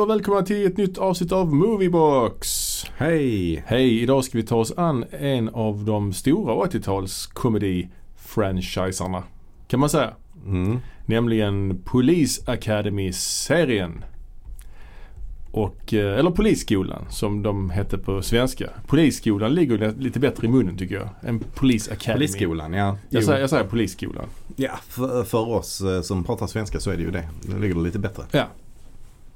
[0.00, 2.48] och välkomna till ett nytt avsnitt av Moviebox.
[2.96, 3.62] Hej!
[3.66, 9.22] Hej, idag ska vi ta oss an en av de stora 80-tals komedi-franchisarna.
[9.68, 10.14] Kan man säga.
[10.46, 10.78] Mm.
[11.06, 14.04] Nämligen Police Academy-serien.
[15.52, 18.70] Och, eh, eller Polisskolan som de hette på svenska.
[18.86, 21.08] Polisskolan ligger lite bättre i munnen tycker jag.
[21.22, 22.18] än Police Academy.
[22.18, 22.96] Polisskolan, ja.
[23.08, 24.26] Jag säger, jag säger Polisskolan.
[24.56, 27.28] Ja, för, för oss eh, som pratar svenska så är det ju det.
[27.42, 28.22] Det ligger lite bättre.
[28.30, 28.46] Ja.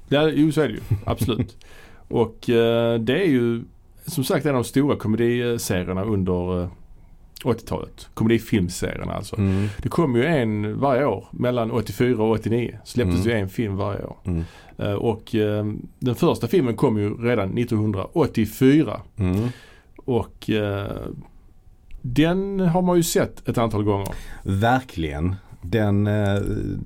[0.09, 0.79] Ja jo, så är det ju.
[1.05, 1.57] Absolut.
[2.07, 3.63] och eh, det är ju
[4.05, 6.69] som sagt en av de stora komediserierna under eh,
[7.43, 8.07] 80-talet.
[8.13, 9.37] Komedifilmserierna alltså.
[9.37, 9.67] Mm.
[9.77, 11.27] Det kom ju en varje år.
[11.31, 13.27] Mellan 84 och 89 släpptes Mm.
[13.27, 14.17] ju en film varje år.
[14.23, 14.43] Mm.
[14.77, 15.65] Eh, och eh,
[15.99, 19.01] den första filmen kom ju redan 1984.
[19.17, 19.47] Mm.
[19.97, 20.91] Och eh,
[22.01, 24.07] den har man ju sett ett antal gånger.
[24.43, 25.35] Verkligen.
[25.61, 26.35] Den, eh,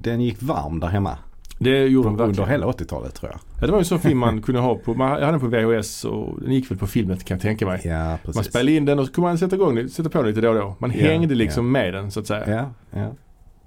[0.02, 1.18] den gick varm där hemma.
[1.62, 3.40] Det gjorde den Under hela 80-talet tror jag.
[3.62, 5.48] Ja, det var ju en sån film man kunde ha på, man hade den på
[5.48, 7.82] VHS och den gick väl på filmet kan jag tänka mig.
[7.84, 8.36] Ja, precis.
[8.36, 10.50] Man spelade in den och så kunde man sätta, igång, sätta på den lite då
[10.50, 10.76] och då.
[10.80, 12.50] Man Ja, hängde liksom med den så att säga.
[12.50, 13.12] Ja, ja.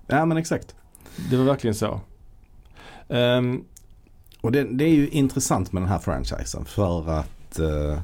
[0.06, 0.74] Ja, men exakt.
[1.30, 2.00] Det var verkligen så.
[3.08, 3.64] Ehm,
[4.40, 7.98] Och det, det är ju intressant med den här franchisen för att eh,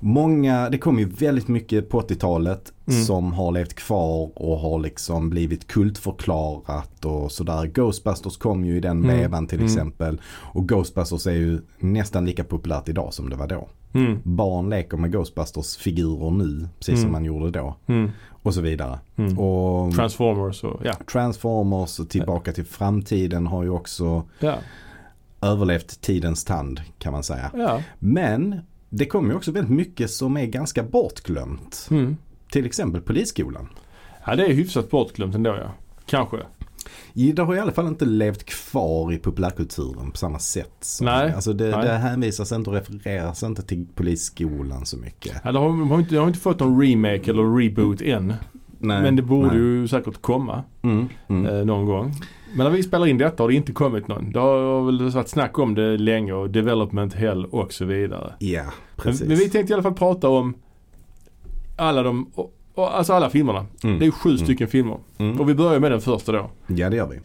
[0.00, 3.02] många, det kom ju väldigt mycket på 80-talet Mm.
[3.04, 7.66] som har levt kvar och har liksom blivit kultförklarat och sådär.
[7.66, 9.16] Ghostbusters kom ju i den Mm.
[9.18, 9.66] vevan till Mm.
[9.72, 10.20] exempel.
[10.26, 13.68] Och Ghostbusters är ju nästan lika populärt idag som det var då.
[13.92, 17.12] mm, Barn leker med Ghostbusters figurer nu, precis som Mm.
[17.12, 17.74] man gjorde då.
[17.86, 18.10] mm,
[18.42, 18.98] Och så vidare.
[19.16, 19.38] mm.
[19.38, 20.92] Och Transformers och ja.
[21.12, 24.54] Transformers och Tillbaka till framtiden har ju också Ja.
[25.42, 27.50] överlevt tidens tand kan man säga.
[27.54, 27.82] ja.
[27.98, 28.60] Men
[28.90, 31.88] det kommer ju också väldigt mycket som är ganska bortglömt.
[31.90, 32.16] Mm.
[32.52, 33.68] Till exempel Polisskolan.
[34.26, 35.72] ja, det är hyfsat bortglömt ändå ja.
[36.06, 36.36] Kanske.
[37.12, 40.72] Det har i alla fall inte levt kvar i populärkulturen på samma sätt.
[40.80, 41.86] Som, Nej, Alltså det, nej.
[41.86, 45.32] det hänvisas inte och refereras inte till Polisskolan så mycket.
[45.44, 48.34] Ja, det har, de har inte, de har inte fått någon remake eller reboot än.
[48.78, 49.56] Nej, men det borde nej.
[49.56, 51.46] ju säkert komma Mm, mm.
[51.46, 52.12] eh, någon gång.
[52.54, 54.32] Men när vi spelar in detta har det inte kommit någon.
[54.32, 58.34] Det har väl varit snack om det länge och development hell och så vidare.
[58.38, 59.28] Ja, Men, precis.
[59.28, 60.54] men vi tänkte i alla fall prata om
[61.76, 63.66] alla de, och, och, alltså alla filmerna.
[63.84, 63.98] Mm.
[63.98, 64.38] Det är ju sju Mm.
[64.44, 64.98] stycken filmer.
[65.18, 65.40] Mm.
[65.40, 66.50] Och vi börjar med den första då.
[66.66, 67.18] Ja, det gör vi.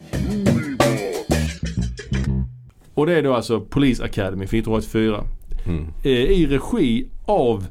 [2.94, 5.24] Och det är då alltså Police Academy för 1984.
[5.66, 5.86] Mm.
[6.02, 7.66] Eh, I regi av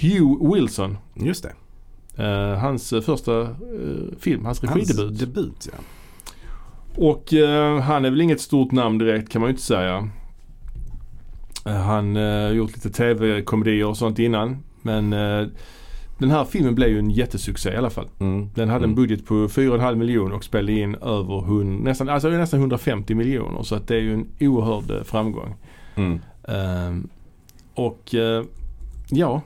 [0.00, 0.98] Hugh Wilson.
[1.14, 1.52] Just det.
[2.24, 3.48] Eh, hans eh, första eh,
[4.18, 4.98] film, hans regidebut.
[4.98, 5.78] Hans debut, ja.
[6.96, 10.08] Och eh, han är väl inget stort namn direkt kan man ju inte säga.
[11.66, 14.62] Eh, han eh, har gjort lite tv-komedier och sånt innan.
[14.82, 15.46] Men eh,
[16.18, 18.08] den här filmen blev ju en jättesuccé i alla fall.
[18.18, 18.48] Mm.
[18.54, 18.94] Den hade en Mm.
[18.94, 23.62] budget på 4,5 miljoner och spelade in över 100, nästan, alltså nästan 150 miljoner.
[23.62, 25.54] Så att det är ju en oerhörd eh, framgång.
[25.94, 26.20] Mm.
[26.48, 27.08] Ehm,
[27.74, 28.44] och eh,
[29.10, 29.40] ja,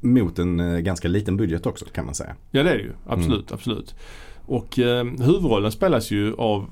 [0.00, 2.34] Mot en eh, ganska liten budget också kan man säga.
[2.50, 2.92] ja det är det ju.
[3.06, 3.94] Absolut, absolut.
[4.46, 6.66] Och eh, huvudrollen spelas ju av eh,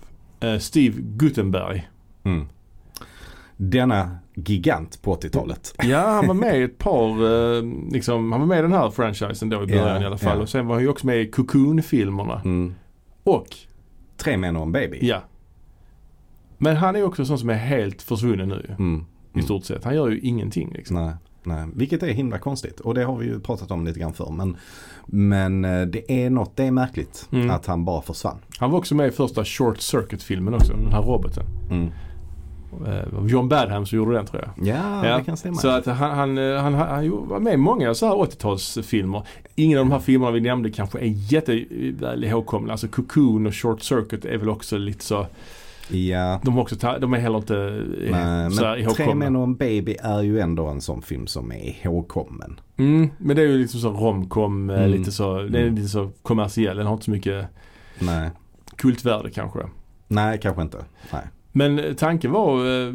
[0.61, 1.89] Steve Guttenberg.
[2.25, 2.47] Mm.
[3.57, 5.75] Denna gigant på 80-talet.
[5.83, 7.09] Ja, han var med i ett par,
[7.57, 10.19] eh, liksom, han var med i den här franchisen då i början Ja, i alla
[10.19, 10.37] fall.
[10.37, 10.43] ja.
[10.43, 12.41] Och sen var han ju också med i Cocoon-filmerna.
[12.45, 12.75] Mm.
[13.25, 13.47] Och,
[14.17, 14.99] Tre män och en baby.
[15.03, 15.23] ja.
[16.59, 19.05] Men han är också sån som är helt försvunnen nu Mm.
[19.35, 19.85] i stort sett.
[19.85, 20.97] Han gör ju ingenting liksom.
[20.97, 21.15] Nej,
[21.47, 22.81] nej, vilket är himla konstigt.
[22.81, 24.31] Och det har vi ju pratat om lite grann förr.
[24.33, 24.57] Men,
[25.07, 27.51] men eh, det är något, det är märkligt Mm.
[27.51, 28.39] att han bara försvann.
[28.59, 31.45] Han var också med i första Short Circuit-filmen också, den här roboten.
[31.71, 31.91] Mm.
[32.87, 34.69] Eh, John Badham som gjorde den tror jag.
[34.69, 35.57] Ja, Ja, det kan stämma.
[35.57, 39.23] Så att han, han, eh, han, han, han var med i många så här 80-talsfilmer.
[39.55, 42.73] Ingen av de här filmerna vi nämnde kanske är jätteväl ihågkomna.
[42.73, 45.27] Alltså Cocoon och Short Circuit är väl också lite så.
[45.89, 47.57] Ja, De, har också, de är heller inte
[48.05, 51.27] eh, men, så men Tre män och en baby är ju ändå en sån film
[51.27, 52.61] som är ihågkommen.
[52.77, 54.91] Mm, men det är ju liksom så romcom, eh, Mm.
[54.91, 55.75] lite så, det är Mm.
[55.75, 56.77] lite så kommersiell.
[56.77, 57.47] Den har inte så mycket
[57.99, 58.31] Nej,
[58.77, 59.59] kultvärde kanske.
[60.09, 60.85] nej kanske inte.
[61.13, 61.23] Nej.
[61.53, 62.57] Men tanken var
[62.87, 62.95] eh,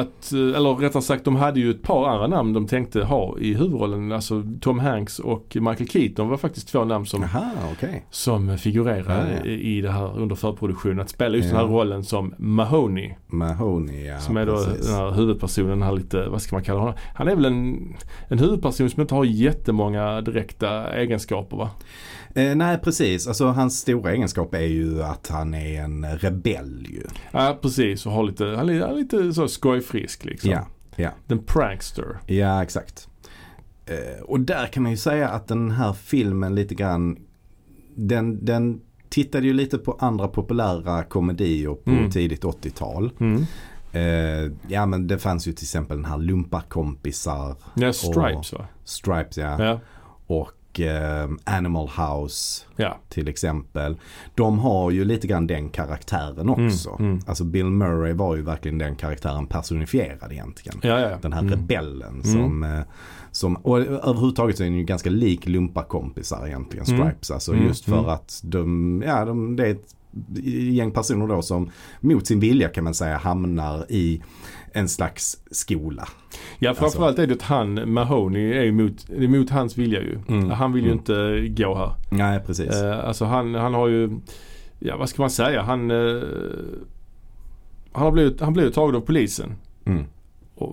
[0.00, 3.38] att, eh, eller rättare sagt de hade ju ett par andra namn de tänkte ha
[3.38, 4.12] i huvudrollen.
[4.12, 8.04] Alltså Tom Hanks och Michael Keaton var faktiskt två namn som, Jaha, okej.
[8.10, 9.50] som figurerade Ja, ja.
[9.50, 11.00] i det här under förproduktionen.
[11.00, 11.56] Att spela just Ja.
[11.58, 13.14] den här rollen som Mahoney.
[13.26, 14.86] Mahoney, ja som är då precis.
[14.86, 16.94] den här huvudpersonen, den här lite, vad ska man kalla honom?
[17.14, 17.94] Han är väl en,
[18.28, 21.70] en huvudperson som inte har jättemånga direkta egenskaper va?
[22.36, 23.26] Eh, nej, precis.
[23.26, 27.02] Alltså hans stora egenskap är ju att han är en rebell ju.
[27.32, 30.50] Ja precis och har lite, han är, lite så skojfrisk liksom.
[30.50, 30.66] Ja,
[30.96, 31.10] ja.
[31.26, 32.16] Den prankster.
[32.26, 33.08] Ja, exakt.
[33.86, 37.18] Eh, och där kan man ju säga att den här filmen lite grann,
[37.94, 42.10] den, den tittade ju lite på andra populära komedier på Mm.
[42.10, 43.10] tidigt 80-tal.
[43.20, 43.44] Mm.
[43.92, 47.56] Eh, ja men det fanns ju till exempel den här lumparkompisar.
[47.74, 48.66] Ja, Stripes va?
[48.84, 49.64] Stripes ja.
[49.64, 49.80] Ja.
[50.26, 50.50] Och
[50.80, 52.98] eh, Animal House Ja.
[53.08, 53.96] till exempel.
[54.34, 56.90] De har ju lite grann den karaktären också.
[56.98, 57.20] Mm, mm.
[57.26, 60.78] Alltså Bill Murray var ju verkligen den karaktären personifierad egentligen.
[60.82, 61.18] Ja, ja.
[61.22, 61.52] Den här Mm.
[61.52, 62.80] rebellen som, eh,
[63.32, 67.00] som och överhuvudtaget så är den ju ganska lik lumparkompisar egentligen, Mm.
[67.00, 67.30] Stripes.
[67.30, 68.08] Alltså Mm, just för mm.
[68.10, 69.94] att de, ja de, det är ett
[70.72, 71.70] gäng personer då som
[72.00, 74.22] mot sin vilja kan man säga hamnar i
[74.76, 76.08] en slags skola.
[76.58, 80.18] Ja Alltså- framförallt är det att han, Mahoney, är emot, emot hans vilja ju.
[80.28, 80.50] Mm.
[80.50, 80.98] Han vill ju Mm.
[80.98, 81.92] inte gå här.
[82.10, 82.82] Nej precis.
[82.82, 84.10] Eh, alltså han, han har ju,
[84.78, 86.22] ja vad ska man säga, han, eh,
[87.92, 89.54] han har blivit, han blev tagen av polisen.
[89.84, 90.04] Mm.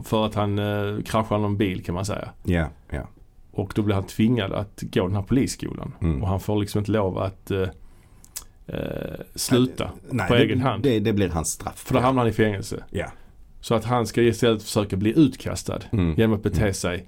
[0.04, 2.30] För att han eh, kraschade någon bil kan man säga.
[2.44, 3.08] Ja, ja.
[3.52, 5.92] Och då blir han tvingad att gå den här polisskolan.
[6.02, 6.22] Mm.
[6.24, 7.68] Och han får liksom inte lov att eh,
[8.68, 10.84] eh, sluta Nej, på det, egen hand.
[10.84, 11.78] Det, det blir hans straff.
[11.80, 12.84] För då hamnar han i fängelse.
[12.90, 13.06] Ja.
[13.63, 16.13] Så att han ska istället försöka bli utkastad Mm.
[16.18, 16.74] genom att bete Mm.
[16.74, 17.06] sig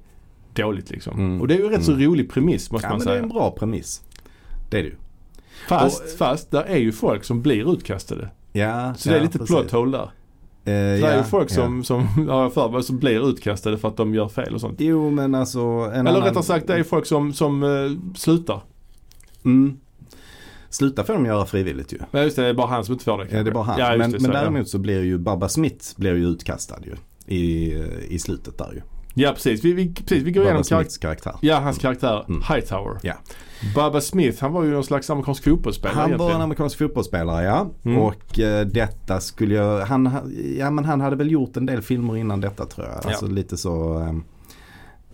[0.54, 1.20] dåligt liksom.
[1.20, 1.42] Mm.
[1.42, 2.04] Och det är ju rätt så Mm.
[2.06, 4.02] rolig premiss måste Ja man men det är en bra premiss.
[4.70, 4.96] Det är det ju.
[5.70, 8.30] Fast, Och- fast där är ju folk som blir utkastade.
[8.52, 10.10] Ja, Så det är ja, lite plot hole där.
[10.64, 11.56] För det är ja, ju folk ja.
[11.56, 14.62] som, som har jag för mig, som blir utkastade för att de gör fel och
[14.62, 14.76] sånt.
[14.82, 15.60] Jo men alltså.
[15.60, 16.24] En Eller annan...
[16.24, 18.62] rättare sagt det är folk som, som eh, slutar.
[19.46, 19.78] Mm.
[20.76, 21.98] Sluta får de göra frivilligt ju.
[22.12, 23.38] Men just det, det är bara han som inte får det.
[23.38, 23.80] Ja, det är bara han.
[23.80, 26.96] Ja, men det, men så, däremot så blir ju Baba Smith blir ju utkastad ju.
[27.36, 27.74] I,
[28.10, 28.82] i slutet där ju.
[29.18, 31.34] Ja precis, vi, vi, precis, vi går Baba igenom Smiths karaktär.
[31.42, 32.42] ja, hans karaktär Mm.
[32.50, 32.98] Hightower.
[33.02, 33.14] Ja.
[33.76, 36.36] Baba Smith han var ju någon slags amerikansk fotbollsspelare Han var egentligen.
[36.36, 37.68] en amerikansk fotbollsspelare ja.
[37.86, 37.98] Mm.
[37.98, 40.24] Och eh, detta skulle jag, han, ha-
[40.58, 42.96] ja men han hade väl gjort en del filmer innan detta tror jag.
[43.04, 43.10] Ja.
[43.10, 44.00] Alltså lite så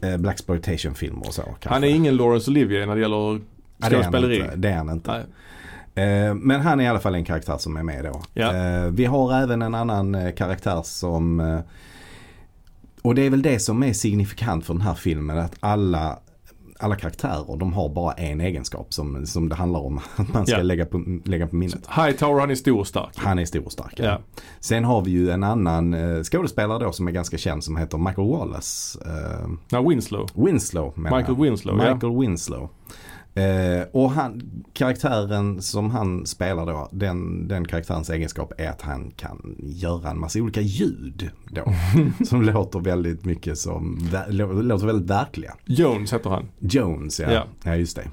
[0.01, 1.41] eh, Blaxploitation filmer och så.
[1.41, 1.69] Kanske.
[1.69, 3.41] Han är ingen Laurence Olivier när det gäller
[3.77, 4.35] Ja, det är han skådespeleri.
[4.39, 4.55] inte.
[4.55, 5.11] Det är han inte.
[5.11, 5.21] Nej.
[5.95, 8.21] Eh, Men han är i alla fall en karaktär som är med då.
[8.33, 8.55] Ja.
[8.55, 11.61] Eh, Vi har även en annan eh, karaktär som
[13.01, 16.19] och det är väl det som är signifikant för den här filmen att alla
[16.79, 20.57] alla karaktärer de har bara en egenskap som, som det handlar om att man ska
[20.57, 20.63] Ja.
[20.63, 21.87] lägga, på, lägga på minnet.
[21.95, 23.09] Hightower han är stor och stark.
[23.15, 23.93] Han är stor och stark.
[23.99, 24.19] Ja.
[24.59, 28.27] Sen har vi ju en annan skådespelare då som är ganska känd som heter Michael
[28.27, 28.99] Wallace.
[29.71, 30.29] Nej, Winslow.
[30.35, 31.37] Winslow menar Michael.
[31.37, 31.93] Winslow, ja.
[31.93, 32.69] Michael Winslow.
[33.35, 34.41] Eh, och han,
[34.73, 40.19] karaktären som han spelar då, den, den karaktärens egenskap är att han kan göra en
[40.19, 41.63] massa olika ljud då.
[42.25, 43.99] som låter väldigt mycket som,
[44.29, 45.53] låter väldigt verkliga.
[45.65, 46.45] Jones heter han.
[46.59, 47.43] Jones ja, Ja.
[47.63, 47.75] ja.
[47.75, 48.07] just det.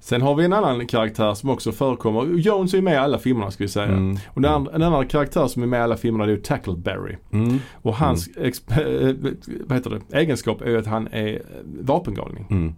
[0.00, 2.24] Sen har vi en annan karaktär som också förekommer.
[2.38, 3.86] Jones är ju med i alla filmerna ska vi säga.
[3.86, 4.16] Mm.
[4.28, 7.16] Och en, annan- en annan karaktär som är med i alla filmerna det är Tackleberry.
[7.32, 7.58] Mm.
[7.72, 8.72] Och hans exp-
[9.08, 9.32] eh,
[9.66, 10.18] vad heter det?
[10.18, 11.42] egenskap är ju att han är
[11.80, 12.74] vapengalning.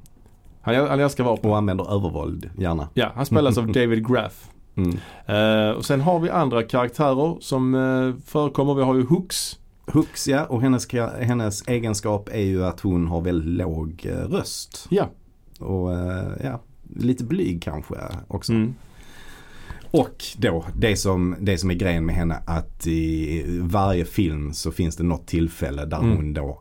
[0.65, 1.51] Han, älskar vapen.
[1.51, 2.89] Och använder övervåld gärna.
[2.95, 4.51] Ja, han spelas av David Graff.
[4.77, 4.97] Mm.
[5.27, 8.75] Eh, och sen har vi andra karaktärer som uh, förekommer.
[8.75, 9.59] Vi har ju Hooks.
[9.87, 14.87] Hooks ja, och hennes, hennes egenskap är ju att hon har väldigt låg eh, röst.
[14.89, 15.11] Ja.
[15.61, 15.91] Och
[16.43, 16.61] ja,
[16.97, 17.95] lite blyg kanske
[18.29, 18.53] också.
[18.53, 18.75] Mm.
[19.91, 24.71] Och då det som, det som är grejen med henne att i varje film så
[24.71, 26.17] finns det något tillfälle där Mm.
[26.17, 26.61] hon då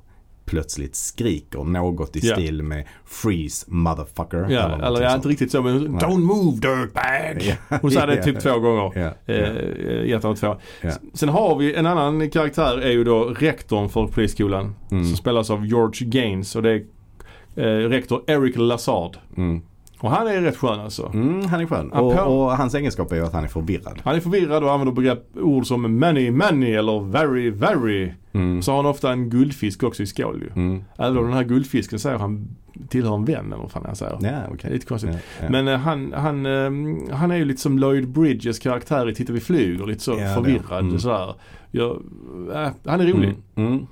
[0.53, 2.35] plötsligt skriker något i Ja.
[2.35, 4.37] stil med freeze motherfucker.
[4.49, 6.01] Ja, någonting eller ja, inte riktigt så men Nej.
[6.01, 7.55] Don't move dirtbag.
[7.69, 7.77] Ja.
[7.81, 8.91] Hon sa det typ två gånger.
[8.95, 10.55] Ja, Eh, eh, ett av två.
[11.13, 14.75] Sen har vi en annan karaktär är ju då rektorn för polisskolan.
[14.91, 15.05] Mm.
[15.05, 16.83] Som spelas av George Gaines och det är
[17.55, 19.17] eh, rektor Eric Lazard.
[19.37, 19.61] Mm.
[20.03, 21.11] Och han är rätt skön alltså.
[21.13, 21.91] Mm, han är skön.
[21.93, 24.01] Han Och, och hans egenskap är ju att han är förvirrad.
[24.03, 28.11] Han är förvirrad och använder begrepp, ord som many, many eller very, very.
[28.33, 28.61] Mm.
[28.61, 30.61] Så har han ofta en guldfisk också i skål ju.
[30.61, 30.83] Mm.
[30.97, 32.47] Även om den här guldfisken säger han
[32.89, 34.17] tillhör en vän eller vad fan han säger.
[34.21, 35.11] Ja, är lite konstigt.
[35.13, 35.49] Ja, ja.
[35.49, 39.33] Men eh, han, han, eh, han är ju lite som Lloyd Bridges karaktär i Titta
[39.33, 39.85] vi flyger.
[39.85, 40.99] Lite så Ja, förvirrad mm.
[40.99, 41.35] sådär.
[41.71, 41.91] Jag,
[42.53, 43.35] äh, han är rolig.
[43.55, 43.87] Mm.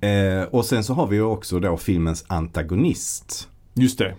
[0.00, 0.40] Mm.
[0.40, 3.48] Eh, och sen så har vi ju också då filmens antagonist.
[3.74, 4.14] Just det.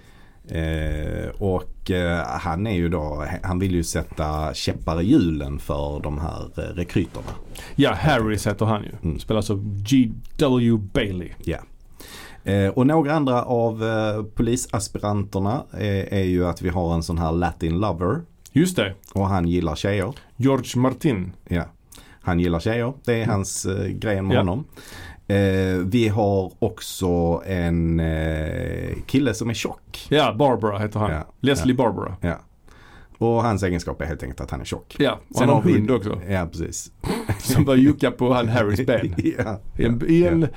[0.50, 6.00] Eh, och eh, han är ju då, han vill ju sätta käppar i hjulen för
[6.04, 7.28] de här eh, rekryterna.
[7.75, 8.92] Ja, Harris heter han ju.
[9.04, 9.20] Mm.
[9.20, 10.78] Spelas av G.W.
[10.94, 11.30] Bailey.
[11.44, 11.58] Ja.
[12.52, 17.18] Eh, och några andra av eh, polisaspiranterna är, är ju att vi har en sån
[17.18, 18.22] här latin lover.
[18.52, 18.94] Just det.
[19.14, 20.14] Och han gillar tjejer.
[20.36, 21.32] George Martin.
[21.48, 21.64] Ja.
[22.22, 22.94] Han gillar tjejer.
[23.06, 24.40] Det är hans eh, grej med Ja.
[24.40, 24.66] honom.
[25.27, 30.08] Eh, vi har också en eh, kille som är tjock.
[30.10, 31.12] Ja, Barbara heter han.
[31.12, 31.27] Ja.
[31.39, 32.15] Leslie Barbara.
[32.22, 32.39] Ja.
[33.17, 34.96] Och hans egenskap är helt enkelt att han är tjock.
[35.00, 36.22] Ja, och han har en hund också.
[36.29, 36.91] Ja, precis.
[37.39, 39.15] Som börjar jucka på han Harrys ben.
[39.38, 39.60] ja.
[39.77, 40.48] I en, i en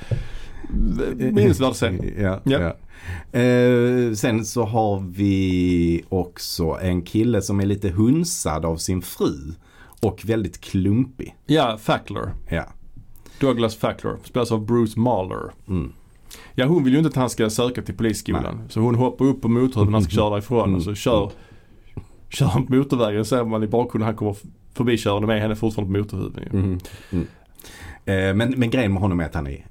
[1.35, 2.01] minnesvärd scen.
[2.19, 2.61] Ja, Ja.
[2.61, 2.77] ja.
[3.41, 9.53] Eh, sen så har vi också en kille som är lite hunsad av sin fru.
[10.03, 11.37] Och väldigt klumpig.
[11.47, 12.35] Ja, Fackler.
[12.49, 12.65] Ja.
[13.41, 15.51] Douglas Fackler, spelas av Bruce Mahler.
[15.69, 15.93] Mm.
[16.55, 18.61] Ja hon vill ju inte att han ska söka till polisskolan.
[18.69, 21.31] Så hon hoppar upp på motorhuven han ska köra därifrån och så kör,
[22.29, 23.25] kör han på motorvägen.
[23.25, 24.37] ser man i bakgrunden han kommer
[24.75, 26.49] förbikörande med henne fortfarande på motorhuven.
[26.53, 26.79] Mm.
[27.11, 27.27] Mm.
[28.05, 29.67] Eh, men, men grejen med honom är att han är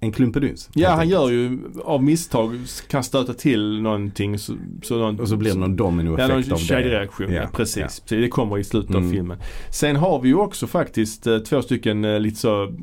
[0.00, 0.70] en klumpeduns.
[0.74, 2.58] Ja han gör ju av misstag
[2.88, 6.36] kan stöta till någonting så, så någon, Och så blir det någon Ja, dominoeffekt någon
[6.52, 6.64] av det.
[6.64, 7.32] kedjereaktion.
[7.32, 7.76] Ja, Ja, precis.
[7.76, 7.82] ja.
[7.84, 9.06] Precis, Det kommer i slutet Mm.
[9.08, 9.38] av filmen.
[9.70, 12.74] Sen har vi ju också faktiskt eh, två stycken eh, lite så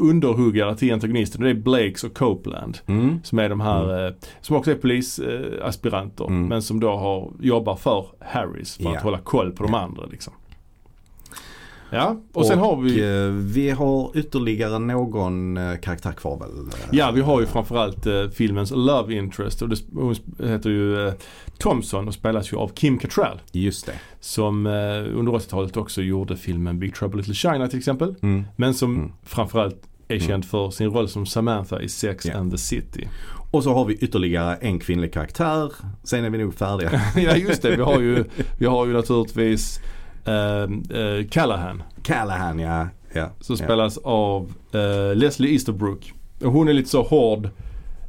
[0.00, 1.38] underhuggare till antagonister.
[1.38, 2.78] Det är Blakes och Copeland.
[2.86, 3.20] Mm.
[3.24, 6.24] Som är de här, eh, som också är polisaspiranter.
[6.24, 6.46] Eh, Mm.
[6.48, 8.96] Men som då har, jobbar för Harris för Ja.
[8.96, 10.32] att hålla koll på de andra liksom.
[11.92, 16.50] Ja, och sen har vi eh, vi har ytterligare någon eh, karaktär kvar väl?
[16.92, 21.14] Ja, vi har ju framförallt eh, filmens Love Interest och det, hon heter ju eh,
[21.58, 23.40] Thompson och spelas ju av Kim Cattrall.
[23.52, 23.92] Just det.
[24.20, 24.72] Som eh,
[25.18, 28.14] under 80-talet också gjorde filmen Big Trouble Little China till exempel.
[28.22, 28.44] Mm.
[28.56, 29.12] Men som Mm.
[29.22, 30.26] framförallt är Mm.
[30.28, 32.34] känd för sin roll som Samantha i Sex Ja.
[32.34, 33.08] and the City.
[33.50, 35.72] Och så har vi ytterligare en kvinnlig karaktär.
[36.02, 36.90] Sen är vi nog färdiga.
[37.16, 38.24] ja just det, vi har ju,
[38.58, 39.80] vi har ju naturligtvis
[40.24, 40.62] eh,
[41.00, 42.88] eh, Callahan Callahan ja.
[43.14, 43.28] ja.
[43.40, 43.64] som ja.
[43.64, 46.12] spelas av eh, Leslie Easterbrook.
[46.44, 47.44] Och hon är lite så hård,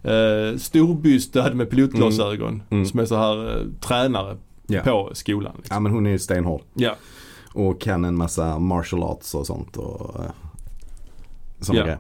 [0.04, 2.64] eh, storbystad med pilotglasögon.
[2.70, 2.86] Mm.
[2.86, 4.82] Som är så här eh, tränare Ja.
[4.82, 5.54] på skolan.
[5.58, 5.76] Liksom.
[5.76, 6.62] Ja men hon är ju stenhård.
[6.74, 6.96] Ja.
[7.54, 9.78] Och kan en massa martial arts och sånt.
[9.78, 10.16] Och,
[11.68, 11.74] Ja.
[11.84, 11.98] grejer.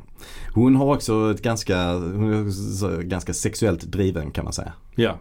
[0.53, 4.73] Hon har också ett ganska, hon är ganska sexuellt driven kan man säga.
[4.95, 5.17] Ja.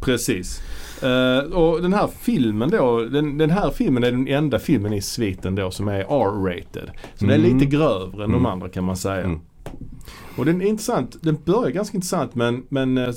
[0.00, 0.62] Precis.
[1.02, 5.00] Eh, och den här filmen då, den, den här filmen är den enda filmen i
[5.02, 6.90] sviten då som är R-rated.
[7.14, 7.54] Så den är Mm.
[7.58, 8.46] lite grövre än de Mm.
[8.46, 9.24] andra kan man säga.
[9.24, 9.40] Mm.
[10.36, 13.08] Och den är intressant, den börjar ganska intressant men, men eh,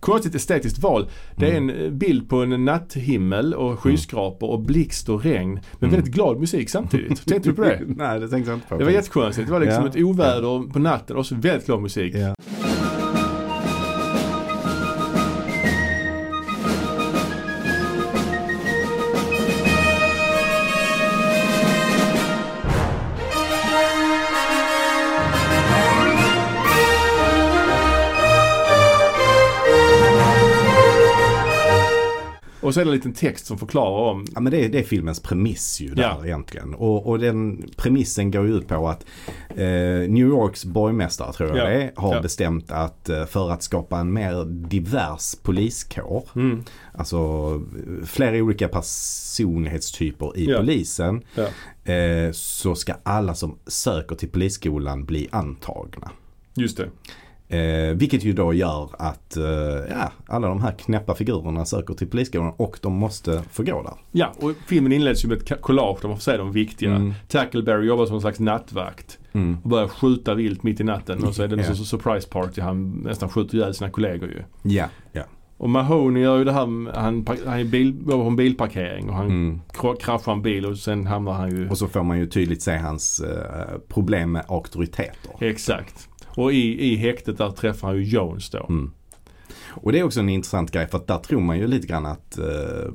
[0.00, 1.08] konstigt estetiskt val.
[1.36, 1.84] Det är en Mm.
[1.84, 5.50] eh, bild på en natthimmel och skyskrapor och blixt och regn.
[5.78, 5.90] Men Mm.
[5.94, 7.24] väldigt glad musik samtidigt.
[7.26, 7.80] Tänkte du på det?
[7.86, 8.78] Nej det tänkte jag inte på.
[8.78, 9.46] Det var jättekonstigt.
[9.46, 9.88] Det var liksom Ja.
[9.90, 12.14] ett oväder på natten och så väldigt glad musik.
[12.14, 12.34] Ja.
[32.68, 34.78] Och så är det en liten text som förklarar om Ja men det är, det
[34.78, 36.26] är filmens premiss ju där Ja.
[36.26, 36.74] egentligen.
[36.74, 39.04] Och, och den premissen går ju ut på att
[39.48, 39.66] eh,
[40.08, 41.78] New Yorks borgmästare tror jag Ja.
[41.78, 42.20] det har Ja.
[42.22, 47.18] bestämt att eh, för att skapa en mer divers poliskår, mm, alltså
[48.06, 50.58] flera olika personlighetstyper i Ja.
[50.58, 51.22] polisen,
[51.84, 56.10] eh, så ska alla som söker till polisskolan bli antagna.
[56.54, 56.88] Just det.
[57.50, 59.44] Eh, vilket ju då gör att eh,
[59.90, 63.94] ja, alla de här knäppa figurerna söker till polisskolan och de måste få gå där.
[64.12, 66.90] Ja, och filmen inleds ju med ett collage där man får se de viktiga.
[66.94, 67.14] Mm.
[67.28, 69.58] Tackleberry jobbar som en slags nattvakt Mm.
[69.62, 72.60] och börjar skjuta vilt mitt i natten och så är det en sån surprise party.
[72.60, 74.42] Han nästan skjuter ihjäl sina kollegor ju.
[74.74, 75.22] Ja, ja.
[75.56, 79.26] Och Mahoney gör ju det här, han, han är bil, på en bilparkering och han
[79.26, 79.60] Mm.
[79.72, 81.68] kra- kraschar en bil och sen hamnar han ju...
[81.68, 85.32] Och så får man ju tydligt se hans eh, problem med auktoriteter.
[85.40, 86.07] Exakt.
[86.38, 88.66] Och i, i häktet där träffar han ju Jones då.
[88.68, 88.90] Mm.
[89.68, 92.06] Och det är också en intressant grej för att där tror man ju lite grann
[92.06, 92.92] att eh,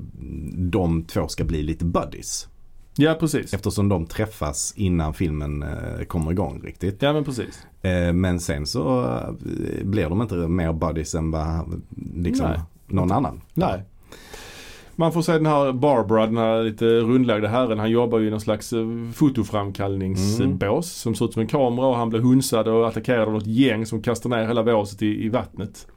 [0.58, 2.48] de två ska bli lite buddies.
[2.96, 3.54] Ja, precis.
[3.54, 7.02] Eftersom de träffas innan filmen eh, kommer igång riktigt.
[7.02, 7.62] Ja, men precis.
[7.82, 11.82] Eh, men sen så eh, blir de inte mer buddies än vad
[12.16, 12.52] liksom,
[12.88, 13.42] någon annan.
[13.54, 13.84] Nej.
[14.96, 17.80] Man får se den här Barbara, den här lite rundlagda herren.
[17.80, 21.96] Han jobbar ju i någon slags eh, fotoframkallningsbås som ser ut som en kamera och
[21.96, 25.30] han blir hunsad och attackerad av något gäng som kastar ner hela båset i, i
[25.30, 25.88] vattnet.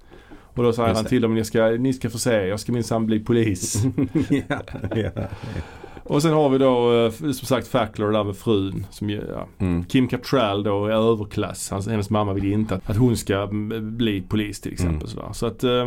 [0.56, 3.06] Och då säger han till dem, ni ska, ni ska få se, jag ska minsann
[3.06, 3.84] bli polis.
[4.48, 4.60] ja,
[4.94, 5.10] ja.
[6.02, 8.86] och sen har vi då eh, som sagt Fackler där med frun.
[8.90, 9.84] Som, ja, Mm.
[9.84, 11.70] Kim Cattrall då är överklass.
[11.70, 15.08] Hans, hennes mamma vill inte att, att hon ska mm, bli polis till exempel.
[15.18, 15.34] Mm.
[15.34, 15.86] Så att, eh,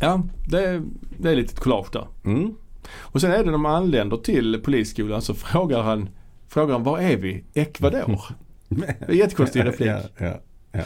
[0.00, 0.82] ja det, är-
[1.18, 2.06] det är lite ett collage där.
[2.24, 2.54] Mm.
[2.98, 6.08] Och sen är det när man anländer till polisskolan så frågar han,
[6.48, 7.44] frågar han var är vi?
[7.54, 8.20] Ecuador?
[8.68, 9.88] Det är en jättekonstig replik.
[9.88, 10.34] Ja, ja,
[10.72, 10.80] ja.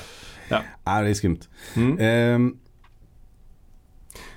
[0.49, 0.61] Ja.
[0.85, 1.38] ja, det är skumt.
[1.76, 1.99] Mm.
[2.00, 2.57] Ehm,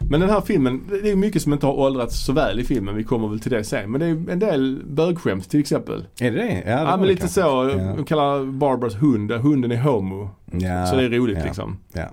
[0.10, 2.96] Men den här filmen, det är mycket som inte har åldrats så väl i filmen.
[2.96, 3.92] Vi kommer väl till det sen.
[3.92, 6.06] Men det är en del bögskämt till exempel.
[6.20, 6.63] är det det?
[6.65, 7.42] Ja, det Ja, men lite kanske.
[7.42, 7.63] så.
[7.96, 10.30] De kallar Barbaras hund, hunden är homo.
[10.51, 11.77] Ja, Så det är roligt liksom.
[11.94, 12.10] Ja.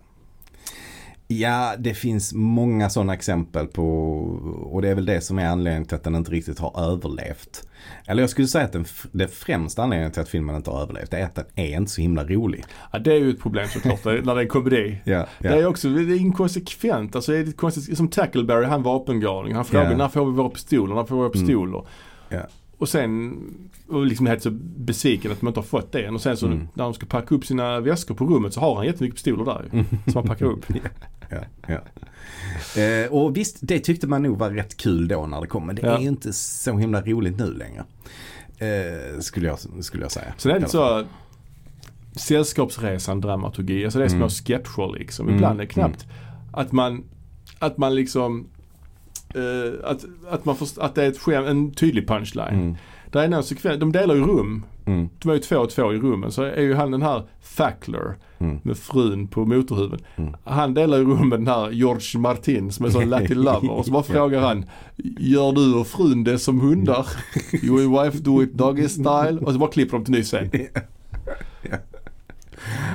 [1.31, 3.85] Ja, det finns många sådana exempel på
[4.73, 7.67] och det är väl det som är anledningen till att den inte riktigt har överlevt.
[8.07, 11.13] Eller jag skulle säga att den, det främsta anledningen till att filmen inte har överlevt
[11.15, 12.65] är att den är inte så himla rolig.
[12.93, 14.97] Ja, det är ju ett problem såklart när det är komedi.
[15.05, 17.17] Ja, Det är också det är inkonsekvent.
[17.17, 17.97] Alltså det är konstigt.
[17.97, 19.55] Som Tackleberry, han vapengalning.
[19.55, 19.97] Han frågar Ja.
[19.97, 20.95] när får vi våra pistoler?
[20.95, 21.47] När får vi våra Mm.
[21.47, 21.83] pistoler?
[22.81, 23.37] Och sen
[23.89, 26.15] och liksom helt så besviken att man inte har fått det än.
[26.15, 26.69] Och sen så Mm.
[26.75, 29.69] när de ska packa upp sina väskor på rummet så har han jättemycket pistoler där
[29.73, 29.85] ju.
[30.05, 30.67] Som han packar upp.
[31.31, 31.81] ja, ja.
[32.83, 35.67] Eh, och visst, det tyckte man nog var rätt kul då när det kom.
[35.67, 37.85] Men det är inte så himla roligt nu längre.
[38.59, 40.27] Eh, skulle, jag, skulle jag säga.
[40.27, 41.05] Är I det alla fall.
[41.05, 43.85] så sällskapsresan dramaturgi.
[43.85, 44.29] Alltså det är små Mm.
[44.31, 45.27] sketcher liksom.
[45.27, 46.07] Mm, Ibland är det knappt
[46.53, 47.05] att man,
[47.59, 48.47] att man liksom
[49.35, 52.49] eh, att, att, man först, att det är ett skämt, en tydlig punchline.
[52.55, 52.77] Mm,
[53.11, 54.65] Det är någon sekvens, de delar ju rum.
[54.87, 56.33] mm, De är ju två och två i rummen.
[56.33, 58.59] Så är ju han den här Fackler mm.
[58.63, 60.01] med frun på motorhuven.
[60.17, 60.35] Mm.
[60.45, 63.71] Han delar ju rum med den här George Martin som är sån Latin lover.
[63.71, 64.65] Och så bara frågar han,
[65.19, 67.07] gör du och frun det som hundar?
[67.63, 69.39] You and wife do it doggy style?
[69.41, 70.51] Och så bara klipper de till ny scen.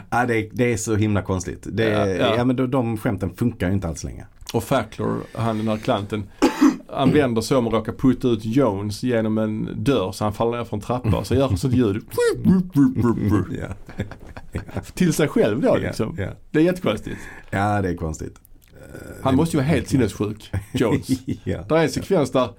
[0.09, 1.67] Ja, det, är- det är så himla konstigt.
[1.71, 2.45] Det, Ja, ja, ja.
[2.45, 4.25] men de, de skämten funkar ju inte alls längre.
[4.53, 6.23] Och Fackler, han den här klanten,
[6.89, 10.57] han vänder sig om och råkar putta ut Jones genom en dörr så han faller
[10.57, 11.25] ner från trappan.
[11.25, 12.03] Så gör han sånt ljud.
[14.93, 16.17] Till sig själv då liksom.
[16.51, 17.17] Det är jättekonstigt.
[17.49, 18.39] ja, det är konstigt.
[19.21, 21.07] Han måste ju vara helt sinnessjuk, Jones.
[21.43, 21.61] ja.
[21.69, 22.49] Det är en sekvens där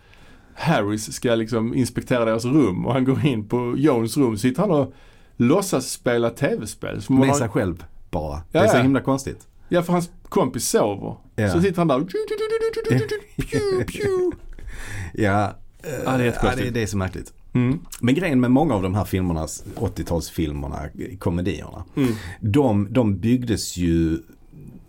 [0.54, 4.38] Harris ska liksom inspektera deras rum och han går in på Jones rum.
[4.38, 4.92] Sitter han och
[5.36, 7.00] låtsas spela tv-spel.
[7.08, 8.42] Med sig själv bara.
[8.52, 9.46] Ja, det är så himla konstigt.
[9.68, 11.16] Ja, för hans kompis sover.
[11.36, 11.50] Ja.
[11.52, 12.06] Så sitter han där.
[15.14, 15.52] Ja,
[16.04, 16.64] Ja, det är jättekonstigt.
[16.64, 17.32] det, det är så märkligt.
[17.52, 17.80] Mm.
[18.00, 19.46] Men grejen med många av de här filmerna,
[19.76, 21.84] 80-talsfilmerna, komedierna.
[21.96, 22.12] Mm.
[22.40, 24.18] De, de byggdes ju,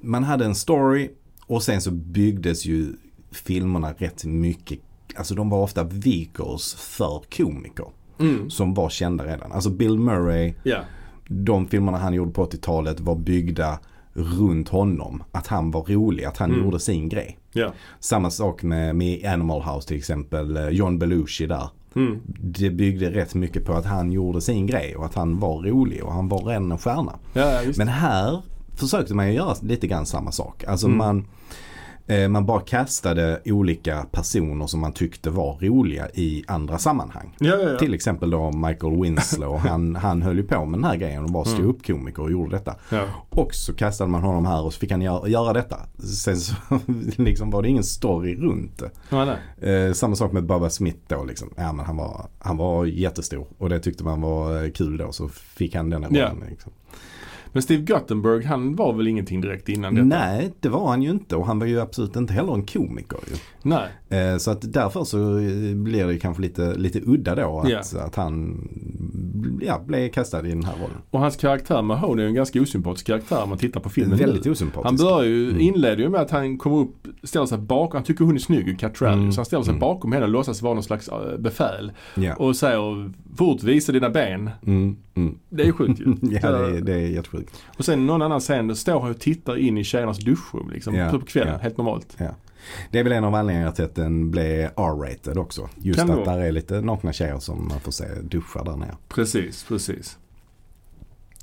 [0.02, 1.10] man hade en story
[1.46, 2.94] och sen så byggdes ju
[3.32, 4.80] filmerna rätt mycket,
[5.16, 7.86] alltså de var ofta vehicles för komiker.
[8.20, 8.50] Mm.
[8.50, 9.52] Som var kända redan.
[9.52, 10.80] Alltså Bill Murray, Ja.
[11.28, 13.80] de filmerna han gjorde på 80-talet var byggda
[14.18, 15.24] runt honom.
[15.32, 16.64] Att han var rolig, att han Mm.
[16.66, 17.38] gjorde sin grej.
[17.52, 17.74] Ja.
[18.00, 21.70] Samma sak med, med Animal House till exempel, eh, John Belushi där.
[21.96, 22.20] Mm.
[22.40, 26.04] Det byggde rätt mycket på att han gjorde sin grej och att han var rolig
[26.04, 27.14] och han var redan en stjärna.
[27.34, 27.62] Ja.
[27.78, 28.42] Men här
[28.76, 30.64] försökte man ju göra lite grann samma sak.
[30.64, 30.98] Alltså Mm.
[30.98, 31.26] man,
[32.30, 37.36] man bara kastade olika personer som man tyckte var roliga i andra sammanhang.
[37.40, 37.78] ja, ja, ja.
[37.78, 39.58] Till exempel då Michael Winslow.
[39.68, 41.58] Han, han höll ju på med den här grejen och var Mm.
[41.58, 42.76] ståuppkomiker och gjorde detta.
[43.30, 45.78] Och så kastade man honom här och så fick han göra, göra detta.
[45.98, 46.54] Sen så
[47.24, 48.90] liksom var det ingen story runt det.
[49.88, 51.50] Eh, samma sak med Bubba Smith då liksom.
[51.58, 55.12] Ja men han var, han var jättestor och det tyckte man var eh, kul då
[55.12, 56.44] så fick han den här rollen.
[56.50, 56.72] Liksom.
[57.54, 60.08] Men Steve Guttenberg, han var väl ingenting direkt innan detta?
[60.08, 63.20] Nej det var han ju inte och han var ju absolut inte heller en komiker
[63.28, 63.36] ju.
[63.62, 63.88] Nej.
[64.10, 68.02] Eh, så att därför så eh, blir det kanske lite, lite udda då att, Ja.
[68.02, 68.68] att han
[69.62, 70.98] ja, blev kastad i den här rollen.
[71.12, 74.46] Och hans karaktär Mahoney är en ganska osympatisk karaktär om man tittar på filmen Väldigt
[74.46, 74.52] nu.
[74.52, 74.86] osympatisk.
[74.86, 75.62] Han börjar ju, Mm.
[75.62, 78.80] inleder ju med att han kommer upp, ställer sig bakom, han tycker hon är snygg,
[78.80, 79.32] Catrell, Mm.
[79.32, 79.80] så han ställer sig Mm.
[79.80, 81.92] bakom henne och låtsas vara någon slags äh, befäl.
[82.16, 82.36] Ja.
[82.36, 84.50] Och säger fort visa dina ben.
[84.66, 85.38] Mm, mm.
[85.50, 86.06] Det är ju sjukt ju.
[86.42, 87.47] ja det, är- det är jättesjukt.
[87.78, 90.96] Och sen någon annan scen, då står han och tittar in i tjejernas duschrum liksom.
[90.96, 91.60] Ja, På kvällen, ja.
[91.60, 92.18] helt normalt.
[92.92, 95.70] Det är väl en av anledningarna till att den blev R-rated också.
[95.76, 96.36] Just Kan det att vara.
[96.38, 98.96] där är lite nakna tjejer som man får se duscha där nere.
[99.08, 100.18] Precis, precis.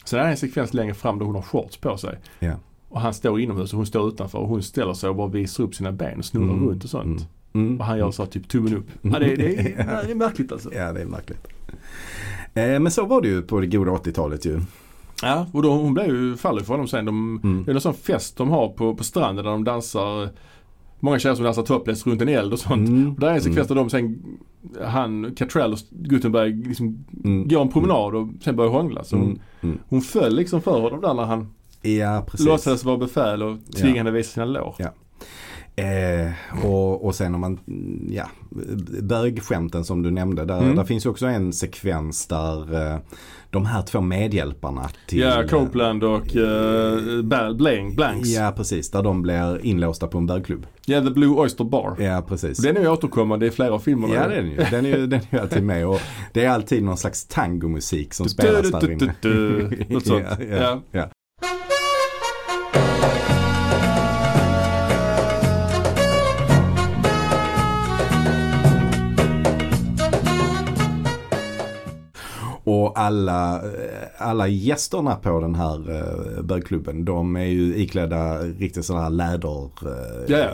[0.05, 2.19] Sen är det en sekvens längre fram där hon har shorts på sig.
[2.39, 2.53] Ja.
[2.89, 5.65] Och han står inomhus och hon står utanför och hon ställer sig och bara visar
[5.65, 7.07] upp sina ben och snurrar Mm, runt och sånt.
[7.55, 7.67] Mm.
[7.67, 7.81] Mm.
[7.81, 8.87] Och han gör så typ tummen upp.
[9.03, 10.75] Ja, det, är- det, är, det är märkligt alltså.
[10.75, 11.47] Ja det är märkligt.
[12.55, 14.61] Eh, men så var det ju på det goda 80-talet ju.
[15.25, 17.05] Ja, och då, hon blev ju, faller för honom sen.
[17.05, 17.65] De, Mm.
[17.65, 20.29] Det är någon sån fest de har på, på stranden där de dansar
[21.01, 22.89] Många tjejer som dansar topless runt en eld och sånt.
[22.89, 23.13] Mm.
[23.15, 24.23] Och där är en sekvens där de sen,
[24.85, 27.49] han, Catrell och Gutenberg liksom Mm.
[27.49, 29.05] går en promenad och sen börjar hångla.
[29.05, 29.39] Så hon, Mm.
[29.61, 29.79] Mm.
[29.89, 31.49] hon föll liksom för honom där när han
[31.83, 32.47] Ja precis.
[32.47, 34.75] låtsades vara befäl och tvingade henne visa sina lår.
[34.79, 34.89] Ja.
[35.77, 37.59] Eh, och, och sen om man,
[38.11, 38.25] ja,
[39.03, 40.45] bögskämten som du nämnde.
[40.45, 40.77] Där, Mm.
[40.77, 42.99] där finns ju också en sekvens där eh,
[43.55, 47.23] de här två medhjälparna till Ja, Copeland och uh,
[47.55, 48.29] Blank, Blanks.
[48.29, 48.43] Ja.
[48.45, 50.67] Ja precis, där de blir inlåsta på en bögklubb.
[50.87, 51.97] The Blue Oyster Bar.
[51.99, 52.59] Ja precis.
[52.59, 54.15] Den är ju återkommande i flera av filmerna.
[54.15, 54.57] Ja det är den ju.
[54.57, 56.01] Den är den är alltid med och
[56.33, 59.15] det är alltid någon slags tangomusik som spelas där inne.
[59.89, 60.25] Något sånt.
[60.93, 61.11] Ja,
[72.95, 73.61] Och alla,
[74.19, 75.91] alla gästerna på den här
[76.37, 79.65] eh, bögklubben de är ju iklädda riktigt sådana här läder.
[79.65, 80.51] eh, Ja, ja.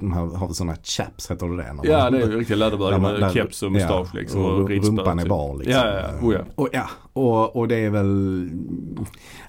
[0.00, 1.72] De har, har sådana chaps heter det det?
[1.72, 4.44] När Ja man- det är ju riktiga läderbögar man- med keps och mustasch liksom.
[4.44, 5.28] och Och rumpan är typ.
[5.28, 5.74] bar liksom.
[5.74, 6.26] Ja, ja, ja.
[6.26, 6.40] Oh, ja.
[6.54, 8.48] Och, ja, och, och det är väl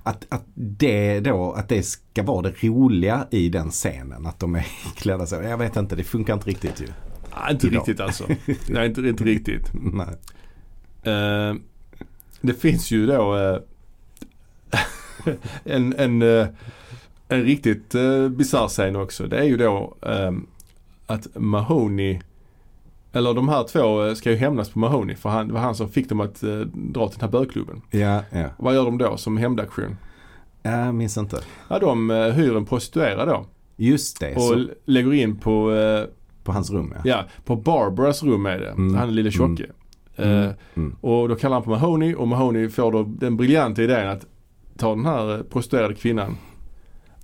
[0.04, 4.26] att, att det då, att det ska vara det roliga i den scenen.
[4.26, 5.36] Att de är klädda så.
[5.36, 6.88] Jag vet inte, det funkar inte riktigt ju.
[7.32, 7.78] Ah, inte Idag.
[7.80, 8.24] riktigt alltså.
[8.70, 9.72] Nej, inte, inte riktigt.
[9.74, 10.08] Nej.
[11.04, 11.56] Eh,
[12.42, 13.58] det finns ju då eh,
[15.64, 16.48] en, en, eh,
[17.28, 19.28] en riktigt eh, bisarr scen också.
[19.28, 20.32] Det är ju då eh,
[21.06, 22.20] att Mahoney
[23.14, 25.76] eller de här två eh, ska ju hämnas på Mahoney för han, det var han
[25.76, 27.82] som fick dem att eh, dra till den här bögklubben.
[27.90, 28.50] Ja, ja.
[28.58, 29.98] Vad gör de då som hämndaktion?
[30.64, 31.40] Jag minns inte.
[31.68, 36.06] Ja, de eh, hyr en prostituerad då Just det, och så, lägger in på, eh,
[36.44, 37.02] på hans rum ja.
[37.06, 38.70] ja, på Barbaras rum är det.
[38.70, 38.96] Mm.
[38.96, 39.64] Han är lille tjocke.
[39.64, 39.76] Mm.
[40.16, 40.96] Eh, Mm.
[41.02, 44.26] och då kallar han på Mahoney och Mahoney får då den briljanta idén att
[44.78, 46.38] ta den här eh, prostituerade kvinnan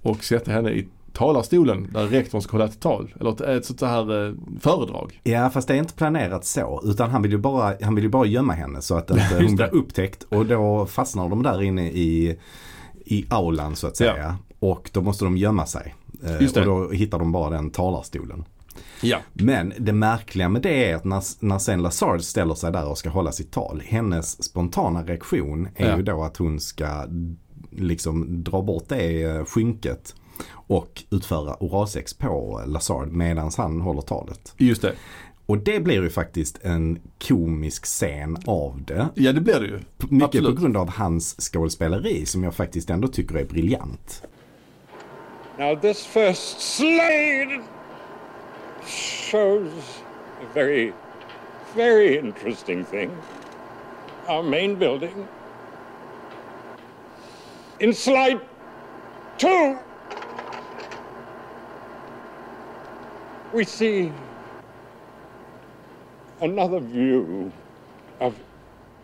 [0.02, 3.14] och sätta henne i talarstolen där rektorn ska hålla ett tal.
[3.20, 5.20] Eller ett, ett sånt här eh, föredrag.
[5.24, 8.10] Ja fast det är inte planerat så utan han vill ju bara, han vill ju
[8.10, 11.88] bara gömma henne så att inte hon blir upptäckt och då fastnar de där inne
[11.92, 12.38] i,
[13.06, 14.36] i aulan så att säga.
[14.60, 15.96] Och då måste de gömma sig.
[16.26, 16.60] Eh, Just det.
[16.62, 18.46] och då hittar de bara den talarstolen.
[19.02, 19.18] Ja.
[19.34, 22.98] Men det märkliga med det är att när, när sen Lazard ställer sig där och
[22.98, 23.82] ska hålla sitt tal.
[23.86, 25.98] Hennes spontana reaktion är Ja.
[25.98, 27.06] ju då att hon ska
[27.72, 30.16] liksom dra bort det eh, skynket
[30.52, 34.54] och utföra oralsex på Lazard medan han håller talet.
[34.58, 34.94] Just det.
[35.46, 39.10] Och det blir ju faktiskt en komisk scen av det.
[39.16, 39.80] Ja det blir det ju.
[40.10, 40.56] Mycket Absolut.
[40.56, 44.24] på grund av hans skådespeleri som jag faktiskt ändå tycker är briljant.
[45.60, 47.62] Now, this first slide
[48.88, 49.72] shows
[50.42, 50.94] a very,
[51.76, 53.12] very interesting thing
[54.28, 55.28] our main building.
[57.80, 58.40] In slide
[59.38, 59.78] two,
[63.54, 64.12] we see
[66.42, 67.52] another view
[68.20, 68.34] of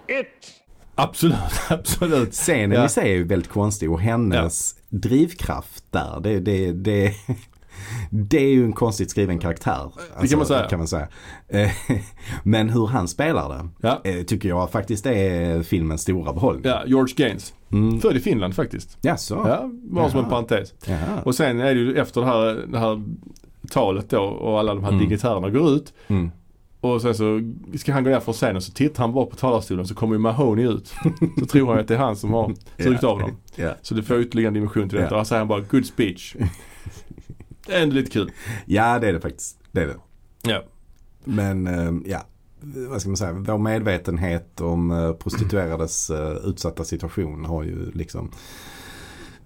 [0.08, 0.60] it.
[0.96, 1.38] Absolut,
[1.70, 2.34] absolut.
[2.34, 2.86] Scenen Ja.
[2.86, 7.14] i sig är ju väldigt konstig och hennes drivkraft där, det, det, det,
[8.10, 9.92] det är ju en konstigt skriven karaktär.
[10.18, 10.68] alltså, man säga.
[10.70, 11.08] Kan man säga.
[11.48, 11.72] Eh,
[12.44, 14.02] Men hur han spelar det Ja.
[14.04, 16.64] eh, tycker jag faktiskt är filmens stora behållning.
[16.66, 17.54] Ja, George Gaines.
[17.72, 18.00] Mm.
[18.00, 18.98] Född i Finland faktiskt.
[19.02, 19.46] Jaså?
[19.48, 20.74] Ja, bara som en parentes.
[20.88, 21.22] Jaha.
[21.26, 23.04] Och sen är det ju efter det här, det här
[23.72, 25.02] talet då och alla de här Mm.
[25.02, 25.94] dignitärerna går ut.
[26.08, 26.32] Mm.
[26.82, 27.40] Och sen så
[27.78, 30.20] ska han gå ner från scenen så tittar han bara på talarstolen så kommer ju
[30.20, 30.94] Mahoney ut.
[31.40, 33.32] Så tror han att det är han som har sugit av dem.
[33.56, 33.72] Ja.
[33.82, 35.16] Så det får ytterligare en dimension till detta.
[35.16, 35.20] Ja.
[35.22, 36.36] Och så säger han bara good speech.
[37.68, 38.32] Det är ändå lite kul.
[38.66, 39.60] ja, det är det faktiskt.
[39.72, 39.96] Det är det.
[40.44, 40.64] Ja.
[41.24, 42.26] Men eh, ja,
[42.90, 48.32] vad ska man säga, vår medvetenhet om eh, prostituerades eh, utsatta situation har ju liksom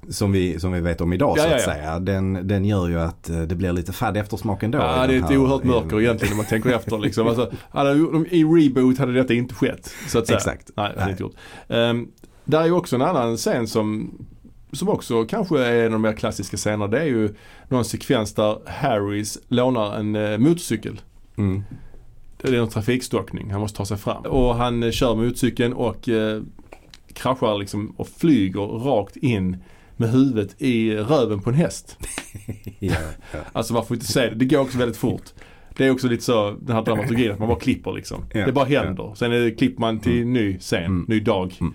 [0.09, 1.73] som vi, som vi vet om idag Ja, så ja, att ja.
[1.73, 1.99] säga.
[1.99, 4.77] Den, den gör ju att eh, det blir lite fadd eftersmak ändå.
[4.77, 7.27] Ja, i det är ett här- oerhört i mörker egentligen när man tänker efter liksom.
[7.27, 7.51] Alltså,
[8.29, 9.93] I reboot hade detta inte skett.
[10.07, 10.37] Så att säga.
[10.37, 10.71] Exakt.
[10.75, 11.11] Nej, det hade Nej.
[11.11, 11.35] inte gjort.
[11.67, 12.11] Um,
[12.45, 14.11] där är ju också en annan scen som,
[14.71, 16.87] som också kanske är en av de mer klassiska scenerna.
[16.87, 17.35] Det är ju
[17.67, 21.01] någon sekvens där Harrys lånar en uh, motorcykel.
[21.37, 21.63] Mm.
[22.41, 23.51] Det är en trafikstockning.
[23.51, 24.23] Han måste ta sig fram.
[24.25, 26.41] Och han eh, kör motorcykeln och eh,
[27.13, 29.57] kraschar liksom och flyger rakt in
[29.97, 31.97] med huvudet i röven på en häst.
[32.79, 32.95] Ja,
[33.31, 33.39] ja.
[33.53, 34.35] Alltså man får inte se det.
[34.35, 35.23] Det går också väldigt fort.
[35.77, 38.23] Det är också lite så den här dramaturgin att man bara klipper liksom.
[38.33, 39.13] Ja, det bara händer.
[39.15, 41.05] Sen klipper man till ny scen, Mm.
[41.07, 41.53] ny dag.
[41.61, 41.73] Mm.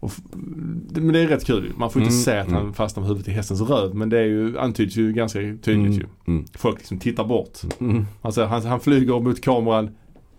[0.00, 1.72] Och, men det är rätt kul.
[1.76, 2.74] Man får inte Mm, se att han mm.
[2.74, 3.94] fastnar med huvudet i hästens röv.
[3.94, 6.00] Men det är ju, antyds ju ganska tydligt ju.
[6.04, 6.10] Mm.
[6.26, 6.44] Mm.
[6.54, 7.58] Folk liksom tittar bort.
[7.80, 8.06] Mm.
[8.22, 9.90] Alltså han, han flyger mot kameran,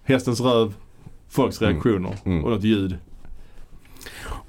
[0.04, 0.74] hästens röv,
[1.30, 1.74] folks Mm.
[1.74, 2.44] reaktioner Mm.
[2.44, 2.98] och något ljud.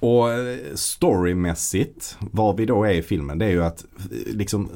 [0.01, 4.69] Och eh, storymässigt, var vi då är i filmen, det är ju att eh, liksom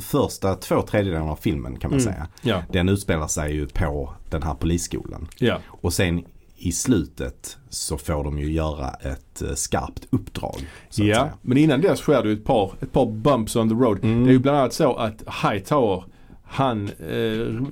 [0.00, 2.12] första två tredjedelarna av filmen kan man Mm.
[2.12, 2.28] säga.
[2.42, 5.28] Ja, Den utspelar sig ju på den här polisskolan.
[5.38, 6.24] ja, Och sen
[6.58, 10.66] i slutet så får de ju göra ett eh, skarpt uppdrag.
[10.94, 11.30] Ja.
[11.42, 14.04] Men innan dess sker det ju ett par, ett par bumps on the road.
[14.04, 14.24] Mm.
[14.24, 16.04] Det är ju bland annat så att Hightower,
[16.42, 17.62] han eh,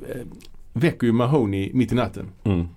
[0.72, 2.32] väcker ju Mahoney mitt i natten.
[2.44, 2.68] Mm.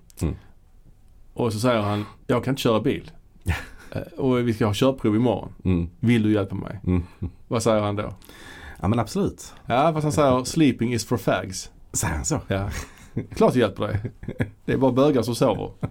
[1.34, 3.12] Och så säger han, jag kan inte köra bil.
[3.92, 5.54] Eh, och vi ska ha körprov imorgon.
[5.66, 5.90] Mm.
[6.00, 6.80] Vill du hjälpa mig?
[6.88, 7.04] Mm.
[7.48, 8.14] Vad säger han då?
[8.82, 9.54] Ja men absolut.
[9.66, 11.72] Ja fast han säger sleeping is for fags.
[11.94, 12.40] Säger han så?
[12.48, 12.70] Ja.
[13.36, 14.00] Klart jag hjälper dig.
[14.66, 15.72] Det är bara bögar som sover.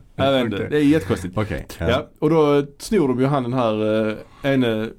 [0.41, 0.67] Inte, Okej.
[0.71, 1.39] det är jättekonstigt.
[1.39, 1.67] Okej.
[1.79, 2.07] Ja.
[2.19, 4.91] och då snor de ju han den här uh, ene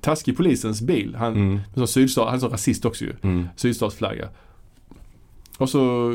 [0.00, 1.14] taskig polisens bil.
[1.14, 1.60] Han, Mm.
[1.74, 3.12] som sydstat, han är så rasist också ju.
[3.22, 3.48] Mm.
[3.56, 4.28] Sydstatsflagga.
[5.58, 6.10] Och så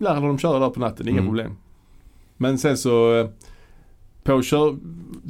[0.00, 1.28] lär han dem köra där på natten, inga Mm.
[1.28, 1.56] problem.
[2.36, 3.28] Men sen så eh,
[4.24, 4.76] på kör,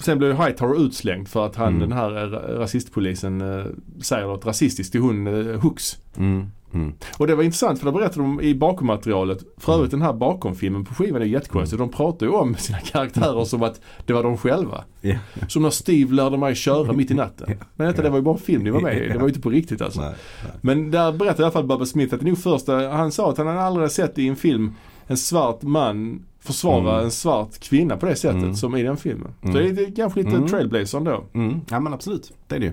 [0.02, 1.80] sen blev Hightower utslängd för att han Mm.
[1.80, 3.64] den här eh, rasistpolisen eh,
[4.02, 5.98] säger något rasistiskt till hon eh, Hooks.
[6.16, 6.46] Mm.
[6.74, 6.92] Mm.
[7.18, 9.38] Och det var intressant för det berättade de i bakommaterialet.
[9.56, 11.78] För övrigt den här bakomfilmen på skivan är jättekonstig.
[11.78, 14.84] De pratar ju om sina karaktärer som att det var de själva.
[15.00, 15.16] Ja.
[15.48, 17.46] Som när Steve lärde mig köra mitt i natten.
[17.60, 17.66] Ja.
[17.76, 19.08] Men detta, det var ju bara en film ni var med i.
[19.08, 20.00] Det var ju inte på riktigt alltså.
[20.00, 20.52] Nej, nej.
[20.60, 23.38] Men där berättade i alla fall Bubba Smith att det nog första, han sa att
[23.38, 24.72] han hade aldrig sett i en film
[25.06, 27.04] en svart man försvara Mm.
[27.04, 28.54] en svart kvinna på det sättet Mm.
[28.54, 29.34] som i den filmen.
[29.42, 29.62] Så Mm.
[29.62, 30.48] det är det är kanske lite Mm.
[30.48, 31.24] trailblazer ändå.
[31.34, 31.60] Mm.
[31.70, 32.72] Ja men absolut, det är det ju.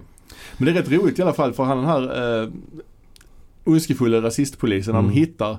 [0.57, 2.49] Men det är rätt roligt i alla fall för han den här eh,
[3.63, 5.11] ondskefulla rasistpolisen när Mm.
[5.11, 5.57] de hittar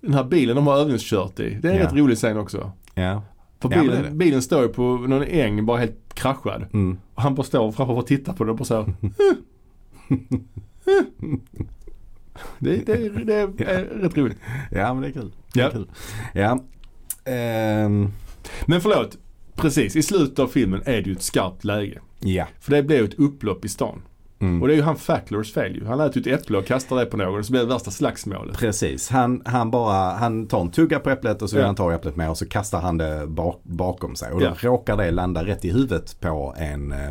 [0.00, 1.58] den här bilen de har övningskört i.
[1.62, 1.84] Det är en Ja.
[1.86, 2.72] rätt rolig scen också.
[2.94, 3.22] Ja.
[3.60, 4.16] För Ja, bilen, det är det.
[4.16, 6.66] bilen står ju på någon äng bara helt kraschad.
[6.72, 6.98] Mm.
[7.14, 8.94] Och han bara står framför och tittar på den och bara så här,
[12.58, 13.46] det, det, det är
[14.00, 14.38] rätt roligt.
[14.70, 15.32] Ja men det är kul.
[15.52, 15.70] Det är Ja.
[15.70, 15.88] kul.
[16.34, 16.60] Ja.
[17.26, 18.12] Ehm,
[18.66, 19.16] Men förlåt.
[19.54, 22.00] Precis, i slutet av filmen är det ju ett skarpt läge.
[22.20, 22.46] ja.
[22.60, 24.02] För det blir ju ett upplopp i stan.
[24.38, 24.62] Mm.
[24.62, 25.84] Och det är ju han Facklers fel ju.
[25.86, 27.90] Han äter ju ett äpple och kastar det på någon och så blir det värsta
[27.90, 28.56] slagsmålet.
[28.58, 31.66] Precis, han, han bara, han tar en tugga på äpplet och så vill Ja.
[31.66, 34.32] han ta äpplet med och så kastar han det bak, bakom sig.
[34.32, 34.54] Och då Ja.
[34.60, 37.10] råkar det landa rätt i huvudet på en eh,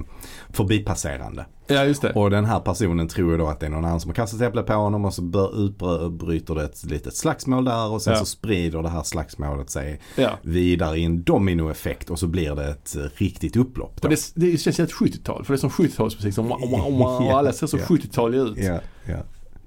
[0.49, 1.45] förbipasserande.
[1.67, 2.11] Ja just det.
[2.13, 4.41] Och den här personen tror ju då att det är någon annan som har kastat
[4.41, 8.19] äpplet på honom och så utbryter det ett litet slagsmål där och sen Ja.
[8.19, 10.29] så sprider det här slagsmålet sig Ja.
[10.41, 14.01] vidare i en dominoeffekt och så blir det ett eh, riktigt upplopp.
[14.01, 14.07] Då.
[14.07, 15.45] Och det, det känns helt 70-tal.
[15.45, 17.83] För det är som 70-talsmusik som wow, wow, wow, och alla ser så Ja.
[17.85, 18.57] 70-taliga ut.
[18.57, 19.17] Ja, ja.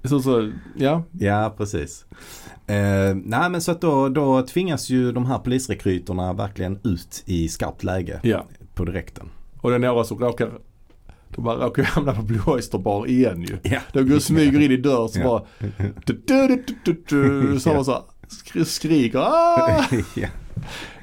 [0.09, 1.03] Så, så, ja.
[1.11, 2.05] Ja, precis.
[2.67, 7.49] Eh, nej men så att då, då tvingas ju de här polisrekryterna verkligen ut i
[7.49, 8.45] skarpt läge ja.
[8.73, 9.29] på direkten.
[9.61, 10.51] Och det är några som råkar
[11.35, 13.57] de bara råkar ju hamna på Blue Oyster Bar igen ju.
[13.63, 13.79] Ja.
[13.93, 15.43] De går och smyger in i dörren så bara
[16.05, 16.21] du,
[16.85, 19.85] du, du, så, så skri- skriker ah!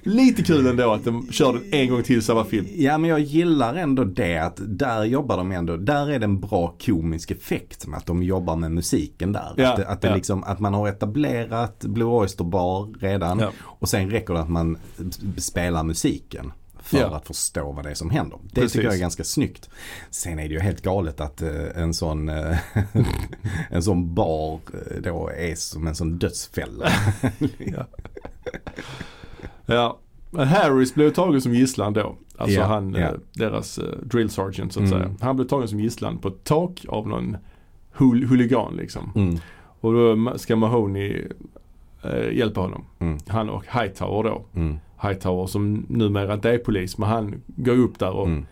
[0.02, 2.66] Lite kul ändå att de kör den en gång till samma film.
[2.74, 6.40] ja men jag gillar ändå det att där jobbar de ändå, där är det en
[6.40, 9.52] bra komisk effekt med att de jobbar med musiken där.
[9.56, 10.14] Ja, att, det, att, det ja.
[10.14, 13.50] liksom, att man har etablerat Blue Oyster Bar redan Ja.
[13.62, 14.78] och sen räcker det att man
[15.36, 16.52] spelar musiken.
[16.86, 17.16] För Ja.
[17.16, 18.38] att förstå vad det är som händer.
[18.42, 18.72] Det Precis.
[18.72, 19.70] tycker jag är ganska snyggt.
[20.10, 21.50] Sen är det ju helt galet att eh,
[21.82, 22.58] en sån eh,
[23.70, 26.88] en sån bar eh, då är som en sån dödsfälla.
[29.66, 29.98] Ja.
[30.30, 32.16] Men Harris blev tagen som gisslan då.
[32.36, 33.00] Alltså Ja, han, ja.
[33.00, 35.00] eh, deras drill sergeant så att Mm.
[35.02, 35.14] säga.
[35.20, 37.36] Han blev tagen som gisslan på ett tak av någon
[37.92, 39.12] hul huligan liksom.
[39.14, 39.38] Mm.
[39.80, 41.24] Och då ska Mahoney
[42.02, 42.84] eh, hjälpa honom.
[42.98, 43.18] Mm.
[43.26, 44.44] Han och Hightower då.
[44.54, 44.78] Mm.
[45.08, 48.46] Hightower som numera inte är polis men han går upp där och Mm.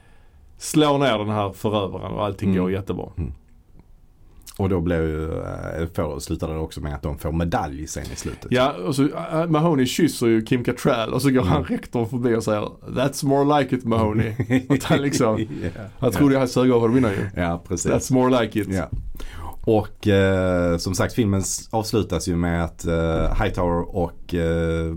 [0.58, 2.62] slår ner den här förövaren och allting Mm.
[2.62, 3.06] går jättebra.
[4.58, 8.04] Och då blev ju, äh, får, slutade det också med att de får medalj sen
[8.12, 8.46] i slutet.
[8.50, 12.34] Ja och så äh, Mahoney kysser ju Kim Cattrall och så går han rektorn förbi
[12.36, 14.32] och säger That's more like it Mahoney.
[14.68, 15.70] Att han liksom, ja.
[15.98, 17.30] han trodde han sög av honom innan ju.
[17.36, 17.92] ja, precis.
[17.92, 18.68] That's more like it.
[18.70, 18.88] Ja.
[19.66, 24.94] Och eh, som sagt filmen avslutas ju med att eh, Hightower och eh,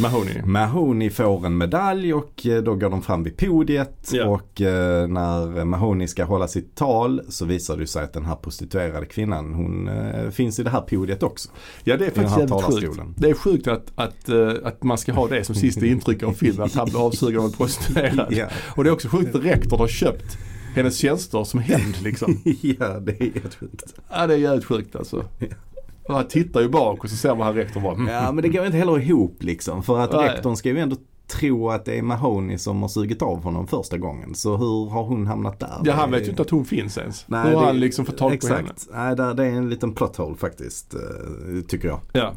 [0.00, 0.42] Mahoney.
[0.44, 4.26] Mahoney får en medalj och eh, då går de fram vid podiet Ja.
[4.26, 8.36] och eh, när Mahoney ska hålla sitt tal så visar det sig att den här
[8.36, 11.48] prostituerade kvinnan hon eh, finns i det här podiet också.
[11.84, 13.00] Ja det är faktiskt jävligt sjukt.
[13.16, 16.32] Det är sjukt att, att, eh, att man ska ha det som sista intryck av
[16.32, 16.66] filmen.
[16.66, 18.26] Att han blir avsugen av en prostituerad.
[18.32, 18.46] ja.
[18.76, 20.38] Och det är också sjukt att rektorn har köpt
[20.74, 22.40] hennes tjänster som hämnd liksom.
[22.60, 23.94] ja, det är helt sjukt.
[24.10, 25.24] Ja det är jävligt sjukt alltså.
[26.08, 28.08] Och han tittar ju bak och så ser man han rektorn bara mm.
[28.14, 29.82] Ja men det går inte heller ihop liksom.
[29.82, 30.28] För att Nej.
[30.28, 33.98] rektorn ska ju ändå tro att det är Mahoney som har sugit av honom första
[33.98, 34.34] gången.
[34.34, 35.80] Så hur har hon hamnat där?
[35.84, 37.24] Ja han vet ju inte att hon finns ens.
[37.28, 38.60] Nej, Hur har han liksom fått tag på henne?
[38.60, 38.88] Exakt.
[38.92, 40.94] Nej, det är en liten plot hole faktiskt.
[40.94, 41.00] eh,
[41.68, 42.00] Tycker jag.
[42.12, 42.32] Ja.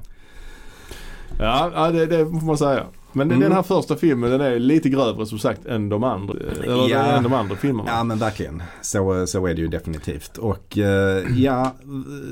[1.40, 2.84] Ja, ja det, det får man säga.
[3.14, 3.40] Men Mm.
[3.40, 7.00] den här första filmen den är lite grövre som sagt än de andra, eller, Ja.
[7.04, 7.90] än de andra filmerna.
[7.92, 8.64] Ja men verkligen.
[8.82, 10.38] Så, så är det ju definitivt.
[10.38, 11.76] Och eh, ja,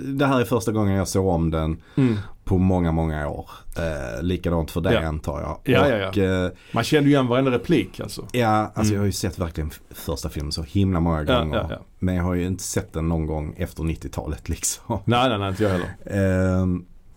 [0.06, 2.16] det här är första gången jag såg om den Mm.
[2.44, 3.50] på många, många år.
[3.78, 5.08] Eh, likadant för dig Ja.
[5.08, 5.60] antar jag.
[5.64, 6.10] Ja, ja, ja.
[6.10, 8.26] Och, eh, Man kände ju igen varenda replik alltså.
[8.32, 8.94] ja, alltså Mm.
[8.94, 11.58] jag har ju sett verkligen första filmen så himla många gånger.
[11.58, 11.80] ja, ja.
[12.00, 15.00] Men jag har ju inte sett den någon gång efter 90-talet liksom.
[15.06, 15.90] Nej, nej, nej, inte jag heller.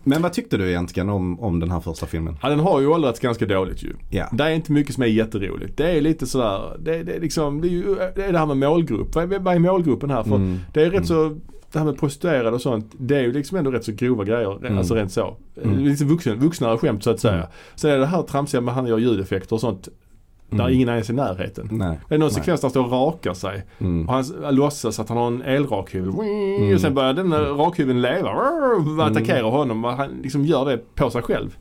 [0.03, 2.37] Men vad tyckte du egentligen om, om den här första filmen?
[2.41, 3.93] Ja, den har ju åldrats ganska dåligt ju.
[4.09, 4.29] Ja.
[4.31, 5.77] Det är inte mycket som är jätteroligt.
[5.77, 8.45] Det är lite sådär, det, det är liksom, det är ju det, är det här
[8.45, 9.15] med målgrupp.
[9.15, 10.23] Vad är, vad är målgruppen här?
[10.23, 10.57] För Mm.
[10.73, 11.37] det är rätt så,
[11.71, 14.57] det här med prostituerade och sånt, det är ju liksom ändå rätt så grova grejer.
[14.65, 14.77] Mm.
[14.77, 15.37] Alltså rent så.
[15.63, 15.83] Mm.
[15.83, 17.33] Liksom vuxen, vuxnare skämt så att säga.
[17.33, 17.47] Mm.
[17.75, 19.87] Sen är det här tramsiga med han gör ljudeffekter och sånt.
[20.49, 20.73] Där Mm.
[20.73, 21.67] ingen är i närheten.
[21.71, 21.99] Nej.
[22.09, 23.65] Det är någon sekvens där han står och rakar sig.
[23.79, 24.07] Mm.
[24.09, 26.09] Och han låtsas att han har en elrakhyvel.
[26.09, 26.73] Mm.
[26.75, 28.29] Och sen börjar den här rakhyveln leva.
[28.99, 29.85] Och attackerar honom.
[29.85, 31.57] Och han liksom gör det på sig själv.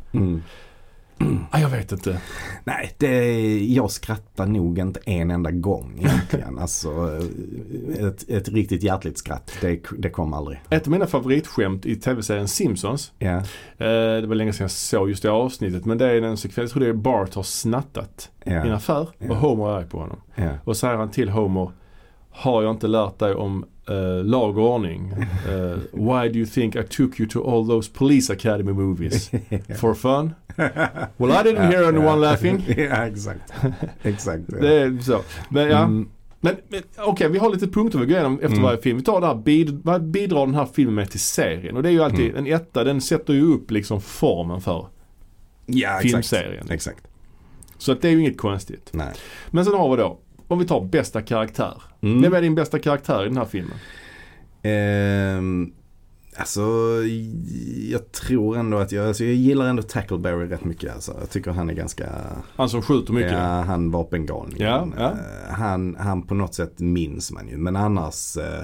[1.51, 2.21] Ah, jag vet inte.
[2.65, 6.59] Nej, det, jag skrattar nog inte en enda gång egentligen.
[6.63, 6.91] alltså,
[7.99, 10.61] ett, ett riktigt hjärtligt skratt, det, det kom aldrig.
[10.71, 13.13] Ett av mina favoritskämt i tv-serien Simpsons.
[13.19, 13.43] Ja,
[13.81, 15.85] Eh, det var länge sedan jag såg just det avsnittet.
[15.85, 19.09] Men det är en sekvens, jag tror det är Bart har snattat i en affär.
[19.19, 19.31] Ja.
[19.31, 20.21] Och Homer är arg på honom.
[20.35, 20.51] ja.
[20.65, 21.71] Och säger han till Homer.
[22.39, 25.13] Har jag inte lärt dig om uh, lag och ordning?
[25.49, 29.31] Uh, why do you think I took you to all those police academy movies?
[29.81, 30.35] For fun?
[31.17, 32.65] Well I didn't hear anyone laughing.
[32.77, 33.53] ja, exakt.
[34.03, 34.43] exakt.
[34.49, 34.59] Ja.
[34.61, 35.21] Det är så.
[35.49, 35.79] Men ja.
[35.79, 36.09] Mm,
[36.41, 38.63] Men, men okej, vi har lite punkter vi går igenom efter Mm.
[38.63, 38.97] varje film.
[38.97, 41.77] Vi tar det här, bid, vad bidrar den här filmen med till serien?
[41.77, 42.37] Och det är ju alltid, Mm.
[42.47, 44.87] en etta den sätter ju upp liksom formen för
[45.67, 46.03] ja, exakt.
[46.03, 46.71] filmserien.
[46.71, 47.05] Exakt.
[47.79, 48.89] Så att det är ju inget konstigt.
[48.93, 49.13] Nej.
[49.51, 51.83] Men sen har vi då, om vi tar bästa karaktär.
[52.01, 52.23] Mm.
[52.23, 53.79] Vem är din bästa karaktär i den här filmen?
[54.63, 55.73] Ehm,
[56.37, 56.61] alltså,
[57.91, 60.95] jag tror ändå att jag, alltså jag gillar ändå Tackleberry rätt mycket.
[60.95, 61.17] Alltså.
[61.21, 62.09] Jag tycker han är ganska,
[62.57, 63.33] Han som skjuter mycket.
[63.33, 64.69] ja, han vapengalningen.
[64.69, 65.11] Ja, ja.
[65.11, 67.57] Eh, han, han på något sätt minns man ju.
[67.57, 68.61] Men annars, eh,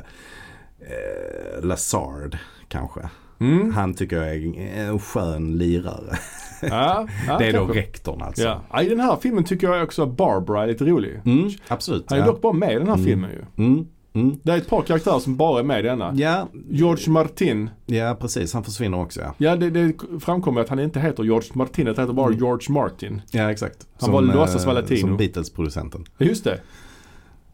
[0.80, 3.08] eh, Lazard kanske.
[3.52, 3.74] Mm.
[3.74, 6.18] Han tycker jag är en skön lirare.
[6.62, 7.78] Ja, ja, det är då kanske.
[7.78, 8.60] rektorn alltså.
[8.72, 8.82] Ja.
[8.82, 11.20] i den här filmen tycker jag också att Barbara är lite rolig.
[11.24, 12.04] Mm, absolut.
[12.10, 13.06] Han är dock bara med i den här Mm.
[13.06, 13.64] filmen ju.
[13.64, 14.40] Mm, mm.
[14.42, 16.12] Det är ett par karaktärer som bara är med i denna.
[16.16, 17.70] Ja, George Martin.
[17.86, 18.54] ja, precis.
[18.54, 19.34] Han försvinner också ja.
[19.38, 22.38] Ja, det, det framkommer att han inte heter George Martin, det heter bara Mm.
[22.38, 23.22] George Martin.
[23.30, 23.86] Ja, exakt.
[24.00, 25.00] Han var eh, låtsas vara latino.
[25.00, 26.04] Som Beatles-producenten.
[26.18, 26.60] Just det.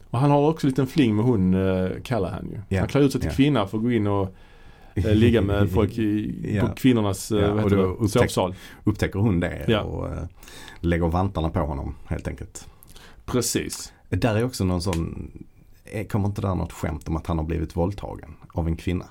[0.09, 2.59] Och han har också en liten fling med hon uh, Callahan ju.
[2.69, 3.35] Ja, Han klär ut sig till ja.
[3.35, 4.29] kvinna för att gå in och eh,
[4.95, 6.67] ligga med folk i, Ja.
[6.67, 8.55] på kvinnornas uh, Ja, och då upptäck- sovsal.
[8.83, 9.81] Upptäcker hon det Ja.
[9.81, 10.23] och eh,
[10.79, 12.67] lägger vantarna på honom helt enkelt.
[13.25, 13.93] Precis.
[14.09, 15.31] Där är också någon sån,
[15.85, 19.05] eh, kommer inte där något skämt om att han har blivit våldtagen av en kvinna?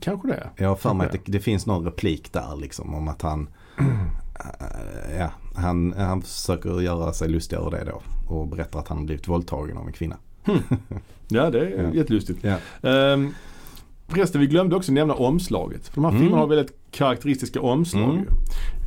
[0.00, 0.50] Kanske det.
[0.56, 3.48] Jag har för mig att det, det finns någon replik där liksom om att han
[3.78, 3.86] eh,
[5.18, 8.02] Ja, han, han försöker göra sig lustig över det då
[8.34, 10.16] och berättar att han har blivit våldtagen av en kvinna.
[11.32, 11.90] Ja, det är Ja.
[11.94, 12.38] jättelustigt.
[12.44, 12.56] Ja.
[13.12, 13.34] Um,
[14.10, 15.88] förresten, vi glömde också nämna omslaget.
[15.88, 16.22] För de här Mm.
[16.22, 18.24] filmerna har väldigt karaktäristiska omslag Mm.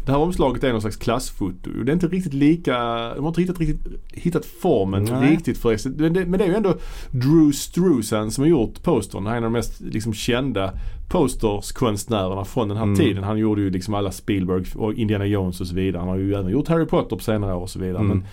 [0.06, 1.70] Det här omslaget är någon slags klassfoto.
[1.86, 2.74] Det är inte riktigt lika,
[3.16, 5.32] de har inte hittat, riktigt, hittat formen Nej.
[5.32, 5.86] riktigt för det.
[6.02, 6.76] Men det men det är ju ändå
[7.12, 9.26] Drew Struzan som har gjort postern.
[9.26, 10.74] Han är en av de mest liksom, kända
[11.10, 12.96] posterskonstnärerna från den här Mm.
[12.98, 13.24] tiden.
[13.24, 16.00] Han gjorde ju liksom alla Spielberg och Indiana Jones och så vidare.
[16.00, 18.00] Han har ju även gjort Harry Potter på senare år och så vidare.
[18.04, 18.24] Mm.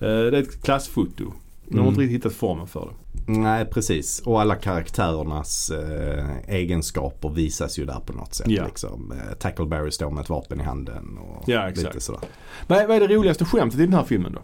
[0.00, 1.24] Men eh, det är ett klassfoto.
[1.68, 1.88] De har Mm.
[1.88, 2.92] inte riktigt hittat formen för det.
[3.28, 8.46] Nej precis och alla karaktärernas eh, egenskaper visas ju där på något sätt.
[8.50, 8.64] Ja.
[8.66, 9.12] Liksom.
[9.12, 11.86] Eh, Tackleberry står med ett vapen i handen och Ja, exakt.
[11.94, 12.20] lite sådär.
[12.66, 14.40] Vad är, vad är det roligaste skämtet i den här filmen då?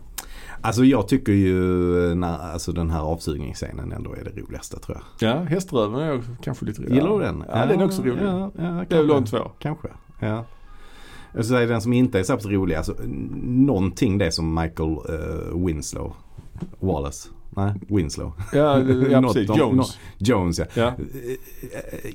[0.61, 1.55] Alltså jag tycker ju
[2.15, 5.31] när, alltså den här avsugningsscenen ändå är det roligaste tror jag.
[5.31, 6.95] Ja, häströven är kanske lite rolig.
[6.95, 7.45] Gillar du den?
[7.49, 8.23] Ja, den är också rolig.
[8.25, 9.51] Ja, ja, Det är väl de två.
[9.59, 9.89] Kanske.
[10.21, 10.45] Ja.
[11.35, 12.95] Jag skulle säga den som inte är särskilt rolig, alltså
[13.43, 16.13] någonting det som Michael uh, Winslow,
[16.81, 19.57] Wallace, nej Winslow, Ja, ja Något precis.
[19.57, 19.99] Jones.
[20.19, 20.65] Jones ja.
[20.75, 20.87] Ja.
[20.89, 20.95] Eh,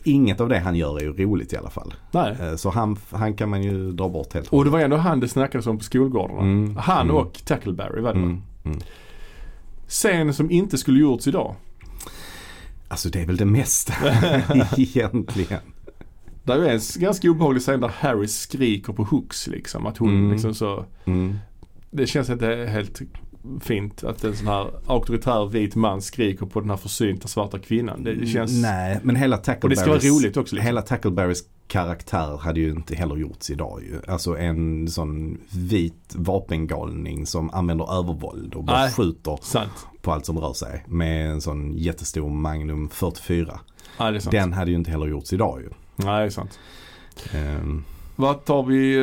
[0.04, 1.94] Inget av det han gör är ju roligt i alla fall.
[2.12, 2.36] Nej.
[2.42, 5.20] Eh, Så han, han kan man ju dra bort helt Och det var ändå han
[5.20, 6.42] det snackades om på skolgårdarna.
[6.42, 6.76] Mm.
[6.78, 7.16] Han Mm.
[7.16, 8.42] och Tackleberry var det mm.
[8.66, 8.80] Mm.
[9.88, 11.56] Scen som inte skulle gjorts idag.
[12.88, 13.94] Alltså det är väl det mesta
[14.78, 15.60] egentligen.
[16.44, 19.86] Det är en ganska obehaglig scen där Harry skriker på Hooks liksom.
[19.86, 20.32] Att hon Mm.
[20.32, 20.86] liksom så.
[21.06, 21.36] Mm.
[21.92, 23.02] Det känns inte helt
[23.62, 28.04] fint att en sån här auktoritär vit man skriker på den här försynta svarta kvinnan.
[28.04, 28.62] Det, det känns...
[28.62, 30.56] Nej, men hela Och det ska vara Tackleberrys, roligt också.
[30.56, 30.66] Liksom.
[30.66, 34.12] hela Tackleberrys karaktär hade ju inte heller gjorts idag ju.
[34.12, 38.92] Alltså en sån vit vapengalning som använder övervåld och bara Nej.
[38.92, 39.88] skjuter Sant.
[40.02, 40.84] på allt som rör sig.
[40.88, 43.60] Med en sån jättestor Magnum 44.
[43.98, 44.32] Ja, det är sant.
[44.32, 45.70] Den hade ju inte heller gjorts idag ju.
[45.96, 46.60] Nej, det är sant.
[47.34, 47.84] Ehm,
[48.16, 48.96] Vad tar vi?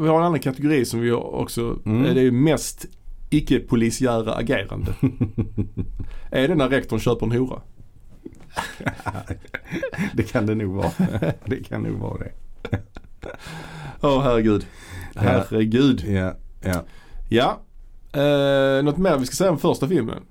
[0.00, 2.02] Vi har en annan kategori som vi också, Mm.
[2.02, 2.86] det är ju mest
[3.30, 4.94] icke-polisiära agerande.
[6.30, 7.60] är det när rektorn köper en hora?
[10.14, 10.90] det kan det nog vara.
[11.44, 12.32] det kan nog vara det.
[14.00, 14.66] Åh herregud.
[15.14, 16.04] Herregud.
[16.08, 16.84] Ja, ja.
[17.28, 17.60] Ja.
[18.20, 20.22] Eh, något mer vi ska säga om första filmen?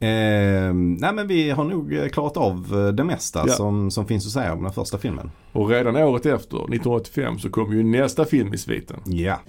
[0.00, 3.52] Ehm, nej men vi har nog eh, klarat av eh, det mesta Ja.
[3.52, 5.30] som, som finns att säga om den första filmen.
[5.52, 9.00] Och redan året efter, 1985, så kom ju nästa film i sviten.
[9.04, 9.40] Ja.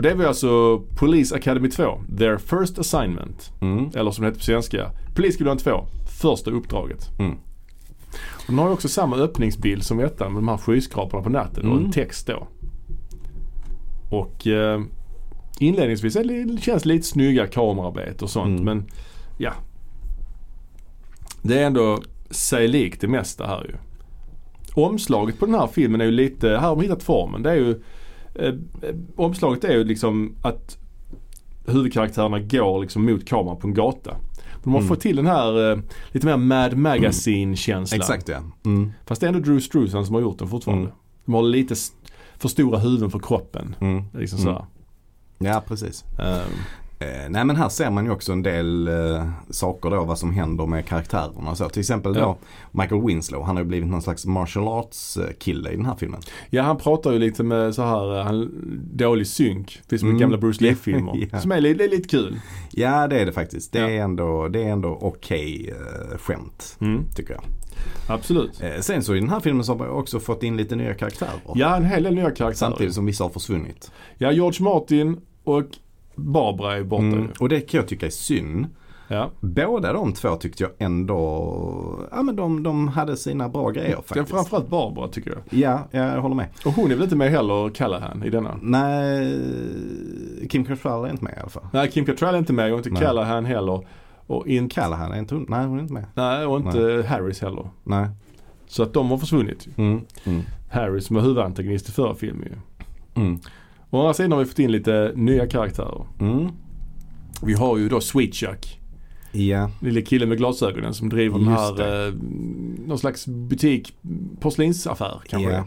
[0.00, 3.52] Och det var alltså Police Academy 2, Their First Assignment.
[3.60, 3.90] Mm.
[3.94, 5.86] Eller som det heter på svenska, Polisskolan 2,
[6.22, 7.18] Första uppdraget.
[7.18, 7.32] Mm.
[8.36, 11.66] Och den har ju också samma öppningsbild som ettan med de här skyskraporna på natten
[11.66, 11.92] och en Mm.
[11.92, 12.46] text då.
[14.10, 14.80] Och eh,
[15.58, 18.64] inledningsvis det, det känns lite snygga kamerarbete och sånt Mm.
[18.64, 18.90] men
[19.38, 19.52] ja.
[21.42, 23.74] Det är ändå sig likt det mesta här ju.
[24.84, 27.42] Omslaget på den här filmen är ju lite, här har de hittat formen.
[27.42, 27.82] Det är ju,
[28.34, 30.78] eh, eh, omslaget är ju liksom att
[31.66, 34.16] huvudkaraktärerna går liksom mot kameran på en gata.
[34.64, 34.88] De har Mm.
[34.88, 35.78] fått till den här eh,
[36.12, 38.00] lite mer Mad Magazine-känslan.
[38.00, 38.38] Exakt ja.
[38.64, 38.92] Mm.
[39.06, 40.84] Fast det är ändå Drew Struzan som har gjort den fortfarande.
[40.84, 40.94] Mm.
[41.24, 41.74] De har lite
[42.38, 43.76] för stora huvuden för kroppen.
[43.80, 44.04] Mm.
[44.14, 44.52] Liksom Mm.
[44.54, 44.66] sådär.
[45.38, 46.04] Ja precis.
[46.18, 46.42] Eh,
[47.28, 50.66] nej men här ser man ju också en del eh, saker då vad som händer
[50.66, 51.54] med karaktärerna.
[51.54, 52.20] Så, till exempel Ja.
[52.20, 52.38] då
[52.80, 55.96] Michael Winslow, han har ju blivit någon slags martial arts eh, kille i den här
[55.96, 56.20] filmen.
[56.50, 58.50] Ja han pratar ju lite med så här eh, han,
[58.92, 59.80] dålig synk.
[59.90, 60.18] I Mm.
[60.18, 61.28] gamla Bruce Lee-filmer.
[61.32, 61.40] Ja.
[61.40, 62.40] Som är, li- det är lite kul.
[62.70, 63.72] Ja det är det faktiskt.
[63.72, 63.90] Det Ja.
[63.90, 65.70] är ändå, det är ändå okej
[66.12, 67.04] eh, skämt Mm.
[67.16, 67.42] tycker jag.
[68.08, 68.62] Absolut.
[68.62, 70.94] Eh, sen så i den här filmen så har man också fått in lite nya
[70.94, 71.40] karaktärer.
[71.54, 72.52] Ja en hel del nya karaktärer.
[72.52, 73.90] Samtidigt som vissa har försvunnit.
[74.18, 75.64] Ja George Martin och
[76.14, 77.28] Barbara är borta Mm.
[77.40, 78.66] Och det kan jag tycka är synd.
[79.08, 79.30] Ja.
[79.40, 84.02] Båda de två tyckte jag ändå, ja men de, de hade sina bra grejer Ja,
[84.02, 84.30] faktiskt.
[84.30, 85.60] framförallt Barbara tycker jag.
[85.60, 86.46] Ja, jag håller med.
[86.64, 88.58] Och hon är väl inte med heller, Callahan, i denna?
[88.62, 91.66] Nej, Kim Cattrall är inte med i alla fall.
[91.72, 93.02] Nej, Kim Cattrall är inte med och inte Nej.
[93.02, 93.86] Callahan heller.
[94.26, 95.46] Och inte, Callahan är inte hon?
[95.48, 96.04] Nej, hon är inte med.
[96.14, 97.68] nej, och inte Harris heller.
[97.84, 98.08] Nej.
[98.66, 99.68] Så att de har försvunnit.
[99.76, 100.00] Mm.
[100.24, 100.42] Mm.
[100.70, 103.22] Harris som var huvudantagonist i förra filmen ju.
[103.22, 103.38] Mm.
[103.90, 106.06] Å andra sidan har vi fått in lite nya karaktärer.
[106.20, 106.48] Mm.
[107.42, 108.80] Vi har ju då Sweet Chuck.
[109.32, 109.70] Ja.
[109.80, 112.06] Lille killen med glasögonen som driver den Just här, det.
[112.06, 112.14] eh,
[112.86, 113.94] någon slags butik,
[114.40, 115.50] porslinsaffär kanske.
[115.52, 115.64] ja.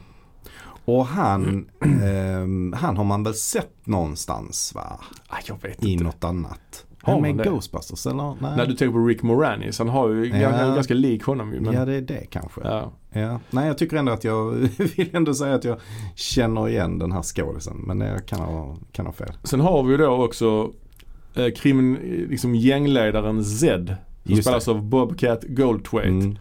[0.85, 1.65] Och han,
[2.03, 4.99] ehm, han har man väl sett någonstans va?
[5.27, 6.03] Ah, jag vet I inte.
[6.03, 6.85] något annat.
[7.03, 7.43] Har han med det?
[7.43, 8.35] Ghostbusters eller?
[8.41, 8.57] Nej.
[8.57, 10.49] När du tänker på Rick Moranis, han har ju, Ja.
[10.49, 11.59] han ganska lik honom ju.
[11.59, 12.61] Men, Ja det är det kanske.
[12.63, 12.91] ja.
[13.15, 13.39] Ja.
[13.51, 14.51] Nej jag tycker ändå att jag
[14.95, 15.77] vill ändå säga att jag
[16.15, 17.77] känner igen den här skådisen.
[17.77, 19.31] Men jag kan ha, kan ha fel.
[19.43, 20.71] Sen har vi ju då också
[21.35, 21.93] eh, krimin,
[22.29, 23.95] liksom gängledaren Zed.
[24.23, 24.71] Som Just spelas det.
[24.71, 26.07] av Bobcat Goldthwait.
[26.09, 26.37] Mm.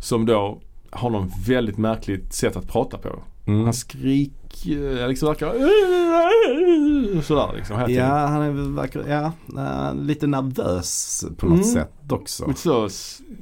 [0.00, 3.08] Som då har någon väldigt märkligt sätt att prata på.
[3.46, 3.64] Mm.
[3.64, 4.32] Han skrik,
[4.66, 5.46] eh, liksom verkar
[7.22, 7.84] sådär liksom.
[7.88, 9.32] Ja, han är verkar, ja,
[9.62, 11.64] eh, lite nervös på något Mm.
[11.72, 12.46] sätt också.
[12.46, 12.88] Lite så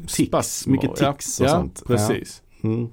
[0.06, 1.82] Tics, mycket tics och ja, sånt.
[1.82, 2.42] Ja, precis.
[2.62, 2.88] Mm.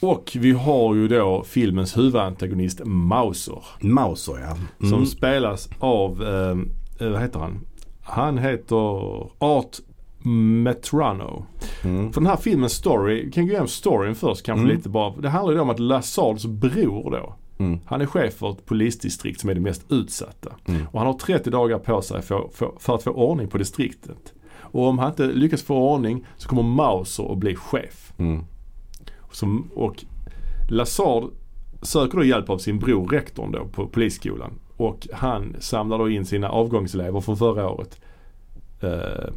[0.00, 3.64] Och vi har ju då filmens huvudantagonist Mauser.
[3.80, 4.56] Mauser ja.
[4.80, 4.90] Mm.
[4.92, 6.58] Som spelas av, eh,
[7.06, 7.60] eh, vad heter han?
[8.02, 8.76] Han heter
[9.44, 9.76] Art
[10.24, 11.44] Metrano.
[11.84, 12.12] Mm.
[12.12, 14.76] För den här filmens story, vi kan gå igenom storyn först kanske Mm.
[14.76, 15.16] lite bara.
[15.16, 17.80] Det handlar ju om att Lazards bror då, Mm.
[17.86, 20.52] han är chef för ett polisdistrikt som är det mest utsatta.
[20.64, 20.86] Mm.
[20.92, 24.32] Och han har 30 dagar på sig för, för, för att få ordning på distriktet.
[24.60, 28.12] Och om han inte lyckas få ordning så kommer Mauser att bli chef.
[28.18, 28.44] Mm.
[29.30, 30.04] Som, och
[30.70, 31.24] Lazard
[31.82, 34.50] söker då hjälp av sin bror rektorn då på polisskolan.
[34.76, 38.00] Och han samlar då in sina avgångselever från förra året.
[38.80, 39.32] Eh,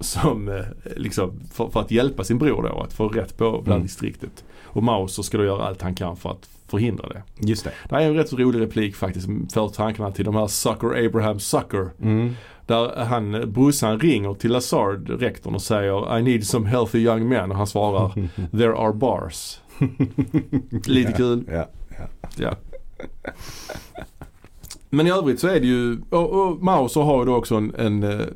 [0.00, 0.64] som eh,
[0.96, 3.82] liksom för, för att hjälpa sin bror då att få rätt på bland Mm.
[3.82, 4.44] distriktet.
[4.64, 7.22] Och Mauser ska då göra allt han kan för att förhindra det.
[7.38, 7.72] Just det.
[7.88, 11.06] Det här är en rätt så rolig replik faktiskt för tankarna till de här Sucker
[11.06, 11.90] Abraham Sucker.
[12.02, 12.34] Mm.
[12.66, 17.50] Där han, brorsan ringer till Lazard, rektorn och säger I need some healthy young men
[17.50, 18.12] och han svarar
[18.50, 19.60] There are bars.
[20.86, 21.44] Lite kul.
[21.52, 21.66] Ja.
[22.36, 22.54] Ja.
[24.90, 27.74] Men i övrigt så är det ju, och, och Mauser har ju då också en,
[27.78, 28.26] en, eh,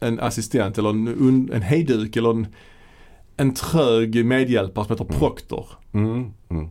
[0.00, 2.46] en assistent eller en, en hejduk eller en,
[3.36, 5.66] en trög medhjälpare som heter Proctor.
[5.92, 6.30] Mm.
[6.50, 6.68] Mm.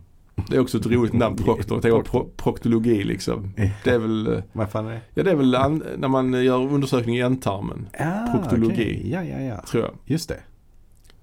[0.48, 1.80] Det är också ett roligt namn, Proctor.
[1.80, 3.52] På pro, proktologi liksom.
[3.84, 5.00] Det är väl, eh, Vad fan är det?
[5.14, 5.50] ja det är väl
[5.98, 8.72] när man gör undersökning i ändtarmen, Ah, Proktologi.
[8.74, 9.10] okej.
[9.10, 9.62] Ja, ja, ja.
[9.70, 9.92] tror jag.
[10.04, 10.40] Just det.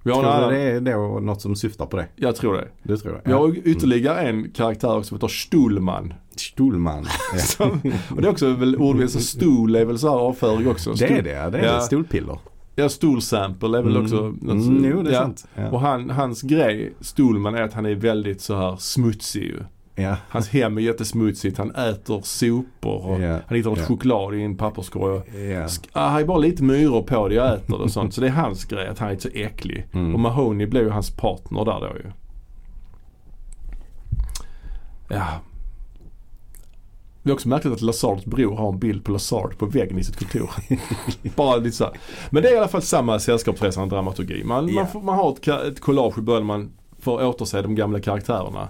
[0.03, 2.07] Vi har Tror du det är då något som syftar på det?
[2.15, 2.67] Jag tror det.
[2.83, 3.21] Det tror jag.
[3.25, 6.13] Vi har ytterligare en karaktär också som heter Stulman.
[6.35, 7.05] Stolman.
[7.33, 7.39] Ja.
[7.39, 7.81] Som,
[8.15, 10.93] och det är också väl ordvits, så stol är väl så här avföring också.
[10.93, 11.49] Det är det, ja.
[11.49, 11.79] det är Ja.
[11.79, 12.39] stolpiller.
[12.75, 14.03] Ja, stolsample är väl Mm.
[14.03, 15.19] också något, Mm, jo, det är ja.
[15.21, 15.47] sant.
[15.55, 15.69] Ja.
[15.69, 19.59] Och han, hans grej, Stolman, är att han är väldigt så här smutsig ju.
[19.95, 20.15] Ja.
[20.29, 23.39] Hans hem är jättesmutsigt, han äter sopor och Ja.
[23.47, 23.85] han hittar Ja.
[23.85, 25.13] choklad i en papperskorg.
[25.17, 25.65] och- Ja.
[25.65, 28.13] Sk- ah, Han har bara lite myror på det, jag äter det och sånt.
[28.13, 29.87] Så det är hans grej, att han är så äcklig.
[29.93, 30.13] Mm.
[30.13, 32.11] Och Mahoney blev ju hans partner där då ju.
[35.09, 35.27] Ja.
[37.23, 40.03] Det är också märkligt att Lazards bror har en bild på Lazard på väggen i
[40.03, 40.49] sitt kontor.
[41.35, 41.93] Bara lite så här.
[42.29, 44.43] Men det är i alla fall samma sällskapsresande dramaturgi.
[44.43, 48.69] Man, man, man har ett, ett collage i början man får återse de gamla karaktärerna.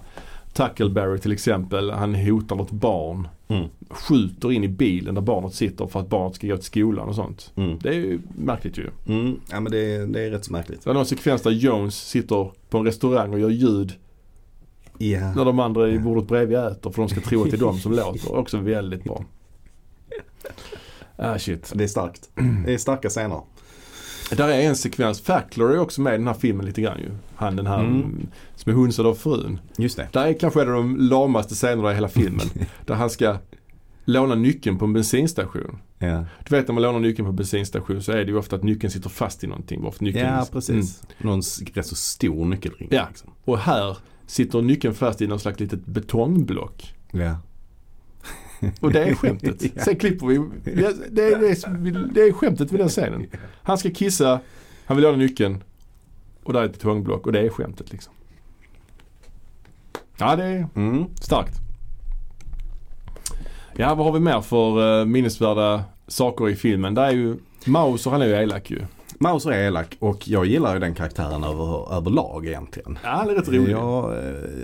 [0.52, 3.28] Tackleberry till exempel, han hotar något barn.
[3.48, 3.68] Mm.
[3.90, 7.14] Skjuter in i bilen där barnet sitter för att barnet ska gå till skolan och
[7.14, 7.52] sånt.
[7.56, 7.78] Mm.
[7.82, 8.90] Det är ju märkligt ju.
[9.08, 9.40] Mm.
[9.50, 10.80] Ja men det, är- det är rätt så märkligt.
[10.84, 13.92] Det var någon sekvens där Jones sitter på en restaurang och gör ljud
[14.98, 15.34] Ja.
[15.34, 17.78] när de andra i bordet bredvid äter för de ska tro att det är de
[17.78, 18.34] som låter.
[18.36, 19.24] Också väldigt bra.
[21.16, 21.72] Ah shit.
[21.74, 22.30] Det är starkt.
[22.66, 23.40] Det är starka scener.
[24.36, 27.10] Där är en sekvens, Fackler är också med i den här filmen lite grann ju.
[27.36, 28.26] Han den här Mm.
[28.56, 29.58] som är hunsad av frun.
[29.76, 30.08] Just det.
[30.12, 32.46] Där är kanske en av de lamaste scenerna i hela filmen.
[32.86, 33.36] där han ska
[34.04, 35.78] låna nyckeln på en bensinstation.
[35.98, 38.56] Ja, Du vet när man lånar nyckeln på en bensinstation så är det ju ofta
[38.56, 39.82] att nyckeln sitter fast i någonting.
[39.82, 40.46] Varför nyckeln ja Mm.
[40.52, 41.02] precis.
[41.18, 42.88] Någon s- rätt så stor nyckelring.
[42.92, 43.06] Ja.
[43.08, 43.30] Liksom.
[43.44, 46.94] Och här sitter nyckeln fast i någon slags litet betongblock.
[47.12, 47.36] ja.
[48.80, 49.82] Och det är skämtet.
[49.84, 50.38] Sen klipper vi.
[50.64, 53.26] Det, är, det, är, skämtet vid den scenen.
[53.62, 54.40] Han ska kissa,
[54.84, 55.62] han vill ha nyckeln.
[56.42, 58.12] Och där är ett betongblock och det är skämtet liksom.
[60.18, 61.04] Ja det är Mm.
[61.20, 61.54] starkt.
[63.76, 66.94] Ja vad har vi mer för uh, minnesvärda saker i filmen?
[66.94, 67.36] Där är ju
[67.66, 68.80] Mauser han är ju elak ju.
[69.22, 72.98] Mauser är elak och jag gillar ju den karaktären över, överlag egentligen.
[73.04, 73.70] Ja han är rätt rolig.
[73.72, 74.12] Jag,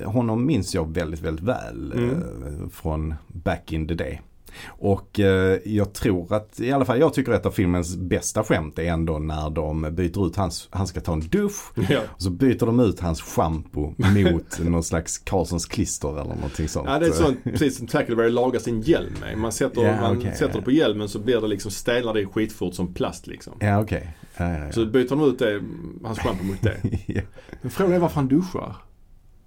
[0.02, 2.10] eh, honom minns jag väldigt, väldigt väl Mm.
[2.12, 4.20] eh, från back in the day.
[4.68, 8.44] Och eh, jag tror att, i alla fall jag tycker att ett av filmens bästa
[8.44, 11.72] skämt är ändå när de byter ut hans, han ska ta en dusch.
[11.90, 12.00] Ja.
[12.16, 16.88] Och så byter de ut hans shampoo mot någon slags Karlssons klister eller någonting sånt.
[16.90, 19.38] Ja det är sånt, precis som Tackleberry lagar sin hjälm med.
[19.38, 20.52] Man sätter, Ja, man sätter ja.
[20.56, 23.52] det på hjälmen så blir det liksom, stelnar det skitfort som plast liksom.
[23.60, 24.16] Ja okej.
[24.38, 24.72] Ja, ja, ja.
[24.72, 25.60] Så byter de ut det,
[26.04, 26.76] hans schampo mot det.
[27.06, 27.22] Ja.
[27.62, 28.76] Men frågan är varför han duschar.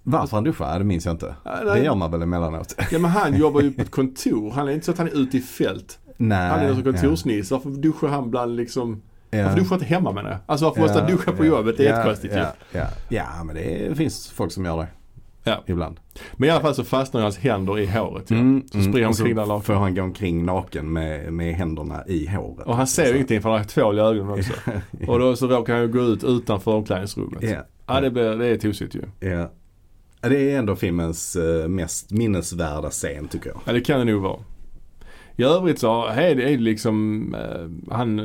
[0.03, 0.71] Varför han duschar?
[0.73, 1.35] Ja, Det minns jag inte.
[1.43, 2.75] Ja, Det gör man väl emellanåt.
[2.91, 4.51] Ja men han jobbar ju på ett kontor.
[4.51, 5.99] Han är inte så att han är ute i fält.
[6.17, 6.49] Nej.
[6.49, 7.53] Han är som kontorsnisse.
[7.53, 9.43] Varför duschar han bland liksom ja.
[9.43, 10.39] Varför duschar inte hemma menar jag?
[10.45, 11.77] Alltså varför måste han duscha på jobbet?
[11.77, 12.37] Det är jättekonstigt ju.
[12.39, 12.85] ja, ja.
[13.09, 14.87] ja, men det finns folk som gör det.
[15.43, 15.63] Ja.
[15.67, 15.99] Ibland.
[16.33, 18.35] Men i alla fall så fastnar hans händer i håret ju.
[18.35, 19.61] Mm, Så springer han omkring där naken.
[19.63, 22.67] får han gå omkring naken med, med händerna i håret.
[22.67, 24.53] Och han ser ju ingenting för han har tvål i ögonen också.
[25.07, 27.43] Och då så råkar han ju gå ut utanför omklädningsrummet.
[27.43, 27.65] Ja.
[27.87, 29.01] Ja det, blir, det är tosigt ju.
[29.29, 29.49] Ja.
[30.21, 33.59] Ja, Det är ändå filmens eh, mest minnesvärda scen tycker jag.
[33.65, 34.39] Ja det kan det nog vara.
[35.35, 38.17] I övrigt så är det är det liksom eh, han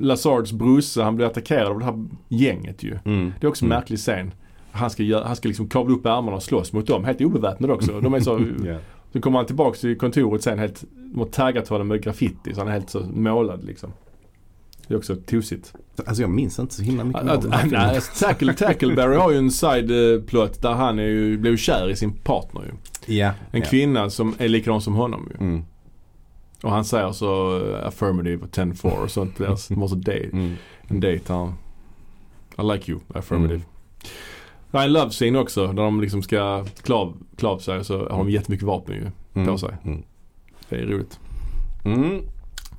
[0.00, 2.98] Lazards brorsa han blir attackerad av det här gänget ju.
[3.04, 3.32] Mm.
[3.40, 3.78] Det är också en Mm.
[3.80, 4.30] märklig scen.
[4.74, 7.04] Han ska, han ska liksom kavla upp ärmarna och slåss mot dem.
[7.04, 8.00] Helt obeväpnade också.
[8.00, 8.76] De är så, Ja.
[9.12, 12.60] så kommer han tillbaks till kontoret sen helt, de har taggat honom med graffiti så
[12.60, 13.92] han är helt så målad liksom.
[14.88, 15.72] Det är också tosigt.
[16.06, 19.50] Alltså jag minns inte så himla mycket Att, att, nej, Tackle, Tackleberry har ju en
[19.50, 22.72] side-plot där han är ju, blev kär i sin partner ju.
[23.14, 23.32] Ja.
[23.50, 23.66] En ja.
[23.66, 25.46] kvinna som är likadan som honom ju.
[25.46, 25.64] Mm.
[26.62, 29.56] Och han säger så uh, affirmative och 10-4 och sånt där.
[29.56, 30.52] Så de måste date, Mm.
[30.88, 31.52] en date här.
[32.58, 33.60] I like you, affirmative.
[34.74, 37.84] Det är en love scene också där de liksom ska klä av- klä av sig
[37.84, 39.46] så har de jättemycket vapen ju Mm.
[39.52, 39.70] på sig.
[39.84, 40.02] Mm.
[40.68, 41.18] Det är roligt.
[41.84, 42.20] Mm.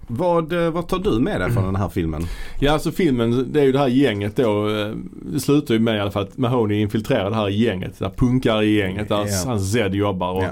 [0.07, 2.21] Vad, eh, vad tar du med dig från den här filmen?
[2.59, 4.69] Ja alltså filmen, det är ju det här gänget då.
[4.69, 4.91] eh,
[5.33, 7.99] Det slutar ju med i alla fall att Mahoney infiltrerar det här gänget.
[7.99, 9.43] Det här punkare gänget där Ja.
[9.49, 10.31] hans Zed jobbar.
[10.33, 10.49] Och, Ja.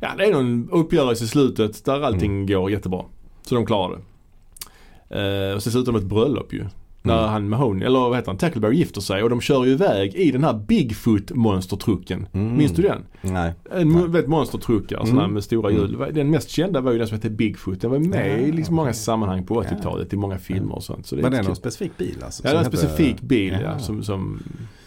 [0.00, 0.08] ja.
[0.18, 2.46] det är någon uppgörelse i slutet där allting Mm.
[2.46, 3.04] går jättebra.
[3.42, 5.48] Så de klarar det.
[5.50, 6.64] Eh, och så slutar de med ett bröllop ju.
[7.04, 7.30] När Mm.
[7.30, 10.30] han Mahoney, eller vad heter han, Tackleberry gifter sig och de kör ju iväg i
[10.30, 12.26] den här Bigfoot monstertrucken.
[12.32, 12.56] Mm.
[12.56, 13.04] Minns du den?
[13.20, 13.54] Nej.
[13.72, 14.06] En Nej.
[14.08, 15.06] vet, monstertruckar Mm.
[15.08, 15.82] sådana med stora Mm.
[15.82, 16.14] hjul.
[16.14, 17.80] Den mest kända var ju den som hette Bigfoot.
[17.80, 19.60] Den var med Ja, i liksom många sammanhang på Ja.
[19.68, 21.06] 80-talet i många filmer och sånt.
[21.06, 22.42] Så det är Var det någon specifik bil alltså?
[22.44, 23.60] Ja, det var en som specifik hette- bil ja.
[23.72, 23.78] Ja.
[23.78, 24.42] som, som,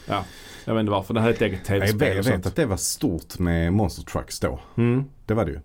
[0.10, 0.24] ja.
[0.66, 1.14] Jag vet inte varför.
[1.14, 2.46] Den hade ett eget Jag tv-spel jag och vet sånt.
[2.46, 4.60] att det var stort med Monster Trucks då.
[4.78, 5.04] Mm.
[5.26, 5.60] Det var det ju.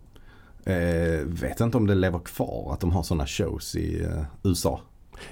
[0.64, 4.80] Eh, vet inte om det lever kvar att de har sådana shows i eh, USA.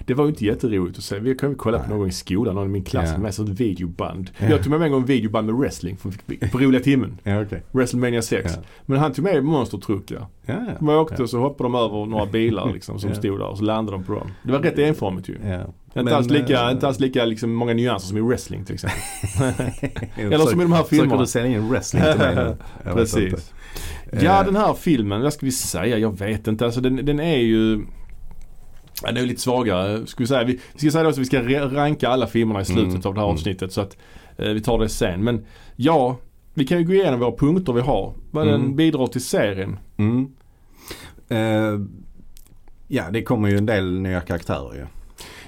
[0.06, 1.18] Det var ju inte jätteroligt att se.
[1.18, 2.54] Vi kan ju kolla på någon gång i skolan.
[2.54, 4.30] Någon i min klass hade med sig ett videoband.
[4.38, 4.48] Ja.
[4.48, 6.10] Jag tog med mig en gång videoband med wrestling på,
[6.52, 7.18] på roliga timmen.
[7.22, 7.62] Ja, okej.
[7.72, 8.52] WrestleMania 6.
[8.56, 8.62] Ja.
[8.86, 10.26] Men han tog med monstertruckar.
[10.46, 10.72] Ja, ja.
[10.78, 13.64] De åkte och så hoppade de över några bilar liksom som stod där och så
[13.64, 14.30] landade de på dem.
[14.42, 15.38] Det var rätt enformigt ju.
[15.96, 19.00] Inte alls lika, eh, inte alls lika liksom, många nyanser som i wrestling till exempel.
[20.16, 21.20] Eller som i de här Försöker filmerna.
[21.20, 22.56] du sälja in wrestling till mig.
[22.94, 23.52] Precis.
[24.12, 25.98] Ja Eh, den här filmen, vad ska vi säga?
[25.98, 26.64] Jag vet inte.
[26.64, 27.80] Alltså den, den är ju
[29.02, 30.06] den är lite svagare.
[30.06, 30.44] Ska vi, säga.
[30.44, 33.14] Vi, vi ska säga då att vi ska ranka alla filmerna i slutet Mm, av
[33.14, 33.34] det här mm.
[33.34, 33.72] avsnittet.
[33.72, 33.96] Så att
[34.36, 35.24] eh, vi tar det sen.
[35.24, 35.44] Men
[35.76, 36.16] ja,
[36.54, 38.14] vi kan ju gå igenom våra punkter vi har.
[38.30, 38.60] Vad Mm.
[38.60, 39.78] den bidrar till serien.
[39.96, 40.28] Mm.
[41.28, 41.80] Eh,
[42.88, 44.86] ja, det kommer ju en del nya karaktärer ju.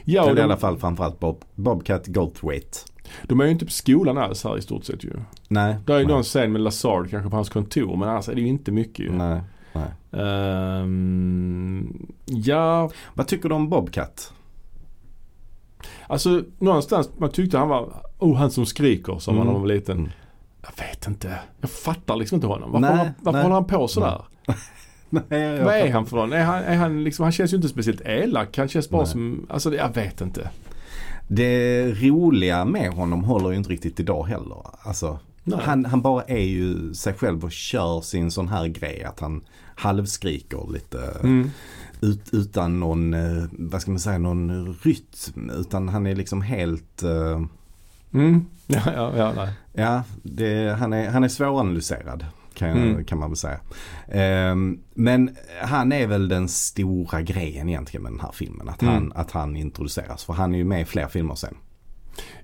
[0.05, 2.85] Ja, Eller i alla de, fall framförallt Bob, Bobcat Goldthwait.
[3.23, 5.13] de är ju inte på skolan alls här i stort sett ju.
[5.49, 5.77] Nej.
[5.87, 8.41] Det är ju någon scen med Lazard kanske på hans kontor men annars är det
[8.41, 9.13] ju inte mycket ju.
[9.13, 9.41] Nej.
[9.73, 10.23] Nej.
[10.23, 14.33] Ehm, ja, Vad tycker du om Bobcat?
[16.07, 19.39] alltså någonstans man tyckte han var, oh han som skriker som Mm.
[19.39, 19.99] man när man var liten.
[19.99, 20.11] Mm.
[20.63, 21.39] Jag vet inte.
[21.61, 22.73] Jag fattar liksom inte honom.
[22.73, 23.43] Varför, Nej, håller, varför nej.
[23.43, 24.23] håller han på sådär?
[25.11, 25.93] Nej, jag Vad är fattar.
[25.93, 26.33] han för någon?
[26.33, 28.59] Är han, är han liksom, han känns ju inte speciellt elak.
[28.59, 29.11] Han känns bara Nej.
[29.11, 30.51] som, alltså jag vet inte.
[31.29, 34.57] Det roliga med honom håller ju inte riktigt idag heller.
[34.83, 35.19] Alltså,
[35.57, 35.67] Nej.
[35.67, 39.45] han, han bara är ju sig själv och kör sin sån här grej att han
[39.75, 41.51] halvskriker lite Mm.
[42.01, 45.51] ut, utan någon, eh, vad ska man säga, någon rytm.
[45.51, 47.43] Utan han är liksom helt, eh,
[48.15, 48.45] Mm.
[48.67, 49.53] Ja, ja, ja, nej.
[49.73, 52.25] ja, det, han, är, han är svåranalyserad.
[52.55, 53.05] Kan, Mm.
[53.05, 53.61] kan man väl säga.
[54.09, 58.69] Ehm, men han är väl den stora grejen egentligen med den här filmen.
[58.69, 58.95] Att, Mm.
[58.95, 60.25] han, att han introduceras.
[60.25, 61.55] För han är ju med i fler filmer sen.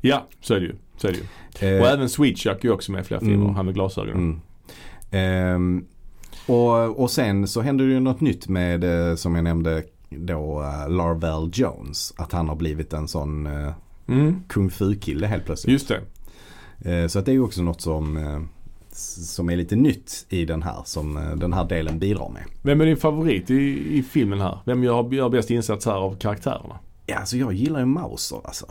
[0.00, 0.76] Ja, så är det ju.
[0.97, 1.76] Så är det ju.
[1.76, 3.34] Eh, Och även Sweet Chuck är ju också med i flera filmer.
[3.44, 3.55] Mm.
[3.55, 4.16] Han med glasögonen.
[4.16, 4.40] Mm.
[5.11, 5.84] Ehm,
[6.47, 10.61] Och, och sen så händer det ju något nytt med, eh, som jag nämnde, då
[10.62, 12.14] uh, Larvel Jones.
[12.16, 13.72] Att han har blivit en sån uh,
[14.09, 14.42] Mm.
[14.49, 15.72] kung fu-kille helt plötsligt.
[15.72, 16.01] Just det.
[17.03, 18.40] Eh, så att det är ju också något som, eh,
[18.90, 22.42] som är lite nytt i den här, som eh, den här delen bidrar med.
[22.62, 24.59] Vem är din favorit i, i filmen här?
[24.66, 26.78] Vem gör, gör bäst insats här av karaktärerna?
[27.07, 28.66] Ja, alltså jag gillar ju Mauser alltså.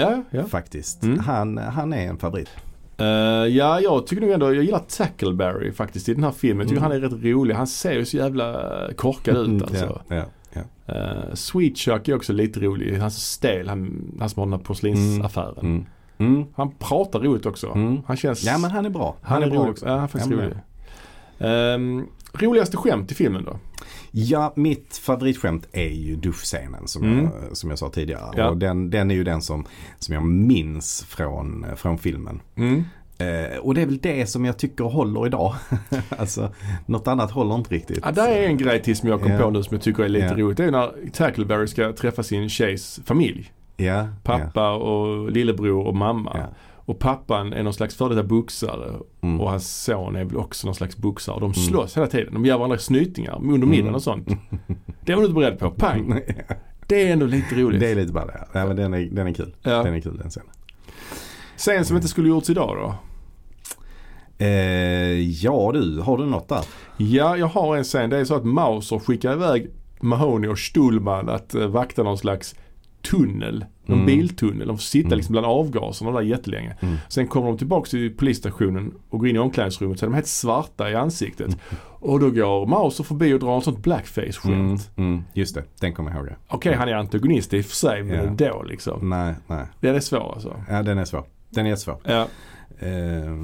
[0.00, 0.44] Ja, ja.
[0.44, 1.02] Faktiskt.
[1.02, 1.18] Mm.
[1.18, 2.48] Han, han är en favorit.
[2.98, 6.58] Eh, ja, jag tycker nog ändå, jag gillar Tackleberry faktiskt i den här filmen.
[6.58, 6.92] Jag tycker Mm.
[6.92, 7.54] han är rätt rolig.
[7.54, 10.00] Han ser ju så jävla korkad ut alltså.
[10.08, 10.94] Ja, ja, ja.
[10.94, 12.92] Uh, Sweet Chuck är också lite rolig.
[12.96, 15.58] Han är så stel, han, han som har den här porslinsaffären.
[15.66, 15.86] Mm.
[16.18, 16.46] Mm.
[16.54, 17.66] Han pratar roligt också.
[17.74, 18.00] Mm.
[18.06, 18.44] Han känns...
[18.44, 19.16] Ja men han är bra.
[19.22, 19.70] han, är, bra rolig.
[19.70, 19.86] också.
[19.86, 20.54] Ja, han är faktiskt rolig.
[21.38, 23.58] Ehm, roligaste skämt i filmen då?
[24.10, 27.24] Ja, mitt favoritskämt är ju duschscenen som, Mm.
[27.24, 28.32] jag, som jag sa tidigare.
[28.36, 28.48] Ja.
[28.48, 29.64] Och den, den är ju den som,
[29.98, 32.40] som jag minns från, från filmen.
[32.56, 32.84] Mm.
[33.18, 35.54] Eh, och det är väl det som jag tycker håller idag.
[36.18, 36.52] alltså,
[36.86, 37.98] något annat håller inte riktigt.
[38.04, 39.38] Ja, där är en grej till som jag kom Ja.
[39.38, 40.34] på nu som jag tycker är lite Ja.
[40.36, 40.56] roligt.
[40.56, 43.52] Det är när Tackleberry ska träffa sin tjejs familj.
[43.76, 46.46] Ja, Pappa och lillebror och mamma.
[46.88, 46.92] Ja.
[46.92, 49.40] Och pappan är någon slags före detta boxare Mm.
[49.40, 51.34] och hans son är väl också någon slags boxare.
[51.34, 52.34] Och de slåss hela tiden.
[52.34, 53.94] De ger varandra snytingar under middagen Mm.
[53.94, 54.28] och sånt.
[55.04, 55.70] Det var du inte beredd på.
[55.70, 56.20] Pang!
[56.86, 57.80] Det är ändå lite roligt.
[57.80, 58.46] Det är lite bara det.
[58.52, 59.54] Ja, men den, är, den är kul.
[59.62, 59.82] Ja.
[59.82, 60.50] Den är kul den scenen.
[61.56, 62.94] Scen som inte skulle gjorts idag då?
[64.44, 66.64] Eh, ja du, har du något där?
[66.96, 68.10] Ja, jag har en scen.
[68.10, 69.70] Det är så att Mauser skickar iväg
[70.00, 72.54] Mahoney och Stullman att uh, vakta någon slags
[73.02, 73.64] tunnel.
[73.86, 74.06] Någon Mm.
[74.06, 74.66] biltunnel.
[74.68, 75.16] De får sitta Mm.
[75.16, 76.76] liksom bland avgaserna där jättelänge.
[76.80, 76.96] Mm.
[77.08, 80.26] Sen kommer de tillbaka till polisstationen och går in i omklädningsrummet så är de helt
[80.26, 81.56] svarta i ansiktet.
[82.00, 84.90] Och då går Mauser förbi och drar en sånt blackface-skämt.
[84.96, 86.28] Mm, mm, just det, den kommer jag ihåg.
[86.48, 88.22] Okej, han är antagonist i och för sig, men Ja.
[88.22, 89.08] ändå liksom.
[89.10, 89.66] Nej, nej.
[89.80, 90.56] Den är svår alltså.
[90.68, 91.24] Ja, den är svår.
[91.50, 91.96] Den är jättesvår.
[92.04, 92.26] Ja.
[92.78, 93.34] Eh,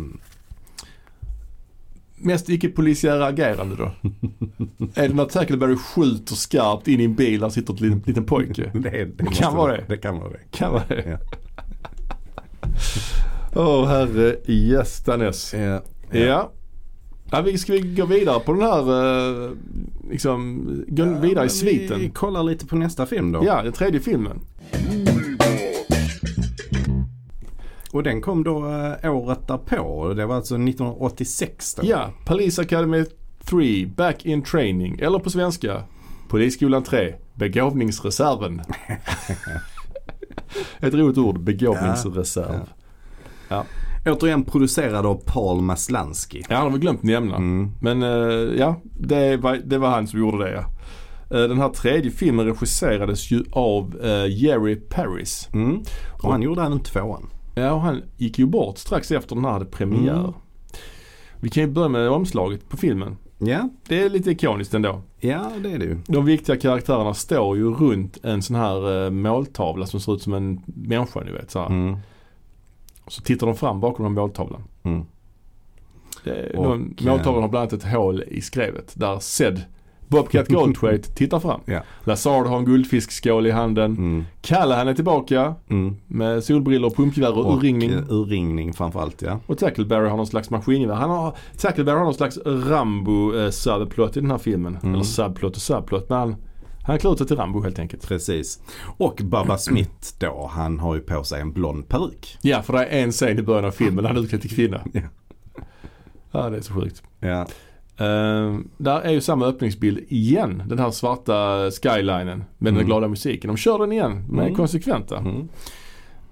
[2.24, 3.84] Mest icke-polisiära agerande då?
[4.94, 8.24] är det när Tackleberry skjuter skarpt in i en bil där sitter ett liten, liten
[8.24, 8.70] pojke?
[8.74, 9.84] det, det måste kan vara det.
[9.88, 10.38] Det kan vara det.
[10.50, 11.04] Kan vara det.
[11.10, 11.18] Ja.
[13.60, 15.54] Åh herre gästanes.
[15.54, 15.82] Ja.
[16.10, 16.50] Ja.
[17.30, 17.40] ja.
[17.40, 19.50] vi ska vi gå vidare på den här, eh,
[20.10, 22.00] liksom, gå vidare i sviten?
[22.00, 23.44] Vi kollar lite på nästa film då.
[23.46, 24.40] Ja, den tredje filmen.
[27.94, 28.66] Och den kom då
[29.02, 30.14] eh, året därpå.
[30.14, 31.82] Det var alltså 1986 då.
[31.86, 33.04] Ja, Police Academy
[33.44, 34.98] 3, Back in Training.
[34.98, 35.82] Eller på svenska,
[36.28, 38.60] Polisskolan 3, Begåvningsreserven.
[40.80, 42.60] Ett roligt ord, begåvningsreserv.
[44.06, 46.42] Återigen producerad av Paul Maslansky.
[46.48, 47.36] Ja, han har vi glömt nämna.
[47.36, 47.70] Mm.
[47.80, 50.64] Men eh, ja, det var, det var han som gjorde det ja.
[51.38, 55.48] Eh, den här tredje filmen regisserades ju av eh, Jerry Paris.
[55.52, 55.82] Mm.
[56.22, 57.30] Och han gjorde även tvåan.
[57.54, 60.18] Ja, och han gick ju bort strax efter den här hade premiär.
[60.20, 60.32] Mm.
[61.40, 63.16] Vi kan ju börja med omslaget på filmen.
[63.38, 65.02] Ja, Det är lite ikoniskt ändå.
[65.20, 65.98] ja det är det ju.
[66.06, 70.34] De viktiga karaktärerna står ju runt en sån här eh, måltavla som ser ut som
[70.34, 71.50] en människa ni vet.
[71.50, 71.66] Så, här.
[71.66, 71.96] Mm.
[73.06, 74.62] så tittar de fram bakom den måltavlan.
[74.82, 75.04] Mm.
[76.24, 79.62] Det Och, någon, måltavlan har bland annat ett hål i skrevet där Zed
[80.08, 81.60] Bobcat Goldthwait tittar fram.
[81.64, 81.80] Ja.
[82.04, 83.90] Lazard har en guldfiskskål i handen.
[83.96, 84.24] Mm.
[84.42, 85.96] Callahan är tillbaka Mm.
[86.06, 87.90] med solbrillor, pumpgevär och urringning.
[87.90, 89.40] eh, urringning framförallt ja.
[89.46, 90.94] Och Tackleberry har någon slags maskingevär.
[90.94, 93.50] Han har, Tackleberry har någon slags Rambo eh,
[94.16, 94.78] i den här filmen.
[94.82, 94.94] Mm.
[94.94, 96.08] Eller subplot och subplot.
[96.08, 96.36] Men han,
[96.82, 98.08] han klär ut sig till Rambo helt enkelt.
[98.08, 98.60] Precis.
[98.96, 102.38] Och Bubba Smith då, han har ju på sig en blond peruk.
[102.42, 104.50] Ja, för det är en scen i början av filmen där han är utklädd till
[104.56, 104.80] kvinna.
[104.92, 105.00] Ja.
[106.32, 107.02] Ja, det är så sjukt.
[107.20, 107.46] Ja.
[108.00, 110.62] Uh, där är ju samma öppningsbild igen.
[110.66, 112.86] Den här svarta skylinen med den Mm.
[112.86, 113.48] glada musiken.
[113.48, 114.24] De kör den igen.
[114.28, 114.54] De är Mm.
[114.54, 115.18] konsekventa.
[115.18, 115.48] Mm.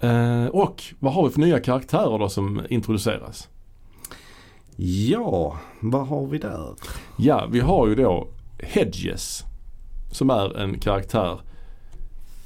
[0.00, 3.48] Eh, och vad har vi för nya karaktärer då som introduceras?
[4.76, 6.74] Ja, vad har vi där?
[7.18, 9.42] Ja, vi har ju då Hedges.
[10.12, 11.40] Som är en karaktär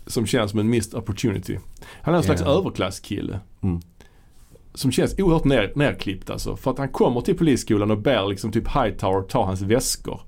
[0.07, 1.59] som känns som en missed opportunity.
[2.03, 2.47] Han är en slags Ja.
[2.59, 3.41] överklasskille.
[3.63, 3.81] Mm.
[4.77, 6.57] Som känns oerhört ner, nerklippt alltså.
[6.57, 10.21] För att han kommer till polisskolan och ber liksom typ Hightower ta hans väskor.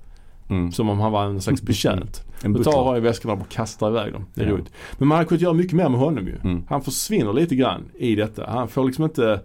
[0.49, 0.71] Mm.
[0.71, 2.23] Som om han var en slags betjänt.
[2.43, 4.25] En Då tar han i väskorna och kastar iväg dem.
[4.33, 4.53] Det är Ja.
[4.53, 4.71] roligt.
[4.97, 6.35] Men man hade kunnat göra mycket mer med honom ju.
[6.43, 6.63] Mm.
[6.69, 8.45] Han försvinner lite grann i detta.
[8.49, 9.41] Han får liksom inte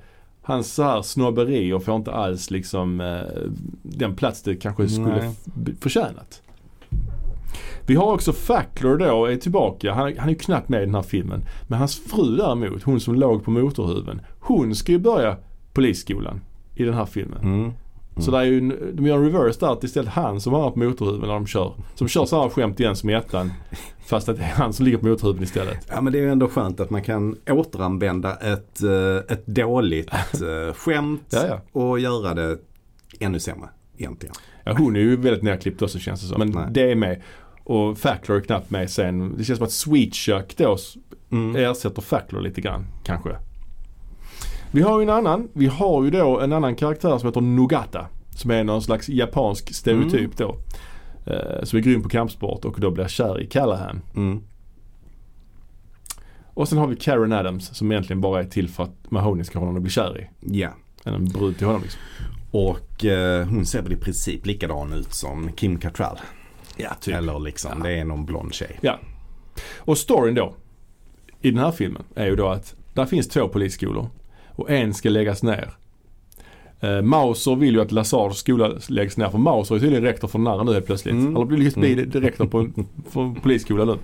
[0.47, 3.21] Hans så här snobberier får inte alls liksom eh,
[3.83, 5.75] den plats det kanske skulle Nej.
[5.81, 6.43] förtjänat.
[7.87, 9.93] Vi har också Fackler då, är tillbaka.
[9.93, 11.45] Han, han är ju knappt med i den här filmen.
[11.69, 14.21] Men hans fru däremot, hon som låg på motorhuven.
[14.47, 15.37] Hon ska ju börja
[15.73, 16.41] polisskolan
[16.75, 17.43] i den här filmen.
[17.43, 17.73] Mm.
[18.19, 18.61] Så det är ju,
[18.95, 21.35] de gör en reverse där att det är istället han som har på motorhuven när
[21.35, 21.73] de kör.
[21.95, 23.53] Som kör samma skämt igen som i ettan.
[24.07, 25.87] Fast att det är han som ligger på motorhuven istället.
[25.89, 30.11] Ja men det är ju ändå skönt att man kan återanvända ett, eh, ett dåligt
[30.13, 31.81] eh, skämt Ja, ja.
[31.81, 32.59] och göra det
[33.21, 33.69] ännu sämre.
[33.97, 34.35] egentligen.
[34.65, 36.39] Ja, hon är ju väldigt nerklippt också känns det som.
[36.39, 36.67] Men Nej.
[36.71, 37.23] det är med.
[37.65, 39.35] Och Fackler är knappt med sen.
[39.39, 40.77] Det känns som att Sweet Chuck då
[41.33, 41.57] Mm.
[41.57, 43.37] ersätter Fackler lite grann kanske.
[44.75, 45.49] Vi har ju en annan.
[45.53, 48.07] Vi har ju då en annan karaktär som heter Nogata.
[48.31, 50.57] Som är någon slags japansk stereotyp då.
[51.27, 54.03] Eh, som är grym på kampsport och då blir kär i Callahan.
[54.17, 54.43] Mm.
[56.55, 59.59] Och sen har vi Karen Adams som egentligen bara är till för att Mahoney ska
[59.59, 60.31] ha någon att bli kär i.
[60.61, 60.71] Ja.
[61.05, 62.01] Eller en brud till honom liksom.
[62.51, 66.19] Och eh, hon ser väl i princip likadan ut som Kim Cattrall.
[66.77, 67.15] Ja, typ.
[67.15, 68.79] Eller liksom, det är någon blond tjej.
[68.81, 68.99] Ja.
[69.77, 70.55] Och storyn då
[71.41, 74.09] i den här filmen är ju då att där finns två polisskolor
[74.57, 75.71] och en ska läggas ner.
[76.81, 80.39] Eh, Mauser vill ju att Lazards skola läggs ner för Mauser är tydligen rektor för
[80.39, 81.15] narren nu helt plötsligt.
[81.15, 81.37] Mm.
[81.37, 82.11] Eller blir bli mm.
[82.11, 82.59] rektor på
[83.21, 83.99] en polisskola nu.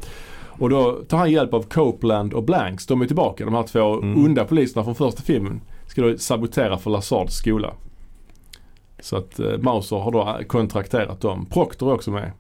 [0.61, 2.87] Och då tar han hjälp av Copeland och Blanks.
[2.87, 3.45] De är tillbaka.
[3.45, 4.25] De här två Mm.
[4.25, 7.75] onda poliserna från första filmen ska då sabotera för Lazards skola.
[9.01, 11.47] Så att eh, Mauser har då kontrakterat dem.
[11.47, 12.33] Proctor är också med.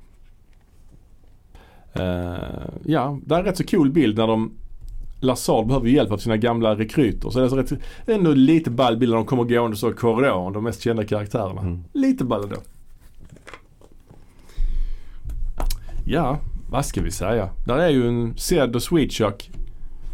[1.92, 4.52] Eh, ja, det är en rätt så cool bild när de
[5.20, 7.30] Lazard behöver hjälp av sina gamla rekryter.
[7.30, 7.72] Så det är så rätt,
[8.06, 11.60] ändå lite ball bild när de kommer gående så i korridoren, de mest kända karaktärerna.
[11.60, 11.84] Mm.
[11.92, 12.56] Lite ball då.
[16.06, 16.38] Ja,
[16.70, 17.48] vad ska vi säga?
[17.66, 19.50] Där är ju en Zed och Sweet Chuck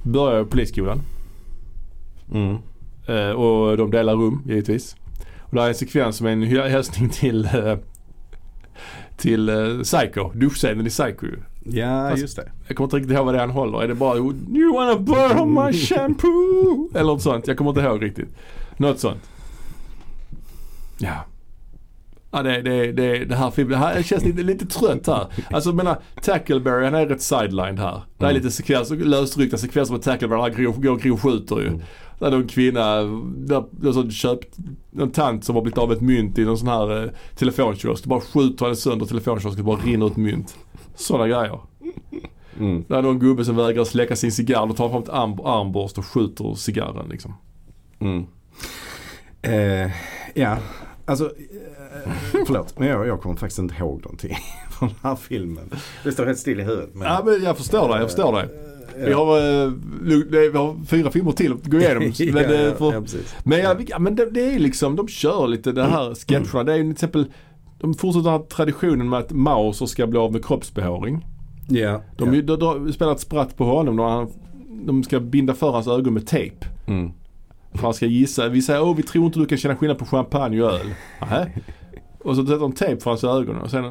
[0.03, 1.01] börjar på polisskolan.
[2.33, 2.57] Mm.
[3.09, 4.97] Eh, och de delar rum givetvis.
[5.41, 7.77] Och där är en sekvens som är en hälsning till eh,
[9.17, 11.27] till eh, Psycho, duschscenen i Psycho.
[11.71, 12.51] Ja, Fast- just det.
[12.67, 13.83] Jag kommer inte riktigt ihåg vad det är han håller.
[13.83, 16.89] Är det bara You wanna burn my shampoo?
[16.95, 17.47] Eller något sånt.
[17.47, 18.29] Jag kommer inte ihåg riktigt.
[18.77, 19.21] Något sånt.
[20.99, 21.25] Ja.
[22.31, 25.27] Ja det, det, det, det här filmen, det här känns lite, lite trött här.
[25.51, 28.03] Alltså jag menar, Tackleberry han är rätt sidelined här.
[28.19, 28.43] Det är Mm.
[28.43, 30.41] lite sekvenser, lösryckta sekvenser med Tackleberry.
[30.41, 31.67] Han går omkring och skjuter ju.
[31.69, 31.81] Mm.
[32.19, 32.97] Där en kvinna,
[33.37, 34.57] där, där så köpt,
[35.01, 38.05] en tant som har blivit av ett mynt i någon sån här eh, telefonkiosk.
[38.05, 40.57] Bara skjuter henne sönder telefonkiosken och bara rinner ut mynt.
[40.97, 41.61] Sådana grejer.
[42.59, 42.85] Mm.
[42.89, 45.99] Det är någon gubbe som vägrar släcka sin cigarr och tar fram ett arm, armborst
[45.99, 47.35] och skjuter cigarren liksom.
[47.99, 48.27] Mm.
[49.43, 49.91] Eh,
[50.35, 50.59] ja,
[51.05, 52.13] alltså eh,
[52.47, 54.37] förlåt men jag, jag kommer faktiskt inte ihåg någonting
[54.71, 55.71] från den här filmen.
[56.05, 56.95] Det står helt still i huvudet.
[56.95, 58.49] Men, Ja men jag förstår dig, jag förstår dig.
[58.99, 59.07] Ja.
[59.07, 59.73] Vi har, eh,
[60.31, 62.03] vi har fyra filmer till att gå igenom.
[62.19, 63.03] ja, men, eh, ja, för, ja,
[63.45, 66.65] men, ja, ja, det, det är liksom, de kör lite det här sketcherna.
[66.65, 67.33] Det är ju till exempel,
[67.79, 71.27] de fortsätter här traditionen med att Mauser ska bli av med kroppsbehåring.
[71.69, 72.43] Ja, De, ja.
[72.43, 74.29] de, de spelar ett spratt på honom han,
[74.87, 76.67] de ska binda för hans ögon med tejp.
[76.87, 77.13] Mm.
[77.73, 78.49] För han ska gissa.
[78.49, 80.87] Vi säger åh vi tror inte du kan känna skillnad på champagne och öl.
[81.21, 81.51] Nähä.
[82.19, 83.91] Och så sätter de tejp för hans ögon och sen Ja.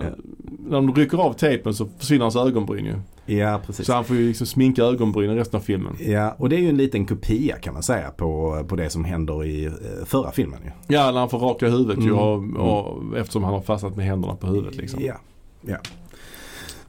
[0.69, 2.95] när de rycker av tejpen så försvinner hans ögonbryn ju.
[3.25, 3.85] Ja, precis.
[3.85, 5.95] Så han får ju liksom sminka ögonbrynen resten av filmen.
[5.99, 9.05] Ja, och det är ju en liten kopia kan man säga på, på det som
[9.05, 9.71] händer i eh,
[10.05, 10.95] förra filmen ju.
[10.95, 12.55] Ja när han får raka huvudet ju Mm.
[12.55, 14.99] och, och, eftersom han har fastnat med händerna på huvudet liksom.
[15.03, 15.15] Ja,
[15.61, 15.77] ja.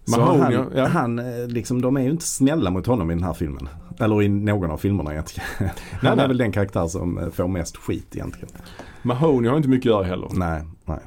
[0.09, 0.87] Mahoney, han, ja.
[0.87, 3.68] han, eh, liksom, de är ju inte snälla mot honom i den här filmen.
[4.01, 5.49] Eller i någon av filmerna egentligen.
[6.01, 6.28] Han är nej.
[6.28, 8.49] väl den karaktär som eh, får mest skit egentligen.
[9.03, 10.28] Mahoney har inte mycket att göra heller.
[10.32, 10.99] Nej, nej.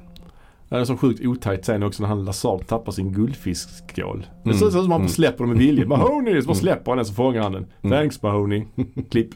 [0.70, 4.26] Det är sån sjukt otajt scen också när han Lazard tappar sin guldfiskskål.
[4.44, 4.58] Det Mm.
[4.60, 5.08] ser ut som att han Mm.
[5.10, 5.86] släpper den med vilje.
[5.88, 6.42] Mahoney!
[6.42, 6.56] Så bara Mm.
[6.56, 7.66] släpper han den så fångar han den.
[7.82, 7.98] Mm.
[7.98, 8.64] Thanks Mahoney.
[9.12, 9.30] Klipp.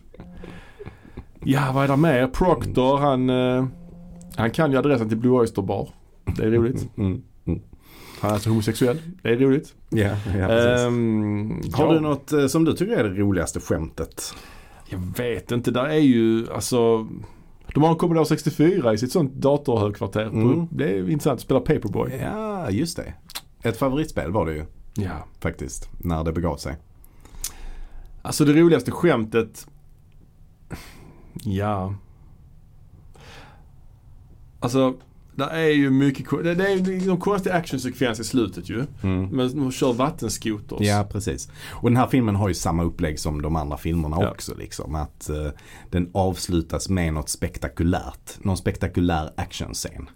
[1.45, 2.27] Ja vad är det mer?
[2.27, 3.65] Proctor han, eh,
[4.36, 5.89] han kan ju adressen till Blue Oyster Bar.
[6.38, 6.89] Det är roligt.
[6.97, 7.21] Mm.
[7.45, 7.59] Mm.
[8.21, 8.97] Han är alltså homosexuell.
[9.21, 9.73] Det är roligt.
[9.89, 10.86] Ja precis.
[10.86, 14.34] Ehm, Har ja, du något eh, som du tycker är det roligaste skämtet?
[14.89, 15.71] Jag vet inte.
[15.71, 17.07] Där är ju alltså
[17.74, 20.26] de har en Commodore 64 i sitt sånt datorhögkvarter.
[20.26, 20.67] Mm.
[20.71, 22.11] Det är intressant att spela Paperboy.
[22.21, 23.13] Ja, just det.
[23.63, 24.65] Ett favoritspel var det ju
[24.95, 25.26] Ja.
[25.39, 25.89] faktiskt.
[25.97, 26.76] När det begav sig.
[28.21, 29.67] Alltså det roligaste skämtet.
[31.43, 31.93] Ja.
[34.59, 34.93] Alltså.
[35.36, 38.84] Det är ju mycket, ko- det det är någon konstig actionsekvens i slutet ju.
[39.03, 39.25] Mm.
[39.29, 40.88] Men de kör vattenskoters.
[40.88, 41.49] Ja, precis.
[41.71, 44.31] Och den här filmen har ju samma upplägg som de andra filmerna Ja.
[44.31, 44.55] också.
[44.55, 44.95] Liksom.
[44.95, 45.47] Att eh,
[45.89, 48.43] den avslutas med något spektakulärt.
[48.43, 50.09] Någon spektakulär actionscen.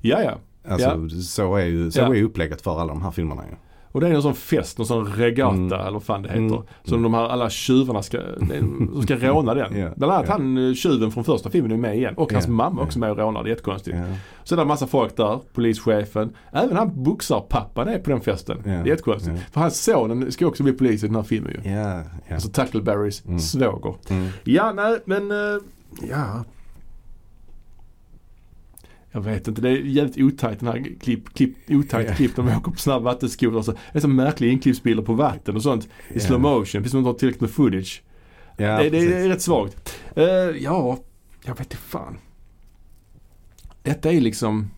[0.00, 0.38] ja, ja.
[0.68, 2.14] Alltså så är ju så Ja.
[2.14, 3.56] är upplägget för alla de här filmerna ju.
[3.92, 5.72] Och det är någon sån fest, någon sån regatta Mm.
[5.72, 6.40] eller vad fan det heter.
[6.40, 6.62] Mm.
[6.84, 8.18] Som de här alla tjuvarna ska,
[9.02, 9.76] ska råna den.
[9.78, 9.88] Ja.
[9.96, 10.32] Bland annat Ja.
[10.32, 12.14] han eh, tjuven från första filmen är med igen.
[12.16, 12.52] Och hans Ja.
[12.52, 13.42] mamma också med och rånar.
[13.42, 13.96] Det är jättekonstigt.
[13.96, 14.04] Ja.
[14.44, 15.40] Så det en massa folk där.
[15.54, 16.32] Polischefen.
[16.52, 18.56] Även han boxarpappan är på den festen.
[18.64, 18.70] Ja.
[18.70, 19.36] Det är jättekonstigt.
[19.36, 19.42] Ja.
[19.52, 21.70] För hans son ska också bli polis i den här filmen ju.
[21.70, 22.34] Ja, ja.
[22.34, 23.38] Alltså Tackleberrys Mm.
[23.38, 23.94] svåger.
[24.10, 24.28] Mm.
[24.44, 25.36] Ja, nej men eh,
[26.10, 26.44] ja.
[29.12, 32.14] Jag vet inte, det är jävligt otajt den här klipp, klipp, otajt Ja.
[32.14, 33.62] klipp när de åker på snabb vattenskoter.
[33.62, 36.20] Så det är så märkliga inklippsbilder på vatten och sånt i Ja.
[36.20, 36.82] slow motion.
[36.82, 38.02] Precis som de har tillräckligt med footage.
[38.56, 40.00] Ja, det, det, är rätt svagt.
[40.16, 40.24] Eh,
[40.62, 40.98] ja,
[41.44, 42.18] jag vet inte fan.
[43.82, 44.70] Detta är liksom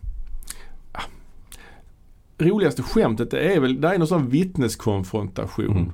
[2.37, 5.77] roligaste skämtet det är väl, det är någon sån vittneskonfrontation.
[5.77, 5.91] Mm.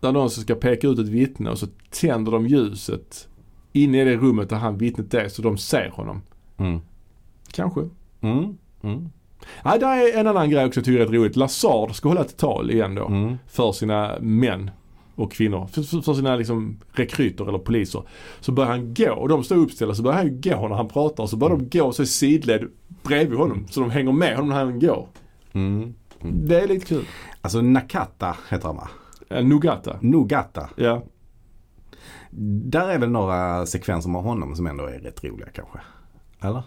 [0.00, 3.28] Där någon som ska peka ut ett vittne och så tänder de ljuset
[3.72, 6.22] inne i det rummet där han vittnet är så de ser honom.
[6.56, 6.80] Mm.
[7.54, 7.80] Kanske.
[8.20, 8.58] Mm.
[8.82, 9.08] Mm.
[9.64, 11.36] Ja, det är en annan grej också jag tycker är rätt roligt.
[11.36, 13.06] Lazard ska hålla ett tal igen då.
[13.06, 13.36] Mm.
[13.46, 14.70] För sina män
[15.14, 15.66] och kvinnor.
[15.66, 18.02] För, för, sina liksom rekryter eller poliser.
[18.40, 21.26] Så börjar han gå och de står uppställda så börjar han gå när han pratar.
[21.26, 22.68] Så börjar de gå så sidled
[23.02, 23.66] bredvid honom.
[23.70, 25.08] Så de hänger med honom när han går.
[25.52, 25.94] Mm.
[26.20, 27.04] Det är lite kul.
[27.40, 28.88] Alltså Nakata heter han va?
[29.42, 29.98] Nugata.
[30.00, 30.68] Nogata.
[30.76, 31.02] Ja.
[32.30, 35.78] Där är väl några sekvenser med honom som ändå är rätt roliga kanske?
[36.40, 36.62] Eller?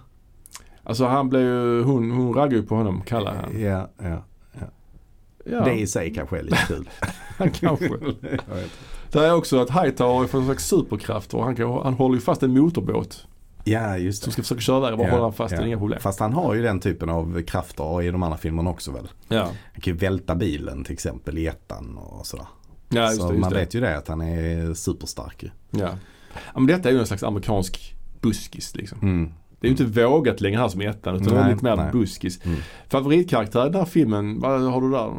[0.89, 3.61] Alltså han blev ju, hon, hon raggade ju på honom, kallar han.
[3.61, 4.23] Ja, ja.
[5.51, 6.89] Ja, Det i sig kanske är lite kul.
[7.59, 7.89] kanske.
[9.11, 12.15] Det är också att Hightower har ju fått slags superkraft och han, kan, han håller
[12.15, 13.27] ju fast en motorbåt.
[13.63, 14.33] ja, just Som det.
[14.33, 15.61] ska försöka köra iväg och bara Ja, håller han fast, ja.
[15.61, 15.99] är inga problem.
[16.01, 19.07] Fast han har ju den typen av krafter i de andra filmerna också väl?
[19.27, 22.45] Ja, Han kan ju välta bilen till exempel i ettan och sådär.
[22.89, 23.33] ja just så det.
[23.33, 23.59] Just man det.
[23.59, 25.49] vet ju det att han är superstark ju.
[25.71, 25.89] Ja.
[26.33, 26.39] ja.
[26.53, 28.99] men detta är ju en slags amerikansk buskis liksom.
[29.01, 29.33] Mm.
[29.59, 31.75] Det är ju inte vågat längre här som ettan utan det är Nej, lite mer
[31.75, 31.91] nej.
[31.91, 32.45] buskis.
[32.45, 32.57] Mm.
[32.89, 35.11] Favoritkaraktär i den här filmen, vad har du där?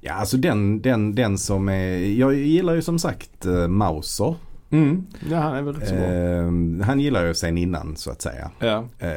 [0.00, 4.34] Ja, alltså den, den, den som är, jag gillar ju som sagt uh, Mauser.
[4.70, 5.06] Mm.
[5.30, 6.04] Ja han är väl rätt så bra.
[6.04, 8.50] Eh, han gillar ju sen innan så att säga.
[8.58, 8.84] Ja.
[8.98, 9.10] Eh,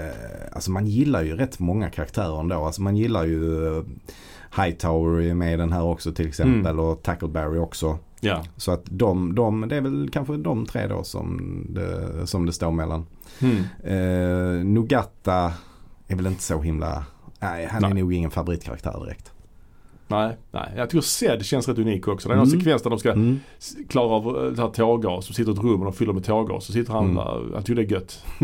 [0.51, 2.65] alltså man gillar ju rätt många karaktärer ändå.
[2.65, 3.83] Alltså man gillar ju uh,
[4.55, 6.85] Hightower är med i den här också till exempel Mm.
[6.85, 7.97] och Tackleberry också.
[8.19, 8.43] Ja.
[8.57, 12.53] Så att de, de, det är väl kanske de tre då som det, som det
[12.53, 13.05] står mellan.
[13.41, 13.63] Mm.
[13.83, 15.53] Eh, Nogata
[16.07, 17.05] är väl inte så himla,
[17.39, 18.01] nej han är Nej.
[18.03, 19.31] nog ingen favoritkaraktär direkt.
[20.11, 20.73] Nej, nej.
[20.77, 22.27] Jag tycker Zed känns rätt unik också.
[22.29, 22.59] Det är någon Mm.
[22.59, 23.39] sekvens där de ska Mm.
[23.89, 25.25] klara av eh, det här tårgas.
[25.25, 26.65] Som sitter i ett rum och de fyller med tårgas.
[26.65, 27.15] Så sitter han Mm.
[27.15, 27.45] där.
[27.53, 28.23] Jag tycker det är gött.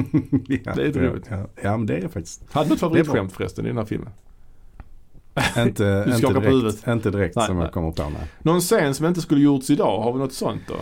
[0.65, 1.25] ja, Det är lite roligt.
[1.29, 2.43] Ja, ja men det är det faktiskt.
[2.51, 4.09] Hade du ett är favoritskämt förresten i den här filmen?
[5.57, 6.87] inte, Du inte skakar på direkt, huvudet.
[6.87, 7.65] inte direkt Nej, som nej.
[7.65, 8.27] jag kommer på nej.
[8.41, 10.75] Någon scen som inte skulle gjorts idag, har vi något sånt då?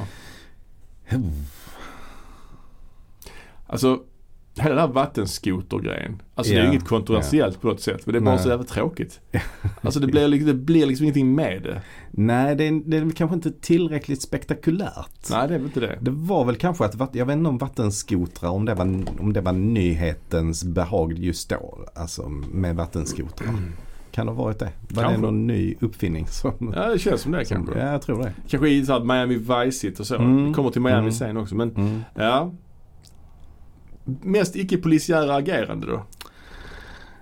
[3.73, 3.99] Alltså,
[4.55, 6.21] hela den här vattenskotergrejen.
[6.35, 8.05] Alltså det är inget kontroversiellt på något sätt.
[8.05, 8.43] Men det är bara Nej.
[8.43, 9.19] så jävla tråkigt.
[9.81, 11.81] Alltså det blir, liksom- det blir liksom ingenting med det.
[12.11, 15.29] Nej, det är, det är kanske inte tillräckligt spektakulärt.
[15.31, 15.97] Nej det är väl inte det.
[16.01, 19.41] Det var väl kanske att, jag vet inte om vattenskotrar, om det var, om det
[19.41, 21.79] var nyhetens behag just då.
[21.95, 23.47] Alltså med vattenskotrar.
[24.11, 24.69] Kan det ha varit det?
[24.89, 25.17] Var Kanske.
[25.17, 26.27] det någon ny uppfinning?
[26.27, 27.79] Som, Ja det känns som det som, kanske.
[27.85, 28.33] ja, jag tror det.
[28.49, 30.15] Kanske i så här Miami Vice City och så.
[30.15, 30.47] Mm.
[30.47, 31.11] Vi kommer till Miami Mm.
[31.11, 32.01] sen också men Mm.
[32.15, 32.53] ja.
[34.21, 35.93] Mest icke-polisiära agerande då?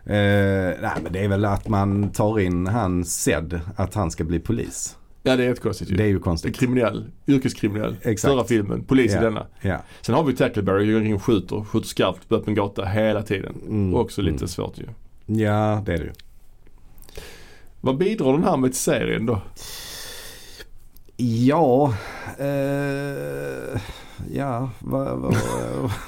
[0.05, 4.23] Eh, nej men det är väl att man tar in han Zed, att han ska
[4.23, 4.97] bli polis.
[5.23, 5.95] Ja det är ett konstigt ju.
[5.95, 6.55] Det är ju konstigt.
[6.59, 7.95] kriminell, yrkeskriminell.
[8.01, 8.33] Exakt.
[8.33, 9.19] Förra filmen, polis Ja.
[9.21, 9.45] i denna.
[9.61, 9.77] Ja.
[10.01, 13.55] Sen har vi Tackleberry, och skjuter, skjuter skarpt på öppen gata hela tiden.
[13.67, 13.95] Mm.
[13.95, 14.47] Också lite Mm.
[14.47, 14.85] svårt ju.
[15.43, 16.11] Ja, det är det ju.
[17.81, 19.41] Vad bidrar den här med till serien då?
[21.23, 21.93] Ja,
[22.37, 23.81] eh,
[24.33, 25.35] ja, vad, vad,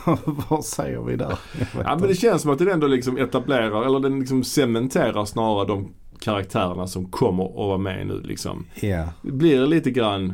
[0.50, 1.40] vad säger vi där?
[1.84, 5.68] Ja men det känns som att den ändå liksom etablerar, eller den liksom cementerar snarare
[5.68, 8.66] de karaktärerna som kommer att vara med nu liksom.
[8.76, 10.34] Ja, Det blir lite grann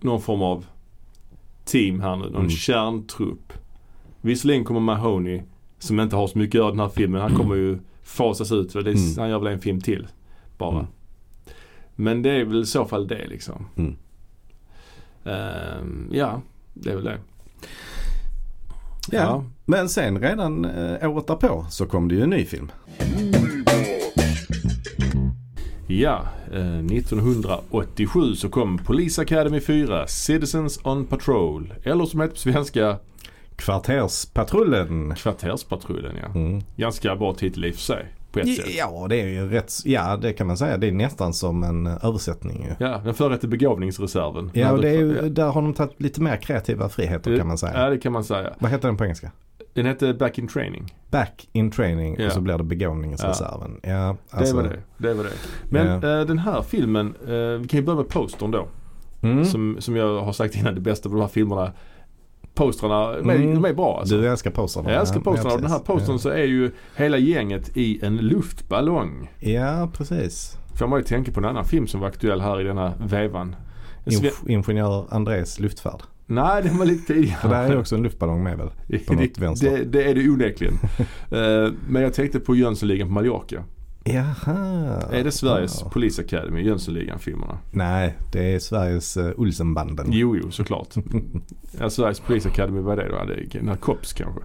[0.00, 0.66] någon form av
[1.64, 2.50] team här nu, någon Mm.
[2.50, 3.52] kärntrupp.
[4.20, 5.42] Visserligen kommer Mahoney,
[5.78, 8.52] som inte har så mycket att göra i den här filmen, han kommer ju fasas
[8.52, 9.02] ut för det Mm.
[9.18, 10.06] han gör väl en film till
[10.58, 10.70] bara.
[10.74, 10.86] Mm.
[12.00, 13.66] Men det är väl i så fall det liksom.
[13.76, 13.96] Mm.
[15.24, 16.42] Ehm, ja,
[16.74, 17.18] det är väl det.
[19.12, 19.44] Ja.
[19.64, 22.72] men sen redan eh, året därpå så kom det ju en ny film.
[25.86, 31.74] Ja, eh, 1987 så kom Police Academy 4, Citizens on Patrol.
[31.84, 32.98] Eller som heter på svenska,
[33.56, 35.14] Kvarterspatrullen.
[35.14, 36.40] Kvarterspatrullen ja.
[36.40, 36.62] Mm.
[36.76, 38.06] Ganska bra titel i och för sig.
[38.32, 38.74] På ett sätt.
[38.76, 40.76] Ja, det är ju rätt, ja det kan man säga.
[40.76, 42.86] Det är nästan som en eh, översättning ju.
[42.86, 44.50] Ja, den förra hette begåvningsreserven.
[44.54, 45.22] Ja, och det är ju, Ja.
[45.22, 47.72] där har de tagit lite mer kreativa friheter kan man säga.
[47.84, 48.54] Ja, det kan man säga.
[48.58, 49.30] Vad heter den på engelska?
[49.74, 50.94] Den hette Back in Training.
[51.10, 52.26] Back in training Ja.
[52.26, 53.80] och så blir det begåvningsreserven.
[53.82, 54.78] Ja, Det alltså, var det.
[54.98, 55.30] det, var det.
[55.70, 55.86] Men
[56.20, 58.66] eh, den här filmen, eh, vi kan ju börja med postern då.
[59.22, 59.44] Mm.
[59.44, 61.72] Som, som jag har sagt innan, det bästa på de här filmerna.
[62.54, 63.54] Postrarna, de Mm.
[63.54, 64.16] de är bra alltså.
[64.16, 64.90] Du älskar postrarna.
[64.90, 65.54] Jag älskar ja, postrarna.
[65.54, 69.30] och den här postern så är ju hela gänget i en luftballong.
[69.40, 70.56] Ja, ja precis.
[70.78, 73.56] Får man ju tänka på en annan film som var aktuell här i denna vevan.
[74.04, 76.00] Inf- ingenjör Andrés luftfärd.
[76.26, 77.38] Nej, den var lite tidigare.
[77.40, 78.70] För där är ju också en luftballong med väl?
[79.06, 79.70] På något det, vänster.
[79.70, 80.74] det, det är det onekligen.
[81.32, 83.64] Eh, men jag tänkte på Jönssonligan på Mallorca.
[84.04, 85.02] Jaha.
[85.12, 85.90] Är det Sveriges Ja.
[85.90, 87.58] Police Academy, Jönssonligan-filmerna?
[87.70, 90.06] Nej, det är Sveriges uh, Olsenbanden.
[90.10, 90.88] Jo, jo, såklart.
[91.80, 93.24] ja, Sveriges Police Academy, vad är det då?
[93.24, 94.40] Det är Cops kanske.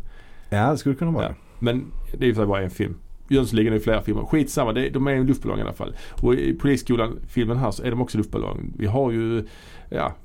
[0.49, 1.33] Ja, det skulle kunna vara Ja.
[1.59, 1.85] Men
[2.17, 2.95] det är ju bara en film.
[3.29, 4.25] Jönssonligan är flera filmer.
[4.25, 5.95] Skitsamma, det, de är en luftballong i alla fall.
[6.21, 8.73] Och i Polisskolan-filmen här så är de också luftballong.
[8.77, 9.45] Vi har ju,
[9.89, 10.15] ja,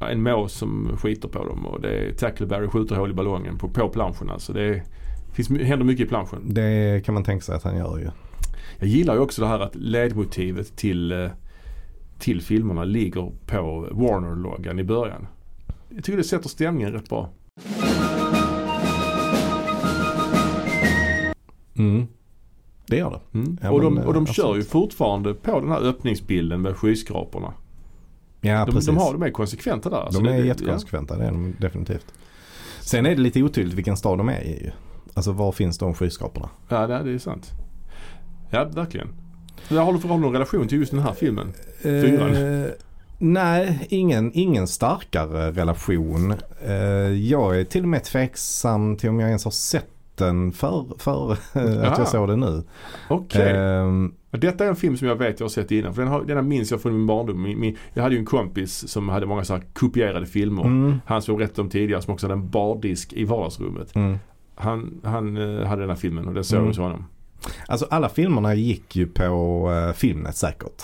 [0.00, 3.68] en mås som skiter på dem och det är Tackleberry skjuter hål i ballongen på,
[3.68, 4.52] på planschen alltså.
[4.52, 4.82] Det
[5.32, 6.38] finns, händer mycket i planschen.
[6.44, 8.10] Det kan man tänka sig att han gör ju.
[8.78, 11.30] Jag gillar ju också det här att ledmotivet till, eh,
[12.18, 15.26] till filmerna ligger på Warner-loggan i början.
[15.88, 17.28] Jag tycker det sätter stämningen rätt bra.
[21.78, 22.06] Mm.
[22.86, 23.38] Det gör det.
[23.38, 23.58] Mm.
[23.62, 26.76] Ja, och, de, men, och de eh, kör ju fortfarande på den här öppningsbilden med
[26.76, 27.52] skyskraporna.
[28.40, 28.86] Ja, De, precis.
[28.86, 29.96] de, har, de är konsekventa där.
[29.96, 32.06] alltså de är det- jättekonsekventa, det är de definitivt.
[32.80, 34.72] Sen är det lite otydligt vilken stad de är i.
[35.14, 36.48] Alltså var finns de skyskraporna?
[36.68, 37.52] Ja, ja det är sant.
[38.50, 39.08] Ja, verkligen.
[39.68, 41.52] Har du, har du någon relation till just den här filmen?
[41.82, 42.34] Fyran?
[42.34, 42.66] Eh,
[43.18, 46.34] nej, ingen, ingen starkare relation.
[46.66, 46.72] Eh,
[47.12, 51.32] jag är till och med tveksam till om jag ens har sett den för, för
[51.32, 51.94] att Jaha.
[51.98, 52.62] jag såg den nu.
[53.08, 53.52] Okej.
[53.56, 55.94] Ehm, Detta är en film som jag vet jag har sett innan.
[55.94, 57.42] För den, har, denna minns jag från min barndom.
[57.42, 60.64] Min, min, jag hade ju en kompis som hade många så här kopierade filmer.
[60.64, 63.96] mm, Han som jag berättade om tidigare som också hade en bardisk i vardagsrummet.
[63.96, 64.18] mm.
[64.54, 66.68] Han, han eh, hade den här filmen och den såg jag Mm.
[66.70, 67.04] hos honom.
[67.68, 69.24] Alltså alla filmerna gick ju på
[69.88, 70.82] uh, Filmnet säkert.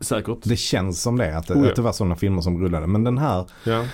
[0.00, 0.38] Säkert.
[0.42, 1.68] Det känns som det, att, Oh ja.
[1.70, 2.86] att det var sådana filmer som rullade.
[2.86, 3.84] Men den här, Ja.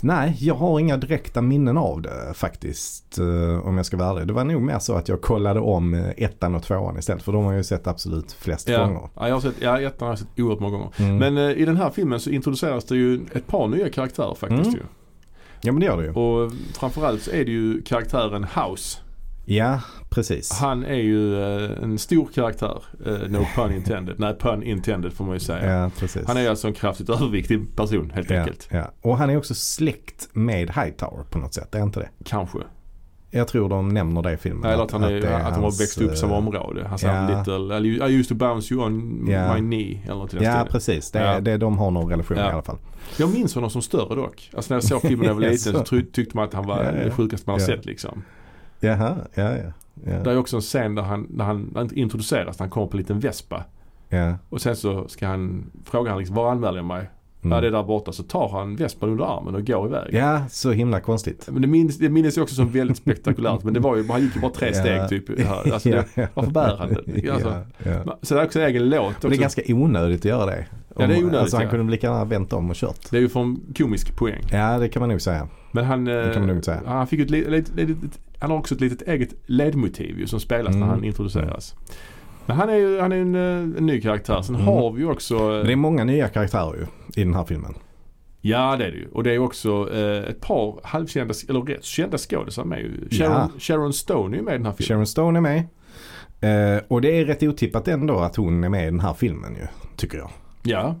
[0.00, 3.18] nej jag har inga direkta minnen av det faktiskt.
[3.18, 4.26] eh, om jag ska vara ärlig.
[4.26, 7.22] Det var nog mer så att jag kollade om eh, ettan och tvåan istället.
[7.22, 8.84] För de har jag ju sett absolut flest Ja.
[8.84, 9.08] gånger.
[9.14, 10.90] ja, jag har sett, ja, ettan har jag sett oerhört många gånger.
[10.98, 11.16] Mm.
[11.18, 14.64] Men eh, i den här filmen så introduceras det ju ett par nya karaktärer faktiskt
[14.66, 14.74] Mm.
[14.74, 14.82] ju.
[15.60, 16.12] Ja men det gör det ju.
[16.12, 18.98] Och framförallt så är det ju karaktären House.
[19.50, 19.80] Ja,
[20.10, 20.52] precis.
[20.52, 22.82] Han är ju eh, en stor karaktär.
[23.06, 24.14] Eh, no pun intended.
[24.18, 25.76] Nej, pun intended får man ju säga.
[25.82, 26.26] Ja, precis.
[26.26, 28.68] Han är alltså en kraftigt överviktig person helt ja, enkelt.
[28.70, 28.90] ja.
[29.02, 32.08] Och han är också släkt med Hightower på något sätt, är inte det?
[32.24, 32.58] Kanske.
[33.30, 34.70] Jag tror de nämner det i filmen.
[34.72, 36.86] Eller att, han är, det att, de har växt upp i samma eh, område.
[36.88, 37.78] Han säger ja.
[37.78, 39.54] little, I used to bounce you on Ja.
[39.54, 40.02] my knee.
[40.04, 40.66] Eller något i den Ja, stilen.
[40.72, 41.10] precis.
[41.10, 41.40] Det, Ja.
[41.40, 42.48] det, de har någon relation Ja.
[42.48, 42.78] i alla fall.
[43.16, 44.50] Jag minns honom som större dock.
[44.56, 46.84] Alltså när jag såg filmen när jag var liten så tyckte man att han var
[46.84, 47.04] Ja, ja.
[47.04, 48.22] det sjukaste man har sett liksom.
[48.80, 49.72] Jaha, ja, ja.
[50.04, 52.86] Ja, Det är också en scen där han, när han, när introduceras, när han kommer
[52.86, 53.64] på en liten vespa.
[54.08, 54.34] ja.
[54.48, 57.10] Och sen så ska han, fråga han liksom, var anmäler jag mig?
[57.42, 57.54] Mm.
[57.54, 58.12] Ja det är där borta.
[58.12, 60.08] Så tar han vespan under armen och går iväg.
[60.14, 61.48] ja, så himla konstigt.
[61.52, 63.62] Men det minns, det minns jag också som väldigt spektakulärt.
[63.64, 65.38] men det var ju, han gick ju bara tre steg typ.
[65.46, 65.72] Här.
[65.72, 66.26] Alltså, det, Ja.
[66.34, 67.30] varför bär han det?
[67.32, 67.54] Alltså.
[68.22, 69.26] Så det är också en egen låt också.
[69.26, 70.66] Och det är ganska onödigt att göra det.
[70.98, 73.10] Ja, det är onödigt, Alltså han kunde lika gärna vänt om och kört.
[73.10, 74.42] Det är ju från komisk poäng.
[74.52, 75.48] Ja, det kan man nog säga.
[75.72, 79.08] Men han, eh, han fick ju ett, li- litet- litet- han har också ett litet
[79.08, 80.80] eget ledmotiv ju, som spelas Mm.
[80.80, 81.74] när han introduceras.
[82.46, 84.42] Men han är ju han är en, eh, en ny karaktär.
[84.42, 84.66] Sen Mm.
[84.66, 85.34] har vi ju också...
[85.36, 86.86] eh, Men det är många nya karaktärer ju
[87.22, 87.74] i den här filmen.
[88.40, 89.08] Ja det är det ju.
[89.12, 93.08] Och det är också eh, ett par halvkända, eller rätt kända skådisar med ju.
[93.10, 93.16] Ja.
[93.26, 94.88] Sharon, Sharon Stone är ju med i den här filmen.
[94.88, 95.58] Sharon Stone är med.
[96.40, 99.54] Eh, och det är rätt otippat ändå att hon är med i den här filmen
[99.54, 99.66] ju,
[99.96, 100.30] tycker jag.
[100.62, 100.94] Ja.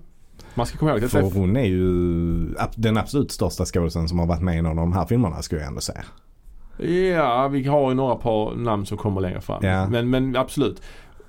[0.54, 4.26] Man ska komma ihåg att För hon är ju den absolut största skådisen som har
[4.26, 6.04] varit med i någon av de här filmerna skulle jag ändå säga.
[6.86, 9.64] Ja, vi har ju några par namn som kommer längre fram.
[9.64, 9.88] Ja.
[9.88, 10.82] Men, men absolut.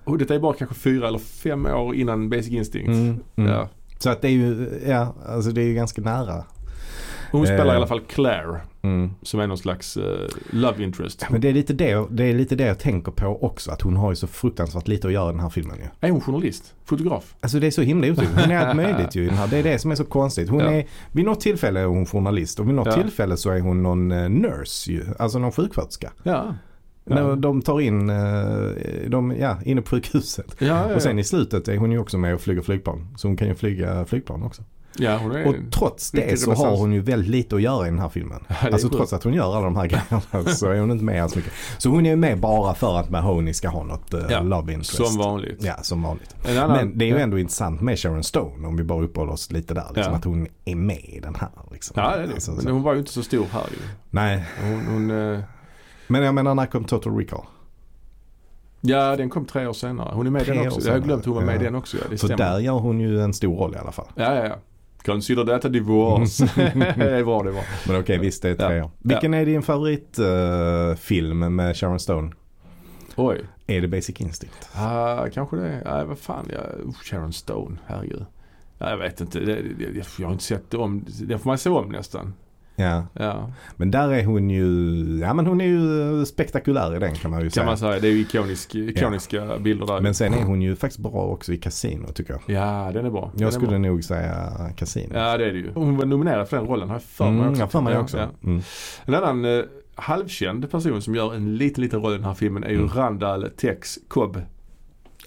[0.03, 2.87] Och detta är bara kanske fyra eller fem år innan Basic Instinct.
[2.87, 3.51] Mm, mm.
[3.51, 3.67] Ja.
[3.99, 6.43] Så att det är ju, ja, alltså det är ju ganska nära.
[7.31, 7.73] Hon spelar Eh.
[7.73, 8.61] i alla fall Claire.
[8.81, 9.11] Mm.
[9.21, 11.25] Som är någon slags eh, love interest.
[11.29, 13.71] Men det är, lite det, det är lite det jag tänker på också.
[13.71, 16.07] Att hon har ju så fruktansvärt lite att göra i den här filmen ju.
[16.07, 16.73] Är hon journalist?
[16.85, 17.35] Fotograf?
[17.41, 18.41] Alltså det är så himla otydligt.
[18.41, 19.29] Hon är allt möjligt ju.
[19.49, 20.49] Det är det som är så konstigt.
[20.49, 20.71] Hon Ja.
[20.71, 22.93] är, vid något tillfälle är hon journalist och vid något Ja.
[22.93, 25.05] tillfälle så är hon någon eh, nurse ju.
[25.19, 26.11] Alltså någon sjuksköterska.
[26.23, 26.55] Ja.
[27.05, 28.15] När de tar in, eh,
[29.07, 30.55] de, ja, inne på sjukhuset.
[30.95, 33.07] Och sen i slutet är hon ju också med och flyger flygplan.
[33.17, 34.63] Så hon kan ju flyga flygplan också.
[34.99, 35.47] Ja hon är...
[35.47, 38.09] Och trots det riktig så har hon ju väldigt lite att göra i den här
[38.09, 38.43] filmen.
[38.47, 41.03] Ja, det Alltså trots att hon gör alla de här grejerna så är hon inte
[41.03, 41.53] med alls mycket.
[41.77, 44.73] Så hon är ju med bara för att Mahoney ska ha något uh, Ja, love
[44.73, 44.95] interest.
[44.95, 45.63] Som vanligt.
[45.63, 46.35] Ja, som vanligt.
[46.47, 47.19] Annan, Men det är ju ja.
[47.19, 49.91] ändå intressant med Sharon Stone om vi bara uppehåller oss lite där.
[49.95, 50.13] Liksom.
[50.13, 51.49] Att hon är med i den här.
[51.71, 51.93] Liksom.
[51.97, 52.33] Ja, det är det.
[52.33, 52.69] Alltså, Men så.
[52.69, 53.77] hon var ju inte så stor här ju.
[54.09, 55.39] Nej, Hon, hon, eh,
[56.07, 57.45] men jag menar när kom Total Recall?
[58.81, 60.11] ja, den kom tre år senare.
[60.15, 60.87] Hon är med i den också.
[60.87, 61.63] Jag har glömt hon var med i ja.
[61.63, 61.97] den också.
[61.97, 62.51] Ja, det För stämmer.
[62.51, 64.07] där gör hon ju en stor roll i alla fall.
[64.15, 64.55] Ja, ja, ja.
[65.11, 66.45] Consider that a divorce.
[66.55, 67.63] det är bra, det bra.
[67.87, 68.91] Men okej, visst det är tre Ja.
[68.99, 72.31] Vilken är din favoritfilm med Sharon Stone?
[73.15, 73.41] Oj.
[73.67, 74.69] Är det Basic Instinct?
[74.75, 75.81] Ah, kanske det.
[75.85, 76.49] Ja, vad fan.
[76.53, 78.25] Ja, uh, Sharon Stone, herregud.
[78.77, 79.39] Ja, jag vet inte.
[79.39, 81.05] Det, det, jag har inte sett om.
[81.21, 82.33] Det får man se om nästan.
[82.79, 84.65] Ja, Ja, men där är hon ju,
[85.21, 87.65] ja men hon är ju spektakulär i den kan man ju kan säga.
[87.65, 87.99] man säga.
[87.99, 90.01] Det är ju ikonisk, ikoniska bilder där.
[90.01, 92.55] Men sen är hon ju faktiskt bra också i Casino tycker jag.
[92.55, 93.29] Ja, den är bra.
[93.33, 93.77] Den Jag skulle bra.
[93.77, 95.11] nog säga Casino.
[95.13, 95.71] Ja, det är det ju.
[95.73, 97.67] Hon var nominerad för den rollen, har jag för mig Mm, också.
[97.67, 98.17] för mig Ja, också.
[98.17, 98.27] ja.
[98.43, 98.61] Mm.
[99.05, 99.63] En annan eh,
[99.95, 102.89] halvkänd person som gör en liten, liten roll i den här filmen är ju Mm.
[102.89, 104.41] Randall Tex Cobb.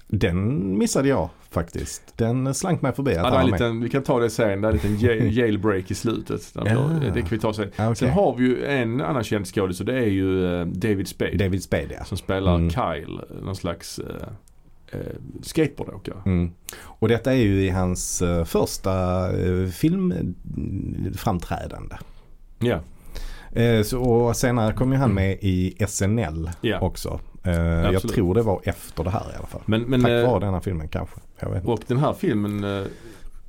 [0.07, 2.17] Den missade jag faktiskt.
[2.17, 3.59] Den slank mig förbi Ja, han det är var en med.
[3.59, 6.53] liten, vi kan ta det sen, det är en liten jail, jailbreak i slutet.
[6.53, 6.89] Där Ja.
[7.13, 7.71] Det kan vi ta sen.
[7.75, 7.95] Ja, okej.
[7.95, 11.37] Sen har vi ju en annan känd skådis och det är ju eh, David Spade.
[11.37, 12.03] David Spade ja.
[12.03, 12.69] Som spelar Mm.
[12.69, 14.27] Kyle, någon slags eh,
[14.91, 14.99] eh,
[15.41, 16.15] skateboardåkare.
[16.25, 16.51] Mm.
[16.83, 19.21] Och detta är ju i hans eh, första
[19.71, 21.95] filmframträdande.
[22.59, 22.79] Ja,
[23.55, 26.79] Eh, så, och senare kom ju han med i SNL Ja.
[26.79, 27.19] också.
[27.43, 27.53] Eh,
[27.91, 29.61] jag tror det var efter det här i alla fall.
[29.65, 31.15] men, men Tack eh, vare denna filmen kanske.
[31.65, 32.83] Och den här filmen eh,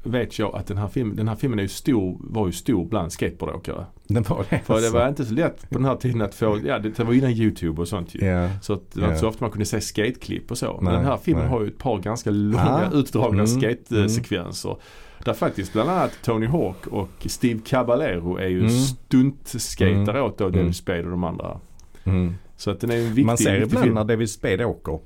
[0.03, 2.85] vet jag att den här filmen, den här filmen är ju stor, var ju stor
[2.85, 3.87] bland skateboardåkare.
[4.07, 6.61] Den var det För det var inte så lätt på den här tiden att få,
[6.67, 8.27] ja det var innan YouTube och sånt ju.
[8.27, 8.49] Ja.
[8.63, 10.75] Så att det var inte så ofta man kunde se skateklipp och så.
[10.83, 11.53] Men Nej, den här filmen nej.
[11.53, 14.77] har ju ett par ganska långa Ah, utdragna mm, skatesekvenser.
[15.25, 18.71] Där faktiskt bland annat Tony Hawk och Steve Caballero är ju Mm.
[18.71, 20.59] stuntskatare åt då Mm.
[20.59, 21.61] David Spade och de andra.
[22.05, 22.35] Mm.
[22.57, 24.99] Så att den är ju en viktig, Man ser ibland när David Spade åker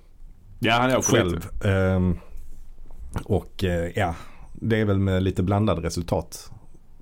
[0.59, 1.35] Ja han åker själv.
[1.35, 1.69] lite.
[1.71, 2.19] Ehm,
[3.25, 4.15] och eh, ja,
[4.53, 6.51] det är väl med lite blandade resultat.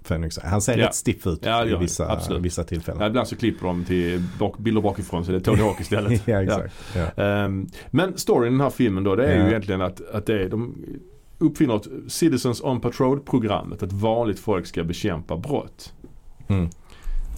[0.08, 0.48] Jag säga.
[0.48, 0.86] Han ser Ja.
[0.86, 2.42] rätt stiff ut Ja, i vissa, Absolut.
[2.42, 3.00] vissa tillfällen.
[3.00, 6.22] Ja, ibland så klipper de till bak, bilder bakifrån så det är Tony Hawk istället.
[6.28, 6.74] ja, exakt.
[6.94, 7.22] Ja.
[7.24, 10.42] Ehm, men storyn i den här filmen då det är ju egentligen att, att det
[10.42, 10.74] är, de
[11.38, 13.82] uppfinner ett Citizens on Patrol-programmet.
[13.82, 15.92] Att vanligt folk ska bekämpa brott.
[16.48, 16.68] Mm.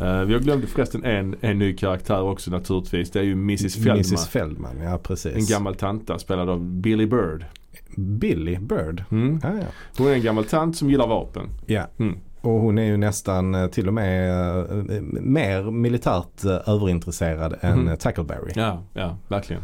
[0.03, 3.11] Uh, vi har glömt förresten en, en ny karaktär också naturligtvis.
[3.11, 3.97] Det är ju Mrs Feldman.
[3.97, 5.35] Mrs Feldman, ja precis.
[5.35, 7.45] En gammal tanta spelad av Billy Bird.
[7.97, 9.05] Billy Bird.
[9.11, 9.41] Mm.
[9.43, 9.67] Ja, ja.
[9.99, 11.47] Hon är en gammal tant som gillar vapen.
[11.67, 11.87] ja.
[11.99, 12.19] Mm.
[12.41, 17.79] Och hon är ju nästan eh, till och med eh, mer militärt eh, överintresserad än
[17.79, 17.89] Mhm.
[17.89, 18.53] eh, Tackleberry.
[18.55, 19.63] Ja, ja, verkligen.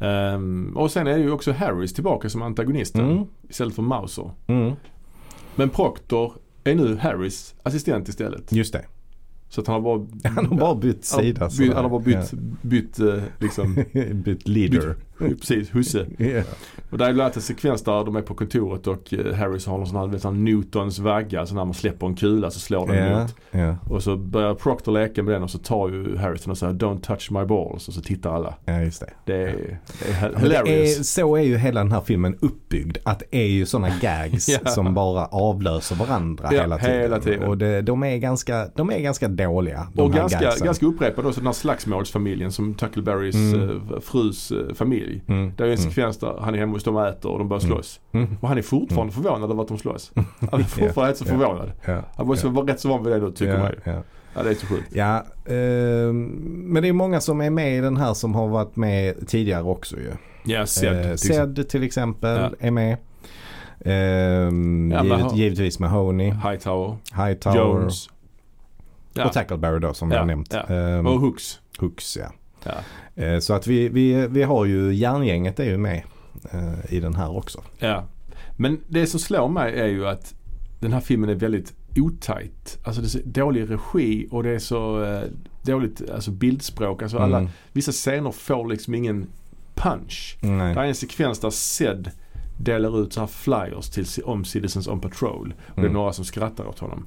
[0.00, 3.24] Ehm, och sen är ju också Harris tillbaka som antagonisten Mm.
[3.48, 4.30] istället för Mauser.
[4.46, 4.72] Mm.
[5.54, 6.32] Men Proctor
[6.64, 8.52] är nu Harris assistent istället.
[8.52, 8.84] Just det.
[9.48, 11.48] Så att han har bara, Han har bara bytt han sida.
[11.58, 14.02] bytt, han har bara bytt, bytt eh, liksom, Ja.
[14.14, 14.96] bytt leader.
[15.40, 16.06] precis, husse.
[16.18, 16.42] Ja.
[16.90, 19.66] Och där är bland annat en sekvens där de är på kontoret och eh, Harris
[19.66, 21.46] har någon sån här, vet, sån Newtons vagga.
[21.46, 23.16] Så när man släpper en kula så slår den Ja.
[23.18, 23.34] emot.
[23.50, 23.76] Ja.
[23.94, 26.72] Och så börjar Proctor leka med den och så tar ju Harris den och säger
[26.72, 27.88] Don't touch my balls.
[27.88, 28.54] Och så tittar alla.
[28.64, 29.10] ja, just det.
[29.24, 30.98] Det är, det är men det hilarious.
[30.98, 32.96] är, så är ju hela den här filmen uppbyggd.
[33.02, 37.00] Att det är ju sådana gags som bara avlöser varandra hela tiden.
[37.00, 37.42] hela tiden.
[37.48, 39.86] Och det, de, är ganska, de är ganska dåliga.
[39.96, 40.64] Och ganska, gagsen.
[40.66, 43.70] ganska upprepade också den här slagsmålsfamiljen som Tuckleberrys Mm.
[43.70, 44.74] eh, frus eh,
[45.10, 45.22] familj.
[45.28, 45.52] Mm.
[45.56, 45.84] Det är en Mm.
[45.90, 48.00] sekvens där han är hemma hos dem och äter och de börjar slåss.
[48.12, 48.36] Mm.
[48.40, 50.12] Och han är fortfarande förvånad över att de slåss.
[50.50, 51.28] Han är fortfarande så Ja.
[51.30, 51.72] förvånad.
[51.84, 52.02] Ja.
[52.16, 52.52] Han måste ja.
[52.52, 53.92] vara rätt så van vid det nu tycker ja, man ju.
[53.92, 54.02] ja.
[54.34, 54.88] Ja det är så sjukt.
[54.94, 56.22] Ja, ehm,
[56.72, 59.62] men det är många som är med i den här som har varit med tidigare
[59.62, 60.12] också ju.
[60.44, 61.02] Ja, Eh, Zed.
[61.02, 61.56] till exempel.
[61.56, 62.50] Zed till exempel Ja.
[62.66, 62.96] är med.
[63.84, 66.96] Ehm, Ja, givet, givetvis Mahoney, Hightower.
[67.26, 68.08] Hightower Jones.
[69.14, 69.24] Ja.
[69.26, 70.52] och Tackleberry då som vi Ja, har nämnt.
[70.68, 70.74] ja.
[70.74, 71.60] Ehm, Och Hooks.
[71.78, 72.72] Hooks ja.
[73.16, 76.02] Eh, Så att vi, vi, vi har ju järngänget är ju med
[76.52, 77.62] eh, i den här också.
[77.78, 78.04] ja.
[78.56, 80.34] Men det som slår mig är ju att
[80.80, 82.78] den här filmen är väldigt otajt.
[82.84, 85.22] Alltså det är så dålig regi och det är så eh,
[85.62, 87.02] dåligt alltså bildspråk.
[87.02, 87.50] Alltså alla, Mm.
[87.72, 89.26] vissa scener får liksom ingen
[89.74, 90.38] punch.
[90.42, 90.74] Nej.
[90.74, 92.10] Det är en sekvens där Zed
[92.58, 95.54] delar ut så här flyers till, om Citizens on Patrol.
[95.66, 95.92] Och det är Mm.
[95.92, 97.06] några som skrattar åt honom.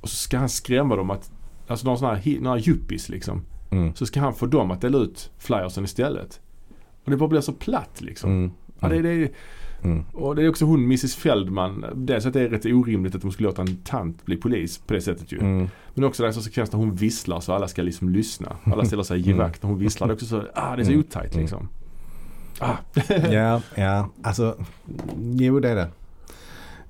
[0.00, 1.30] Och så ska han skrämma dem att,
[1.66, 3.42] alltså några sådana här, några yuppies liksom.
[3.70, 3.94] Mm.
[3.94, 6.40] Så ska han få dem att dela ut flyersen istället.
[7.04, 8.30] Och det bara blir så platt liksom.
[8.30, 8.50] Mm.
[8.80, 9.30] Ja, det, det,
[9.82, 10.04] Mm.
[10.12, 11.84] och det är också hon Mrs Feldman.
[11.94, 14.94] Dels att det är rätt orimligt att de skulle låta en tant bli polis på
[14.94, 15.38] det sättet ju.
[15.40, 15.68] Mm.
[15.94, 18.56] Men också det är en sån sekvens där hon visslar så alla ska liksom lyssna.
[18.64, 19.32] Alla ställer sig i Mm.
[19.36, 20.06] givakt när hon visslar.
[20.06, 21.00] Det är också så, ah det är så Mm.
[21.00, 21.40] otajt Mm.
[21.42, 21.68] liksom.
[22.58, 22.74] Ah.
[23.30, 24.56] Ja, ja, alltså
[25.20, 25.88] jo det är det.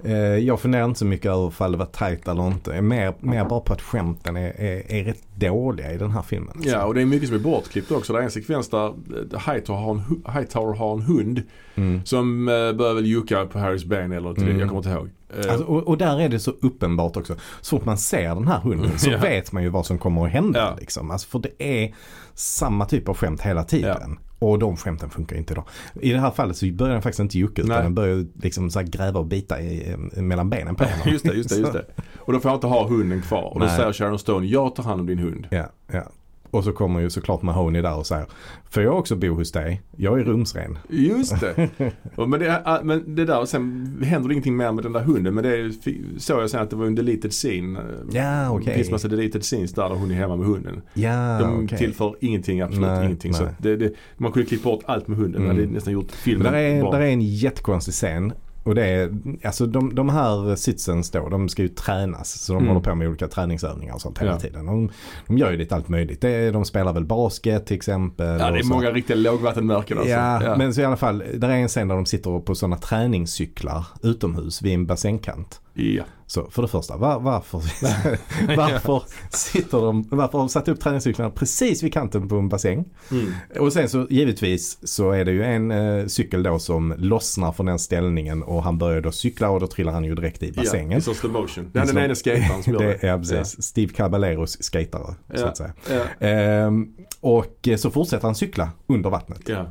[0.05, 2.83] Eh, jag funderar inte så mycket över ifall det var tajt eller inte.
[2.83, 6.49] Mer, mer bara på att skämten är, är, är rätt dåliga i den här filmen.
[6.55, 6.71] alltså.
[6.71, 8.13] Ja och det är mycket som är bortklippt också.
[8.13, 11.43] Det är en sekvens där eh, Hightower har en, Hightower har en hund
[11.75, 12.05] Mm.
[12.05, 14.59] som eh, börjar väl jucka på Harrys ben eller till Mm.
[14.61, 15.09] jag kommer inte ihåg.
[15.51, 17.35] Alltså, och, och där är det så uppenbart också.
[17.61, 19.19] Så fort man ser den här hunden så Ja.
[19.19, 20.59] vet man ju vad som kommer att hända.
[20.61, 20.77] Ja.
[20.81, 21.11] Liksom.
[21.11, 21.95] Alltså, för det är
[22.35, 24.19] samma typ av skämt hela tiden.
[24.41, 25.65] Och de skämten funkar inte då.
[26.01, 27.83] I det här fallet så börjar den faktiskt inte jucka utan Nej.
[27.83, 31.13] den börjar liksom så gräva och bita i, eh, mellan benen på honom.
[31.13, 31.85] just det, just det, just det.
[32.19, 33.43] Och då får jag inte ha hunden kvar.
[33.55, 33.77] Och då Nej.
[33.77, 35.47] säger Sharon Stone, jag tar hand om din hund.
[35.51, 36.03] Ja, ja.
[36.51, 38.27] Och så kommer ju såklart Mahoney där och säger
[38.71, 39.83] Får jag också bo hos dig?
[39.97, 40.79] Jag är rumsren.
[40.89, 41.69] Just det.
[42.17, 45.01] Men, det är- men det där, och sen händer det ingenting mer med den där
[45.01, 45.35] hunden.
[45.35, 45.73] Men det är,
[46.21, 47.81] såg jag sen att det var en deleted scene.
[48.13, 48.67] Ja, okej.
[48.67, 50.83] Det finns massa deleted scenes där, där hon är hemma med hunden.
[50.95, 51.79] Ja, De okej.
[51.79, 53.35] tillför ingenting, absolut Nej, ingenting.
[53.35, 53.53] Så nej.
[53.53, 55.43] att det, det, man kunde klippa bort allt med hunden.
[55.43, 55.57] Mm.
[55.57, 58.33] Det hade nästan gjort Men filmen där är, där är en jättekonstig scen
[58.63, 59.11] Och det är,
[59.45, 62.41] alltså de, de här sitsens då, de ska ju tränas.
[62.41, 62.69] Så de Mm.
[62.69, 64.39] håller på med olika träningsövningar och sånt hela Ja.
[64.39, 64.67] tiden.
[64.67, 64.91] De,
[65.27, 66.21] de gör ju lite allt möjligt.
[66.21, 68.41] Det de spelar väl basket till exempel.
[68.41, 70.13] Ja, det är många riktiga lågvattenmärken alltså.
[70.13, 72.77] Ja, men så i alla fall, där är en scen där de sitter på sådana
[72.77, 75.61] träningscyklar utomhus vid en bassängkant.
[75.75, 76.03] ja.
[76.31, 77.59] Så för det första, var, varför,
[78.57, 82.85] varför sitter de, varför har de satt upp träningscyklarna precis vid kanten på en bassäng?
[83.11, 83.33] Mm.
[83.61, 87.67] Och sen så givetvis så är det ju en eh, cykel då som lossnar från
[87.67, 90.63] den ställningen och han börjar då cykla och då trillar han ju direkt i Ja,
[90.63, 90.99] bassängen.
[90.99, 91.71] i så slow motion.
[91.73, 95.41] Det är den Slow- ena skataren som gör det är precis, Steve Caballeros skatare så
[95.41, 95.49] Ja.
[95.49, 95.73] att säga.
[95.91, 96.27] Ja.
[96.27, 96.89] Ehm,
[97.21, 99.43] och så fortsätter han cykla under vattnet.
[99.49, 99.67] Ja.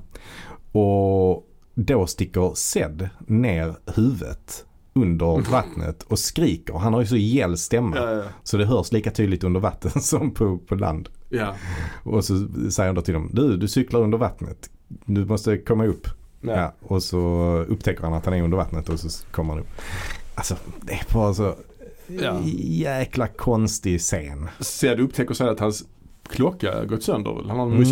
[0.79, 1.45] Och
[1.75, 6.73] då sticker Zed ner huvudet under vattnet och skriker.
[6.73, 7.95] Han har ju så gäll stämma.
[7.97, 8.23] Ja, ja.
[8.43, 11.09] Så det hörs lika tydligt under vatten som på, på land.
[11.29, 11.55] ja.
[12.03, 14.69] Och så säger han då till dem, du, du cyklar under vattnet.
[15.05, 16.07] Du måste komma upp.
[16.41, 16.73] Ja.
[16.81, 17.19] Och så
[17.69, 19.69] upptäcker han att han är under vattnet och så kommer han upp.
[20.35, 21.55] Alltså det är bara så
[22.53, 24.49] jäkla konstig scen.
[24.59, 25.83] Zed upptäcker sen att hans
[26.29, 27.31] klocka har gått sönder.
[27.47, 27.79] Han har en Mm.
[27.79, 27.89] Musse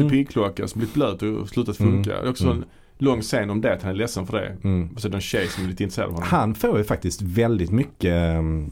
[0.67, 2.17] som blivit blöt och slutat funka.
[2.17, 2.29] Mm.
[2.29, 2.57] Också Mm.
[2.57, 2.65] en
[2.97, 4.55] lång scen om det, att han är ledsen för det.
[4.63, 4.89] Mm.
[4.95, 6.29] Och så är det en tjej som är lite intresserad av honom.
[6.29, 8.71] Han får ju faktiskt väldigt mycket um,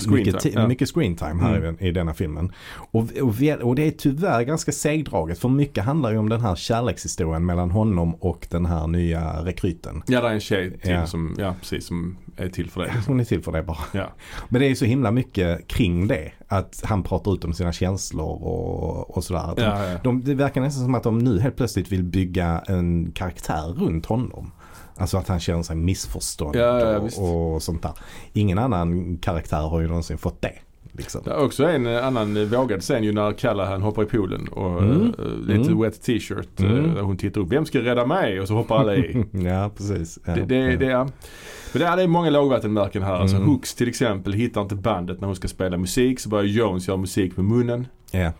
[0.00, 0.68] Screen mycket, time, ja.
[0.68, 1.76] mycket screen time här Mm.
[1.80, 2.52] i, i denna filmen.
[2.90, 6.54] Och, och, och det är tyvärr ganska segdraget för mycket handlar ju om den här
[6.54, 10.02] kärlekshistorien mellan honom och den här nya rekryten.
[10.06, 11.06] Ja, det är en tjej till Ja.
[11.06, 12.92] som, ja precis, som är till för det.
[13.06, 13.78] Hon är till för det bara.
[13.92, 14.06] Ja.
[14.48, 16.32] Men det är ju så himla mycket kring det.
[16.48, 19.52] Att han pratar ut om sina känslor och, och sådär.
[19.56, 19.98] De, ja.
[20.04, 24.06] De, det verkar nästan som att de nu helt plötsligt vill bygga en karaktär runt
[24.06, 24.50] honom.
[24.98, 27.92] Alltså att han känner sig missförstådd Ja, ja, och, och sånt där.
[28.32, 30.52] Ingen annan karaktär har ju någonsin fått det.
[30.92, 31.20] Liksom.
[31.24, 35.14] Det är också en annan vågad scen ju när Callahan hoppar i poolen och Mm.
[35.18, 35.80] eh, lite Mm.
[35.82, 36.60] wet t-shirt.
[36.60, 36.94] eh, Mm.
[36.94, 37.52] Där hon tittar upp.
[37.52, 38.40] Vem ska rädda mig?
[38.40, 39.24] Och så hoppar alla i.
[39.32, 40.18] ja, precis.
[40.24, 40.76] Ja, Det, det, ja.
[40.78, 40.98] det, är,
[41.72, 43.14] men det är, det är många lågvattenmärken här.
[43.14, 43.48] Alltså Mm.
[43.48, 46.20] Hooks till exempel hittar inte bandet när hon ska spela musik.
[46.20, 47.86] Så börjar Jones göra musik med munnen.
[48.10, 48.32] Ja.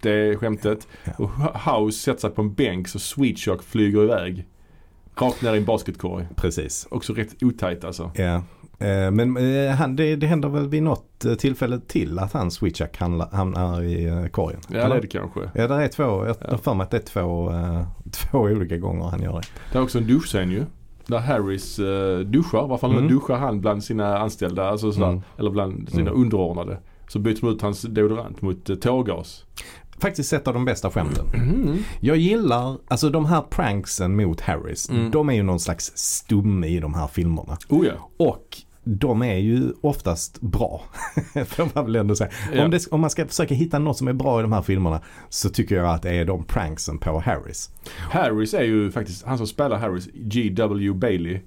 [0.00, 0.88] Det är skämtet.
[1.04, 1.12] Ja.
[1.18, 1.30] Och
[1.74, 4.44] House sätter sig på en bänk så Sweet Shock flyger iväg.
[5.16, 6.26] Rakt ner i en basketkorg.
[6.36, 6.86] Precis.
[6.90, 8.10] Också rätt otajt alltså.
[8.14, 8.42] Ja.
[8.78, 12.50] Eh, Men eh, han, det, det händer väl vid något eh, tillfälle till att han
[12.50, 12.96] switchak
[13.32, 14.60] hamnar, i korgen?
[14.68, 15.40] Ja det är det kanske.
[15.54, 16.02] Ja, det är två.
[16.26, 16.50] Jag Ja.
[16.50, 17.52] har för mig att det är två,
[18.12, 19.46] två olika gånger han gör det.
[19.72, 20.64] Det är också en duschscen ju.
[21.06, 21.76] Där Harris
[22.26, 22.66] duschar.
[22.66, 23.08] Varför Mm.
[23.08, 24.68] duschar han bland sina anställda?
[24.68, 25.08] Alltså sådär.
[25.08, 25.22] Mm.
[25.38, 26.22] Eller bland sina Mm.
[26.22, 26.78] underordnade.
[27.08, 29.44] Så byter de ut hans deodorant mot tårgas.
[29.98, 31.26] Faktiskt ett av de bästa skämten.
[31.34, 31.78] Mm.
[32.00, 35.10] Jag gillar, alltså de här pranksen mot Harris, Mm.
[35.10, 37.56] de är ju någon slags stumme i de här filmerna.
[37.68, 38.10] Oh ja.
[38.26, 38.56] Och
[38.86, 40.82] de är ju oftast bra.
[41.46, 42.30] Får man väl ändå säga.
[42.52, 42.64] Ja.
[42.64, 45.00] Om, det, om man ska försöka hitta något som är bra i de här filmerna
[45.28, 47.70] så tycker jag att det är de pranksen på Harris.
[48.10, 50.92] Harris är ju faktiskt, han som spelar Harris, G.W.
[50.92, 51.40] Bailey.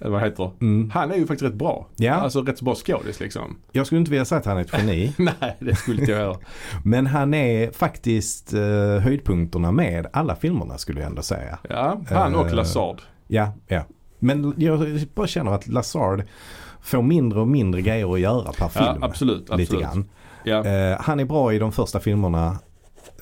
[0.00, 0.50] Eller vad han heter.
[0.60, 0.90] Mm.
[0.90, 1.88] Han är ju faktiskt rätt bra.
[1.96, 2.14] Ja.
[2.14, 3.56] Alltså rätt så bra skådis liksom.
[3.72, 5.14] Jag skulle inte vilja säga att han är ett geni.
[5.18, 6.36] Nej, det skulle inte jag heller.
[6.84, 8.60] men han är faktiskt eh,
[9.02, 11.58] höjdpunkterna med alla filmerna skulle jag ändå säga.
[11.68, 13.02] Ja, han och Eh, Lazard.
[13.26, 13.84] Ja, ja.
[14.18, 16.22] Men jag bara känner att Lazard
[16.80, 18.98] får mindre och mindre grejer att göra per film.
[19.00, 19.40] Ja, absolut.
[19.40, 19.82] Lite absolut.
[19.82, 20.08] grann.
[20.44, 20.64] Ja.
[20.64, 22.58] Eh, han är bra i de första filmerna.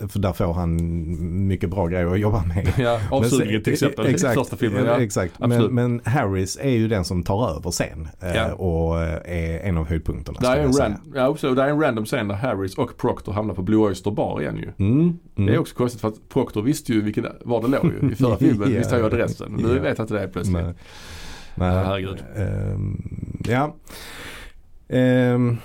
[0.09, 0.77] För där får han
[1.47, 2.73] mycket bra grejer att jobba med.
[2.79, 4.07] Ja, avsugningen till exempel.
[4.07, 4.85] Exakt, Första filmen.
[4.85, 5.01] Ja.
[5.03, 5.39] exakt.
[5.39, 8.09] Men, men Harris är ju den som tar över sen.
[8.21, 8.53] eh, Ja.
[8.55, 10.39] Och eh, är en av höjdpunkterna.
[10.41, 11.57] Det är, en ran- ja, absolut.
[11.57, 14.57] det är en random scen där Harris och Proctor hamnar på Blue Oyster Bar igen
[14.57, 14.87] ju.
[14.87, 15.19] Mm, mm.
[15.47, 18.11] Det är också konstigt för att Proctor visste ju vilken, var det låg ju.
[18.13, 18.79] I förra filmen Ja.
[18.79, 19.53] visste han ju adressen.
[19.53, 19.83] Nu Ja.
[19.83, 20.57] vet jag inte det plötsligt.
[20.65, 20.75] Nej.
[21.55, 22.25] Nej, Ja, herregud.
[22.37, 23.03] ehm,
[23.49, 23.75] ja.
[24.89, 25.57] Ehm,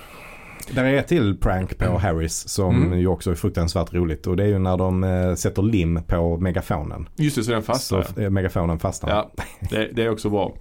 [0.72, 2.98] där är ett till prank på Harris som Mm.
[2.98, 4.26] ju också är fruktansvärt roligt.
[4.26, 7.08] Och det är ju när de eh, sätter lim på megafonen.
[7.16, 8.02] Just det, så den fastnar.
[8.02, 9.10] Så eh, megafonen fastnar.
[9.10, 9.30] Ja,
[9.70, 10.54] det, det är också bra.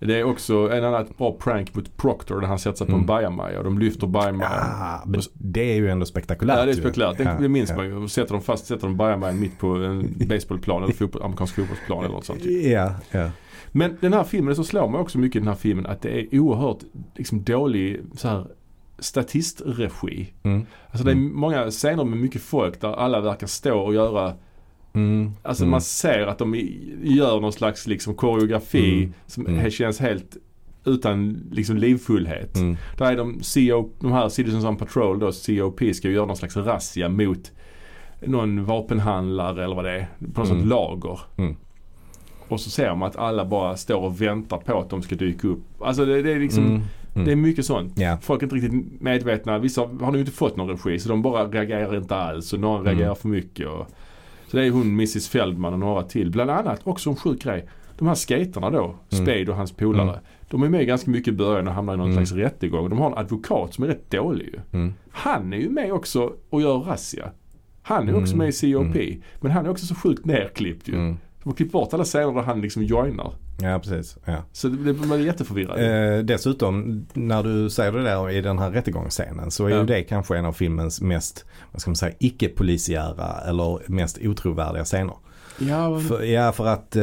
[0.00, 2.96] Det är också en annan bra prank mot Proctor där han sätter sig på en
[2.96, 3.06] Mm.
[3.06, 5.00] bajamaja och de lyfter bajamajan.
[5.06, 6.58] Men det är ju ändå spektakulärt.
[6.58, 6.80] Ja det är ju.
[6.80, 7.18] spekulärt.
[7.18, 7.76] Det, Ja, det minns ja.
[7.76, 8.08] man ju.
[8.08, 12.14] Sätter de fast, sätter de bajamajan mitt på en baseballplan eller fotboll, amerikansk fotbollsplan eller
[12.14, 12.44] något sånt.
[12.44, 13.30] Ja, ja.
[13.72, 16.20] Men den här filmen, som slår mig också mycket i den här filmen att det
[16.20, 16.78] är oerhört
[17.16, 18.46] liksom, dålig så här,
[19.02, 20.32] statistregi.
[20.42, 20.66] Mm.
[20.90, 21.36] Alltså det är Mm.
[21.36, 24.34] många scener med mycket folk där alla verkar stå och göra
[24.94, 25.30] Mm.
[25.42, 25.70] Alltså mm.
[25.70, 26.54] man ser att de
[27.02, 29.12] gör någon slags liksom koreografi Mm.
[29.26, 29.70] som Mm.
[29.70, 30.36] känns helt
[30.84, 32.56] utan liksom livfullhet.
[32.56, 32.76] Mm.
[32.98, 36.36] Där är de, CO, de här Citizens on Patrol då, COP ska ju göra någon
[36.36, 37.52] slags razzia mot
[38.26, 40.06] någon vapenhandlare eller vad det är.
[40.34, 40.68] På något Mm.
[40.68, 41.20] lager.
[41.36, 41.56] Mm.
[42.48, 45.48] Och så ser man att alla bara står och väntar på att de ska dyka
[45.48, 45.62] upp.
[45.80, 46.82] Alltså det, det är liksom,
[47.14, 47.22] Mm.
[47.22, 47.24] Mm.
[47.26, 47.98] det är mycket sånt.
[47.98, 48.18] Ja.
[48.22, 49.58] Folk är inte riktigt medvetna.
[49.58, 52.78] Vissa har nu inte fått någon regi så de bara reagerar inte alls och några
[52.80, 52.86] Mm.
[52.86, 53.66] reagerar för mycket.
[53.68, 53.86] Och,
[54.46, 56.30] så det är hon Mrs Feldman och några till.
[56.30, 57.68] Bland annat också en sjuk grej.
[57.98, 58.96] De här skaterna då, Mm.
[59.26, 60.08] Spade och hans polare.
[60.10, 60.20] Mm.
[60.50, 62.26] De är med ganska mycket i början och hamnar i någon Mm.
[62.26, 62.88] slags rättegång.
[62.90, 64.60] De har en advokat som är rätt dålig ju.
[64.78, 64.94] Mm.
[65.10, 67.30] Han är ju med också och gör razzia.
[67.82, 68.38] Han är också Mm.
[68.46, 69.22] med i COP.
[69.40, 71.14] Men han är också så sjukt nerklippt ju.
[71.42, 73.32] De har klippt bort alla scener där han liksom joinar.
[73.62, 74.16] Ja, precis.
[74.24, 74.36] Ja.
[74.52, 75.78] Så det, man är jätteförvirrad.
[76.18, 79.76] Eh, dessutom, när du säger det där i den här rättegångsscenen så är Ja.
[79.78, 84.84] ju det kanske en av filmens mest, vad ska man säga, icke-polisiära eller mest otrovärdiga
[84.84, 85.14] scener.
[85.58, 87.02] ja, men- För, ja, för att eh,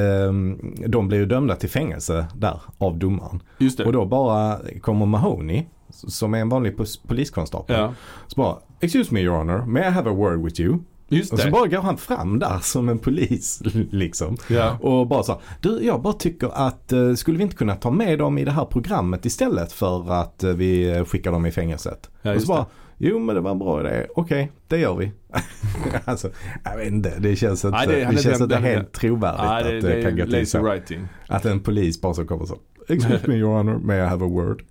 [0.88, 3.42] de blir ju dömda till fängelse där av domaren.
[3.58, 3.86] just det.
[3.86, 6.76] Och då bara kommer Mahoney, som är en vanlig
[7.08, 7.94] poliskonstapel, ja,
[8.28, 10.78] så bara Excuse me your honor, may I have a word with you?
[11.10, 11.52] Just Och så det.
[11.52, 13.62] bara går han fram där som en polis
[13.92, 14.38] liksom.
[14.48, 14.78] Ja.
[14.82, 18.20] Och bara så du jag bara tycker att eh, skulle vi inte kunna ta med
[18.20, 22.10] dem i det här programmet istället för att eh, vi eh, skickar dem i fängelset?
[22.22, 22.66] Ja, och så bara,
[22.98, 25.12] jo men det var en bra idé, okej det gör vi.
[26.06, 26.30] alltså,
[26.64, 29.82] jag vet inte, det känns inte, Nej, det- det, känns inte helt trovärdigt det, att
[29.82, 30.60] det det kan gå till så.
[30.62, 31.08] writing.
[31.28, 32.58] Att en polis bara så kommer så,
[32.88, 34.64] excuse me your honor, may I have a word?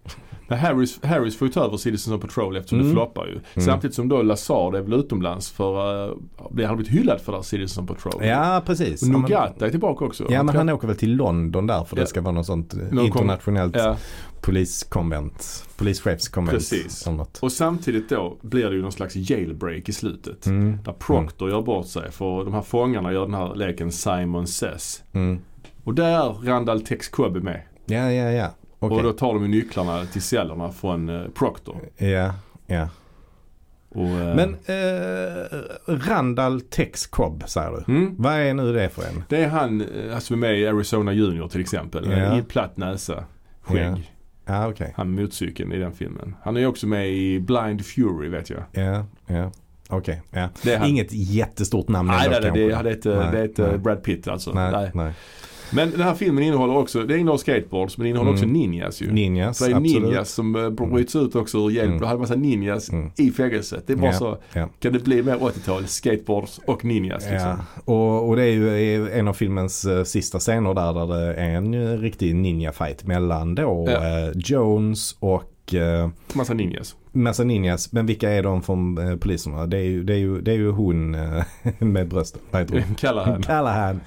[0.49, 2.89] Men Harris, Harris får ju ta över Citizens on Patrol eftersom Mm.
[2.89, 3.63] det floppar ju.
[3.63, 6.17] Samtidigt som då Lazard är väl utomlands för, uh,
[6.57, 8.25] han har blivit hyllad för det här Citizens on Patrol.
[8.27, 9.03] Ja precis.
[9.03, 10.27] Och Ja, Nogata är tillbaka också.
[10.31, 12.01] Ja men han åker väl till London där för Ja.
[12.03, 13.97] det ska vara något sånt Någon internationellt Ja,
[14.63, 15.65] poliskonvent.
[15.77, 16.59] Polischefskonvent.
[16.59, 17.09] Precis.
[17.41, 20.47] och samtidigt då blir det ju någon slags jailbreak i slutet.
[20.47, 20.79] Mm.
[20.85, 25.03] Där Proctor gör bort sig för de här fångarna gör den här leken Simon Says.
[25.13, 25.39] Mm.
[25.85, 27.63] Och där är Randall Tex Cobb med.
[27.87, 28.47] Ja, ja, ja.
[28.79, 28.97] Okej.
[28.97, 31.77] Och då tar de ju nycklarna till cellerna från uh, Proctor.
[31.97, 32.35] Ja,
[32.67, 32.89] ja.
[33.91, 35.59] Och, eh, Men eh,
[36.09, 37.93] Randall Tex Cobb säger du.
[37.93, 39.25] mm, Vad är nu det för en?
[39.29, 39.81] det är han
[40.11, 42.11] eh, som är med i Arizona Junior till exempel.
[42.11, 42.39] Ja.
[42.39, 43.25] I platt näsa,
[43.61, 43.81] skägg.
[43.81, 43.97] Ja.
[44.55, 44.93] Ja, okej.
[44.97, 46.35] Han motorcykeln i den filmen.
[46.43, 48.63] Han är också med i Blind Fury vet jag.
[48.73, 49.51] Ja, ja.
[49.89, 50.49] Okej, ja.
[50.63, 50.83] Det.
[50.87, 52.61] Inget jättestort namn Nej, ändå nej, kanske.
[52.61, 53.79] det, det är inte, Nej, det är inte nej.
[53.79, 54.53] Brad Pitt alltså.
[54.53, 54.91] Nej, Nej.
[54.95, 55.13] nej.
[55.73, 58.39] Men den här filmen innehåller också, det innehåller skateboards men det innehåller Mm.
[58.41, 59.13] också ninjas ju.
[59.13, 60.03] Ninjas, För det är absolut.
[60.03, 61.87] ninjas som uh, bryts ut också ur hjälp.
[61.89, 62.01] Mm.
[62.01, 63.11] Du hade massa ninjas Mm.
[63.17, 63.87] i fängelset.
[63.87, 64.69] Det är bara Ja, så, ja.
[64.81, 65.87] kan det bli mer 80-tal?
[65.87, 67.49] Skateboards och ninjas liksom.
[67.85, 71.35] Ja, och, och det är ju en av filmens eh, sista scener där, där det
[71.35, 75.43] är en uh, riktig ninja-fight mellan då eh, Jones och
[75.75, 76.97] uh, Massa ninjas.
[77.13, 77.93] massa ninjas.
[77.93, 79.67] Men vilka är de från eh, poliserna?
[79.67, 81.43] Det är ju, det är ju, det är ju hon eh,
[81.79, 82.41] med brösten.
[82.51, 82.95] Vad heter hon?
[82.95, 83.43] Kallar han.
[83.43, 84.01] Callahan.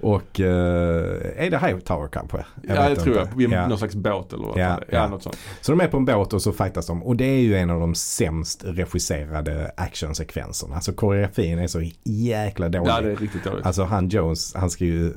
[0.00, 2.44] Och eh, är det Hightower kanske?
[2.62, 3.28] ja, det tror jag.
[3.36, 3.68] Vid Ja.
[3.68, 4.78] någon slags båt eller vad Ja, det är.
[4.88, 5.08] Ja, ja.
[5.08, 5.38] något sånt.
[5.60, 7.02] Så de är på en båt och så fightas de.
[7.02, 10.74] Och det är ju en av de sämst regisserade actionsekvenserna.
[10.74, 12.88] Alltså koreografin är så jäkla dålig.
[12.90, 13.66] Ja, det är riktigt dåligt.
[13.66, 15.12] Alltså han Jones, han ska ju,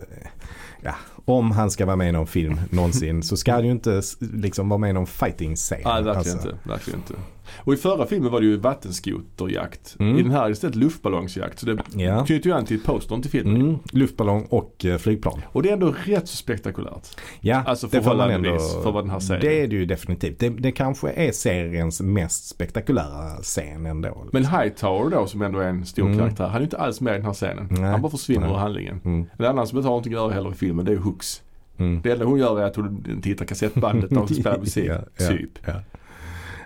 [0.81, 0.95] ja,
[1.25, 4.69] om han ska vara med i någon film någonsin så ska han ju inte liksom
[4.69, 5.81] vara med i någon fighting-scen.
[5.85, 6.49] Nej, verkligen alltså.
[6.49, 6.69] inte.
[6.69, 7.13] Verkligen inte.
[7.57, 9.95] Och i förra filmen var det ju vattenskoterjakt.
[9.99, 10.17] Mm.
[10.17, 11.59] I den här är det istället luftballongsjakt.
[11.59, 12.25] Så det Ja.
[12.25, 13.55] knyter ju an till postern till filmen.
[13.61, 15.41] Mm, luftballong och eh, flygplan.
[15.51, 17.07] Och det är ändå rätt så spektakulärt.
[17.39, 19.85] Ja, Alltså det får man förhållandevis för vad den här serien Det är det ju
[19.85, 20.39] definitivt.
[20.39, 24.25] Det, det kanske är seriens mest spektakulära scen ändå.
[24.31, 26.17] Men Hightower då som ändå är en stor Mm.
[26.19, 26.43] karaktär.
[26.45, 27.67] Han är ju inte alls med i den här scenen.
[27.71, 27.83] Nej.
[27.83, 29.01] Han bara försvinner ur handlingen.
[29.05, 31.41] Mm, En annan som inte har någonting att göra heller i filmen det är Hooks.
[31.77, 32.01] mm.
[32.03, 34.85] Det enda hon gör är att hon tittar kassettbandet och spelar musik.
[34.89, 35.49] Ja, ja, Typ.
[35.65, 35.73] ja.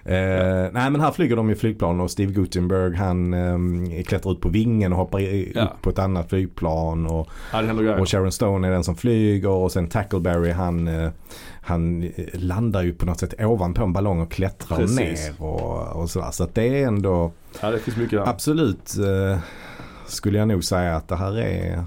[0.10, 4.42] Eh, nej men här flyger de i flygplan och Steve Gutenberg han eh, klättrar ut
[4.42, 5.64] på vingen och hoppar i, Ja.
[5.64, 7.08] upp på ett annat flygplan.
[7.08, 11.10] Och, Ja, och Sharon Stone är den som flyger och sen Tackleberry han, eh,
[11.62, 14.98] han landar ju på något sätt ovanpå en ballong och klättrar Precis.
[15.00, 16.32] ner och, och sådär.
[16.32, 17.32] Så att det är ändå
[17.62, 19.40] Ja, det finns mycket absolut eh,
[20.08, 21.84] skulle jag nog säga att det här är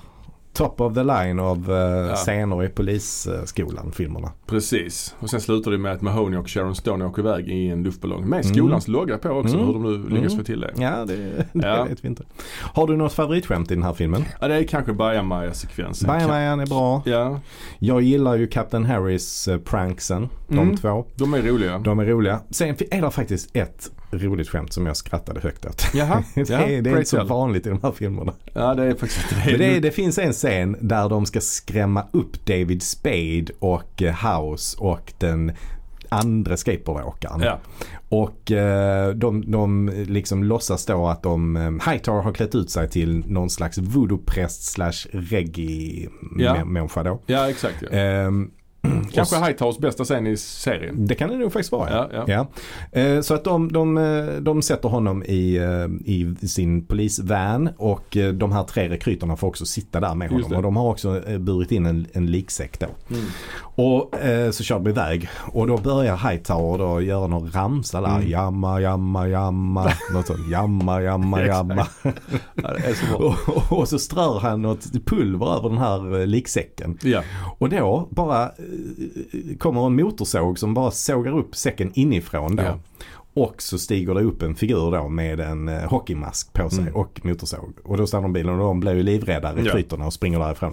[0.52, 1.76] top of the line av eh,
[2.08, 2.14] Ja.
[2.16, 4.32] scener i polisskolan filmerna.
[4.46, 5.14] Precis.
[5.18, 8.28] Och sen slutar det med att Mahoney och Sharon Stone åker iväg i en luftballong.
[8.28, 8.54] Med Mm.
[8.54, 9.54] skolans logga på också.
[9.54, 9.66] Mm.
[9.66, 10.38] Hur de nu lyckas Mm.
[10.38, 10.70] få till det.
[10.76, 11.16] Ja det,
[11.52, 11.84] det Ja.
[11.84, 12.24] vet vi inte.
[12.60, 14.24] Har du något favoritskämt i den här filmen?
[14.40, 16.06] Ja, det är kanske Bajamaja-sekvensen.
[16.06, 17.02] Bajamajan är bra.
[17.04, 17.40] Ja,
[17.78, 20.28] Jag gillar ju Captain Harris eh, pranksen.
[20.48, 20.76] De Mm.
[20.76, 21.04] två.
[21.16, 21.78] de är roliga.
[21.78, 22.40] De är roliga.
[22.50, 25.86] Sen är det faktiskt ett roligt skämt som jag skrattade högt åt.
[25.94, 28.32] Jaha, det ja, det är inte så vanligt i de här filmerna.
[28.52, 32.04] Ja, det är faktiskt Men det, är, det finns en scen där de ska skrämma
[32.12, 35.52] upp David Spade och eh, House och den
[36.08, 37.40] andra skateboardåkaren.
[37.40, 37.58] Ja,
[38.08, 42.88] Och eh, de, de liksom låtsas då att de, eh, Hightower har klätt ut sig
[42.88, 45.20] till någon slags voodoo-präst slash Ja.
[45.20, 47.20] reggae-människa då.
[47.26, 47.82] ja exakt.
[47.82, 47.88] Ja.
[47.98, 48.50] Ehm,
[49.12, 51.06] Kanske och- Hightowers bästa scen i serien.
[51.06, 52.08] det kan det nog faktiskt vara.
[52.12, 52.46] Ja, ja.
[53.00, 58.16] Eh, Så att de, de, eh, de sätter honom i, eh, i sin polisvan och
[58.34, 60.52] de här tre rekryterna får också sitta där med honom.
[60.56, 62.86] Och de har också burit in en, en liksäck då.
[63.10, 63.24] Mm.
[63.74, 68.16] Och eh, så kör de iväg och då börjar Hightower då göra någon ramsa där.
[68.16, 68.28] Mm.
[68.30, 69.92] Jamma, jamma, jamma.
[70.12, 70.48] Något sånt.
[70.50, 71.86] Jamma, jamma, jamma.
[72.54, 76.98] Ja, så och, och så strör han något pulver över den här eh, liksäcken.
[77.02, 77.22] Ja,
[77.58, 82.62] Och då bara eh, kommer en motorsåg som bara sågar upp säcken inifrån då.
[82.62, 82.78] Ja.
[83.34, 86.94] Och så stiger det upp en figur då med en eh, hockeymask på sig Mm.
[86.94, 87.72] och motorsåg.
[87.84, 89.64] Och då stannar bilen och de blir ju livrädda, Ja.
[89.64, 90.72] rekryterna, och springer därifrån.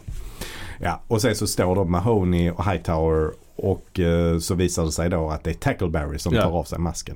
[0.82, 5.10] Ja, och sen så står då Mahoney och Hightower och eh, så visar det sig
[5.10, 6.42] då att det är Tackleberry som Ja.
[6.42, 7.16] tar av sig masken.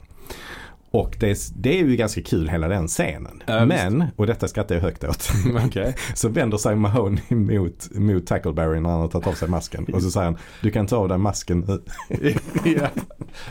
[0.91, 3.43] Och det, det är ju ganska kul hela den scenen.
[3.45, 5.29] Ja, Men, och detta skrattar jag högt åt,
[5.65, 5.95] Okej.
[6.15, 9.85] så vänder sig Mahoney mot, mot Tackleberry när han har tagit av sig masken.
[9.93, 11.81] Och så säger han, du kan ta av dig masken nu.
[12.79, 12.87] ja,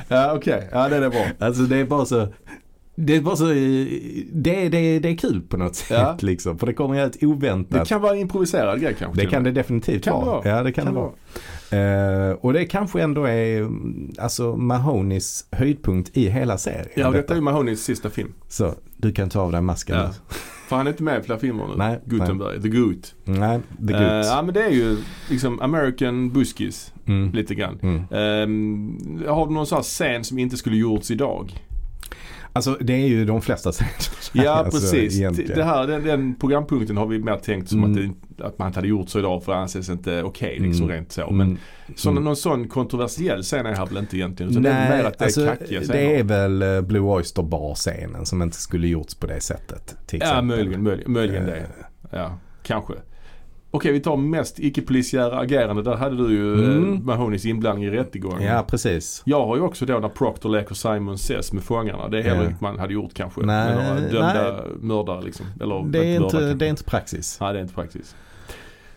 [0.09, 0.69] ja okej.
[0.73, 1.27] Ja, det är bra.
[1.39, 2.29] Alltså det är bara så
[2.95, 3.87] det är bara så, eh,
[4.33, 6.17] det, det, det är kul på något sätt Ja.
[6.21, 6.59] liksom.
[6.59, 7.81] För det kommer helt oväntat.
[7.81, 9.23] Det kan vara en improviserad grej kanske.
[9.23, 10.37] Det kan det definitivt Kan det vara.
[10.37, 10.49] vara.
[10.57, 11.13] Ja det kan, Kan det det vara.
[12.31, 16.87] Eh, och det kanske ändå är mm, alltså Mahoneys höjdpunkt i hela serien.
[16.97, 17.33] Ja, detta detta.
[17.33, 18.33] är ju Mahoneys sista film.
[18.49, 20.07] Så du kan ta av dig masken Ja.
[20.07, 20.13] nu.
[20.69, 21.75] För han är inte med i flera filmer nu.
[21.77, 23.15] Nej, Gutenberg, The Goot.
[23.25, 24.25] Nej, the Eh, good.
[24.27, 24.97] ja men det är ju
[25.31, 27.33] liksom American buskis mm.
[27.33, 27.79] lite grann.
[27.83, 28.03] Mm.
[28.11, 31.53] Ehm, har du någon sån här scen som inte skulle gjorts idag?
[32.55, 33.93] Alltså det är ju de flesta scener.
[34.33, 35.39] Ja Alltså, precis.
[35.55, 37.91] det här, den, den programpunkten har vi mer tänkt som Mm.
[38.11, 40.85] att, det, att man inte hade gjort så idag för det anses inte okej liksom
[40.85, 40.97] Mm.
[40.97, 41.31] rent så.
[41.31, 41.59] Men Mm.
[41.97, 42.25] sån, Mm.
[42.25, 44.51] någon sån kontroversiell scen är här väl inte egentligen.
[44.53, 45.95] Utan det är mer att det är alltså, kackiga scener.
[46.01, 49.97] det är väl eh, Blue Oyster Bar-scenen som inte skulle gjorts på det sättet.
[50.07, 51.67] Till Ja möjligen, möjligen, möjligen Eh, det.
[52.11, 52.93] Ja, kanske.
[53.75, 55.83] Okej vi tar mest icke-polisiära agerande.
[55.83, 56.95] Där hade du ju Mm.
[56.95, 58.43] eh, Mahoneys inblandning i rättegången.
[58.43, 59.23] Ja, precis.
[59.25, 62.09] Jag har ju också då när Proctor leker Simon Says med fångarna.
[62.09, 62.57] Det är heller Ja.
[62.61, 63.41] man hade gjort kanske.
[63.41, 65.47] Nej, med några dömda mördare liksom.
[65.61, 66.55] Eller Det är, mördare inte, kanske.
[66.55, 67.39] det är inte praxis.
[67.41, 68.15] Nej det är inte praxis.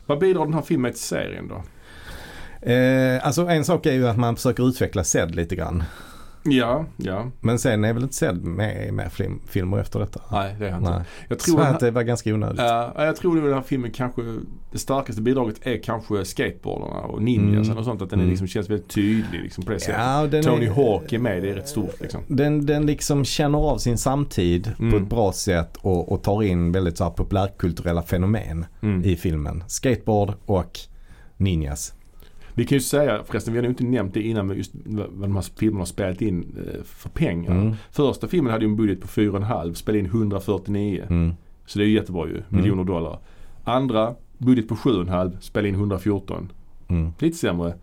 [0.06, 1.64] Vad bidrar den här filmen till serien då?
[2.72, 5.84] Eh, alltså en sak är ju att man försöker utveckla Zed lite grann.
[6.48, 7.32] Ja, ja.
[7.42, 10.22] Men sen är väl inte Zed med i mer film, filmer efter detta?
[10.32, 10.92] Nej det är han inte.
[10.96, 11.04] Nej.
[11.30, 12.60] Jag tror, att det var ganska onödigt.
[12.60, 14.22] ja, jag tror nog den här filmen kanske,
[14.72, 17.78] det starkaste bidraget är kanske skateboardarna och ninjas Mm.
[17.78, 18.02] och sånt.
[18.02, 18.30] Att den Mm.
[18.30, 19.96] liksom, känns väldigt tydlig liksom på det sättet.
[20.34, 22.22] Ja, Tony är, Hawk är med, det är rätt stort liksom.
[22.28, 25.04] Den, den liksom känner av sin samtid på Mm.
[25.04, 29.04] ett bra sätt och, och tar in väldigt så här populärkulturella fenomen Mm.
[29.04, 29.64] i filmen.
[29.68, 30.80] Skateboard och
[31.38, 31.94] ninjas.
[32.58, 35.10] Vi kan ju säga, förresten vi hade ju inte nämnt det innan med just vad
[35.22, 37.52] de här filmerna har spelat in eh, för pengar.
[37.52, 37.74] Mm.
[37.92, 41.04] Första filmen hade ju en budget på 4,5, spelade in 149.
[41.10, 41.34] Mm.
[41.66, 43.20] Så det är ju jättebra ju, miljoner dollar.
[43.64, 46.52] Andra, budget på 7,5, spelade in 114.
[46.88, 47.12] Mm.
[47.20, 47.76] Lite sämre.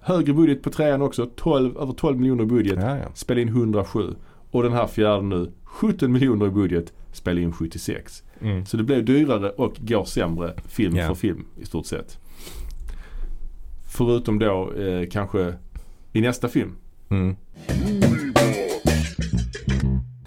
[0.00, 3.04] Högre budget på trean också, 12, över 12 miljoner i budget, Ja, ja.
[3.14, 4.14] spelade in 107.
[4.50, 8.22] Och den här fjärde nu, 17 miljoner i budget, spelade in 76.
[8.40, 8.66] Mm.
[8.66, 11.06] Så det blev dyrare och går sämre film Ja.
[11.08, 12.18] för film i stort sett.
[13.96, 15.54] Förutom då eh, kanske
[16.12, 16.76] i nästa film.
[17.10, 17.36] Mm.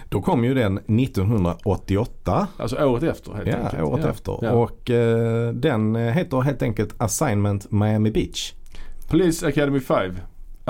[0.10, 2.48] Då kom ju den 1988.
[2.58, 3.84] Alltså året efter helt Ja, enkelt.
[3.84, 4.38] året Ja, efter.
[4.42, 4.52] ja.
[4.52, 8.54] Och eh, den heter helt enkelt Assignment Miami Beach.
[9.10, 10.16] Police Academy 5.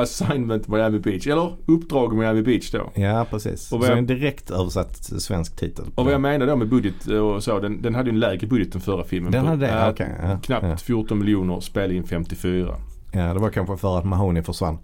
[0.02, 1.28] Assignment Miami Beach.
[1.28, 2.90] Eller Uppdrag Miami Beach då.
[2.96, 3.72] Ja, precis.
[3.72, 5.86] Och så jag- en direkt översatt svensk titel.
[5.96, 7.60] Och vad jag menar då med budget och så.
[7.60, 9.32] Den, den hade ju en lägre budget än förra filmen.
[9.32, 9.72] Den på, hade det?
[9.72, 10.78] eh, Okej, ja, Knappt ja.
[10.78, 12.76] 14 miljoner, spelade in 54.
[13.12, 14.78] Ja, det var kanske för att Mahoney försvann.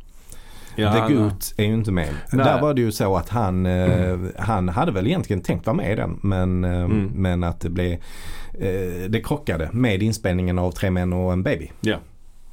[0.77, 1.13] Ja, The.
[1.13, 2.07] Goot är ju inte med.
[2.33, 2.45] Nej.
[2.45, 5.91] Där var det ju så att han, eh, han hade väl egentligen tänkt vara med
[5.91, 6.19] i den.
[6.23, 7.11] Men, eh, Mm.
[7.15, 11.71] men att det blev, eh, det krockade med inspelningen av Tre män och en baby.
[11.81, 11.97] Ja.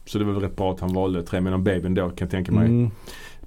[0.04, 2.30] Så det var väl rätt bra att han valde Tre och babyn då kan jag
[2.30, 2.66] tänka mig.
[2.66, 2.90] Mm.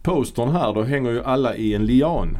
[0.01, 2.37] Postern här då hänger ju alla i en lian.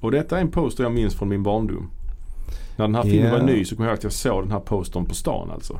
[0.00, 1.90] Och detta är en poster jag minns från min barndom.
[2.76, 3.38] När den här filmen Ja.
[3.38, 5.78] var ny så kommer jag ihåg att jag såg den här postern på stan alltså.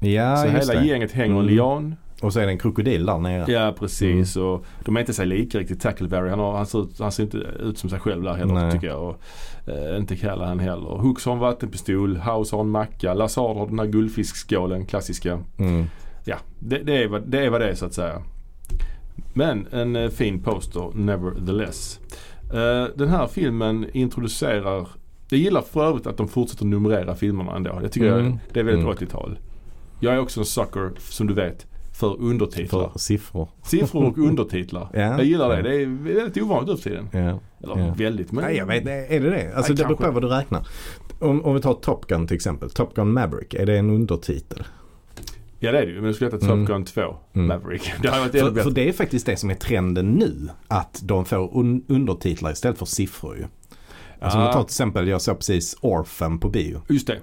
[0.00, 0.86] Ja, så hela det.
[0.86, 1.54] gänget hänger i en Mm.
[1.54, 1.96] lian.
[2.22, 3.52] Och så är det en krokodil där nere.
[3.52, 5.80] Ja precis och de är inte sig lika riktigt.
[5.80, 8.54] Tackleberry han, har, han, ser, ut- han ser inte ut som sig själv där heller
[8.54, 8.72] Nej.
[8.72, 9.02] tycker jag.
[9.02, 9.20] Och,
[9.68, 10.88] eh, inte Callahan heller.
[10.98, 15.38] Hooks har en vattenpistol, House har en macka, Lazard har den här guldfiskskålen, klassiska.
[15.58, 15.84] Mm.
[16.24, 18.22] Ja, det, det, är vad, det är vad det är så att säga.
[19.34, 22.00] Men en eh, fin poster nevertheless.
[22.52, 24.88] Eh, den här filmen introducerar
[25.30, 27.78] jag gillar för övrigt att de fortsätter numrera filmerna ändå.
[27.82, 28.24] Jag tycker Mm.
[28.26, 28.96] jag, det är väldigt Mm.
[28.96, 29.38] 80-tal.
[30.00, 31.66] Jag är också en sucker, som du vet,
[31.98, 32.88] för undertitlar.
[32.92, 33.48] För siffror.
[33.62, 34.88] Siffror och undertitlar.
[34.92, 35.00] Ja.
[35.00, 35.62] Jag gillar det.
[35.62, 37.08] Det är väldigt ovanligt nu för tiden.
[37.12, 37.18] Ja.
[37.64, 37.94] Eller Ja.
[37.98, 38.44] väldigt men...
[38.44, 39.52] Nej, jag vet Är det det?
[39.56, 40.66] Alltså Nej, det beror på vad du räknar.
[41.18, 42.70] Om, om vi tar Top Gun till exempel.
[42.70, 43.54] Top Gun Maverick.
[43.54, 44.62] Är det en undertitel?
[45.58, 45.94] Ja det är det ju.
[46.00, 46.64] Men du skulle heta Top Mm.
[46.64, 47.00] Gun 2
[47.32, 47.46] Mm.
[47.46, 47.92] Maverick.
[48.02, 48.62] Det hade varit För, bättre.
[48.62, 50.48] för det är faktiskt det som är trenden nu.
[50.68, 53.44] Att de får un undertitlar istället för siffror ju.
[54.20, 54.50] Alltså om Ja.
[54.50, 56.80] vi tar till exempel, jag såg precis Orphan på bio.
[56.88, 57.18] Just det.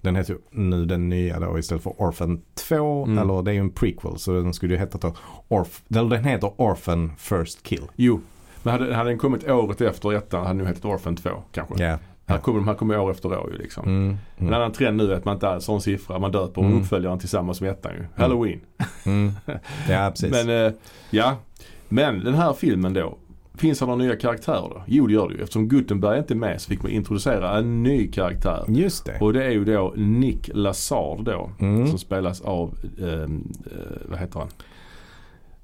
[0.00, 3.04] Den heter ju nu den nya då istället för Orphan 2.
[3.04, 3.18] Mm.
[3.18, 5.14] Eller det är ju en prequel så den skulle ju heta då
[5.48, 7.82] Orf, eller den heter Orphan First Kill.
[7.96, 8.20] Jo.
[8.62, 11.84] Men hade, hade den kommit året efter ettan hade den hetat Orphan 2 kanske.
[11.84, 11.98] Ja.
[12.26, 13.84] Här kommer de här kommer år efter år ju liksom.
[13.84, 14.08] Mm.
[14.36, 14.54] En Mm.
[14.54, 16.18] annan trend nu är att man inte alls har en siffra.
[16.18, 16.80] Man döper Mm.
[16.80, 18.04] uppföljaren tillsammans med ettan ju.
[18.22, 18.60] Halloween.
[19.06, 19.32] Mm.
[19.88, 20.30] Ja, precis.
[20.46, 20.72] Men eh,
[21.10, 21.36] ja.
[21.88, 23.18] Men den här filmen då.
[23.58, 24.82] Finns det några nya karaktärer då?
[24.86, 25.40] Jo det gör det ju.
[25.42, 28.64] Eftersom Gutenberg inte är med så fick man introducera en ny karaktär.
[28.68, 29.18] Just det.
[29.20, 31.50] Och det är ju då Nick Lazard då.
[31.60, 31.86] Mm.
[31.88, 34.48] Som spelas av, ehm, eh, vad heter han?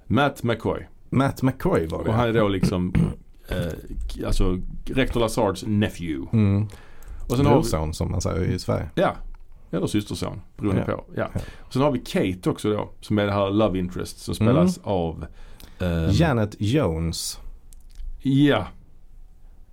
[0.06, 0.86] Matt McCoy.
[1.10, 2.10] Matt McCoy var det.
[2.10, 2.92] Och han är då liksom,
[3.48, 6.28] eh, alltså rektor Lazards nephew.
[6.38, 6.66] Mm.
[7.28, 8.88] Och sen har vi, Brorson som man säger i Sverige.
[8.94, 9.14] ja,
[9.70, 10.96] eller systerson beroende Ja.
[10.96, 11.04] på.
[11.16, 11.28] Ja.
[11.34, 11.40] Ja.
[11.60, 14.80] Och sen har vi Kate också då som är det här love interest som spelas
[14.82, 15.26] av
[15.78, 17.40] ehm, Janet Jones.
[18.24, 18.66] Ja.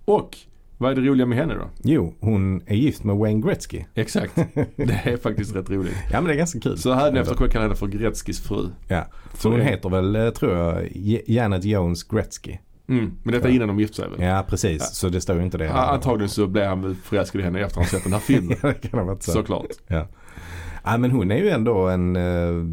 [0.04, 0.36] Och
[0.78, 1.70] vad är det roliga med henne då?
[1.82, 3.84] Jo, hon är gift med Wayne Gretzky.
[3.94, 4.34] Exakt.
[4.76, 5.96] Det är faktiskt rätt roligt.
[6.12, 6.78] Ja men det är ganska kul.
[6.78, 8.68] Så här efter kallar henne för Gretzkys fru.
[8.88, 9.06] Ja.
[9.34, 10.88] Så hon heter väl, eh, tror jag,
[11.26, 12.56] Janet Jones Gretzky.
[12.88, 13.12] Mm.
[13.22, 14.22] Men detta är innan de gifte sig väl?
[14.22, 14.86] Ja precis, Ja.
[14.86, 15.64] så det står ju inte det.
[15.64, 18.20] Ja, Antagligen så blev han väl förälskad i henne efter att han sett den här
[18.20, 18.56] filmen.
[18.62, 19.32] Ja, det kan ha varit så.
[19.32, 19.66] Såklart.
[19.86, 20.06] Ja
[20.84, 22.64] men hon är ju ändå en, eh,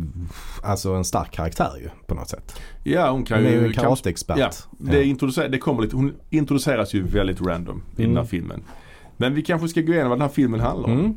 [0.63, 2.59] alltså en stark karaktär ju på något sätt.
[2.83, 3.65] Ja hon kan Hon är ju ju...
[3.67, 4.37] en karateexpert.
[4.37, 8.27] Ja, det, introducer- det kommer lite, hon introduceras ju väldigt random i den här Mm.
[8.27, 8.61] filmen.
[9.17, 10.99] Men vi kanske ska gå igenom vad den här filmen handlar om.
[10.99, 11.15] Mm.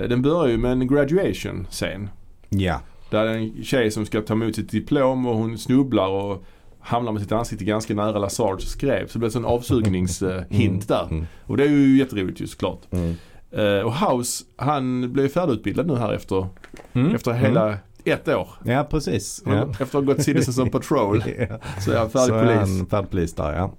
[0.00, 2.08] Eh, Den börjar ju med en graduation scen.
[2.48, 2.80] Ja.
[3.10, 6.44] Där en tjej som ska ta emot sitt diplom och hon snubblar och
[6.80, 9.06] hamnar med sitt ansikte ganska nära Lazards skrev.
[9.06, 11.06] Så det blir en avsugningshint där.
[11.10, 11.26] Mm.
[11.46, 12.80] Och det är ju jätteroligt ju såklart.
[12.90, 13.14] Mm.
[13.52, 16.46] Eh, och House, han blev färdigutbildad nu här efter,
[16.92, 17.14] Mm.
[17.14, 18.48] efter hela ett år.
[18.64, 19.42] Ja precis.
[19.46, 19.52] Ja.
[19.70, 21.58] Efter att ha gått Citizens on Patrol Ja.
[21.80, 22.78] så är han färdig Så är polis.
[22.78, 23.72] han färdig polis där ja.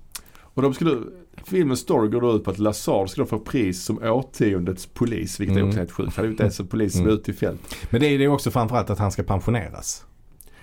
[0.53, 0.97] Och de skulle,
[1.45, 5.39] filmens story går då ut på att Lazard ska få pris som årtiondets polis.
[5.39, 5.69] Vilket är Mm.
[5.69, 6.15] också helt sjukt.
[6.15, 7.15] Han är ju inte ens en polis som är Mm.
[7.19, 7.75] ute i fält.
[7.89, 10.05] Men det är är också framförallt att han ska pensioneras.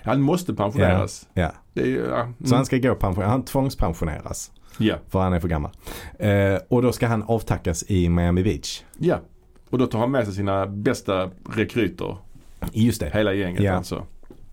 [0.02, 1.28] Han måste pensioneras.
[1.35, 1.52] Ja.
[1.72, 2.20] Det är ju, ja.
[2.20, 2.35] Mm.
[2.44, 4.51] Så han ska gå pension, han tvångspensioneras.
[4.79, 4.95] Ja.
[5.09, 5.71] För han är för gammal.
[6.19, 8.83] Eh, och då ska han avtackas i Miami Beach.
[8.99, 9.19] Ja.
[9.71, 12.17] Och då tar han med sig sina bästa rekryter.
[12.73, 13.11] Just det.
[13.15, 13.73] Hela gänget Ja.
[13.73, 14.03] alltså.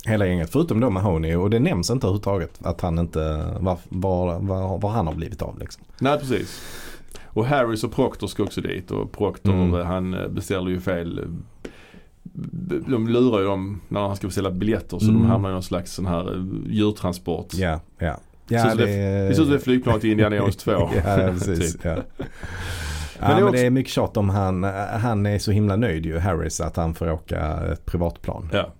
[0.05, 0.49] Hela gänget.
[0.49, 1.35] Förutom då Mahoney.
[1.35, 3.19] Och det nämns inte överhuvudtaget att han inte,
[3.59, 5.83] var, var, var, var han har blivit av liksom.
[5.99, 6.61] Nej precis.
[7.25, 9.73] Och Harris och Proctor ska också dit och Proctor Mm.
[9.79, 11.19] eh, han eh, beställer ju fel.
[11.19, 11.25] eh,
[12.87, 15.21] De lurar ju dem när han ska beställa biljetter så Mm.
[15.21, 17.53] de hamnar i någon slags sån här djurtransport.
[17.53, 18.13] Ja, ja.
[18.13, 20.71] Så Ja, det- det, Det ser ut som ett flygplan till Indiana Jones 2.
[20.71, 20.89] ja,
[21.31, 21.73] precis.
[21.73, 21.85] typ.
[21.85, 21.95] ja.
[23.19, 24.63] Ja, det är men, också- det är mycket tjat om han,
[25.01, 28.49] han är så himla nöjd ju Harris att han får åka ett privatplan.
[28.53, 28.73] Ja.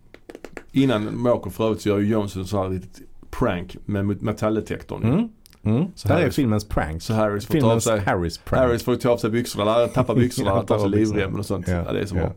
[0.71, 3.01] Innan de åker för övrigt så gör ju Jones en sån här litet
[3.31, 5.03] prank med metalldetektorn.
[5.03, 5.29] Mm.
[5.77, 5.85] Mm.
[5.95, 7.01] Så Där är filmens prank.
[7.01, 8.61] Så Harris får ta av sig Harris prank.
[8.61, 11.45] Harris får ta av sig byxorna, eller tappa byxorna, han tar av sig livremmen och
[11.45, 11.67] sånt.
[11.67, 12.31] Ja, Ja, det är så bra.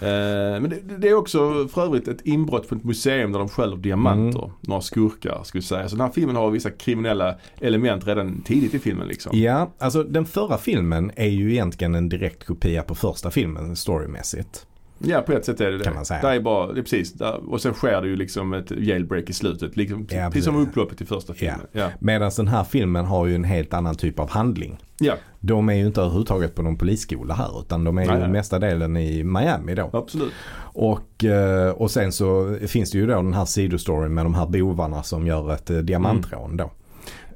[0.00, 3.82] Men det, det är också för övrigt ett inbrott på ett museum där de stjäl
[3.82, 4.44] diamanter.
[4.44, 4.50] Mm.
[4.60, 5.88] Några skurkar skulle jag säga.
[5.88, 9.38] Så den här filmen har vissa kriminella element redan tidigt i filmen liksom.
[9.38, 14.66] Ja, alltså den förra filmen är ju egentligen en direkt kopia på första filmen storymässigt.
[14.98, 15.84] Ja på ett sätt är det det.
[15.84, 16.20] Kan man säga.
[16.22, 17.12] Det är bara, det är precis.
[17.12, 19.76] Där, och sen sker det ju liksom ett jailbreak i slutet.
[19.76, 21.60] Liksom, Ja, precis som upploppet i första filmen.
[21.72, 21.88] Ja.
[21.98, 24.78] Medan den här filmen har ju en helt annan typ av handling.
[24.98, 28.28] ja, De är ju inte överhuvudtaget på någon polisskola här utan de är ju nej.
[28.28, 29.90] mesta delen i Miami då.
[29.92, 30.32] absolut.
[30.60, 34.46] Och, eh, och sen så finns det ju då den här sidostoryn med de här
[34.46, 36.70] bovarna som gör ett eh, diamantrån då.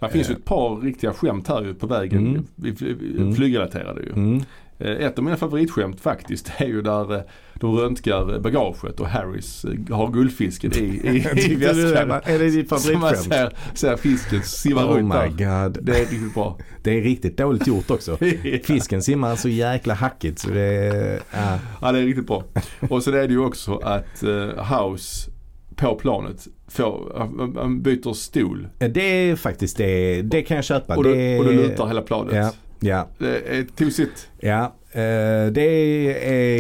[0.00, 0.38] Det finns ju Eh.
[0.38, 2.26] ett par riktiga skämt här ju på vägen.
[2.26, 2.76] Mm.
[3.18, 3.34] Mm.
[3.34, 4.12] Flygrelaterade ju.
[4.12, 4.42] Mm.
[4.78, 7.22] Ett av mina favoritskämt faktiskt är ju där
[7.62, 12.10] de röntgar bagaget och Harris eh, har guldfisken i, i, i väskan.
[12.24, 13.24] Är det ditt Så man favoritskämt?
[13.34, 15.62] ser, ser fisken simma Oh runt my där.
[15.64, 15.78] god.
[15.82, 16.58] Det är riktigt bra.
[16.82, 18.16] Det är riktigt dåligt gjort också.
[18.64, 21.20] Fisken simmar så jäkla hackigt så det är...
[21.32, 21.58] ja.
[21.80, 22.44] Ja det är riktigt bra.
[22.90, 25.30] Och sen är det ju också att eh, House
[25.76, 30.96] på planet får, byter stol Det är faktiskt det, det kan jag köpa.
[30.96, 32.34] och då, det, och då lutar hela planet.
[32.34, 32.52] Ja,
[32.82, 34.28] ja, Det är tosigt.
[34.40, 34.74] ja.
[34.92, 35.62] Eh, det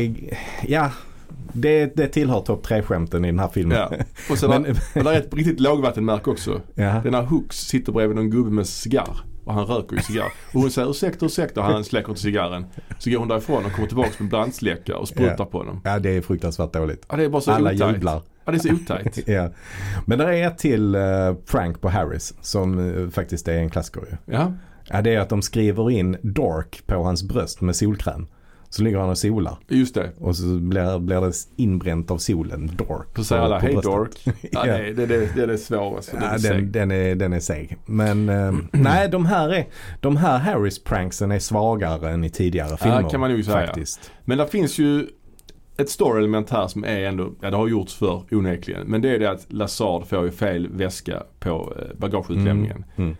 [0.04, 0.14] är,
[0.68, 0.90] ja.
[1.54, 3.78] Det, det tillhör topp tre skämten i den här filmen.
[3.78, 3.90] Ja.
[4.30, 6.60] Och sen Men- Men, där är ett riktigt lågvattenmärke också.
[6.74, 7.00] Ja.
[7.04, 9.20] Den här Hooks sitter bredvid någon gubbe med cigarr.
[9.44, 10.32] Och han röker ju cigarr.
[10.52, 12.66] Och hon säger ursäkta, ursäkta och han släcker inte cigarren.
[12.98, 15.44] Så går hon därifrån och kommer tillbaka med brandsläckare och sprutar Ja.
[15.44, 15.80] på honom.
[15.84, 17.06] ja, det är fruktansvärt dåligt.
[17.08, 17.94] Ja det är bara så Alla otajt.
[17.94, 18.22] jublar.
[18.44, 19.18] Ja det är så otajt.
[19.28, 19.50] Ja.
[20.06, 24.00] Men det är ett till uh, prank på Harris som eh, faktiskt är en klassiker
[24.10, 24.34] ju.
[24.34, 24.52] Ja.
[24.88, 28.26] Ja, det är att de skriver in Dork på hans bröst med solkräm.
[28.68, 29.56] Så ligger han och solar.
[29.68, 30.10] Just det.
[30.18, 33.06] Och så blir, blir det inbränt av solen, Dork.
[33.16, 34.10] Så säger alla hej bröstet." Dork.
[34.24, 34.78] Ja, Ja.
[34.78, 36.18] det, är, det, det, det är det svåraste.
[36.20, 36.70] Ja, den, seg.
[36.70, 37.76] den, är, den är seg.
[37.86, 39.66] Men eh, nej, de här, är,
[40.00, 43.10] de här Harris-pranksen är svagare än i tidigare filmer.
[43.10, 43.66] kan man nog säga.
[43.66, 44.10] Faktiskt.
[44.24, 45.06] Men det finns ju
[45.76, 48.86] ett story-element här som är ändå, ja det har gjorts för onekligen.
[48.86, 52.84] Men det är det att Lazard får ju fel väska på eh, bagageutlämningen.
[52.96, 53.16] Mm.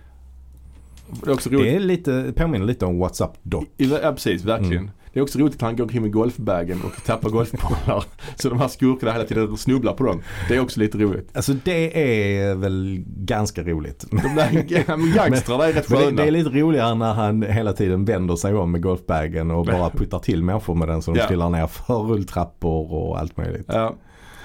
[1.24, 1.64] Det är också roligt.
[1.64, 3.64] Det är lite, påminner lite om What's Up Doc.
[3.76, 4.78] I, ja precis, verkligen.
[4.82, 4.90] Mm.
[5.12, 8.04] Det är också roligt att han går omkring med golfbagen och tappar golfbollar.
[8.36, 10.22] så de här skurkarna hela tiden snubblar på dem.
[10.48, 11.30] Det är också lite roligt.
[11.36, 12.02] Alltså det
[12.40, 14.04] är väl ganska roligt.
[14.10, 16.22] De där gangstrarna är rätt Men det, sköna.
[16.22, 19.90] det är lite roligare när han hela tiden vänder sig om med golfbagen och bara
[19.90, 21.26] puttar till människor med den så de Ja.
[21.28, 23.66] trillar ner för rulltrappor och allt möjligt.
[23.68, 23.94] Ja.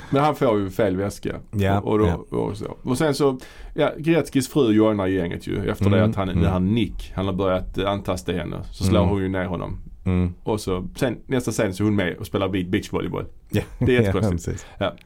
[0.09, 1.35] Men han får ju fel väska.
[1.51, 2.37] Ja, och, och, då, ja.
[2.37, 2.77] och, så.
[2.83, 3.39] och sen så,
[3.73, 6.45] ja, Gretzkys fru joinar gänget ju efter det Mm, att han, mm.
[6.45, 8.57] han Nick, han har börjat eh, antasta henne.
[8.71, 9.09] Så slår Mm.
[9.09, 9.79] hon ju ner honom.
[10.05, 10.33] Mm.
[10.43, 13.25] Och så, sen, nästa scen så är hon med och spelar beachvolleyboll.
[13.49, 13.61] Ja.
[13.79, 14.65] Det är jättekonstigt.
[14.77, 15.05] Ja, precis.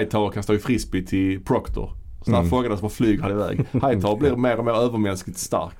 [0.00, 1.90] Hightower kastar ju frisbee till Proctor.
[2.24, 2.50] Så när Mm.
[2.50, 3.58] fåglarna som bara flyger han iväg.
[3.72, 5.74] Hightower blir mer och mer övermänskligt stark.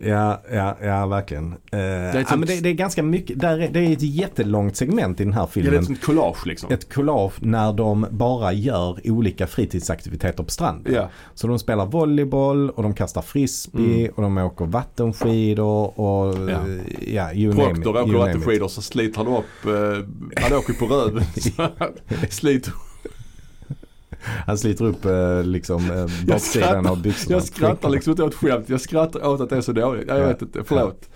[0.00, 1.54] Ja, ja, ja verkligen.
[1.72, 4.02] Eh, ett ja, sånt- men det, det är ganska mycket, där är, det är ett
[4.02, 5.92] jättelångt segment i den här Ja, det är filmen.
[5.92, 6.72] ett collage liksom.
[6.72, 10.94] ett collage när de bara gör olika fritidsaktiviteter på stranden.
[10.94, 14.12] Ja, Så de spelar volleyboll och de kastar frisbee Mm.
[14.16, 16.58] och de åker vattenskidor och Ja.
[17.06, 17.74] ja you name it.
[17.74, 21.24] Proctor åker vattenskidor så sliter han upp, eh, han åker på röven.
[22.30, 22.72] Sliter
[24.46, 27.36] Han sliter upp eh, liksom eh, baksidan av byxorna.
[27.36, 28.68] Jag skrattar liksom inte åt skämt.
[28.68, 30.08] Jag skrattar åt att det är så dåligt.
[30.08, 30.26] Jag Ja.
[30.26, 31.08] vet inte, förlåt.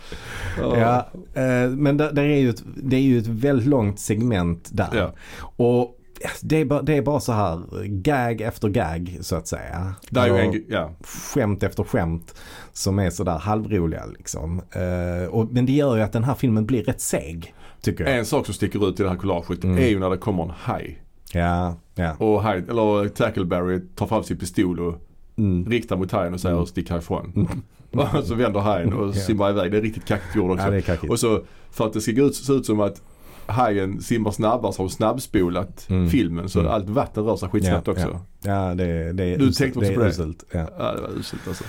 [0.60, 4.68] Ja, eh, men det, det, är ju ett, det är ju ett väldigt långt segment
[4.72, 4.88] där.
[4.92, 5.12] Ja.
[5.56, 5.94] Och
[6.42, 9.94] det är, bara, det är bara så här gag efter gag så att säga.
[10.10, 10.90] Det är Och en, ja.
[11.34, 12.34] Skämt efter skämt
[12.72, 14.62] som är sådär halvroliga liksom.
[14.70, 17.54] Eh, och, men det gör ju att den här filmen blir rätt seg.
[17.82, 18.18] Tycker jag.
[18.18, 19.78] En sak som sticker ut i det här collaget Mm.
[19.78, 20.98] är ju när det kommer en haj.
[21.32, 22.14] Ja, ja.
[22.18, 24.94] Och haj, eller Tackleberry tar fram sin pistol och
[25.38, 25.66] Mm.
[25.70, 27.48] riktar mot hajen och säger stick härifrån.
[27.92, 29.12] och så vänder hajen och Ja.
[29.12, 29.70] simmar iväg.
[29.72, 30.64] Det är riktigt kackigt gjort också.
[30.64, 31.10] ja, det är kackigt.
[31.12, 33.02] Och så för att det ska gå ut, se ut som att
[33.46, 36.08] hajen simmar snabbare så har hon snabbspolat Mm.
[36.10, 36.72] filmen så Mm.
[36.72, 38.20] allt vatten rör sig skitsnabbt också.
[38.42, 39.56] Ja, det, det är Du uselt.
[39.58, 40.08] tänkte också det på det?
[40.08, 40.44] uselt.
[40.52, 40.66] Ja.
[40.78, 41.64] Ja, det var uselt alltså.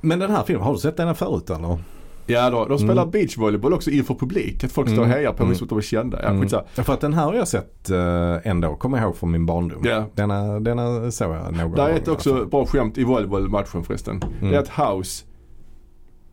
[0.00, 1.78] Men den här filmen, har du sett den här förut eller?
[2.30, 3.10] Ja, då, de spelar Mm.
[3.10, 4.64] beachvolleyboll också inför publik.
[4.64, 5.16] Att folk står och Mm.
[5.16, 5.48] hejar på Mm.
[5.48, 6.18] mig som att de är kända.
[6.22, 6.42] Ja, Mm.
[6.42, 6.62] skitsamma.
[6.74, 9.82] För att den här har jag sett uh, ändå, kommer jag ihåg från min barndom.
[9.84, 10.04] Ja.
[10.14, 12.46] Denna, denna såg jag någon Det är ett också fall.
[12.46, 14.22] bra skämt i volleybollmatchen förresten.
[14.40, 14.50] Mm.
[14.52, 15.24] Det är att House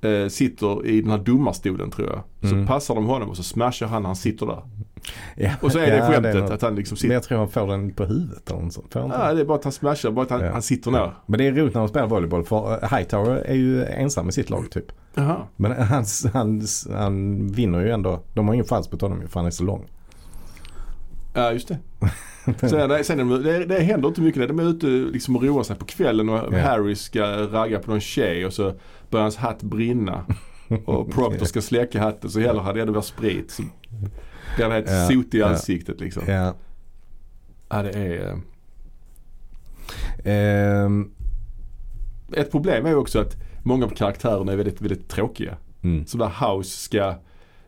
[0.01, 2.49] eh, sitter i den här domarstolen tror jag.
[2.49, 2.67] Så Mm.
[2.67, 4.61] passar de honom och så smashar han när han sitter där.
[5.35, 7.13] Ja, Och så är det ja, skämtet är något- att han liksom Men sitter.
[7.13, 8.91] jag tror han får den på huvudet eller något sånt.
[8.95, 11.13] Ja, det är bara att han smashar, bara att han, han sitter ner.
[11.25, 14.31] Men det är roligt när de spelar volleyboll för eh, Hightower är ju ensam i
[14.31, 14.85] sitt lag typ.
[15.13, 15.37] Jaha.
[15.55, 16.61] Men han, han,
[16.93, 18.19] han vinner ju ändå.
[18.33, 19.85] De har ingen chans på honom för han är så lång.
[21.33, 21.77] Ja, just det.
[22.67, 24.47] Sen, är- sen är de, det, det händer inte mycket.
[24.47, 26.53] De är ute liksom och roar sig på kvällen och.
[26.53, 28.73] Harry ska ragga på någon tjej och så
[29.09, 30.25] börjar hans hatt brinna.
[30.85, 33.51] Och Proctor ska släcka hatten så häller han det mer sprit.
[33.51, 33.63] Så
[34.55, 36.23] blir han helt Ja, sotig i ansiktet liksom.
[36.27, 36.53] Ja.
[37.69, 38.37] Ja, det är...
[40.23, 41.11] Ehm,
[42.33, 45.57] Ett problem är ju också att många av karaktärerna är väldigt, väldigt tråkiga.
[45.83, 46.05] mm.
[46.05, 47.15] Som där House ska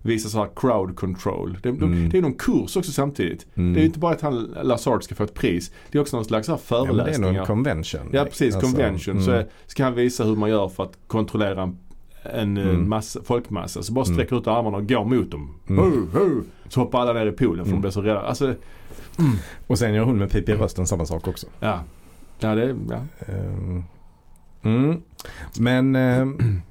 [0.02, 1.58] visa så här crowd control.
[1.64, 2.10] Det, de, Mm.
[2.10, 3.46] det är någon kurs också samtidigt.
[3.56, 3.74] Mm.
[3.74, 5.72] Det är ju inte bara att han, Lazard ska få ett pris.
[5.92, 7.34] Det är också någon slags så här Ja, men det är föreläsningar.
[7.34, 8.10] någon convention.
[8.12, 9.22] Ja precis, Alltså, convention.
[9.24, 9.42] Så mm.
[9.42, 11.78] är- ska han visa hur man gör för att kontrollera en,
[12.34, 12.90] en eh, Mm.
[12.90, 13.84] massa, folkmassa.
[13.84, 14.16] Så bara Mm.
[14.16, 15.56] sträcker ut armarna och går mot dem.
[15.70, 15.84] Mm.
[15.84, 16.42] Hu, hu.
[16.70, 17.76] Så hoppar alla ner i poolen för Mm.
[17.76, 18.20] de blir så rädda.
[18.22, 18.56] Alltså,
[19.68, 21.48] Och sen gör hon med pip i rösten samma sak också.
[21.60, 21.80] ja.
[22.40, 23.02] Ja, det, ja.
[23.28, 23.84] Ehm,
[24.64, 25.02] Mm.
[25.60, 26.62] Men ehm,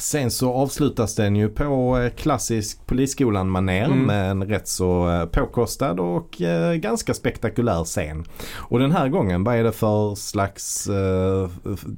[0.00, 4.02] sen så avslutas den ju på eh, klassisk polisskolan-manér Mm.
[4.02, 8.24] med en rätt så eh, påkostad och eh, ganska spektakulär scen.
[8.56, 11.48] Och den här gången, vad är det för slags eh,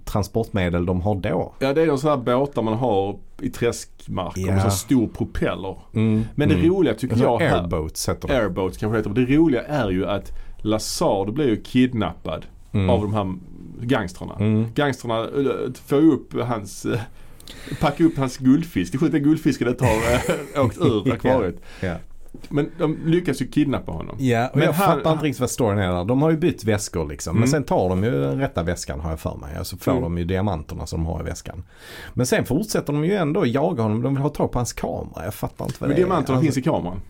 [0.05, 1.55] transportmedel de har då?
[1.59, 4.53] ja, det är de sådana här båtar man har i träskmarker Ja.
[4.53, 5.77] med så stor propeller.
[5.95, 6.25] Mm.
[6.35, 6.69] Men det mm.
[6.71, 8.39] roliga tycker Alltså, jag här, Airboats heter det.
[8.39, 12.91] Airboats kanske heter, men det roliga är ju att Lazard blir ju kidnappad Mm.
[12.91, 13.35] av de här
[13.81, 14.35] gangstrarna.
[14.41, 14.67] Mm.
[14.75, 15.27] Gangstrarna
[15.87, 16.87] får ju upp hans,
[17.81, 18.93] packar upp hans guldfisk.
[18.93, 19.87] Det är sjukt att guldfisken har
[20.57, 21.57] eh, åkt ur akvariet.
[21.81, 21.95] Ja.
[22.49, 24.17] Men de lyckas ju kidnappa honom.
[24.19, 26.05] Ja, och Men jag han- fattar inte riktigt vad storyn är där.
[26.05, 27.31] De har ju bytt väskor liksom.
[27.31, 27.41] Mm.
[27.41, 29.57] Men sen tar de ju den rätta väskan har jag för mig.
[29.57, 30.03] Alltså får Mm.
[30.03, 31.65] de ju diamanterna som de har i väskan.
[32.15, 34.03] Men sen fortsätter de ju ändå jaga honom.
[34.03, 35.25] De vill ha tag på hans kamera.
[35.25, 36.43] Jag fattar inte vad Men det diamanterna är.
[36.43, 37.01] finns i kameran.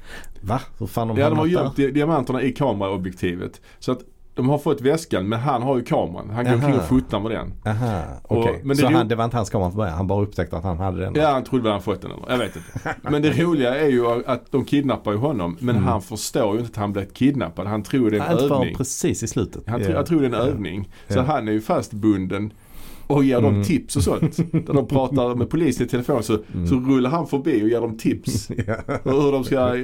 [0.41, 0.61] Va?
[0.79, 3.61] Hur fan har de Ja, de har gömt di- diamanterna i kameraobjektivet.
[3.79, 3.99] Så att
[4.39, 6.31] de har fått väskan men han har ju kameran.
[6.31, 7.53] Han går omkring och fotar med den.
[7.75, 8.61] Aha, Och- okej.
[8.65, 9.97] men det Så han, det var inte hans kamera från början.
[9.97, 11.13] Han bara upptäckte att han hade den.
[11.17, 12.23] Ja, han trodde väl han fått den eller?
[12.31, 12.95] Jag vet inte.
[13.11, 15.57] Men det roliga är ju att de kidnappar ju honom.
[15.61, 15.89] Men Mm.
[15.89, 17.67] han förstår ju inte att han blivit kidnappad.
[17.67, 18.75] Han tror det är en förrän övning.
[18.77, 19.63] precis i slutet.
[19.67, 19.85] Han, Ja.
[19.87, 20.53] tror- jag tror det är en Ja.
[20.53, 20.89] övning.
[21.09, 21.23] Så Ja.
[21.23, 22.53] han är ju fastbunden
[23.07, 23.65] och ger dem Mm.
[23.65, 24.39] tips och sånt.
[24.53, 26.67] När de pratar med polisen i telefon så, Mm.
[26.67, 28.51] så rullar han förbi och ger dem tips.
[28.67, 28.75] Ja.
[29.05, 29.83] Hur de ska, eh,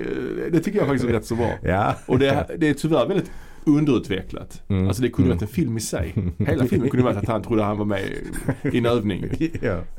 [0.53, 1.51] det tycker jag faktiskt är rätt så bra.
[1.63, 1.95] Ja.
[2.07, 3.31] Och det, det är tyvärr väldigt
[3.67, 4.63] underutvecklat.
[4.69, 4.87] Mm.
[4.89, 5.37] Alltså det kunde Mm.
[5.39, 6.15] varit en film i sig.
[6.39, 8.01] Hela filmen kunde varit att han trodde han var med
[8.73, 9.25] i- en övning.
[9.41, 9.49] ja,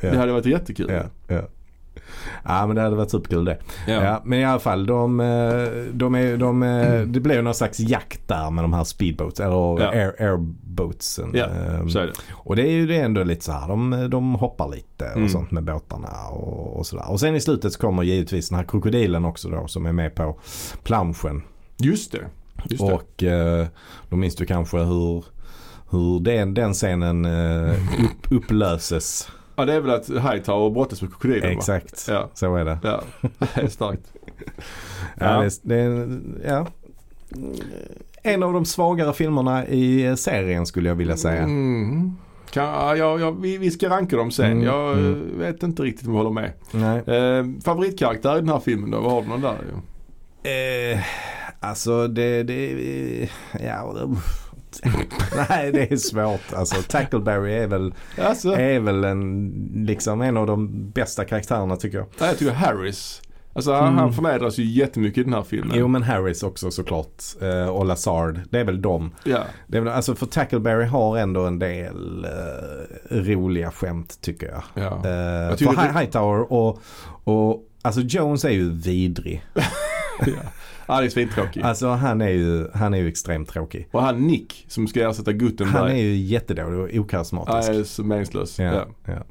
[0.02, 0.12] ja.
[0.12, 0.88] Det hade varit jättekul.
[0.92, 1.04] Ja,
[1.36, 1.42] ja.
[2.46, 3.58] ja men det hade varit superkul det.
[3.88, 4.04] Ja.
[4.04, 4.22] Ja.
[4.26, 5.64] men i alla fall de, eh,
[5.94, 9.52] de är, de, eh, det blev någon slags jakt där med de här speedboats eller
[9.82, 9.90] Ja.
[9.92, 11.32] air, airboatsen.
[11.34, 12.14] Ja, Ehm, Så är det.
[12.32, 15.30] och det är ju det ändå lite så här, de, de hoppar lite och Mm.
[15.30, 17.12] sånt med båtarna och, och sådär.
[17.12, 20.16] Och sen i slutet så kommer givetvis den här krokodilen också då som är med
[20.16, 20.40] på
[20.84, 21.42] planschen.
[21.78, 22.26] Just det.
[22.70, 22.84] Just.
[22.84, 23.66] Och eh,
[24.10, 25.26] då minns du kanske hur,
[25.90, 27.72] hur den, den scenen eh,
[28.06, 29.28] upp, upplöses.
[29.56, 31.52] Ja det är väl att Hightower brottas med krokodilen?
[31.52, 32.30] Exakt, Ja.
[32.34, 32.78] så är det.
[32.84, 33.02] Ja,
[33.56, 34.14] det är starkt.
[34.16, 34.52] Ja.
[35.20, 35.42] Ja.
[35.42, 36.68] Det, det, är- ja.
[38.24, 41.42] En av de svagare filmerna i serien skulle jag vilja säga.
[41.44, 42.12] Mm.
[42.50, 44.52] Kan, ja, ja, vi, vi ska ranka dem sen.
[44.52, 45.40] Mm, Jag mm.
[45.40, 46.54] vet inte riktigt om jag håller med.
[46.72, 46.98] Nej.
[47.18, 49.00] Eh, favoritkaraktär i den här filmen då?
[49.02, 49.56] Vad har du någon där?
[50.94, 51.00] Eh,
[51.66, 53.30] alltså det, det,
[53.60, 53.96] ja.
[55.50, 56.54] Nej det är svårt.
[56.54, 61.98] Alltså Tackleberry är väl, Alltså, är väl en, liksom en av de bästa karaktärerna tycker
[61.98, 62.08] jag.
[62.20, 63.22] ja, jag tycker Harris.
[63.54, 63.98] Alltså han, Mm.
[63.98, 65.78] han förnedras ju jättemycket i den här filmen.
[65.80, 67.24] Jo men Harris också såklart.
[67.42, 68.40] Eh, och Lazard.
[68.50, 69.12] Det är väl de.
[69.24, 74.48] Ja, Det är väl, alltså för Tackleberry har ändå en del eh, roliga skämt tycker
[74.48, 74.64] jag.
[74.74, 75.02] ja.
[75.06, 76.82] Eh, Jag för tycker Hi- det- Hightower och,
[77.24, 79.46] och alltså Jones är ju vidrig.
[80.26, 80.34] ja.
[80.88, 81.62] Han är svintråkig.
[81.62, 83.88] Alltså han är ju, han är ju extremt tråkig.
[83.92, 85.82] Och han Nick som ska ersätta Gutenberg.
[85.82, 87.70] Han är ju jättedålig och Han okarismatisk.
[87.70, 88.60] är så meningslös.
[88.60, 88.86] Ja, Ja.
[89.06, 89.24] ja.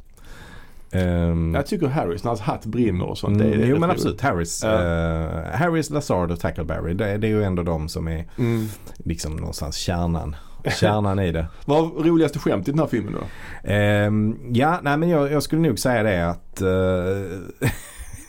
[0.99, 3.37] Ehm, Jag tycker Harris, när hans hatt brinner och sånt.
[3.41, 4.21] mm, det är, det jo men absolut.
[4.21, 4.73] Harris, Ja.
[4.83, 6.95] eh, Harris, Lazard och Tackleberry.
[6.95, 8.67] Det, det är ju ändå de som är Mm.
[8.97, 10.37] liksom någonstans kärnan.
[10.81, 11.47] Kärnan i det.
[11.65, 13.21] Vad var roligaste skämt i den här filmen då?
[13.71, 17.69] Ehm, ja, nej men jag, jag skulle nog säga det att uh,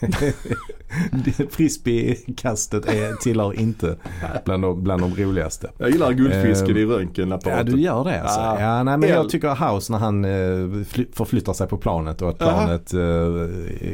[1.50, 3.96] frisbeekastet är, tillhör inte
[4.44, 5.70] bland de, bland de roligaste.
[5.78, 7.66] Jag gillar guldfisken Ehm, i röntgenapparaten.
[7.66, 8.40] Ja du gör det alltså.
[8.40, 8.60] Ah.
[8.60, 12.28] Ja, nej, men jag tycker House när han uh, fly, förflyttar sig på planet och
[12.28, 13.46] att planet uh,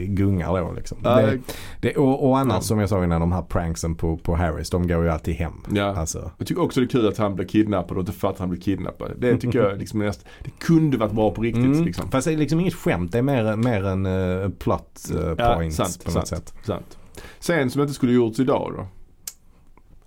[0.05, 0.99] gungar då liksom.
[1.03, 1.39] Ja, det,
[1.81, 2.61] det, och, och annars Ja.
[2.61, 5.53] som jag sa innan de här pranksen på, på Harris de går ju alltid hem.
[5.74, 5.97] Ja.
[5.97, 8.39] Alltså, Jag tycker också det är kul att han blir kidnappad och inte fattar att
[8.39, 9.12] han blir kidnappad.
[9.19, 12.11] Det tycker jag liksom näst, det kunde varit bra på riktigt mm, liksom.
[12.11, 15.55] Fast det är liksom inget skämt, det är mer, mer en uh, plot uh, Ja,
[15.55, 16.48] point sant, på något sant.
[16.48, 16.55] sätt.
[16.66, 16.98] Sant.
[17.40, 18.86] Sen som inte skulle gjorts idag då.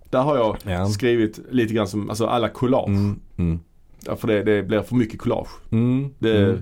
[0.09, 0.85] Där har jag Ja.
[0.87, 2.87] skrivit lite grann som, alltså alla collage.
[2.89, 3.59] Mm, mm,
[4.05, 5.49] Ja, för det, det blir för mycket collage.
[5.71, 6.61] mm, Det, mm.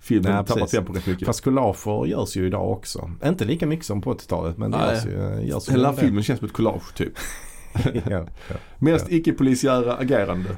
[0.00, 1.26] Filmen Nej, tappar tempo rätt mycket.
[1.26, 3.10] Fast collager görs ju idag också.
[3.24, 4.94] Inte lika mycket som på 80-talet men det Nej.
[4.94, 5.46] görs ju.
[5.48, 7.12] Görs Hela filmen känns som ett collage typ.
[7.94, 8.26] ja, ja.
[8.78, 9.16] Mest Ja.
[9.16, 10.56] icke-polisiära agerande.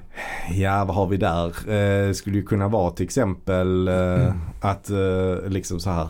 [0.51, 1.70] ja, vad har vi där?
[1.72, 6.09] Eh, skulle ju kunna vara till exempel eh, att eh, liksom så här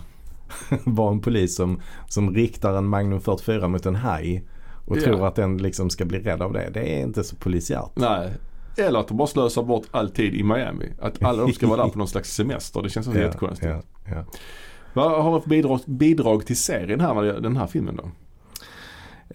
[0.84, 4.44] vara en polis som, som riktar en Magnum 44 mot en haj
[4.86, 5.00] och Ja.
[5.02, 6.70] tror att den liksom ska bli rädd av det.
[6.74, 7.90] Det är inte så polisiärt.
[7.94, 8.30] Nej.
[8.76, 10.86] Eller att de bara slösar bort all tid i Miami.
[11.00, 12.82] Att alla de ska vara där på någon slags semester.
[12.82, 13.72] Det känns också jättekonstigt.
[13.72, 13.82] ja,
[14.14, 14.24] ja.
[14.92, 18.10] Vad har du för bidrag, bidrag till serien här, den här filmen då?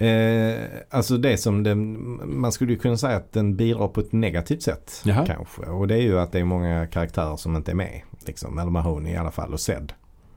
[0.05, 0.55] Eh,
[0.89, 1.97] alltså det som den,
[2.39, 5.25] man skulle ju kunna säga att den bidrar på ett negativt sätt Jaha.
[5.25, 5.61] kanske.
[5.61, 8.01] Och det är ju att det är många karaktärer som inte är med.
[8.27, 8.59] Liksom.
[8.59, 9.93] Eller Mahoney i alla fall och Zed.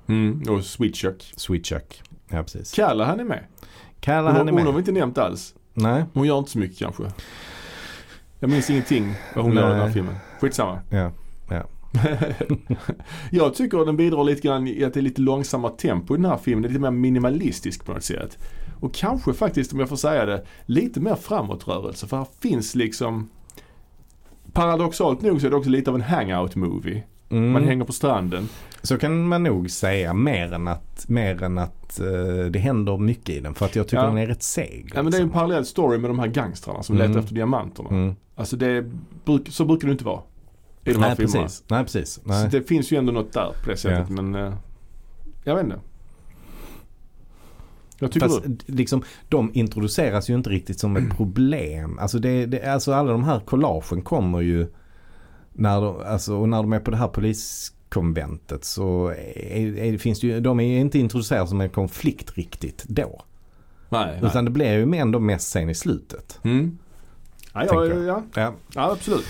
[0.09, 0.43] Mm.
[0.49, 1.33] Och Switchuck.
[1.37, 2.03] Sweetchuck.
[2.29, 2.73] Ja precis.
[2.73, 3.45] Kalla han är med.
[4.01, 4.75] Kalla Hon, är hon har med.
[4.75, 5.55] vi inte nämnt alls.
[5.75, 6.05] Nej.
[6.15, 7.03] Hon gör inte så mycket kanske.
[8.41, 10.15] Jag minns ingenting vad hon gör i den här filmen.
[10.41, 10.81] Skitsamma.
[10.91, 11.13] Ja.
[13.31, 16.31] jag tycker den bidrar lite grann i att det är lite långsammare tempo i den
[16.31, 16.63] här filmen.
[16.63, 18.39] Det är lite mer minimalistisk på något sätt.
[18.81, 22.07] Och kanske faktiskt, om jag får säga det, lite mer framåtrörelse.
[22.07, 23.31] För här finns liksom
[24.53, 27.03] Paradoxalt nog så är det också lite av en hangout movie.
[27.31, 27.53] Mm.
[27.53, 28.49] Man hänger på stranden.
[28.83, 32.07] Så kan man nog säga mer än att, mer än att eh,
[32.51, 33.55] det händer mycket i den.
[33.55, 34.07] För att jag tycker Ja.
[34.09, 34.93] den är rätt seg.
[34.95, 35.41] Ja men det är en liksom.
[35.41, 37.09] parallell story med de här gangstrarna som Mm.
[37.09, 37.89] letar efter diamanterna.
[37.89, 38.15] mm.
[38.35, 38.85] Alltså det,
[39.25, 40.21] bruk, så brukar det inte vara.
[40.85, 41.43] I de här Nej filmerna.
[41.43, 41.65] precis.
[41.69, 42.11] Nej precis.
[42.15, 42.49] Så Nej.
[42.51, 44.53] det finns ju ändå något där på det sättet men eh,
[45.45, 45.81] jag vet inte.
[47.99, 48.57] Jag tycker Fast du?
[48.67, 51.99] liksom, de introduceras ju inte riktigt som ett problem.
[51.99, 54.67] Alltså, det, det, alltså alla de här collagen kommer ju
[55.59, 60.21] när de, alltså, och när de är på det här poliskonventet så är, är, finns
[60.21, 63.23] det ju, de är ju inte introducerade som en konflikt riktigt då.
[63.89, 64.19] Nej.
[64.21, 64.31] nej.
[64.31, 66.41] Utan det blir ju ändå mest sen i slutet.
[66.43, 66.79] Mm.
[67.55, 68.07] Ja, ja, Tänker ja, jag.
[68.07, 68.53] ja, Ja.
[68.75, 69.27] ja, absolut.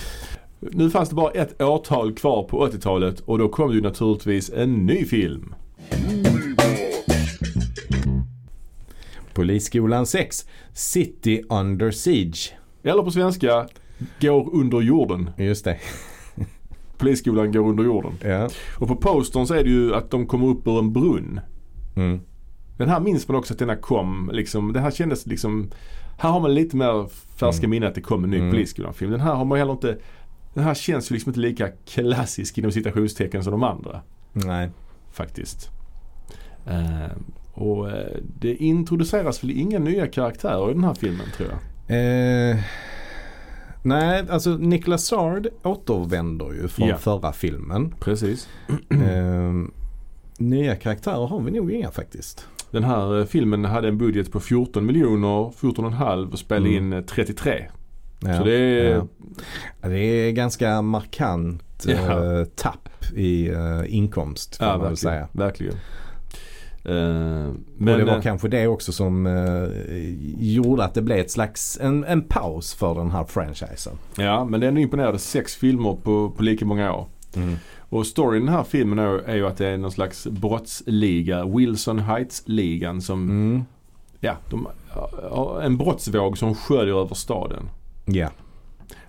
[0.61, 4.51] Nu fanns det bara ett årtal kvar på 80-talet och då kom det ju naturligtvis
[4.51, 5.55] en ny film.
[9.35, 12.53] Polisskolan 6, City Under Siege.
[12.83, 13.69] Eller på svenska,
[14.21, 15.31] Går under jorden.
[15.37, 15.79] Just det.
[16.99, 18.13] Polisskolan går under jorden.
[18.25, 18.49] Ja.
[18.79, 21.41] Och på postern så är det ju att de kommer upp ur en brunn.
[21.97, 22.21] Mm.
[22.77, 24.73] Den här minns man också att denna kom liksom.
[24.73, 25.71] Det här kändes liksom
[26.19, 27.71] Här har man lite mer färska Mm.
[27.71, 28.51] minnen att det kom en ny Mm.
[28.51, 29.11] Polisskolan-film.
[29.11, 29.99] Den här har man heller inte
[30.55, 34.01] Den här känns ju liksom inte lika klassisk inom citationstecken som de andra
[34.33, 34.71] Nej.
[35.13, 35.71] faktiskt.
[36.67, 37.13] Eh,
[37.53, 41.59] och eh, det introduceras väl inga nya karaktärer i den här filmen tror jag.
[42.51, 42.57] Eh,
[43.83, 46.97] nej, alltså Nicholas Sard återvänder ju från Ja.
[46.97, 47.95] förra filmen.
[48.01, 48.49] Precis.
[48.91, 49.53] Eh,
[50.39, 52.47] nya karaktärer har vi nog inga faktiskt.
[52.71, 56.85] Den här eh, filmen hade en budget på 14 miljoner, 14,5 och spelade Mm.
[56.85, 57.65] in eh, 33.
[58.21, 58.95] Ja, Så det är,
[59.83, 59.89] ja.
[59.89, 61.93] Det är ganska markant Ja.
[62.41, 64.97] eh, tapp i eh, inkomst ja, man väl verkligen.
[64.97, 65.29] säga.
[65.33, 65.75] verkligen.
[66.85, 69.69] Eh, Men, och det var eh, kanske det också som eh,
[70.55, 73.93] gjorde att det blev ett slags en, en paus för den här franchisen.
[74.17, 75.19] Ja, men det är ändå imponerande.
[75.19, 77.07] Sex filmer på, på lika många år.
[77.91, 81.45] Och storyn i den här filmen är, är ju att det är någon slags brottsliga,
[81.45, 83.65] Wilson Heights-ligan som, Mm.
[84.21, 84.69] ja, de,
[85.63, 87.69] en brottsvåg som sköljer över staden.
[88.05, 88.29] Ja.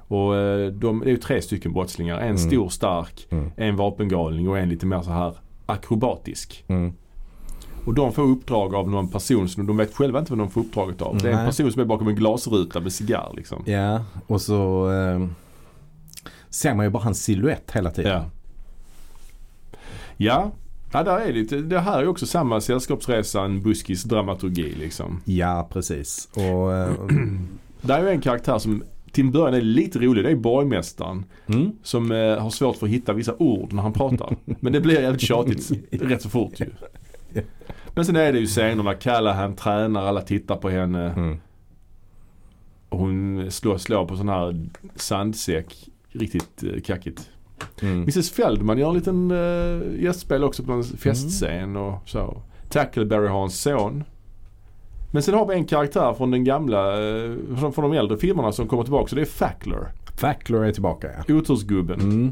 [0.08, 2.18] Och eh, de, det är ju tre stycken brottslingar.
[2.18, 2.38] En Mm.
[2.38, 3.52] stor stark, Mm.
[3.58, 5.34] en vapengalning och en lite mer så här
[5.66, 6.64] akrobatisk.
[6.68, 6.94] Mm.
[7.90, 10.62] Och de får uppdrag av någon person som de vet själva inte vad de får
[10.62, 11.18] uppdraget av.
[11.18, 11.46] Det är en Nej.
[11.46, 13.64] person som är bakom en glasruta med cigarr liksom.
[13.66, 15.28] Ja, och så eh,
[16.50, 18.12] ser man ju bara hans silhuett hela tiden.
[18.12, 18.26] Ja.
[20.18, 20.52] Ja,
[20.92, 25.22] ja där är lite, det här är ju också samma Sällskapsresan, buskis dramaturgi liksom.
[25.26, 26.30] Ja, precis.
[26.34, 26.92] Och, eh,
[27.82, 30.24] Där är ju en karaktär som till en början är lite rolig.
[30.24, 31.72] Det är borgmästaren mm.
[31.84, 34.36] som eh, har svårt för att hitta vissa ord när han pratar.
[34.46, 36.66] Men det blir jävligt tjatigt rätt så fort ju.
[38.00, 41.14] Men sen är det ju scenerna, Callahan tränar, alla tittar på henne.
[41.18, 41.38] Mm.
[42.90, 44.66] Hon slår, slår på sån här
[44.96, 45.90] sandsäck.
[46.10, 47.30] Riktigt eh, kackigt.
[47.82, 48.02] Mm.
[48.02, 52.42] Mrs Feldman gör en liten uh, gästspel också på en festscen och så.
[52.70, 54.04] Tackleberry har en son.
[55.12, 58.52] Men sen har vi en karaktär från den gamla, eh, från, från de äldre filmerna
[58.52, 59.08] som kommer tillbaka.
[59.08, 59.92] Så det är Fackler.
[60.18, 61.36] Fackler är tillbaka ja.
[61.36, 62.00] Otursgubben.
[62.00, 62.32] Mm.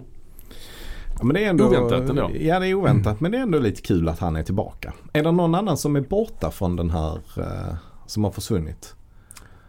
[1.19, 2.31] Ja, men det är ändå, Oväntat ändå.
[2.39, 4.93] Ja det är oväntat men det är ändå lite kul att han är tillbaka.
[5.13, 7.75] Är det någon annan som är borta från den här eh,
[8.05, 8.95] som har försvunnit?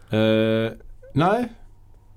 [0.09, 0.71] Eh,
[1.13, 1.53] nej.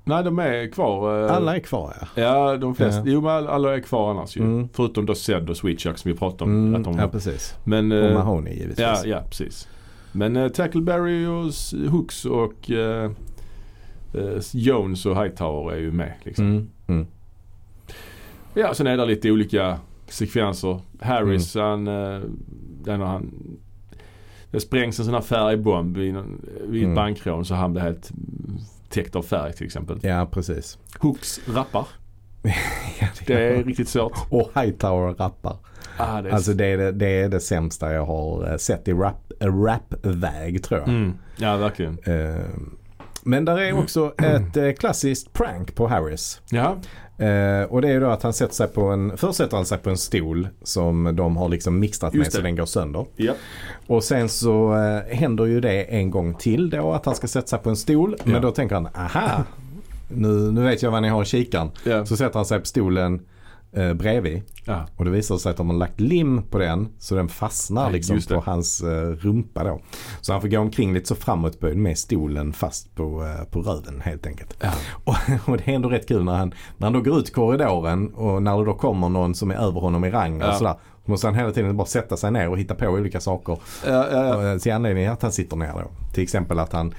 [0.05, 1.25] Nej de är kvar.
[1.27, 2.23] eh, Alla är kvar ja.
[2.23, 3.01] Ja de flesta.
[3.01, 3.05] Ja.
[3.07, 4.41] Jo men alla är kvar annars ju.
[4.41, 4.69] Mm.
[4.73, 6.51] Förutom då Zed och Sweetchuck som vi pratade om.
[6.69, 7.55] Mm, Att de, ja precis.
[7.65, 8.79] men, Och eh, Mahoney givetvis.
[8.79, 9.69] Ja, ja precis.
[10.13, 11.53] Men uh, Tackleberry och
[11.91, 13.11] Hooks och eh,
[14.15, 16.13] eh, Jones och Hightower är ju med.
[16.23, 16.71] Liksom.
[18.55, 18.59] Mm.
[18.63, 18.69] Mm.
[18.69, 20.81] Ja, sen är det lite olika sekvenser.
[21.01, 22.21] Harris han, eh,
[22.85, 23.33] när han
[24.51, 26.15] det sprängs en sån här färgbomb vid,
[26.69, 26.95] vid ett Mm.
[26.95, 28.59] bankrån så han blir helt mm,
[28.89, 29.99] täckt av färg till exempel.
[30.03, 30.79] Ja precis.
[30.99, 31.87] Hooks rappar.
[33.01, 34.13] Ja, Det är riktigt svårt.
[34.31, 35.57] Och Hightower rappar.
[35.97, 38.89] Ah, det är Alltså det är det, det är det sämsta jag har eh, sett
[38.89, 40.89] i rap, eh, rap-väg tror jag.
[40.89, 41.15] mm.
[41.37, 41.99] Ja, verkligen.
[42.05, 42.45] Eh,
[43.23, 46.41] Men där är också ett eh, klassiskt prank på Harris.
[46.51, 46.77] Ja,
[47.23, 49.79] Eh, och det är då att han sätter sig på en, först sätter han sig
[49.79, 53.07] på en stol som de har liksom mixtrat med så den går sönder.
[53.17, 53.33] ja.
[53.87, 57.47] Och sen så eh, händer ju det en gång till då att han ska sätta
[57.47, 58.17] sig på en stol.
[58.19, 58.33] Ja.
[58.33, 59.45] Men då tänker han, aha,
[60.09, 61.71] nu, nu vet jag vad ni har i kikaren.
[61.85, 62.07] ja.
[62.07, 63.21] Så sätter han sig på stolen
[63.77, 64.43] eh, bredvid.
[64.65, 64.87] ja.
[64.97, 67.91] Och det visar sig att de har lagt lim på den så den fastnar Ja,
[67.91, 69.81] liksom på hans eh, rumpa då.
[70.21, 74.01] Så han får gå omkring lite så framåtböjd med stolen fast på, eh, på röven
[74.01, 74.57] helt enkelt.
[74.61, 74.71] ja.
[75.05, 75.15] Och,
[75.49, 78.09] och det är ändå rätt kul när han, när han då går ut i korridoren
[78.15, 80.53] och när det då kommer någon som är över honom i rang och Ja.
[80.53, 80.75] sådär.
[81.05, 83.59] Så måste han hela tiden bara sätta sig ner och hitta på olika saker.
[83.87, 84.43] ja, ja, ja.
[84.43, 84.59] Ja.
[84.59, 85.91] Till anledning att han sitter ner då.
[86.15, 86.95] Till exempel att han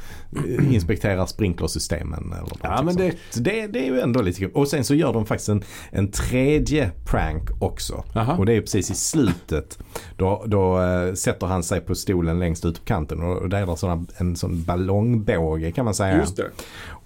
[0.48, 3.16] eh, inspekterar sprinklersystemen eller Ja, men det-.
[3.30, 4.52] Så det, det är ju ändå lite kul.
[4.54, 8.04] Och sen så gör de faktiskt en, en tredje prank också.
[8.16, 8.38] Aha.
[8.38, 9.80] Och det är precis i slutet.
[10.18, 13.62] Då, då eh, sätter han sig på stolen längst ut på kanten och, och där
[13.62, 16.18] är det en sån ballongbåge kan man säga.
[16.18, 16.50] Just det.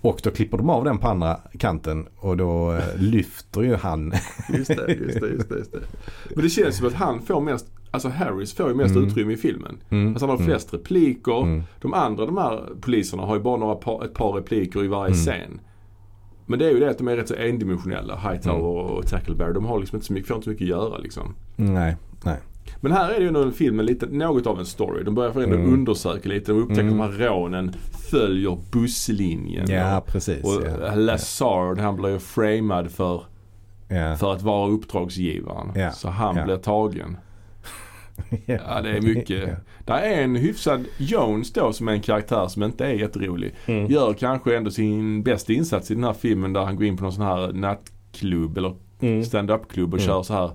[0.10, 4.14] Och då klipper de av den på andra kanten och då eh, lyfter ju han.
[4.58, 5.80] Just det, just det, just det, just det.
[6.36, 9.08] Men det känns som att han får mest, alltså Harris får ju mest Mm.
[9.08, 9.78] utrymme i filmen.
[9.90, 10.08] Mm.
[10.10, 11.44] Alltså han har flest repliker.
[11.44, 11.64] Mm.
[11.82, 15.14] De andra, de här poliserna har ju bara några par, ett par repliker i varje
[15.14, 15.18] Mm.
[15.26, 15.60] scen.
[16.46, 18.92] Men det är ju det att de är rätt så endimensionella, Hightower Mm.
[18.96, 19.54] och Tackleberry.
[19.54, 21.36] De har liksom inte så mycket, får inte så mycket att göra liksom.
[21.56, 22.38] Nej, nej.
[22.82, 25.04] Men här är det ju en film med lite, något av en story.
[25.04, 25.74] De börjar ändå Mm.
[25.74, 26.52] undersöka lite.
[26.52, 27.02] De upptäcker Mm.
[27.02, 27.74] att de här rånen
[28.12, 29.66] följer busslinjen.
[29.70, 30.44] Ja, och, precis.
[30.44, 30.96] och ja.
[30.96, 33.24] Lazard han blir ju framad för,
[33.90, 34.16] Ja.
[34.16, 35.72] för att vara uppdragsgivaren.
[35.76, 35.92] Ja.
[35.92, 36.44] Så han Ja.
[36.46, 37.18] blir tagen.
[38.46, 39.50] Ja det är mycket.
[39.86, 43.54] Där är en hyfsad Jones då som är en karaktär som inte är jätterolig.
[43.66, 43.92] Mm.
[43.92, 47.04] Gör kanske ändå sin bästa insats i den här filmen där han går in på
[47.04, 49.24] någon sån här nattklubb eller Mm.
[49.24, 50.08] stand-up klubb och Mm.
[50.08, 50.52] kör så här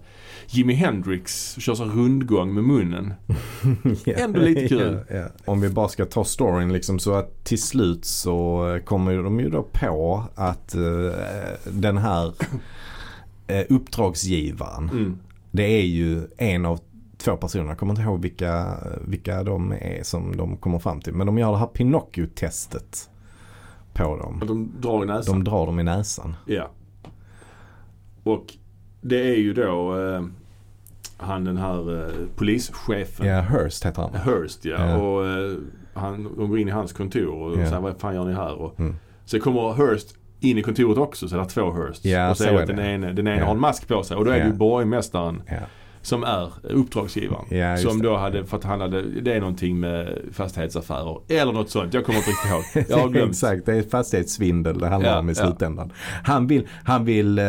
[0.46, 3.14] Jimi Hendrix kör så rundgång med munnen.
[4.04, 4.12] Ja.
[4.16, 4.98] Ändå lite kul.
[5.10, 5.26] Ja, ja.
[5.44, 9.50] Om vi bara ska ta storyn liksom så att till slut så kommer de ju
[9.50, 10.82] då på att eh,
[11.72, 12.32] den här
[13.46, 15.18] eh, uppdragsgivaren Mm.
[15.50, 16.80] det är ju en av
[17.18, 17.66] två personer.
[17.68, 21.14] Jag kommer inte ihåg vilka, vilka de är som de kommer fram till.
[21.14, 23.08] Men de gör det här Pinocchio-testet
[23.92, 24.42] på dem.
[24.46, 25.34] De drar i näsan.
[25.44, 26.36] De drar dem i näsan.
[26.46, 26.70] Ja.
[28.22, 28.54] Och
[29.00, 30.22] det är ju då eh,
[31.16, 33.26] han den här eh, polischefen.
[33.26, 34.14] Ja, Hearst heter han.
[34.14, 34.88] Hurst ja.
[34.88, 34.96] Ja.
[34.96, 35.52] Och eh,
[35.94, 37.66] han, de går in i hans kontor och Ja.
[37.66, 38.54] säger vad fan gör ni här?
[38.54, 38.94] Och, Mm.
[39.24, 42.04] Så kommer Hurst in i kontoret också så det är två Hurst.
[42.04, 43.88] Ja, och så, så är det är att den ene, den ene har en mask
[43.88, 45.42] på sig och då är det ju borgmästaren.
[46.02, 47.44] Som är uppdragsgivaren.
[47.58, 48.08] Ja, som det.
[48.08, 51.94] då hade, för att han hade, det är någonting med fastighetsaffärer eller något sånt.
[51.94, 52.84] Jag kommer inte riktigt ihåg.
[52.90, 53.30] Jag har glömt.
[53.30, 55.44] Exakt, det är fastighetssvindel det handlar Ja, om i ja.
[55.46, 55.92] slutändan.
[56.24, 57.44] Han vill, han, vill, eh,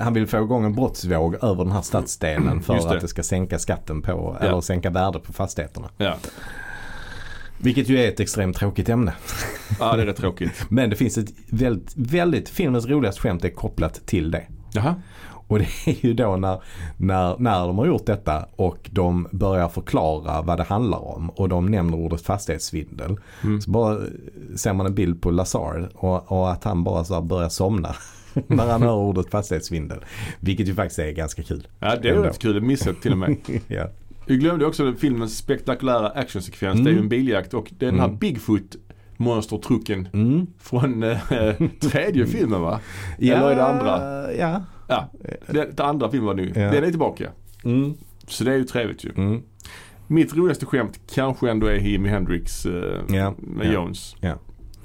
[0.00, 2.90] han vill få igång en brottsvåg över den här stadsdelen för det.
[2.90, 4.46] att det ska sänka skatten på, Ja.
[4.46, 5.88] eller sänka värdet på fastigheterna.
[5.96, 6.16] Ja.
[7.60, 9.12] Vilket ju är ett extremt tråkigt ämne.
[9.80, 10.64] ja, det är rätt tråkigt.
[10.68, 14.42] Men det finns ett väldigt, väldigt, filmens roligaste skämt är kopplat till det.
[14.72, 14.94] Jaha.
[15.48, 16.62] Och det är ju då när,
[16.96, 21.48] när, när de har gjort detta och de börjar förklara vad det handlar om och
[21.48, 23.16] de nämner ordet fastighetssvindel.
[23.44, 23.60] Mm.
[23.60, 23.98] Så bara
[24.56, 27.94] ser man en bild på Lazar och, och att han bara så börjar somna
[28.46, 29.98] när han hör ordet fastighetssvindel.
[30.40, 31.66] Vilket ju faktiskt är ganska kul.
[31.80, 32.54] Ja, det är rätt kul.
[32.54, 33.36] Det missade jag till och med.
[33.68, 33.88] ja.
[34.26, 36.80] Vi glömde också filmens spektakulära actionsekvens.
[36.84, 38.18] Det är ju en biljakt och det är den här Mm.
[38.18, 38.76] Bigfoot
[39.16, 40.46] monstertrucken Mm.
[40.58, 41.18] från eh,
[41.80, 42.80] tredje filmen va?
[43.18, 44.32] Eller är det andra?
[44.32, 44.62] Ja.
[44.88, 45.10] Ja,
[45.46, 46.52] det, det andra filmen var nu.
[46.54, 46.70] Ja.
[46.70, 47.30] Den är tillbaka.
[47.64, 47.94] Mm.
[48.26, 49.10] Så det är ju trevligt ju.
[49.16, 49.42] Mm.
[50.06, 54.16] Mitt roligaste skämt kanske ändå är Jimi Hendrix eh, Ja, med ja, Jones.
[54.20, 54.34] ja.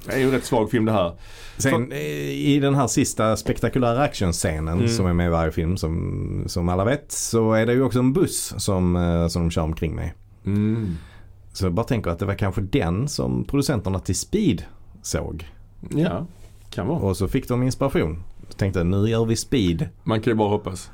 [0.06, 1.14] Det är ju en rätt svag film det här.
[1.58, 1.98] Sen eh,
[2.32, 4.88] i den här sista spektakulära actionscenen Mm.
[4.88, 8.00] som är med i varje film som, som alla vet så är det ju också
[8.00, 10.12] en buss som, eh, som de kör omkring med.
[10.46, 10.96] Mm.
[11.54, 14.64] Så jag bara tänker att det var kanske den som producenterna till Speed
[15.02, 15.48] såg.
[15.96, 16.26] Ja,
[16.70, 17.00] kan vara.
[17.00, 18.24] Och så fick de inspiration.
[18.58, 19.90] Tänkte nu gör vi Speed.
[20.04, 20.92] Man kan ju bara hoppas.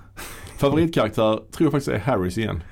[0.58, 2.64] Favoritkaraktär tror jag faktiskt är Harris igen.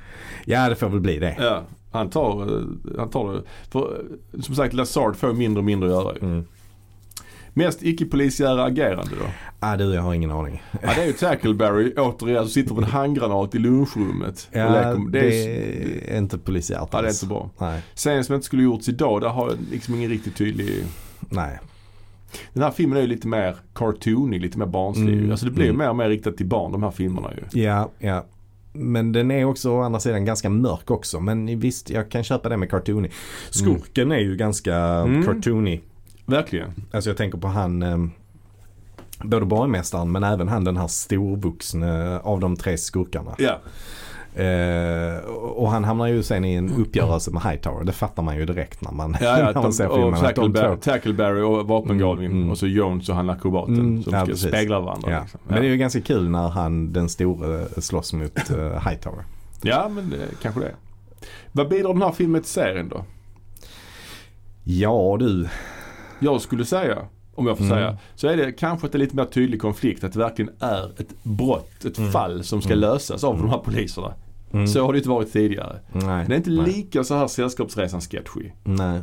[0.45, 1.35] Ja det får väl bli det.
[1.39, 2.63] Ja, han tar, eh,
[2.97, 3.41] han tar det.
[3.71, 6.21] För eh, som sagt Lazard får mindre och mindre att göra ju.
[6.27, 6.45] Mm.
[7.53, 9.25] Mest icke-polisiära agerande då?
[9.59, 10.63] Ah, du jag har ingen aning.
[10.81, 14.47] Ja det är ju Tackleberry återigen som sitter på en handgranat i lunchrummet.
[14.51, 17.23] Ja, leker- det, är, är inte polisiärt ja, det är alls.
[17.23, 17.49] inte bra.
[17.57, 20.83] Nej, Scenen som inte skulle gjorts idag, där har jag liksom ingen riktigt tydlig
[21.19, 21.59] nej.
[22.53, 25.13] Den här filmen är ju lite mer cartoonig, lite mer barnslig.
[25.17, 25.79] Mm, Alltså det blir ju mm.
[25.79, 27.61] mer och mer riktat till barn de här filmerna ju.
[27.61, 28.25] Ja, ja.
[28.73, 31.19] Men den är också å andra sidan ganska mörk också.
[31.19, 33.09] Men visst, jag kan köpa det med cartoony.
[33.49, 35.23] Skurken är ju ganska Mm.
[35.23, 35.79] cartoony.
[36.25, 36.69] Verkligen.
[36.91, 37.97] Alltså jag tänker på han, eh,
[39.23, 43.35] både borgmästaren men även han den här storvuxne av de tre skurkarna.
[43.37, 43.59] Ja.
[44.37, 47.83] Eh, och han hamnar ju sen i en uppgörelse med Hightower.
[47.83, 50.19] Det fattar man ju direkt när man, Ja, ja, när man ser filmen.
[50.19, 52.51] Tackleberry, Tackleberry och vapengalningen Mm, mm.
[52.51, 54.47] och så Jones och han akrobaten Mm, som ja, ska precis.
[54.47, 55.19] spegla varandra.
[55.21, 55.39] Liksom.
[55.47, 59.23] Men det är ju ganska kul när han den store slåss mot eh, Hightower.
[59.61, 60.71] ja men det, kanske det.
[61.51, 63.03] Vad bidrar den här filmen till serien då?
[64.63, 65.47] Ja du.
[66.19, 66.97] Jag skulle säga,
[67.35, 67.77] om jag får Mm.
[67.77, 70.03] säga, så är det kanske att det är lite mer tydlig konflikt.
[70.03, 72.11] Att det verkligen är ett brott, ett Mm.
[72.11, 72.79] fall som ska Mm.
[72.81, 74.13] lösas av de här poliserna.
[74.51, 74.67] Mm.
[74.67, 75.79] Så har det inte varit tidigare.
[75.91, 76.23] Nej.
[76.23, 76.65] Den är inte nej.
[76.65, 78.51] lika så här Sällskapsresan sketchy.
[78.63, 79.01] Nej.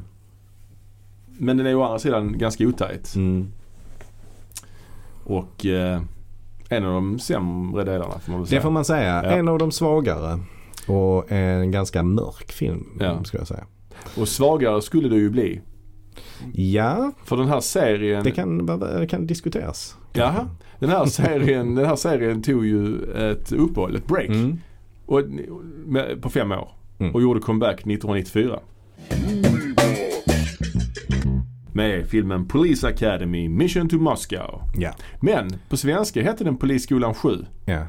[1.39, 3.15] Men den är å andra sidan ganska otajt.
[3.17, 3.49] Mm.
[5.25, 6.03] Och eh,
[6.69, 8.59] en av de sämre delarna får man väl säga.
[8.59, 9.23] Det får man säga.
[9.25, 9.31] Ja.
[9.31, 10.41] En av de svagare.
[10.87, 13.25] Och en ganska mörk film Ja.
[13.25, 13.65] skulle jag säga.
[14.17, 15.61] Och svagare skulle det ju bli.
[16.53, 18.25] Ja, För den här serien.
[18.25, 19.97] det kan, det kan diskuteras.
[20.13, 20.49] Jaha.
[20.79, 23.03] Den här serien, den här serien tog ju
[23.33, 24.29] ett uppehåll, ett break.
[24.29, 24.59] Mm.
[25.07, 25.23] Och,
[25.87, 26.69] med, på fem år.
[26.99, 27.15] Mm.
[27.15, 28.61] Och gjorde comeback 1994.
[31.73, 34.63] Med filmen Police Academy Mission to Moscow.
[34.77, 34.91] Ja.
[35.21, 37.29] Men på svenska hette den Polisskolan 7.
[37.67, 37.87] ja,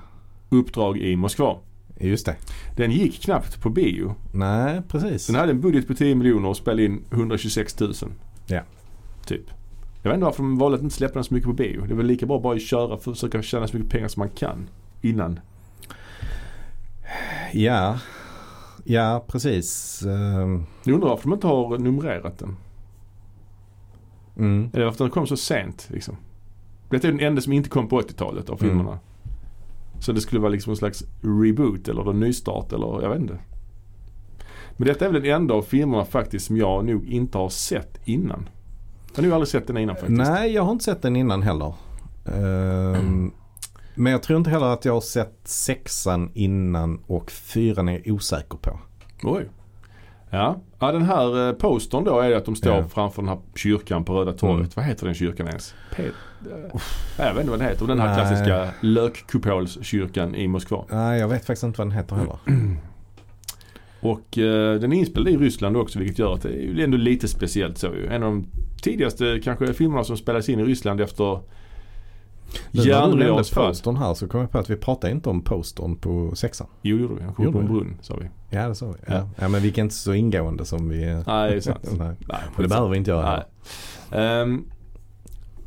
[0.50, 1.58] Uppdrag i Moskva.
[2.00, 2.36] just det.
[2.76, 4.16] Den gick knappt på bio.
[4.34, 5.28] Nej, precis.
[5.28, 7.94] Den hade en budget på 10 miljoner och spelade in 126 000.
[8.48, 8.62] Ja.
[9.26, 9.44] Typ.
[10.04, 11.82] Jag vet inte varför de valde att inte släppa den så mycket på bio.
[11.86, 14.08] Det är väl lika bra bara att köra för att försöka tjäna så mycket pengar
[14.08, 14.70] som man kan.
[15.02, 15.40] Innan.
[17.54, 18.00] Ja,
[18.84, 20.02] ja precis.
[20.02, 22.56] Ehm, Jag undrar varför de inte har numrerat den.
[24.38, 24.70] Mm.
[24.74, 26.16] Eller varför den kom så sent liksom.
[26.90, 28.70] Detta är den enda som inte kom på 80-talet av Mm.
[28.78, 29.00] filmerna.
[30.00, 33.38] Så det skulle vara liksom en slags reboot eller en nystart eller jag vet inte.
[34.78, 38.00] Men detta är väl den enda av filmerna faktiskt som jag nog inte har sett
[38.06, 38.50] innan.
[39.12, 40.18] Jag har nog aldrig sett den innan faktiskt.
[40.18, 41.74] Nej, jag har inte sett den innan heller.
[42.26, 43.32] Ehm,
[43.95, 48.15] Men jag tror inte heller att jag har sett sexan innan och fyran är jag
[48.15, 48.80] osäker på.
[49.23, 49.45] Oj.
[50.30, 50.59] Ja.
[50.80, 52.88] ja, den här eh, postern då är det att de står Ja.
[52.88, 54.57] framför den här kyrkan på Röda torget.
[54.59, 54.69] Mm.
[54.76, 55.73] Vad heter den kyrkan ens?
[55.95, 56.11] Pe-
[56.51, 56.81] eh,
[57.17, 57.88] jag vet inte vad den heter.
[57.88, 58.15] Den här Nej.
[58.15, 60.85] klassiska lökkupolskyrkan i Moskva.
[60.89, 62.38] Nej, jag vet faktiskt inte vad den heter heller.
[63.99, 67.27] Och eh, den är inspelad i Ryssland också vilket gör att det är ändå lite
[67.27, 68.07] speciellt så ju.
[68.07, 68.45] En av de
[68.81, 71.39] tidigaste kanske filmerna som spelades in i Ryssland efter
[72.72, 76.35] Du nämnde postern här så kom jag på att vi pratade inte om postern på
[76.35, 76.67] sexan.
[76.81, 77.22] Jo, gjorde vi.
[77.23, 78.30] Han skjuter på en brunn sa vi.
[78.49, 79.13] Ja, det sa vi.
[79.13, 79.30] Ja.
[79.39, 79.47] Ja.
[79.47, 81.05] Men vi är inte så ingående som vi...
[81.27, 81.80] Nej, det är sant.
[81.99, 82.15] Nej.
[82.27, 83.43] Nej, Och det behöver vi inte göra.
[84.11, 84.22] Nej.
[84.41, 84.65] Ehm,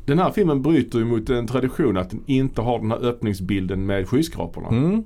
[0.05, 3.85] den här filmen bryter ju mot en tradition att den inte har den här öppningsbilden
[3.85, 4.67] med skyskraporna.
[4.67, 5.03] Mm.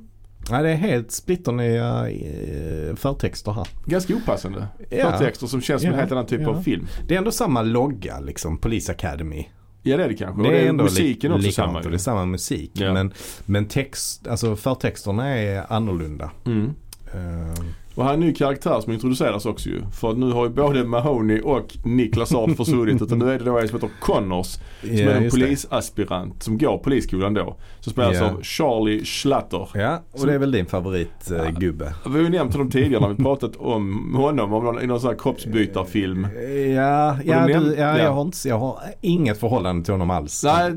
[0.49, 3.67] Ja, det är helt splitternya eh, förtexter här.
[3.85, 5.11] Ganska opassande Ja.
[5.11, 6.49] förtexter som känns som en Ja, helt annan typ ja.
[6.49, 6.87] av film.
[7.07, 9.45] Det är ändå samma logga liksom, Police Academy.
[9.83, 10.43] Ja det är det kanske.
[10.43, 12.71] Det det är ändå musiken li- också likadant samma och det är samma musik.
[12.73, 12.93] Ja.
[12.93, 13.13] Men,
[13.45, 16.31] men text, alltså förtexterna är annorlunda.
[16.45, 16.73] Mm.
[17.13, 17.63] Eh,
[17.95, 19.81] Och här är en ny karaktär som introduceras också ju.
[19.91, 23.01] För nu har ju både Mahoney och Niklas Ard försvunnit.
[23.01, 24.47] utan nu är det då en som heter Connors.
[24.47, 25.41] Som ja, är en just det.
[25.41, 27.55] polisaspirant som går polisskolan då.
[27.79, 28.29] Som spelas Ja.
[28.31, 29.67] av Charlie Schlatter.
[29.73, 31.43] Ja, och det är väl din favoritgubbe.
[31.43, 31.45] Ja.
[31.49, 31.93] Eh, gubbe.
[32.05, 34.99] Vi har ju nämnt honom tidigare när vi pratat om honom om någon, i någon
[34.99, 36.27] sån här kroppsbytarfilm.
[36.75, 37.97] Ja, ja, du du, ja, ja.
[37.97, 40.43] jag, har inte, jag har inget förhållande till honom alls.
[40.43, 40.71] Nej,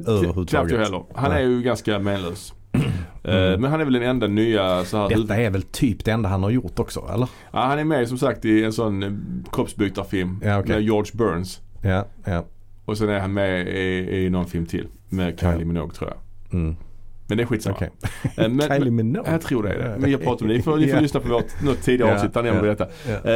[0.48, 1.02] knappt jag heller.
[1.14, 2.52] Han är ju ganska menlös.
[3.26, 3.60] Eh, Mm.
[3.60, 5.08] Men han är väl den enda nya så här.
[5.08, 7.28] Detta är väl typ det enda han har gjort också, eller?
[7.52, 9.12] ja, Han är med som sagt i en sån eh,
[9.52, 10.74] kroppsbytarfilm Ja, okej.
[10.74, 11.60] med George Burns.
[11.82, 12.44] Ja, ja.
[12.84, 15.64] Och sen är han med i, i någon film till med Kylie Ja.
[15.64, 16.18] Minogue tror jag.
[16.60, 16.76] Mm.
[17.28, 17.76] Men det är skitsamma.
[17.76, 17.90] Okej.
[18.36, 19.32] Eh, men, Kylie Minogue.
[19.32, 19.96] jag tror det är det.
[19.98, 20.54] Men jag pratar om det.
[20.56, 21.00] Ni får, ni får Ja.
[21.00, 22.84] lyssna på vårt, något tidigare avsnitt där nämner detta.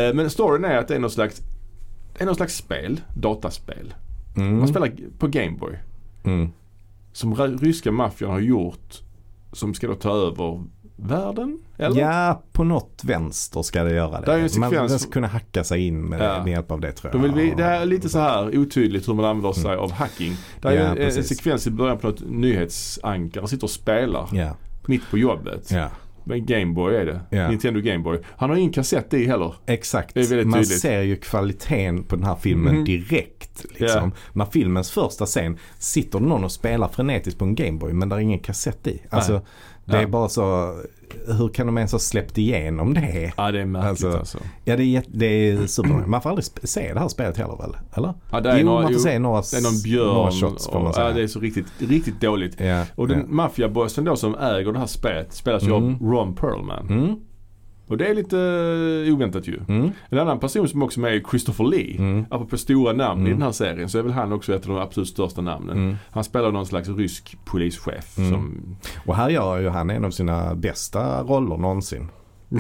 [0.09, 1.43] Eh, Men storyn är att det är någon slags,
[2.19, 3.95] det är någon slags spel, dataspel.
[4.37, 4.59] Mm.
[4.59, 5.73] Man spelar på Gameboy.
[6.25, 6.49] Mm.
[7.13, 9.03] Som ryska maffian har gjort
[9.53, 10.65] som ska då ta över
[10.97, 11.59] världen?
[11.77, 12.01] Eller?
[12.01, 14.27] Ja, på något vänster ska det göra det.
[14.27, 16.45] Där är en Man den ska kunna hacka sig in med, Ja.
[16.45, 17.33] med hjälp av det tror De jag.
[17.35, 20.37] vill vi, det här är lite så här otydligt hur man använder sig av hacking.
[20.61, 24.29] Det är Ja, ju en, en sekvens i början på något nyhetsankare sitter och spelar
[24.33, 24.57] Ja,
[24.87, 25.71] mitt på jobbet.
[25.71, 25.89] ja.
[26.25, 27.21] Gameboy är det.
[27.31, 27.49] Ja.
[27.49, 28.19] Nintendo Gameboy.
[28.37, 29.55] Han har ingen kassett i heller.
[29.67, 30.15] Exakt.
[30.15, 30.81] Det är väldigt Man tydligt.
[30.81, 32.85] ser ju kvaliteten på den här filmen Mhm.
[32.85, 33.65] direkt.
[33.79, 34.13] Liksom.
[34.33, 38.17] När filmens första scen sitter det någon och spelar frenetiskt på en Gameboy men där
[38.17, 39.03] är ingen kassett i.
[39.11, 39.41] Alltså,
[39.85, 40.09] det är Ja.
[40.09, 40.75] bara så,
[41.27, 43.33] hur kan de ens ha släppt igenom det?
[43.37, 44.39] Ja det är märkligt Alltså, alltså.
[44.65, 45.91] Ja det är, det är super.
[46.07, 47.77] Man får aldrig se det här spelet heller väl?
[47.95, 48.15] Eller?
[48.31, 50.15] Ja, det är jo, några, man får se några, det är någon björn.
[50.15, 51.07] några shots får man säga.
[51.09, 52.61] ja, det är så riktigt, riktigt dåligt.
[52.61, 53.25] ja, Och den ja.
[53.29, 55.95] maffiabossen då som äger det här spelet spelas ju Mm.
[55.95, 56.87] av Ron Perlman.
[56.89, 57.15] Mm,
[57.91, 58.39] Och det är lite
[59.09, 59.61] eh, oväntat ju.
[59.69, 61.97] mm, En annan person som också är med är Christopher Lee.
[61.99, 63.33] mm, Apropå stora namn i Mm.
[63.39, 65.77] den här serien så är väl han också ett av de absolut största namnen.
[65.79, 65.97] mm.
[66.11, 68.31] Han spelar någon slags rysk polischef Mm.
[68.31, 68.61] som...
[69.07, 72.09] Och här gör ju han en av sina bästa roller någonsin.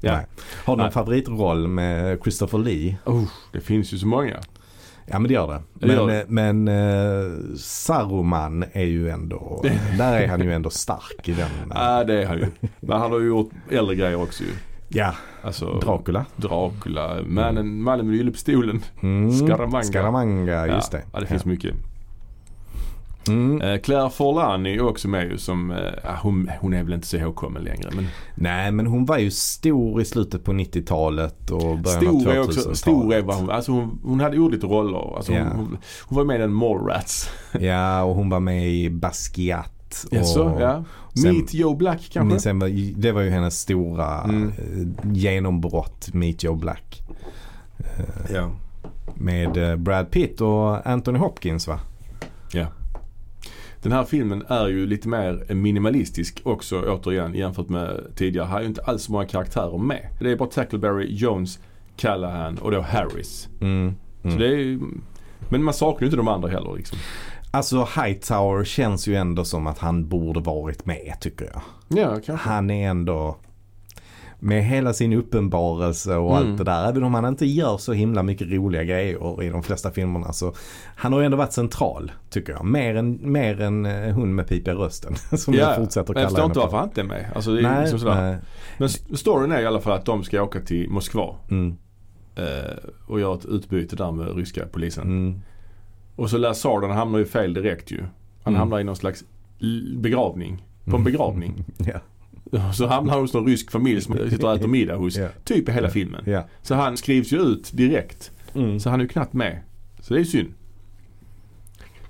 [0.00, 0.12] Ja.
[0.12, 0.26] Nej.
[0.64, 2.96] Har du någon favoritroll med Christopher Lee?
[3.06, 4.36] Oh, det finns ju så många.
[5.10, 5.62] Ja men det gör det.
[5.74, 6.20] Det Men, gör det.
[6.20, 9.64] eh, men eh, Saruman är ju ändå,
[9.98, 11.48] där är han ju ändå stark i den.
[11.74, 12.46] Ja det är han ju.
[12.80, 14.50] Men han har ju gjort äldre grejer också ju.
[14.88, 16.24] Ja, Alltså Dracula.
[16.36, 18.80] Dracula, mannen, mannen med gyllepistolen.
[19.02, 19.32] Mm.
[19.32, 19.82] Scaramanga.
[19.82, 21.02] Scaramanga, just det.
[21.12, 21.74] Ja, det finns mycket.
[23.28, 23.60] Mm.
[23.60, 25.76] Eh, Claire Forlani är också med ju som, eh,
[26.22, 30.00] hon, hon är väl inte så ihågkommen längre men Nej men hon var ju stor
[30.00, 32.58] i slutet på 90-talet och början stor av är 2000-talet.
[32.58, 35.16] också, stor är vad hon, alltså hon, hon hade lite roller.
[35.16, 35.42] Alltså Ja.
[35.44, 35.78] hon, hon,
[36.08, 37.30] hon var med i den Mallrats.
[37.60, 40.04] Ja och hon var med i Basquiat.
[40.10, 40.84] Och Jaså, ja.
[41.22, 42.20] sen- Meet Joe Black kanske?
[42.24, 42.58] Men sen
[43.00, 44.48] det var ju hennes stora Mm.
[44.48, 47.02] eh, genombrott, Meet Joe Black.
[48.34, 48.50] Ja.
[49.14, 51.80] Med eh, Brad Pitt och Anthony Hopkins va?
[52.52, 52.66] ja.
[53.82, 58.46] Den här filmen är ju lite mer minimalistisk också återigen jämfört med tidigare.
[58.46, 60.08] Här är ju inte alls så många karaktärer med.
[60.20, 61.58] Det är bara Tackleberry, Jones,
[61.96, 63.48] Callahan och då Harris.
[63.60, 63.94] Mm.
[64.22, 64.38] Så Mm.
[64.38, 64.78] det är
[65.50, 66.98] men man saknar ju inte de andra heller liksom.
[67.50, 71.62] Alltså Hightower känns ju ändå som att han borde varit med tycker jag.
[71.98, 72.32] Ja, kanske.
[72.32, 73.36] Han är ändå
[74.40, 76.48] med hela sin uppenbarelse och Mm.
[76.50, 76.88] allt det där.
[76.88, 80.32] Även om han inte gör så himla mycket roliga grejer i de flesta filmerna.
[80.32, 80.52] Så
[80.96, 82.64] han har ju ändå varit central tycker jag.
[82.64, 85.14] Mer än, mer än eh, hon med pipiga rösten.
[85.38, 86.60] Som jag fortsätter men jag kalla förstår henne inte för.
[86.60, 87.32] varför han inte är med.
[87.34, 88.22] Alltså, det är Nej, liksom sådär.
[88.30, 88.38] nej.
[88.78, 88.88] Men
[89.18, 91.76] storyn är i alla fall att de ska åka till Moskva Mm,
[92.36, 92.44] eh,
[93.06, 95.04] och göra ett utbyte där med ryska polisen.
[95.04, 95.40] mm,
[96.16, 97.98] Och så Lazard han hamnar ju fel direkt ju.
[98.42, 98.58] Han Mm.
[98.60, 99.24] hamnar i någon slags
[99.96, 100.64] begravning.
[100.84, 101.64] På en begravning.
[101.78, 102.00] ja,
[102.74, 105.16] Så hamnar han hos någon rysk familj som sitter och äter middag hos.
[105.16, 105.92] ja, Typ i hela Ja.
[105.92, 106.22] filmen.
[106.26, 106.44] ja.
[106.62, 108.30] Så han skrivs ju ut direkt.
[108.54, 108.80] Mm.
[108.80, 109.58] Så han är ju knappt med.
[110.00, 110.48] Så det är ju synd.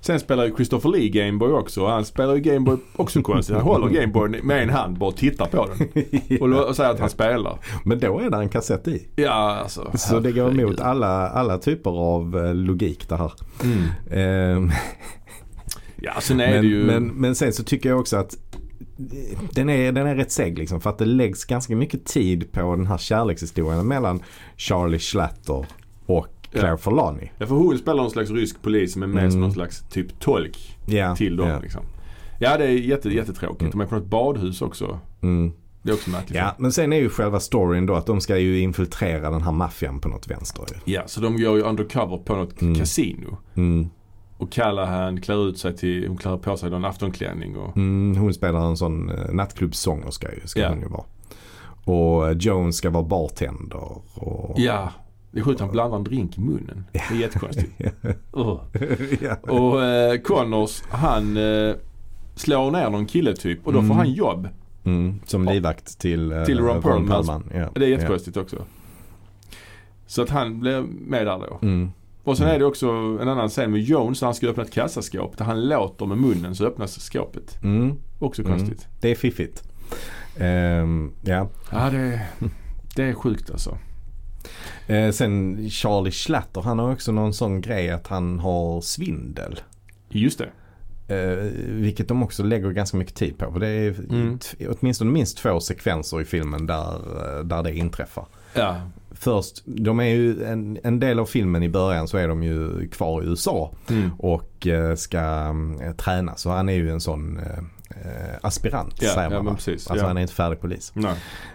[0.01, 3.55] Sen spelar ju Christopher Lee Gameboy också han spelar ju Gameboy också konstigt.
[3.55, 5.87] Han håller Gameboy med en hand bara tittar på den.
[6.67, 7.59] Och, säger att han spelar.
[7.85, 9.07] Men då är det en kassett i.
[9.15, 9.91] Ja alltså.
[9.97, 13.31] Så det går emot alla, alla typer av eh, logik det här.
[13.63, 13.83] Mm.
[14.11, 14.71] Ehm,
[16.01, 16.83] Ja sen är men, det ju.
[16.85, 18.35] men, men sen så tycker jag också att
[19.51, 20.81] den är, den är rätt seg liksom.
[20.81, 24.21] För att det läggs ganska mycket tid på den här kärlekshistorien mellan
[24.57, 25.65] Charlie Schlatter
[26.05, 26.77] och Claire Ja.
[26.77, 27.31] Forlani.
[27.37, 29.41] Ja för hon spelar någon slags rysk polis som är med som Mm.
[29.41, 31.59] någon slags typ tolk Ja, till dem ja.
[31.59, 31.81] liksom.
[32.39, 33.61] Ja det är jätte, jättetråkigt.
[33.61, 33.71] Mm.
[33.71, 34.99] De är på något badhus också.
[35.21, 35.51] Mm.
[35.81, 36.37] Det är också märkligt.
[36.37, 39.51] Ja, men sen är ju själva storyn då att de ska ju infiltrera den här
[39.51, 40.65] maffian på något vänster.
[40.85, 42.75] Ja, så de går ju undercover på något Mm.
[42.79, 43.37] kasino.
[43.55, 43.89] Mm.
[44.39, 48.33] Och Callahan klär ut sig till, hon klär på sig någon aftonklänning och Mm, hon
[48.33, 50.69] spelar en sån uh, nattklubbssångerska ju, ska Ja.
[50.69, 51.03] hon ju vara.
[51.83, 53.97] Och eh, Jones ska vara bartender.
[54.15, 54.59] Och...
[54.59, 54.91] Ja,
[55.31, 56.85] det är sjukt han blandar en drink i munnen.
[56.91, 57.71] Det är jättekonstigt.
[59.21, 59.35] Ja.
[59.53, 61.75] Och eh, Connors han eh,
[62.35, 63.97] slår ner någon kille typ och då får Mm.
[63.97, 64.47] han jobb.
[64.83, 67.43] Mm, som livvakt till, uh, Till Ron Perlman.
[67.53, 67.69] Ja.
[67.75, 68.55] Det är jättekonstigt också.
[70.07, 71.59] Så att han blir med där då.
[71.61, 71.91] Mm.
[72.29, 72.55] Och sen Mm.
[72.55, 72.89] är det också
[73.21, 75.37] en annan scen med Jones där han ska öppna ett kassaskåp.
[75.37, 77.63] Där han låter med munnen så öppnas skåpet.
[77.63, 77.95] Mm.
[78.19, 78.57] Också Mm.
[78.57, 78.87] konstigt.
[79.01, 79.63] Det är fiffigt.
[80.37, 81.49] Ehm, ja.
[81.71, 82.21] Ja det,
[82.95, 83.77] det är sjukt alltså.
[84.87, 89.59] Eh, sen Charlie Schlatter han har också någon sån grej att han har svindel.
[90.09, 90.49] Just det.
[91.15, 93.51] Eh, vilket de också lägger ganska mycket tid på.
[93.51, 94.39] För det är Mm.
[94.69, 96.93] åtminstone minst två sekvenser i filmen där,
[97.39, 98.25] eh, där det inträffar.
[98.53, 98.75] Ja.
[99.11, 102.87] Först, de är ju en, en del av filmen i början så är de ju
[102.89, 104.11] kvar i USA Mm.
[104.19, 105.19] och eh, ska
[105.81, 106.35] eh, träna.
[106.35, 107.63] Så han är ju en sån eh,
[108.41, 109.53] aspirant Ja, säger man va?
[109.55, 110.07] precis, Alltså ja.
[110.07, 110.93] han är inte färdig polis.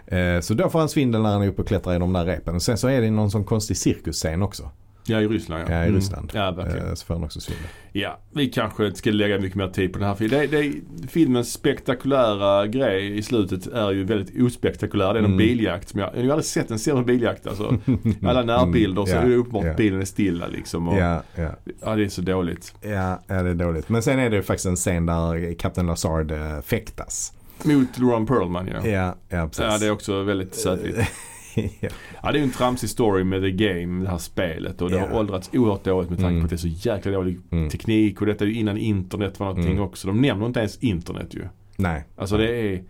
[0.07, 2.25] Eh, så då får han svindel när han är uppe och klättrar i de där
[2.25, 2.59] repen.
[2.59, 4.69] Sen så är det någon sån konstig cirkusscen också.
[5.07, 5.73] Ja i Ryssland ja.
[5.73, 5.95] Ja, i Mm.
[5.95, 6.31] Ryssland.
[6.33, 6.87] Ja verkligen.
[6.87, 7.65] Eh, så får han också svindel.
[7.91, 10.39] Ja, vi kanske inte ska lägga mycket mer tid på den här filmen.
[10.39, 15.13] Det, det, filmens spektakulära grej i slutet är ju väldigt ospektakulär.
[15.13, 15.37] Det är någon Mm.
[15.37, 17.77] biljakt som jag, jag har aldrig sett en sämre biljakt alltså.
[18.23, 19.71] Alla närbilder så Ja, är det uppenbart ja.
[19.71, 20.87] att bilen är stilla liksom.
[20.87, 21.23] Och, ja.
[21.35, 21.49] Ja,
[21.81, 21.95] ja.
[21.95, 22.73] det är så dåligt.
[22.81, 23.89] Ja, ja, det är dåligt.
[23.89, 27.33] Men sen är det ju faktiskt en scen där Kapten Lazard eh, fäktas.
[27.63, 28.87] Mot Ron Perlman ja.
[28.89, 29.65] Ja, ja precis.
[29.65, 30.97] Ja, det är också väldigt sötligt.
[31.55, 31.89] ja.
[32.23, 34.81] Ja, det är ju en tramsig story med The Game, det här spelet.
[34.81, 35.19] Och det har Ja.
[35.19, 36.41] åldrats oerhört dåligt med tanke Mm.
[36.41, 37.69] på att det är så jäkla dålig Mm.
[37.69, 38.21] teknik.
[38.21, 39.83] Och detta är ju innan internet var någonting Mm.
[39.83, 40.07] också.
[40.07, 41.41] De nämner inte ens internet ju.
[41.77, 42.03] Nej.
[42.15, 42.83] Alltså det är,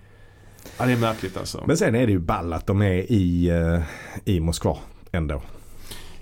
[0.79, 1.63] ja det är märkligt alltså.
[1.67, 3.81] Men sen är det ju ball att de är i, eh,
[4.35, 4.77] i Moskva
[5.11, 5.41] ändå.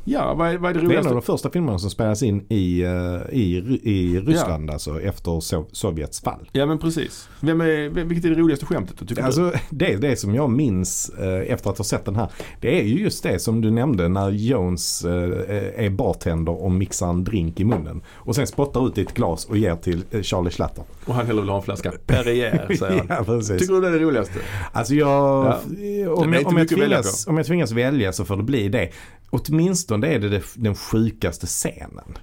[0.05, 1.09] Ja, vad är, vad är det Det är en roligaste?
[1.09, 2.89] av de första filmerna som spelas in i, eh,
[3.37, 6.49] i, i Ryssland alltså efter Sov- Sovjets fall.
[6.51, 7.29] Ja men precis.
[7.39, 9.25] Vem är, vilket är det roligaste skämtet då, tycker du?
[9.25, 12.27] Alltså det, det som jag minns eh, efter att ha sett den här.
[12.61, 17.07] Det är ju just det som du nämnde när Jones eh, är bartender och mixar
[17.09, 18.01] en drink i munnen.
[18.13, 20.83] Och sen spottar ut i ett glas och ger till Charlie Schlatter.
[21.05, 23.07] Och han hellre vill ha en flaska Perrier säger han.
[23.09, 23.59] ja, precis.
[23.61, 24.39] Tycker du det är det roligaste?
[24.71, 25.59] Alltså jag, Ja.
[26.15, 28.89] om, jag, om, jag tvingas, om jag tvingas välja så får det bli det.
[29.35, 32.17] Åtminstone är det, den sjukaste scenen.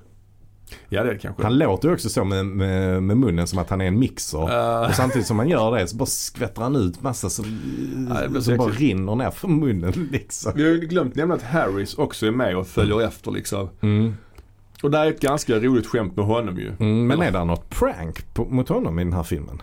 [0.88, 1.42] Ja det kanske.
[1.42, 4.38] Han låter ju också så med, med, med munnen som att han är en mixer.
[4.82, 7.44] Eh, Och samtidigt som han gör det så bara skvätter han ut massa som,
[8.10, 10.52] Ja, så som bara rinner ner från munnen liksom.
[10.55, 13.68] vi har ju glömt nämna att Harris också är med och följer efter liksom.
[13.80, 14.14] Mm.
[14.82, 16.68] Och det är ett ganska roligt skämt med honom ju.
[16.80, 19.62] Mm, men Eller- är det något prank på, mot honom i den här filmen?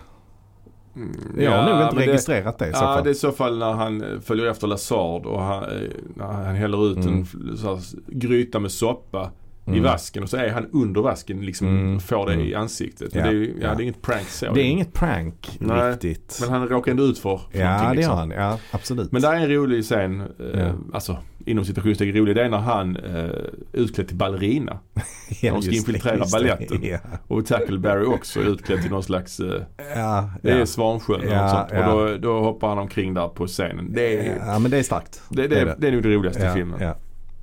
[0.98, 3.04] Mm, Jag har nog inte men det- registrerat det i så Ja fall.
[3.04, 6.92] det är i så fall när han följer efter Lazard och han, eh, han häller
[6.92, 7.18] ut Mm.
[7.50, 9.30] en så här, gryta med soppa
[9.66, 9.82] i Mm.
[9.82, 12.00] vasken och så är han under vasken liksom Mm.
[12.00, 12.60] får det i Mm.
[12.62, 13.14] ansiktet.
[13.14, 13.74] Ja, Det, är, ja, ja.
[13.74, 14.52] det är inget prank så.
[14.52, 16.38] Det är inget prank Nej, riktigt.
[16.40, 18.12] Men han råkar ändå ut för, ja det liksom.
[18.12, 18.30] gör han.
[18.30, 19.12] Ja absolut.
[19.12, 20.72] Men där är en rolig scen, eh, Ja.
[20.92, 21.16] alltså
[21.48, 23.30] inom citationstecken rolig, det är när han eh,
[23.72, 24.78] utklädd till ballerina.
[25.40, 26.32] ja, de ska det, infiltrera det.
[26.32, 26.78] balletten.
[26.82, 26.98] Ja,
[27.28, 29.62] Och Tackleberry också utklädd till någon slags, eh,
[29.94, 30.64] ja, det är.
[30.64, 31.86] Svansjön och Ja, något sånt.
[31.86, 33.92] Och då, då hoppar han omkring där på scenen.
[33.92, 35.22] Det är, ja men det är starkt.
[35.28, 35.88] det, det, det, det.
[35.88, 36.80] är nog det roligaste i filmen.
[36.80, 36.94] Ja.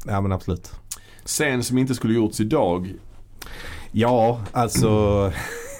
[0.05, 0.71] ja men absolut.
[1.25, 2.93] Scen som inte skulle gjorts idag.
[3.91, 5.31] Ja alltså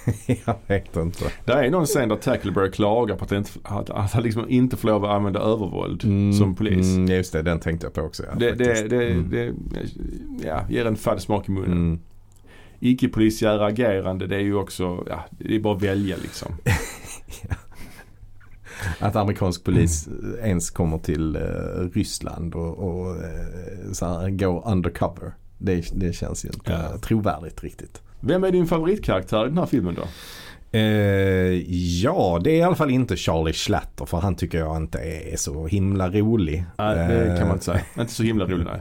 [0.46, 1.26] jag vet inte.
[1.46, 4.78] Det är någon scen där Tackleberry klagar på att, inte, att, att han liksom inte
[4.78, 6.02] får lov att använda övervåld
[6.38, 6.96] som polis.
[6.96, 8.24] Mm, just det, den tänkte jag på också.
[8.24, 9.30] Ja, det, det, det, Mm.
[9.30, 9.54] det
[10.48, 11.72] ja, ger en fadd smak i munnen.
[11.72, 12.00] Mm.
[12.80, 16.52] Icke-polisiära agerande det är ju också, ja det är bara att välja liksom.
[19.00, 20.36] Att amerikansk polis Mm.
[20.44, 21.42] ens kommer till eh,
[21.94, 25.34] Ryssland och, och eh, så här, går undercover.
[25.58, 26.98] Det, det känns ju inte Ja.
[26.98, 28.02] trovärdigt riktigt.
[28.26, 30.04] Vem är din favoritkaraktär i den här filmen då?
[30.78, 30.82] Eh,
[32.04, 35.38] ja, det är i alla fall inte Charlie Schlatter för han tycker jag inte är
[35.38, 36.66] så himla rolig.
[36.78, 37.82] Nej, det kan Eh, man inte säga.
[38.00, 38.80] Inte så himla rolig nej.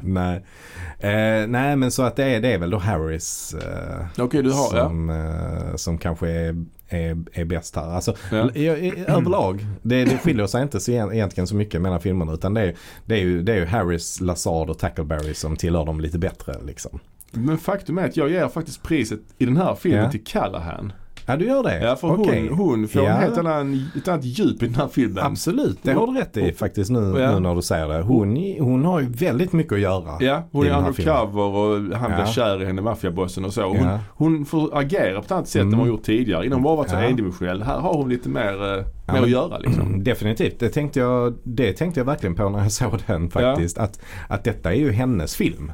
[1.00, 1.42] Nej.
[1.42, 4.50] Eh, nej men så att det är, det är väl då Harris eh, Okej, du
[4.50, 4.84] har, ja.
[4.84, 7.90] som, eh, som kanske är, är, är bäst här.
[7.90, 8.51] Alltså, Ja.
[8.55, 12.32] i, i, överlag, det, det skiljer sig inte så egent- egentligen så mycket mellan filmerna
[12.32, 12.74] utan det är,
[13.06, 16.55] det är, ju, det är ju Harris, Lazard och Tackleberry som tillhör dem lite bättre
[16.66, 16.98] liksom.
[17.31, 20.11] Men faktum är att jag ger faktiskt priset i den här filmen Ja.
[20.11, 20.93] till Callahan.
[21.26, 21.78] Ja du gör det?
[21.84, 22.48] Ja, för Okej.
[22.48, 23.10] hon, hon får Ja.
[23.10, 25.24] en helt annan, ett annat djup i den här filmen.
[25.24, 27.32] Absolut, det har du rätt i faktiskt nu, Ja.
[27.34, 28.02] nu när du säger det.
[28.02, 30.16] Hon, hon har ju väldigt mycket att göra.
[30.20, 32.16] Ja, hon är undercover och han Ja.
[32.16, 33.62] blir kär i henne, maffiabossen och så.
[33.68, 33.98] Hon, Ja.
[34.10, 35.74] hon får agera på ett annat sätt Mm.
[35.74, 36.46] än hon gjort tidigare.
[36.46, 37.02] Innan hon bara varit så Ja.
[37.02, 37.62] endimensionell.
[37.62, 40.05] Här har hon lite mer, eh, mer men- att göra liksom.
[40.05, 43.78] Definitivt, det tänkte, jag, det tänkte jag verkligen på när jag såg den faktiskt.
[43.78, 45.72] Att, att detta är ju hennes film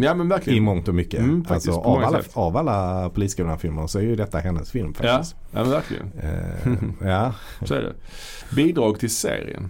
[0.00, 0.64] Ja men i verkligen.
[0.64, 1.20] mångt och mycket.
[1.20, 2.30] Mm, alltså, av, alla, sätt.
[2.36, 5.36] av alla Polisskolan-filmer så är ju detta hennes film Ja, faktiskt.
[5.52, 6.12] ja men verkligen.
[6.20, 6.72] Eh,
[7.08, 7.34] ja.
[7.64, 7.94] Så är det.
[8.56, 9.68] Bidrag till serien.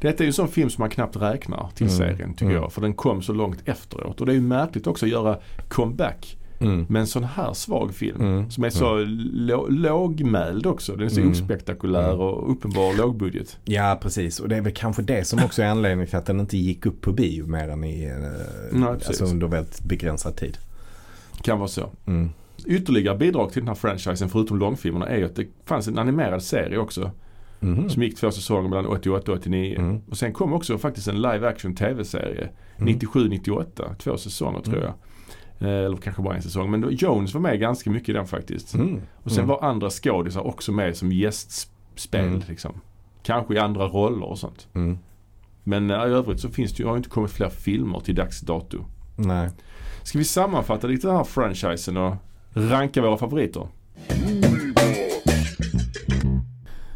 [0.00, 1.98] Detta är ju en sån film som man knappt räknar till Mm.
[1.98, 2.56] serien tycker Mm.
[2.56, 2.72] jag.
[2.72, 4.20] För den kom så långt efteråt.
[4.20, 6.96] Och det är ju märkligt också att göra comeback Mm.
[6.96, 8.20] en sån här svag film.
[8.20, 8.50] Mm.
[8.50, 8.98] Som är så
[9.32, 10.96] lå- lågmäld också.
[10.96, 11.32] Den är så Mm.
[11.32, 12.20] ospektakulär Mm.
[12.20, 13.58] och uppenbar lågbudget.
[13.64, 14.40] ja, precis.
[14.40, 16.86] Och det är väl kanske det som också är anledningen till att den inte gick
[16.86, 20.58] upp på bio mer än i, eh, Nej, alltså under väldigt begränsad tid.
[21.42, 21.90] Kan vara så.
[22.06, 22.30] Mm.
[22.66, 26.42] Ytterligare bidrag till den här franchisen förutom långfilmerna är ju att det fanns en animerad
[26.42, 27.10] serie också.
[27.60, 27.90] Mhm.
[27.90, 29.74] Som gick två säsonger mellan 88 och 89.
[29.78, 30.00] Mm.
[30.10, 32.48] Och sen kom också faktiskt en live action tv-serie.
[32.78, 32.88] Mm.
[32.98, 33.94] 97-98.
[33.98, 34.86] Två säsonger tror Mm.
[34.86, 34.94] jag.
[35.60, 36.70] Eh, Eller kanske bara en säsong.
[36.70, 38.74] Men Jones var med ganska mycket i den faktiskt.
[38.74, 39.00] Mm.
[39.22, 39.48] Och sen Mm.
[39.48, 42.42] var andra skådisar också med som gästspel Mm.
[42.48, 42.72] liksom.
[43.22, 44.68] Kanske i andra roller och sånt.
[44.74, 44.98] Mm.
[45.64, 48.40] Men eh, i övrigt så finns det ju, har inte kommit fler filmer till dags
[48.40, 48.84] dato.
[49.16, 49.50] Nej.
[50.02, 52.14] Ska vi sammanfatta lite den här franchisen och
[52.54, 53.66] ranka våra favoriter?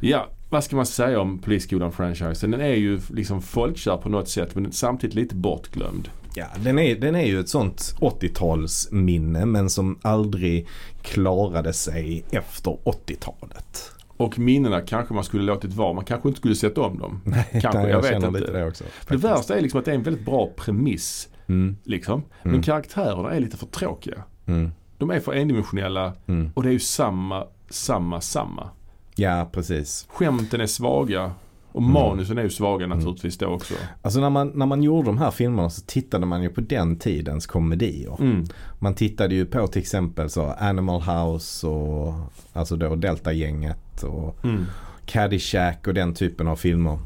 [0.01, 2.51] Ja, vad ska man säga om Polisskolan-franchisen?
[2.51, 6.09] Den är ju liksom folkkär på något sätt men samtidigt lite bortglömd.
[6.37, 10.67] Ja, den är, den är ju ett sånt 80-talsminne men som aldrig
[11.03, 13.91] klarade sig efter 80-talet.
[14.17, 15.93] Och minnena kanske man skulle låtit vara.
[15.93, 17.21] Man kanske inte skulle sett om dem.
[17.53, 18.41] Kanske, Nej, jag vet känner inte.
[18.41, 18.85] lite det också.
[18.85, 19.25] Det faktiskt.
[19.25, 21.29] värsta är liksom att det är en väldigt bra premiss.
[21.47, 22.23] Mm, Liksom.
[22.43, 22.63] Men Mm.
[22.63, 24.25] karaktärerna är lite för tråkiga.
[24.47, 26.51] mm, De är för endimensionella mm.
[26.55, 28.69] och det är ju samma, samma, samma.
[29.17, 30.07] Ja, precis.
[30.09, 31.33] Skämten är svaga
[31.75, 31.93] och Mm.
[31.93, 33.75] manusen är ju svaga naturligtvis då också.
[34.03, 36.97] Alltså när man, när man gjorde de här filmerna så tittade man ju på den
[36.99, 38.17] tidens komedier.
[38.21, 38.45] Mm.
[38.79, 42.15] Man tittade ju på till exempel så Animal House och
[42.53, 44.65] alltså då Delta-gänget och Mm.
[45.07, 46.99] Caddyshack och den typen av filmer.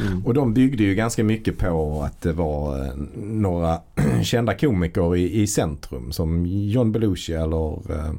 [0.00, 0.24] Mm.
[0.26, 3.80] Och de byggde ju ganska mycket på att det var eh, några
[4.22, 8.10] kända komiker i, i centrum som John Belushi eller, eh,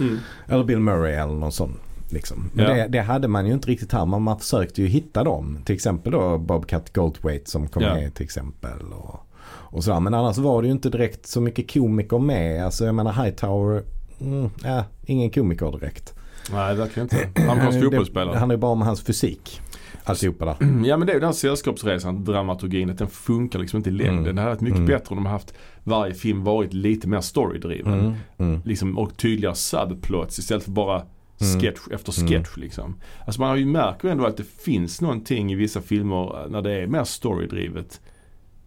[0.00, 0.18] Mm.
[0.46, 1.76] eller Bill Murray eller någon sån.
[2.08, 2.50] Liksom.
[2.52, 2.74] Men Ja.
[2.74, 4.06] det, det hade man ju inte riktigt här.
[4.06, 5.58] Men man försökte ju hitta dem.
[5.64, 7.94] Till exempel då Bobcat Goldthwait som kom Ja.
[7.94, 8.92] med till exempel.
[8.92, 10.00] Och, och sådär.
[10.00, 12.64] Men annars var det ju inte direkt så mycket komiker med.
[12.64, 13.82] Alltså jag menar Hightower,
[14.20, 16.14] mm, ja, ingen komiker direkt.
[16.52, 17.42] Nej, verkligen inte.
[17.42, 18.36] Amerikansk Det fotbollsspelare.
[18.38, 19.60] handlar ju bara om hans fysik.
[20.04, 20.56] Alltihopa där.
[20.86, 23.92] Ja men det är ju den här sällskapsresan, dramaturgin, att den funkar liksom inte i
[23.92, 24.18] längden.
[24.18, 24.34] Mm.
[24.36, 24.88] Det hade varit mycket Mm.
[24.88, 25.54] bättre om de haft
[25.84, 28.00] varje film varit lite mer storydriven.
[28.00, 31.02] Mm, mm, Liksom, och tydligare subplots istället för bara
[31.40, 31.60] Mm.
[31.60, 32.94] sketch efter sketch liksom.
[33.26, 36.72] Alltså man har ju märker ändå att det finns någonting i vissa filmer när det
[36.72, 38.00] är mer storydrivet.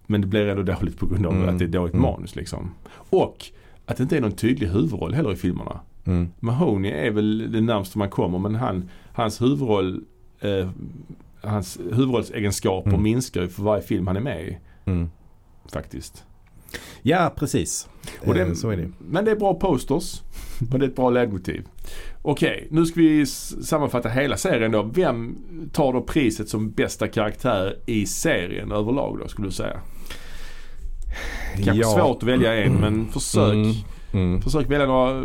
[0.05, 1.49] Men det blir ändå dåligt på grund av Mm.
[1.49, 2.03] att det är dåligt Mm.
[2.11, 2.71] manus liksom.
[2.93, 3.45] Och
[3.85, 5.79] att det inte är någon tydlig huvudroll heller i filmerna.
[6.05, 6.29] mm.
[6.39, 10.03] Mahoney är väl det närmaste man kommer men han, hans huvudroll
[10.39, 10.69] eh,
[11.41, 13.03] Hans huvudrollsegenskaper Mm.
[13.03, 14.57] minskar ju för varje film han är med i.
[14.85, 15.09] Mm.
[15.73, 16.23] Faktiskt.
[17.01, 17.89] Ja, precis.
[18.27, 18.91] Och det, Eh, så är det.
[18.99, 20.21] Men det är bra posters
[20.71, 21.67] och det är ett bra ledmotiv.
[22.21, 24.81] Okej, nu ska vi sammanfatta hela serien då.
[24.83, 25.37] Vem
[25.73, 29.79] tar då priset som bästa karaktär i serien överlag då skulle du säga?
[31.55, 31.87] Kanske Ja.
[31.89, 33.53] svårt att välja en men försök.
[33.53, 33.73] Mm,
[34.13, 34.41] mm.
[34.41, 35.23] Försök välja några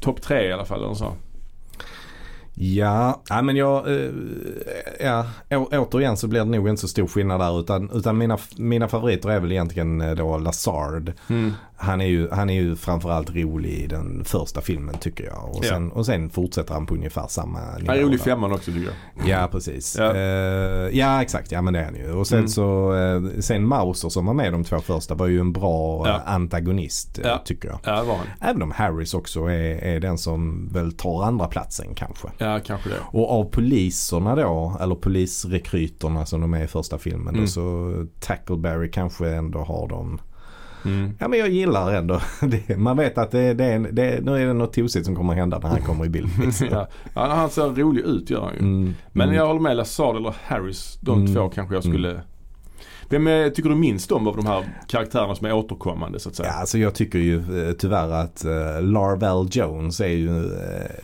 [0.00, 1.12] topp tre i alla fall eller så.
[2.58, 4.10] Ja, nej, men jag, eh,
[5.00, 8.38] ja, å, återigen så blir det nog inte så stor skillnad där utan, utan mina,
[8.56, 11.12] mina favoriter är väl egentligen eh, då Lazard.
[11.28, 11.52] Mm.
[11.78, 15.44] Han är, ju, han är ju framförallt rolig i den första filmen tycker jag.
[15.50, 15.68] Och Ja.
[15.68, 17.86] sen, och sen fortsätter han på ungefär samma nivå.
[17.86, 18.90] Han är rolig i femman också tycker
[19.24, 19.28] jag.
[19.28, 19.96] Ja precis.
[19.98, 20.16] Ja.
[20.16, 20.90] Ja.
[20.90, 22.12] ja exakt, ja men det är han ju.
[22.12, 22.48] Och sen Mm.
[22.48, 26.14] så, eh, sen Mauser som var med de två första var ju en bra Ja.
[26.14, 27.42] eh, antagonist Ja.
[27.44, 27.78] tycker jag.
[27.84, 28.26] Ja, var han.
[28.50, 32.28] Även om Harris också är, är den som väl tar andra platsen kanske.
[32.38, 32.96] Ja, kanske det.
[33.12, 37.40] Och av poliserna då, eller polisrekryterna som de är i första filmen Mm.
[37.40, 40.18] då, så Tackleberry kanske ändå har de
[40.86, 41.12] Mm.
[41.18, 42.76] Ja men jag gillar ändå det.
[42.76, 45.58] Man vet att det, det, är, det, nu är det något tosigt som kommer hända
[45.58, 46.28] när han kommer i bild.
[46.44, 46.66] Liksom.
[46.70, 46.88] ja.
[47.14, 48.58] han ser rolig ut gör han ju.
[48.60, 48.94] Mm.
[49.12, 49.36] Men mm.
[49.36, 50.98] jag håller med Lazard eller Harris.
[51.00, 51.34] De Mm.
[51.34, 52.20] två kanske jag skulle
[53.08, 56.34] Vem är, tycker du minst om av de här karaktärerna som är återkommande så att
[56.36, 56.48] säga?
[56.48, 60.52] Ja, alltså jag tycker ju eh, tyvärr att uh, Larvel Jones är ju uh,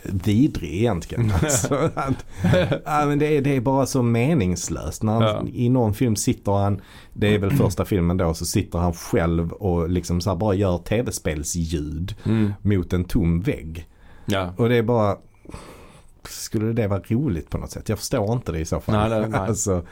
[0.03, 1.31] vidrig egentligen.
[1.43, 2.25] alltså, att,
[2.85, 5.03] ja, men det, är, det är bara så meningslöst.
[5.03, 5.43] När han, Ja.
[5.53, 6.81] I någon film sitter han,
[7.13, 10.77] det är väl första filmen då, så sitter han själv och liksom så bara gör
[10.77, 12.53] tv-spelsljud Mm.
[12.61, 13.87] mot en tom vägg.
[14.25, 14.53] Ja.
[14.57, 15.17] Och det är bara
[16.29, 17.89] skulle det vara roligt på något sätt?
[17.89, 19.09] Jag förstår inte det i så fall.
[19.09, 19.39] Nej, nej, nej.
[19.47, 19.83] Alltså, eh,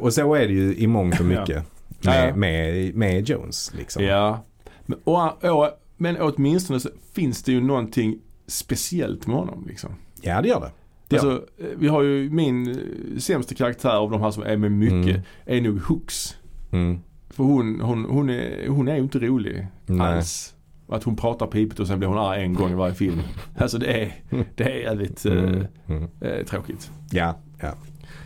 [0.00, 1.64] och så är det ju i mångt och mycket
[2.00, 3.72] Ja, med, med, med Jones.
[3.76, 4.04] Liksom.
[4.04, 4.44] ja.
[4.86, 9.90] Men, och, och, men åtminstone så finns det ju någonting speciellt med honom liksom.
[10.22, 10.70] Ja, det gör det.
[11.08, 14.42] det gör Alltså, eh, vi har ju min eh, sämsta karaktär av de här som
[14.42, 15.20] är med mycket Mm.
[15.46, 16.36] är nog Hooks.
[16.72, 16.98] Mm.
[17.30, 20.06] För hon, hon, hon, är, hon är ju inte rolig Nej.
[20.06, 20.54] alls.
[20.88, 23.20] Att hon pratar pipigt och sen blir hon arg en gång i varje film.
[23.58, 24.12] Alltså det är,
[24.54, 25.54] det är jävligt Mm.
[25.54, 26.08] eh, Mm.
[26.20, 26.90] eh, tråkigt.
[27.10, 27.72] Ja, ja.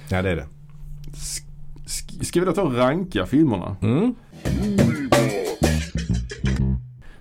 [0.09, 0.47] ja, det är det.
[1.13, 1.47] Sk-
[1.87, 3.77] sk- Ska vi då ta och ranka filmerna?
[3.83, 4.15] Mm.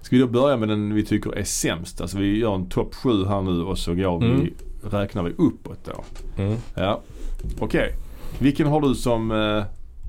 [0.01, 2.01] Ska vi då börja med den vi tycker är sämst?
[2.01, 4.39] Alltså vi gör en topp 7 här nu och så går Mm.
[4.41, 4.53] vi,
[4.89, 6.03] räknar vi uppåt då.
[6.43, 6.57] Mm.
[6.75, 7.01] Ja,
[7.59, 7.95] okej.
[8.39, 9.63] Vilken har du som eh,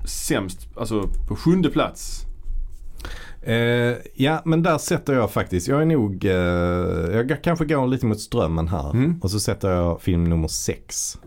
[0.07, 2.25] sämst, alltså på sjunde plats?
[3.43, 3.55] Eh,
[4.15, 6.31] ja, men där sätter jag faktiskt, jag är nog, eh,
[7.15, 8.89] jag kanske går lite mot strömmen här.
[8.91, 9.19] Mm.
[9.21, 11.17] Och så sätter jag film nummer sex.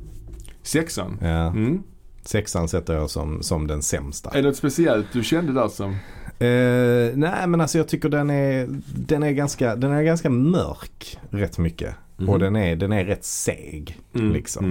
[0.63, 1.19] Sexan?
[1.21, 1.83] Ja, Mm.
[2.25, 4.31] Sexan sätter jag som, som den sämsta.
[4.31, 5.91] Är det något speciellt du kände där som?
[6.39, 11.19] Eh, nej men alltså jag tycker den är, den är, ganska, den är ganska mörk
[11.31, 11.95] rätt mycket.
[12.17, 12.29] Mhm.
[12.29, 13.99] Och den är, den är rätt seg.
[14.15, 14.33] Mm.
[14.33, 14.65] Liksom.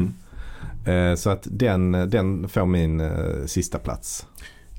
[0.85, 1.11] Mm.
[1.11, 4.27] Eh, så att den, den får min eh, sista plats.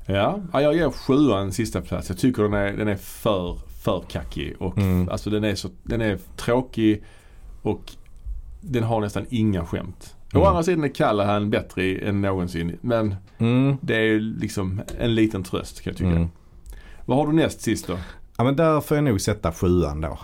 [0.05, 2.09] Ja, ja, jag ger sjuan sista plats.
[2.09, 4.55] Jag tycker den är, den är för, för kackig.
[4.59, 5.09] Och Mm.
[5.09, 7.03] alltså den är, så, den är tråkig
[7.61, 7.91] och
[8.61, 10.14] den har nästan inga skämt.
[10.35, 10.49] Å Mm.
[10.49, 12.77] andra sidan är Callahan bättre än någonsin.
[12.81, 13.77] Men Mm.
[13.81, 16.09] det är ju liksom en liten tröst kan jag tycka.
[16.09, 16.27] Mm.
[17.05, 17.97] Vad har du näst sist då?
[18.37, 20.19] Ja men där får jag nog sätta sjuan då.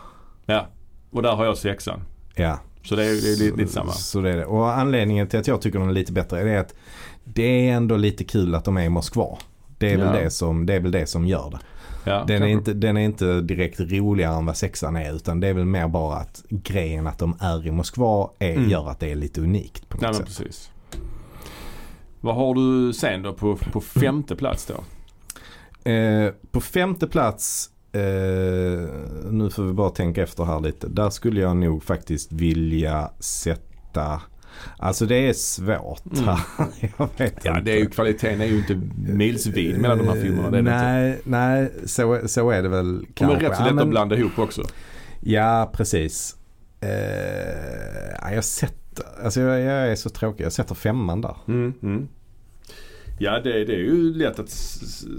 [0.45, 0.67] Ja,
[1.11, 2.01] och där har jag sexan.
[2.35, 2.59] Ja.
[2.83, 3.91] Så det är, det är lite, lite samma.
[3.91, 4.45] Så det är det.
[4.45, 6.75] Och anledningen till att jag tycker den är lite bättre är att
[7.23, 9.37] det är ändå lite kul att de är i Moskva.
[9.77, 10.21] Det är, väl, Ja.
[10.23, 11.59] det, som, det är väl det som gör det.
[12.03, 15.47] Ja, Den är, inte, den är inte direkt roligare än vad sexan är utan det
[15.47, 18.69] är väl mer bara att grejen att de är i Moskva är, Mm.
[18.69, 20.25] gör att det är lite unikt på något men sätt.
[20.25, 20.71] precis.
[22.21, 24.73] Vad har du sen då på, på femte plats då?
[25.91, 28.01] Eh, på femte plats, eh,
[29.31, 30.87] nu får vi bara tänka efter här lite.
[30.87, 34.21] Där skulle jag nog faktiskt vilja sätta,
[34.77, 36.25] alltså det är svårt Mm.
[36.97, 37.61] jag vet Ja, inte.
[37.61, 40.49] det är ju, kvaliteten är ju inte milsvid mellan de här filmerna.
[40.51, 43.35] Det är det nej, nej så, så är det väl De är kanske.
[43.49, 44.63] rätt så Ja, lätta men- att blanda ihop också.
[45.19, 46.35] Ja, precis.
[46.81, 46.89] Eh,
[48.21, 50.43] ja, jag sätter, alltså jag, jag är så tråkig.
[50.43, 51.35] Jag sätter femman där.
[51.47, 52.07] Mm, mm.
[53.23, 54.49] Ja det, det är ju lätt att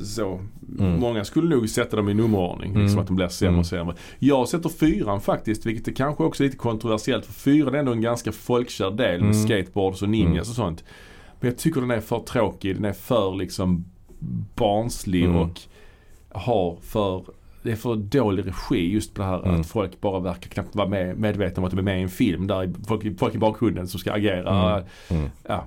[0.04, 0.40] så.
[0.78, 1.00] Mm.
[1.00, 2.70] Många skulle nog sätta dem i nummerordning.
[2.70, 2.82] Mm.
[2.82, 3.60] Liksom att de blir sämre Mm.
[3.60, 3.94] och sämre.
[4.18, 7.26] Jag sätter fyran faktiskt, vilket är kanske också lite kontroversiellt.
[7.26, 9.42] För fyran är ändå en ganska folkkär del med Mm.
[9.46, 10.38] skateboards och ninjas Mm.
[10.40, 10.84] och sånt.
[11.40, 12.74] Men jag tycker den är för tråkig.
[12.76, 13.84] Den är för liksom
[14.54, 15.36] barnslig Mm.
[15.36, 15.60] och
[16.30, 17.24] har för
[17.62, 19.60] det är för dålig regi just på det här Mm.
[19.60, 22.08] att folk bara verkar knappt vara med, medvetna om att de är med i en
[22.08, 22.46] film.
[22.46, 24.72] Där är folk, folk i bakgrunden som ska agera.
[24.76, 24.84] Mm.
[25.10, 25.30] Mm.
[25.48, 25.64] Ja,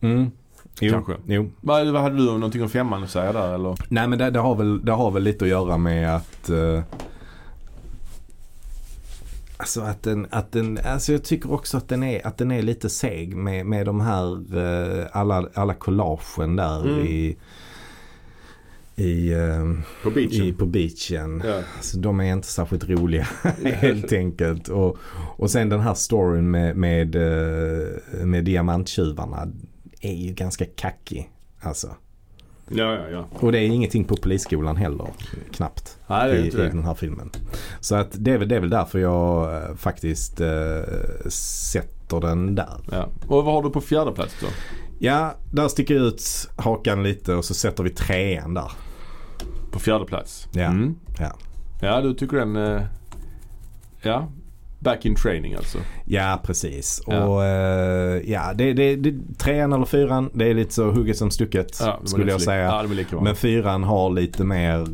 [0.00, 0.30] Mm.
[0.80, 1.16] Jo, Kanske.
[1.26, 1.50] Jo.
[1.60, 3.76] vad, vad hade du någonting om femman att säga där eller?
[3.88, 6.82] Nej men det, det, har väl, det har väl lite att göra med att eh,
[9.56, 12.62] Alltså att den, att den, alltså jag tycker också att den är, att den är
[12.62, 14.56] lite seg med, med de här
[15.00, 16.98] eh, alla, alla collagen där Mm.
[17.06, 17.36] i,
[18.96, 19.72] i, eh,
[20.02, 20.42] På beachen?
[20.44, 21.42] i, på beachen.
[21.46, 21.60] Ja.
[21.76, 23.26] Alltså, de är inte särskilt roliga
[23.64, 24.68] helt enkelt.
[24.68, 24.96] Och,
[25.36, 29.48] och sen den här storyn med, med, eh, med diamanttjuvarna
[30.04, 31.30] är ju ganska kackig.
[31.60, 31.94] Alltså.
[32.68, 33.26] ja, ja, ja.
[33.40, 35.06] Och det är ingenting på polisskolan heller.
[35.52, 35.98] Knappt.
[36.06, 36.68] Nej, det är I, inte i det.
[36.68, 37.30] den här filmen.
[37.80, 40.48] Så att det, är väl, det är väl därför jag eh, faktiskt eh,
[41.28, 42.76] sätter den där.
[42.90, 43.08] Ja.
[43.28, 44.46] Och vad har du på fjärde plats då?
[44.98, 46.22] Ja, där sticker jag ut
[46.56, 48.72] hakan lite och så sätter vi trean där.
[49.72, 50.48] På fjärde plats?
[50.52, 50.64] Ja.
[50.64, 50.94] Mm.
[51.20, 51.32] Ja.
[51.80, 52.56] Ja, du tycker den...
[52.56, 52.82] eh,
[54.02, 54.28] Ja.
[54.84, 55.78] Back in training alltså.
[56.04, 57.02] Ja, precis.
[57.06, 57.24] Ja.
[57.24, 61.30] Och eh, ja, det, det, det, trean eller fyran, det är lite så hugget som
[61.30, 62.64] stucket Ja, skulle jag säga.
[63.10, 63.20] Ja.
[63.24, 64.88] Men fyran har lite mer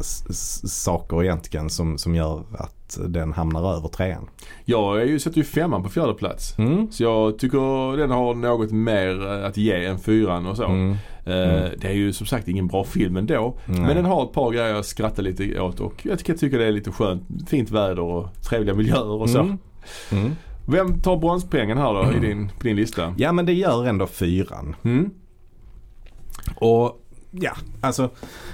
[0.00, 4.28] s- saker egentligen som, som gör att den hamnar över trean.
[4.64, 6.58] Jag är ju, sätter ju femman på fjärde plats.
[6.58, 6.90] Mm.
[6.92, 10.64] Så jag tycker den har något mer eh, att ge än fyran och så.
[10.64, 10.96] Mm.
[11.30, 11.70] Eh, Mm.
[11.80, 13.58] Det är ju som sagt ingen bra film ändå.
[13.66, 13.80] Nej.
[13.80, 16.58] Men den har ett par grejer att skratta lite åt och jag tycker, jag tycker
[16.58, 17.22] det är lite skönt.
[17.48, 19.38] Fint väder och trevliga miljöer och så.
[19.40, 19.58] Mm.
[20.12, 20.30] Mm.
[20.66, 23.14] Vem tar bronspengen här då i din, på din lista?
[23.18, 24.76] Ja men det gör ändå fyran.
[24.82, 25.10] Mm?
[26.54, 27.00] Och
[27.30, 28.10] ja, alltså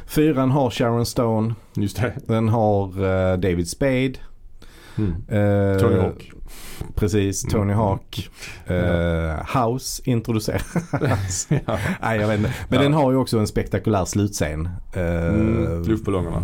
[0.06, 1.54] fyran har Sharon Stone.
[1.74, 2.12] Just det.
[2.26, 4.12] Den har eh, David Spade.
[4.98, 5.10] Mm.
[5.28, 6.32] eh, Tony Hawk.
[6.94, 7.76] Precis, Tony Mm.
[7.76, 8.30] Hawk.
[8.66, 10.62] Eh, House introduceras.
[11.66, 11.78] ja.
[12.02, 12.52] Nej jag vet inte.
[12.68, 12.82] Men Ja.
[12.82, 14.68] den har ju också en spektakulär slutscen.
[14.92, 16.42] Eh, Mm, luftballongerna.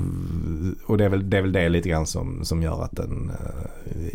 [0.87, 3.31] Och det är, väl, det är väl det lite grann som, som gör att den,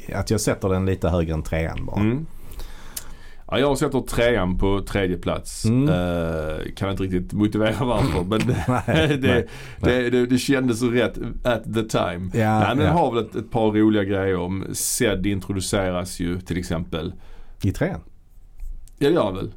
[0.10, 2.02] eh, att jag sätter den lite högre än trean bara.
[2.02, 2.26] Mm.
[3.52, 5.66] Ja, jag sätter trean på tredje plats.
[5.66, 5.90] Mm.
[5.90, 8.40] Eh, kan inte riktigt motivera varför men
[8.88, 9.48] Nej, det, nej,
[9.80, 12.30] det, det, det kändes så rätt at the time.
[12.34, 12.92] Ja, Nej, men ja.
[12.92, 14.74] har väl ett, ett par roliga grejer.
[14.74, 17.14] Zed introduceras ju till exempel.
[17.64, 18.00] I trean?
[19.00, 19.52] Ja det gör väl?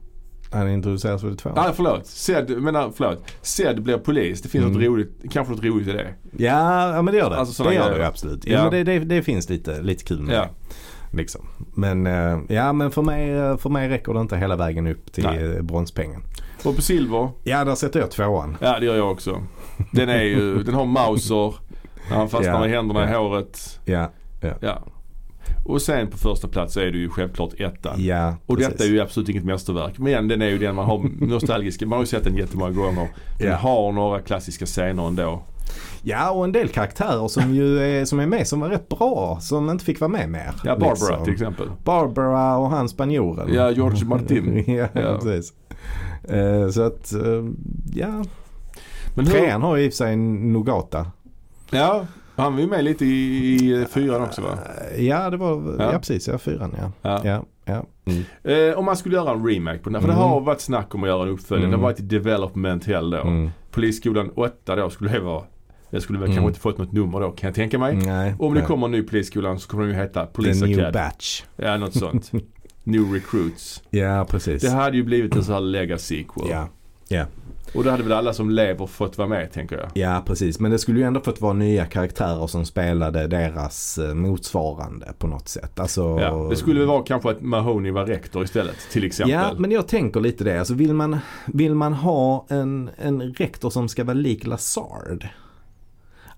[0.52, 1.54] Han introduceras väl i tvåan?
[1.56, 2.06] Nej förlåt.
[2.06, 3.24] Zed, menar, förlåt.
[3.42, 4.42] Zed blir polis.
[4.42, 4.76] Det finns Mm.
[4.76, 6.14] något roligt, kanske något roligt i det.
[6.38, 7.36] Ja, ja men det gör det.
[7.36, 7.98] Alltså det gör grejer.
[7.98, 8.46] det absolut.
[8.46, 8.52] Ja.
[8.52, 8.62] Ja.
[8.62, 10.48] men det, det, det finns lite, lite kul med det.
[11.12, 11.47] Liksom.
[11.74, 15.12] Men, eh, ja, men för, mig, eh, för mig räcker det inte hela vägen upp
[15.12, 15.57] till Nej.
[15.57, 16.23] eh, bronspengen.
[16.65, 18.57] Och på silver, Ja, där sätter jag tvåan.
[18.61, 19.43] ja det gör jag också.
[19.93, 21.55] Den är ju, den har Mauser.
[22.11, 23.19] När han fastnar Ja, med händerna i ja.
[23.19, 23.81] håret.
[23.85, 24.11] Ja,
[24.61, 24.78] Ja.
[25.66, 28.05] Och sen på första plats är det ju självklart ettan.
[28.05, 28.73] ja Och precis.
[28.73, 29.99] detta är ju absolut inget mästerverk.
[29.99, 31.87] Men den är ju den man har nostalgiska.
[31.87, 33.09] Man har ju sett den jättemånga gånger.
[33.39, 33.57] Den Ja.
[33.57, 35.43] har några klassiska scener ändå.
[36.02, 39.39] Ja, och en del karaktärer som ju är, som är med som var rätt bra.
[39.40, 40.51] Som inte fick vara med mer.
[40.64, 41.24] Ja, Barbara liksom.
[41.24, 41.68] till exempel.
[41.85, 43.55] Barbara och han spanjoren.
[43.55, 44.64] Ja, George Martin.
[44.77, 45.18] ja, Ja.
[45.22, 45.52] precis.
[46.28, 47.44] Eh, så att, eh,
[47.94, 48.24] ja.
[49.14, 51.06] Men hur, Trean har ju i och för sig Nogata.
[51.70, 52.06] Ja,
[52.36, 54.48] han var ju med lite i, i fyran också va?
[54.97, 55.98] Eh, Ja, det var, ja, Ja.
[55.98, 56.28] precis.
[56.28, 56.93] Ja, fyran ja.
[57.02, 57.20] Ja.
[57.24, 57.85] Ja, ja.
[58.05, 58.70] Mm.
[58.72, 60.01] Eh, om man skulle göra en remake på den här.
[60.01, 60.20] För Mm.
[60.22, 61.68] det har varit snack om att göra en uppföljning.
[61.68, 61.70] Mm.
[61.81, 63.18] Det har varit i development hell då.
[63.20, 63.51] Mm.
[63.70, 65.43] Polisskolan 8 då skulle det vara.
[65.90, 66.36] Det skulle väl Mm.
[66.36, 67.96] kanske inte fått något nummer då kan jag tänka mig.
[67.96, 68.34] Nej.
[68.38, 68.68] Om det nej.
[68.68, 71.42] kommer en ny polisskolan så kommer den ju heta The Police new batch.
[71.56, 72.30] Ja, något sånt.
[72.84, 73.82] New Recruits.
[73.90, 74.62] Ja, precis.
[74.62, 76.50] Det hade ju blivit en sån här legacy-sequel.
[76.50, 76.68] Ja.
[77.08, 77.24] Ja.
[77.74, 79.88] Och då hade väl alla som lever fått vara med tänker jag.
[79.94, 80.60] ja, precis.
[80.60, 85.26] Men det skulle ju ändå fått vara nya karaktärer som spelade deras eh, motsvarande på
[85.26, 85.80] något sätt.
[85.80, 89.32] Alltså, Ja, det skulle väl vara kanske att Mahoney var rektor istället till exempel.
[89.32, 90.58] Ja, men jag tänker lite det.
[90.58, 95.28] Alltså vill man, vill man ha en, en rektor som ska vara lik Lazard?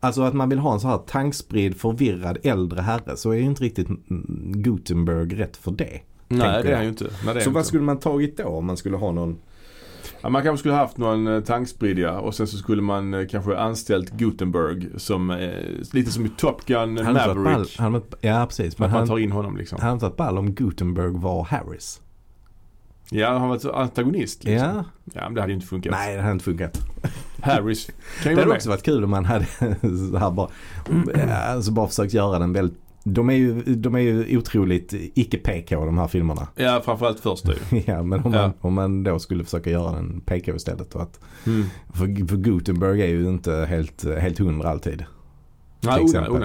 [0.05, 3.43] Alltså att man vill ha en så här tankspridd, förvirrad äldre herre så är ju
[3.43, 3.89] inte riktigt
[4.55, 6.01] Gutenberg rätt för det.
[6.29, 7.05] Nej det är han ju inte.
[7.05, 7.65] Nej, Så han vad inte.
[7.65, 9.37] skulle man tagit då om man skulle ha någon?
[10.23, 12.19] Ja, man kanske skulle haft någon eh, tankspridd ja.
[12.21, 15.49] Och sen så skulle man eh, kanske anställt Gutenberg som eh,
[15.93, 17.79] lite som i Top Gun Hade varit ball- Maverick.
[17.79, 18.79] hade varit- Ja precis.
[18.79, 19.81] Men Att man han tar in honom liksom.
[19.81, 22.01] hade inte varit ball om Gutenberg var Harris.
[23.11, 24.69] Ja, han var antagonist liksom.
[24.69, 24.85] Ja.
[25.15, 25.91] Ja, men det hade ju inte funkat.
[25.93, 26.79] Nej det hade inte funkat.
[27.43, 27.87] Harris
[28.23, 29.47] kan ju Det hade också varit kul om man hade
[30.11, 30.49] så här bara,
[31.53, 35.99] alltså bara försökt göra den väldigt de är, ju, de är ju otroligt icke-PK de
[35.99, 36.49] här filmerna.
[36.57, 37.83] Ja, framförallt första ju.
[37.87, 38.41] Ja men om, Ja.
[38.43, 40.95] Man, om man då skulle försöka göra en PK istället.
[40.95, 41.65] Och att, Mm.
[41.95, 45.05] för, för Gutenberg är ju inte helt, helt hundra alltid.
[45.81, 46.45] Nej, Till oh,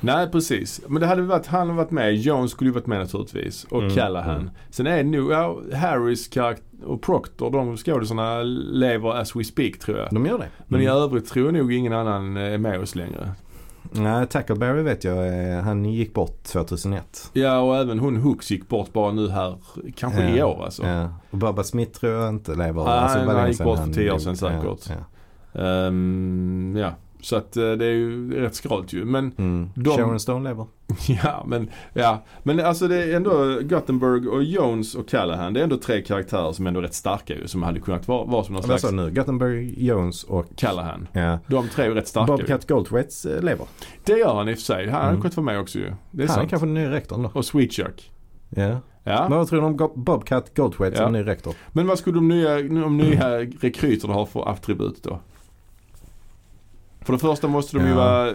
[0.00, 0.80] nej, precis.
[0.88, 2.14] Men det hade varit, han hade varit med.
[2.16, 3.64] Jones skulle ju varit med naturligtvis.
[3.64, 4.40] Och Mm, Callahan.
[4.40, 4.50] mm.
[4.70, 9.78] Sen är det nog, ja, Harris karaktär och Proctor, de skådisarna lever as we speak
[9.78, 10.08] tror jag.
[10.10, 10.48] De gör det.
[10.66, 10.96] Men i Mm.
[10.96, 13.30] övrigt tror jag nog ingen annan är med oss längre.
[13.92, 15.26] Nej, Tackleberry vet jag,
[15.56, 17.30] eh, han gick bort 2001.
[17.32, 19.58] Ja, och även hon Hooks gick bort bara nu här,
[19.96, 20.46] kanske i Ja.
[20.46, 20.86] år alltså.
[20.86, 21.08] Ja.
[21.30, 22.84] Och Bubba Smith tror jag inte lever.
[22.84, 24.64] Nej, alltså, var han gick bort för tio år sedan säkert.
[24.88, 24.94] Ja,
[25.52, 25.60] ja.
[25.62, 26.90] Ehm, ja.
[27.20, 29.04] Så att eh, det är ju rätt skralt ju.
[29.04, 29.70] Men Mm.
[29.74, 30.66] De- Sharon Stone lever.
[31.24, 32.24] Ja, men, ja.
[32.42, 35.52] men alltså det är ändå Guttenberg och Jones och Callahan.
[35.54, 37.46] Det är ändå tre karaktärer som är ändå rätt starka ju.
[37.48, 39.10] Som hade kunnat vara, vara som någon Vad slags sa du nu?
[39.10, 41.08] Guttenberg, Jones och Callahan.
[41.12, 41.38] ja.
[41.46, 42.26] De tre är rätt starka.
[42.32, 43.66] Bobcat Goldthwaits eh, lever.
[44.04, 44.84] Det gör han i och för sig.
[44.88, 45.20] Han hade Mm.
[45.20, 45.84] kunnat vara med också ju.
[45.84, 46.50] Det är Han är sant.
[46.50, 47.30] kanske den nya rektorn då.
[47.34, 48.12] Och Sweet Chuck.
[48.48, 48.80] Ja.
[49.04, 49.26] Ja.
[49.28, 51.02] Men vad tror du om Bobcat Goldthwait Ja.
[51.04, 51.54] som ny rektor?
[51.72, 55.20] Men vad skulle de nya, de nya rekryterna ha för attribut då?
[57.08, 57.96] För det första måste de ju Ja.
[57.96, 58.32] vara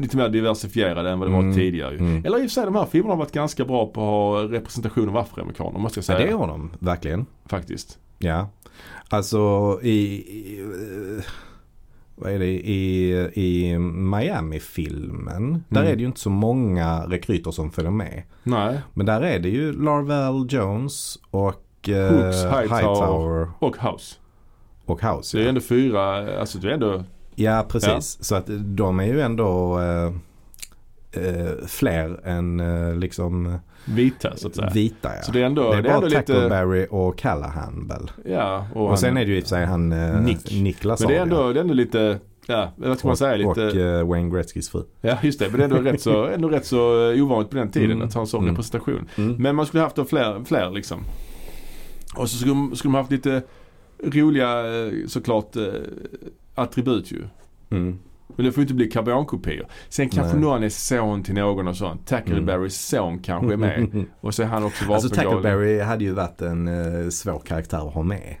[0.00, 1.46] lite mer diversifierade än vad de Mm.
[1.48, 1.98] var tidigare ju.
[1.98, 2.24] Mm.
[2.24, 4.42] Eller i och för sig de här filmerna har varit ganska bra på att ha
[4.56, 6.26] representation av afroamerikaner måste jag Ja, säga.
[6.26, 7.26] det har de verkligen.
[7.46, 7.98] Faktiskt.
[8.18, 8.48] Ja.
[9.08, 9.38] Alltså
[9.82, 10.64] i, i
[12.16, 15.64] vad är det, i, i Miami-filmen.
[15.68, 15.92] Där Mm.
[15.92, 18.22] är det ju inte så många rekryter som följer med.
[18.42, 18.80] Nej.
[18.94, 22.62] Men där är det ju Larvel Jones och eh, Hooks, Hightower.
[22.76, 24.16] Hightower Och House.
[24.84, 25.36] och House.
[25.36, 27.04] Det är Ja, ändå fyra, alltså det är ändå,
[27.38, 28.24] ja precis.
[28.24, 30.12] Så att de är ju ändå eh,
[31.24, 34.70] eh, fler än eh, liksom Vita så att säga.
[34.74, 35.10] vita.
[35.16, 35.22] Ja.
[35.22, 36.16] Så det är ändå, det är det bara ändå lite...
[36.22, 38.10] Tackleberry och Callahan väl.
[38.24, 40.52] Ja, och, Och, han, sen är det ju i och för sig han eh, Nick.
[40.62, 43.36] Nick Men det är ändå, det är ändå lite, ja vad ska man säga?
[43.36, 44.82] Lite, och eh, Wayne Gretzkys fru.
[45.00, 47.56] ja just det, men det är ändå rätt så, ändå rätt så eh, ovanligt på
[47.56, 48.06] den tiden Mm.
[48.08, 48.54] att ha en sån Mm.
[48.54, 49.08] representation.
[49.16, 49.36] Mm.
[49.38, 51.04] Men man skulle haft då fler, fler liksom.
[52.16, 53.42] Och så skulle, skulle man haft lite
[54.04, 55.62] roliga eh, såklart eh,
[56.58, 57.22] attribut ju.
[57.70, 57.98] Mm.
[58.36, 59.66] Men det får inte bli karbonkopior.
[59.88, 60.42] Sen kanske Nej.
[60.44, 62.06] någon är son till någon och sånt.
[62.06, 64.04] Tackleberrys son kanske är med.
[64.20, 65.08] Och så är han också Alltså.
[65.08, 68.34] Tackleberry hade ju varit en eh, svår karaktär att ha med.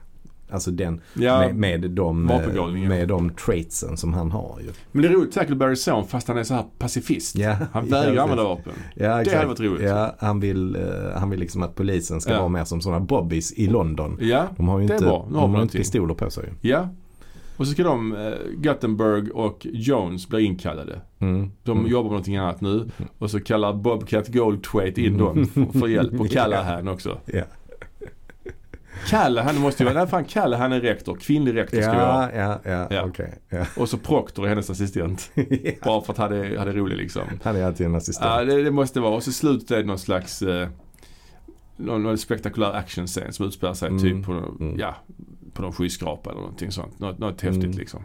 [0.50, 4.70] Alltså den Ja, med, med, de, eh, med de traitsen som han har ju.
[4.92, 7.38] men det är roligt Tackleberrys son fast han är så här pacifist.
[7.38, 8.18] Ja, Han ja, vägrar precis.
[8.20, 8.72] använda vapen.
[8.94, 9.48] Ja, hade exakt.
[9.48, 9.82] varit roligt.
[9.88, 10.82] Ja, han vill, eh,
[11.16, 12.38] han vill liksom att polisen ska Ja.
[12.38, 14.18] vara mer som sådana bobbies i London.
[14.20, 15.26] Ja, De har ju Det är inte, bra.
[15.30, 16.52] Nu har de har inte pistoler på sig.
[16.60, 16.88] ja.
[17.58, 21.00] Och så ska de, eh, Guttenberg och Jones bli inkallade.
[21.18, 21.50] Mm.
[21.62, 21.90] De Mm.
[21.90, 22.90] jobbar med någonting annat nu.
[23.18, 26.20] Och så kallar Bobcat Goldthwait in dem för, för hjälp.
[26.20, 27.18] Och Callahan också.
[27.26, 27.42] Ja,
[29.08, 31.16] Callahan måste ju vara, nej fan Callahan är rektor.
[31.16, 32.30] Kvinnlig rektor ska vi ha.
[32.32, 33.04] ja, ja, ja, Ja.
[33.04, 33.34] okej.
[33.48, 33.64] Ja.
[33.76, 35.30] Och så Proctor är hennes assistent.
[35.84, 37.22] Bara för att han är, han är rolig liksom.
[37.42, 38.30] Han är alltid en assistent.
[38.30, 39.14] Ja, det, det måste vara.
[39.14, 40.68] Och så slutet är det någon slags eh,
[41.76, 44.02] någon, någon spektakulär actionscen som utspelar sig Mm.
[44.02, 44.78] typ på, Mm.
[44.78, 44.94] ja,
[45.58, 46.98] på någon skyskrapa eller någonting sånt.
[46.98, 47.78] Något, något häftigt Mm.
[47.78, 48.02] liksom.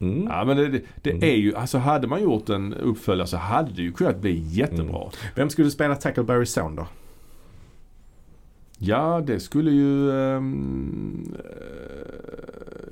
[0.00, 0.24] Mm.
[0.30, 1.22] Ja men det, det, Mm.
[1.22, 4.98] är ju, alltså hade man gjort en uppföljare så hade det ju kunnat bli jättebra.
[5.00, 5.10] Mm.
[5.36, 6.86] Vem skulle spela Tackleberrys son då?
[8.78, 10.08] Ja det skulle ju...
[10.10, 10.40] eh,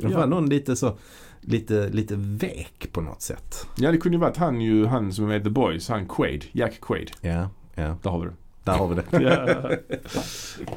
[0.01, 0.27] Det var ja.
[0.27, 0.98] någon lite så,
[1.40, 3.66] lite, lite vek på något sätt.
[3.77, 6.44] ja det kunde ju varit han ju, han som är med The Boys, han Quaid,
[6.52, 7.10] Jack Quaid.
[7.20, 7.97] Ja, ja.
[8.02, 8.32] Där har vi det.
[8.66, 9.05] Där har vi det.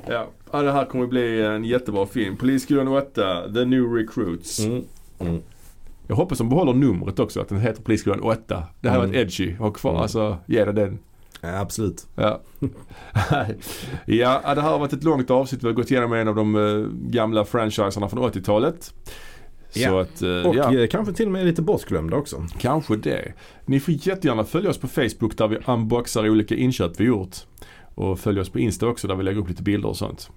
[0.07, 0.27] ja.
[0.51, 0.61] ja.
[0.61, 2.37] det här kommer bli en jättebra film.
[2.37, 4.59] Polisskolan 8, The New Recruits.
[4.59, 4.83] Mm.
[5.19, 5.41] Mm.
[6.07, 8.63] Jag hoppas de behåller numret också, att den heter Polisskolan 8.
[8.81, 9.09] Det här Mm.
[9.09, 9.53] varit edgy.
[9.55, 10.01] Ha kvar, Mm.
[10.01, 10.99] alltså ge det den.
[11.41, 12.07] Ja, absolut.
[12.15, 12.41] Ja.
[14.05, 15.63] ja, det här har varit ett långt avsnitt.
[15.63, 18.93] Vi har gått igenom en av de eh, gamla franchiserna från 80-talet.
[19.69, 20.01] Så Ja.
[20.01, 22.45] att, eh, Och ja, eh, kanske till och med lite bortglömda också.
[22.59, 23.33] kanske det.
[23.65, 27.35] Ni får jättegärna följa oss på Facebook där vi unboxar olika inköp vi gjort.
[27.99, 30.30] Och följ oss på Insta också där vi lägger upp lite bilder och sånt.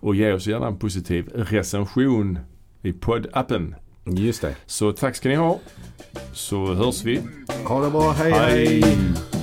[0.00, 2.38] Och ge oss gärna en positiv recension
[2.82, 3.74] i poddappen.
[4.04, 4.56] Just det.
[4.66, 5.60] Så tack ska ni ha.
[6.32, 7.20] Så hörs vi.
[7.64, 8.12] Ha det bra.
[8.12, 8.32] hej.
[8.32, 8.82] hej.
[8.82, 9.35] Hej.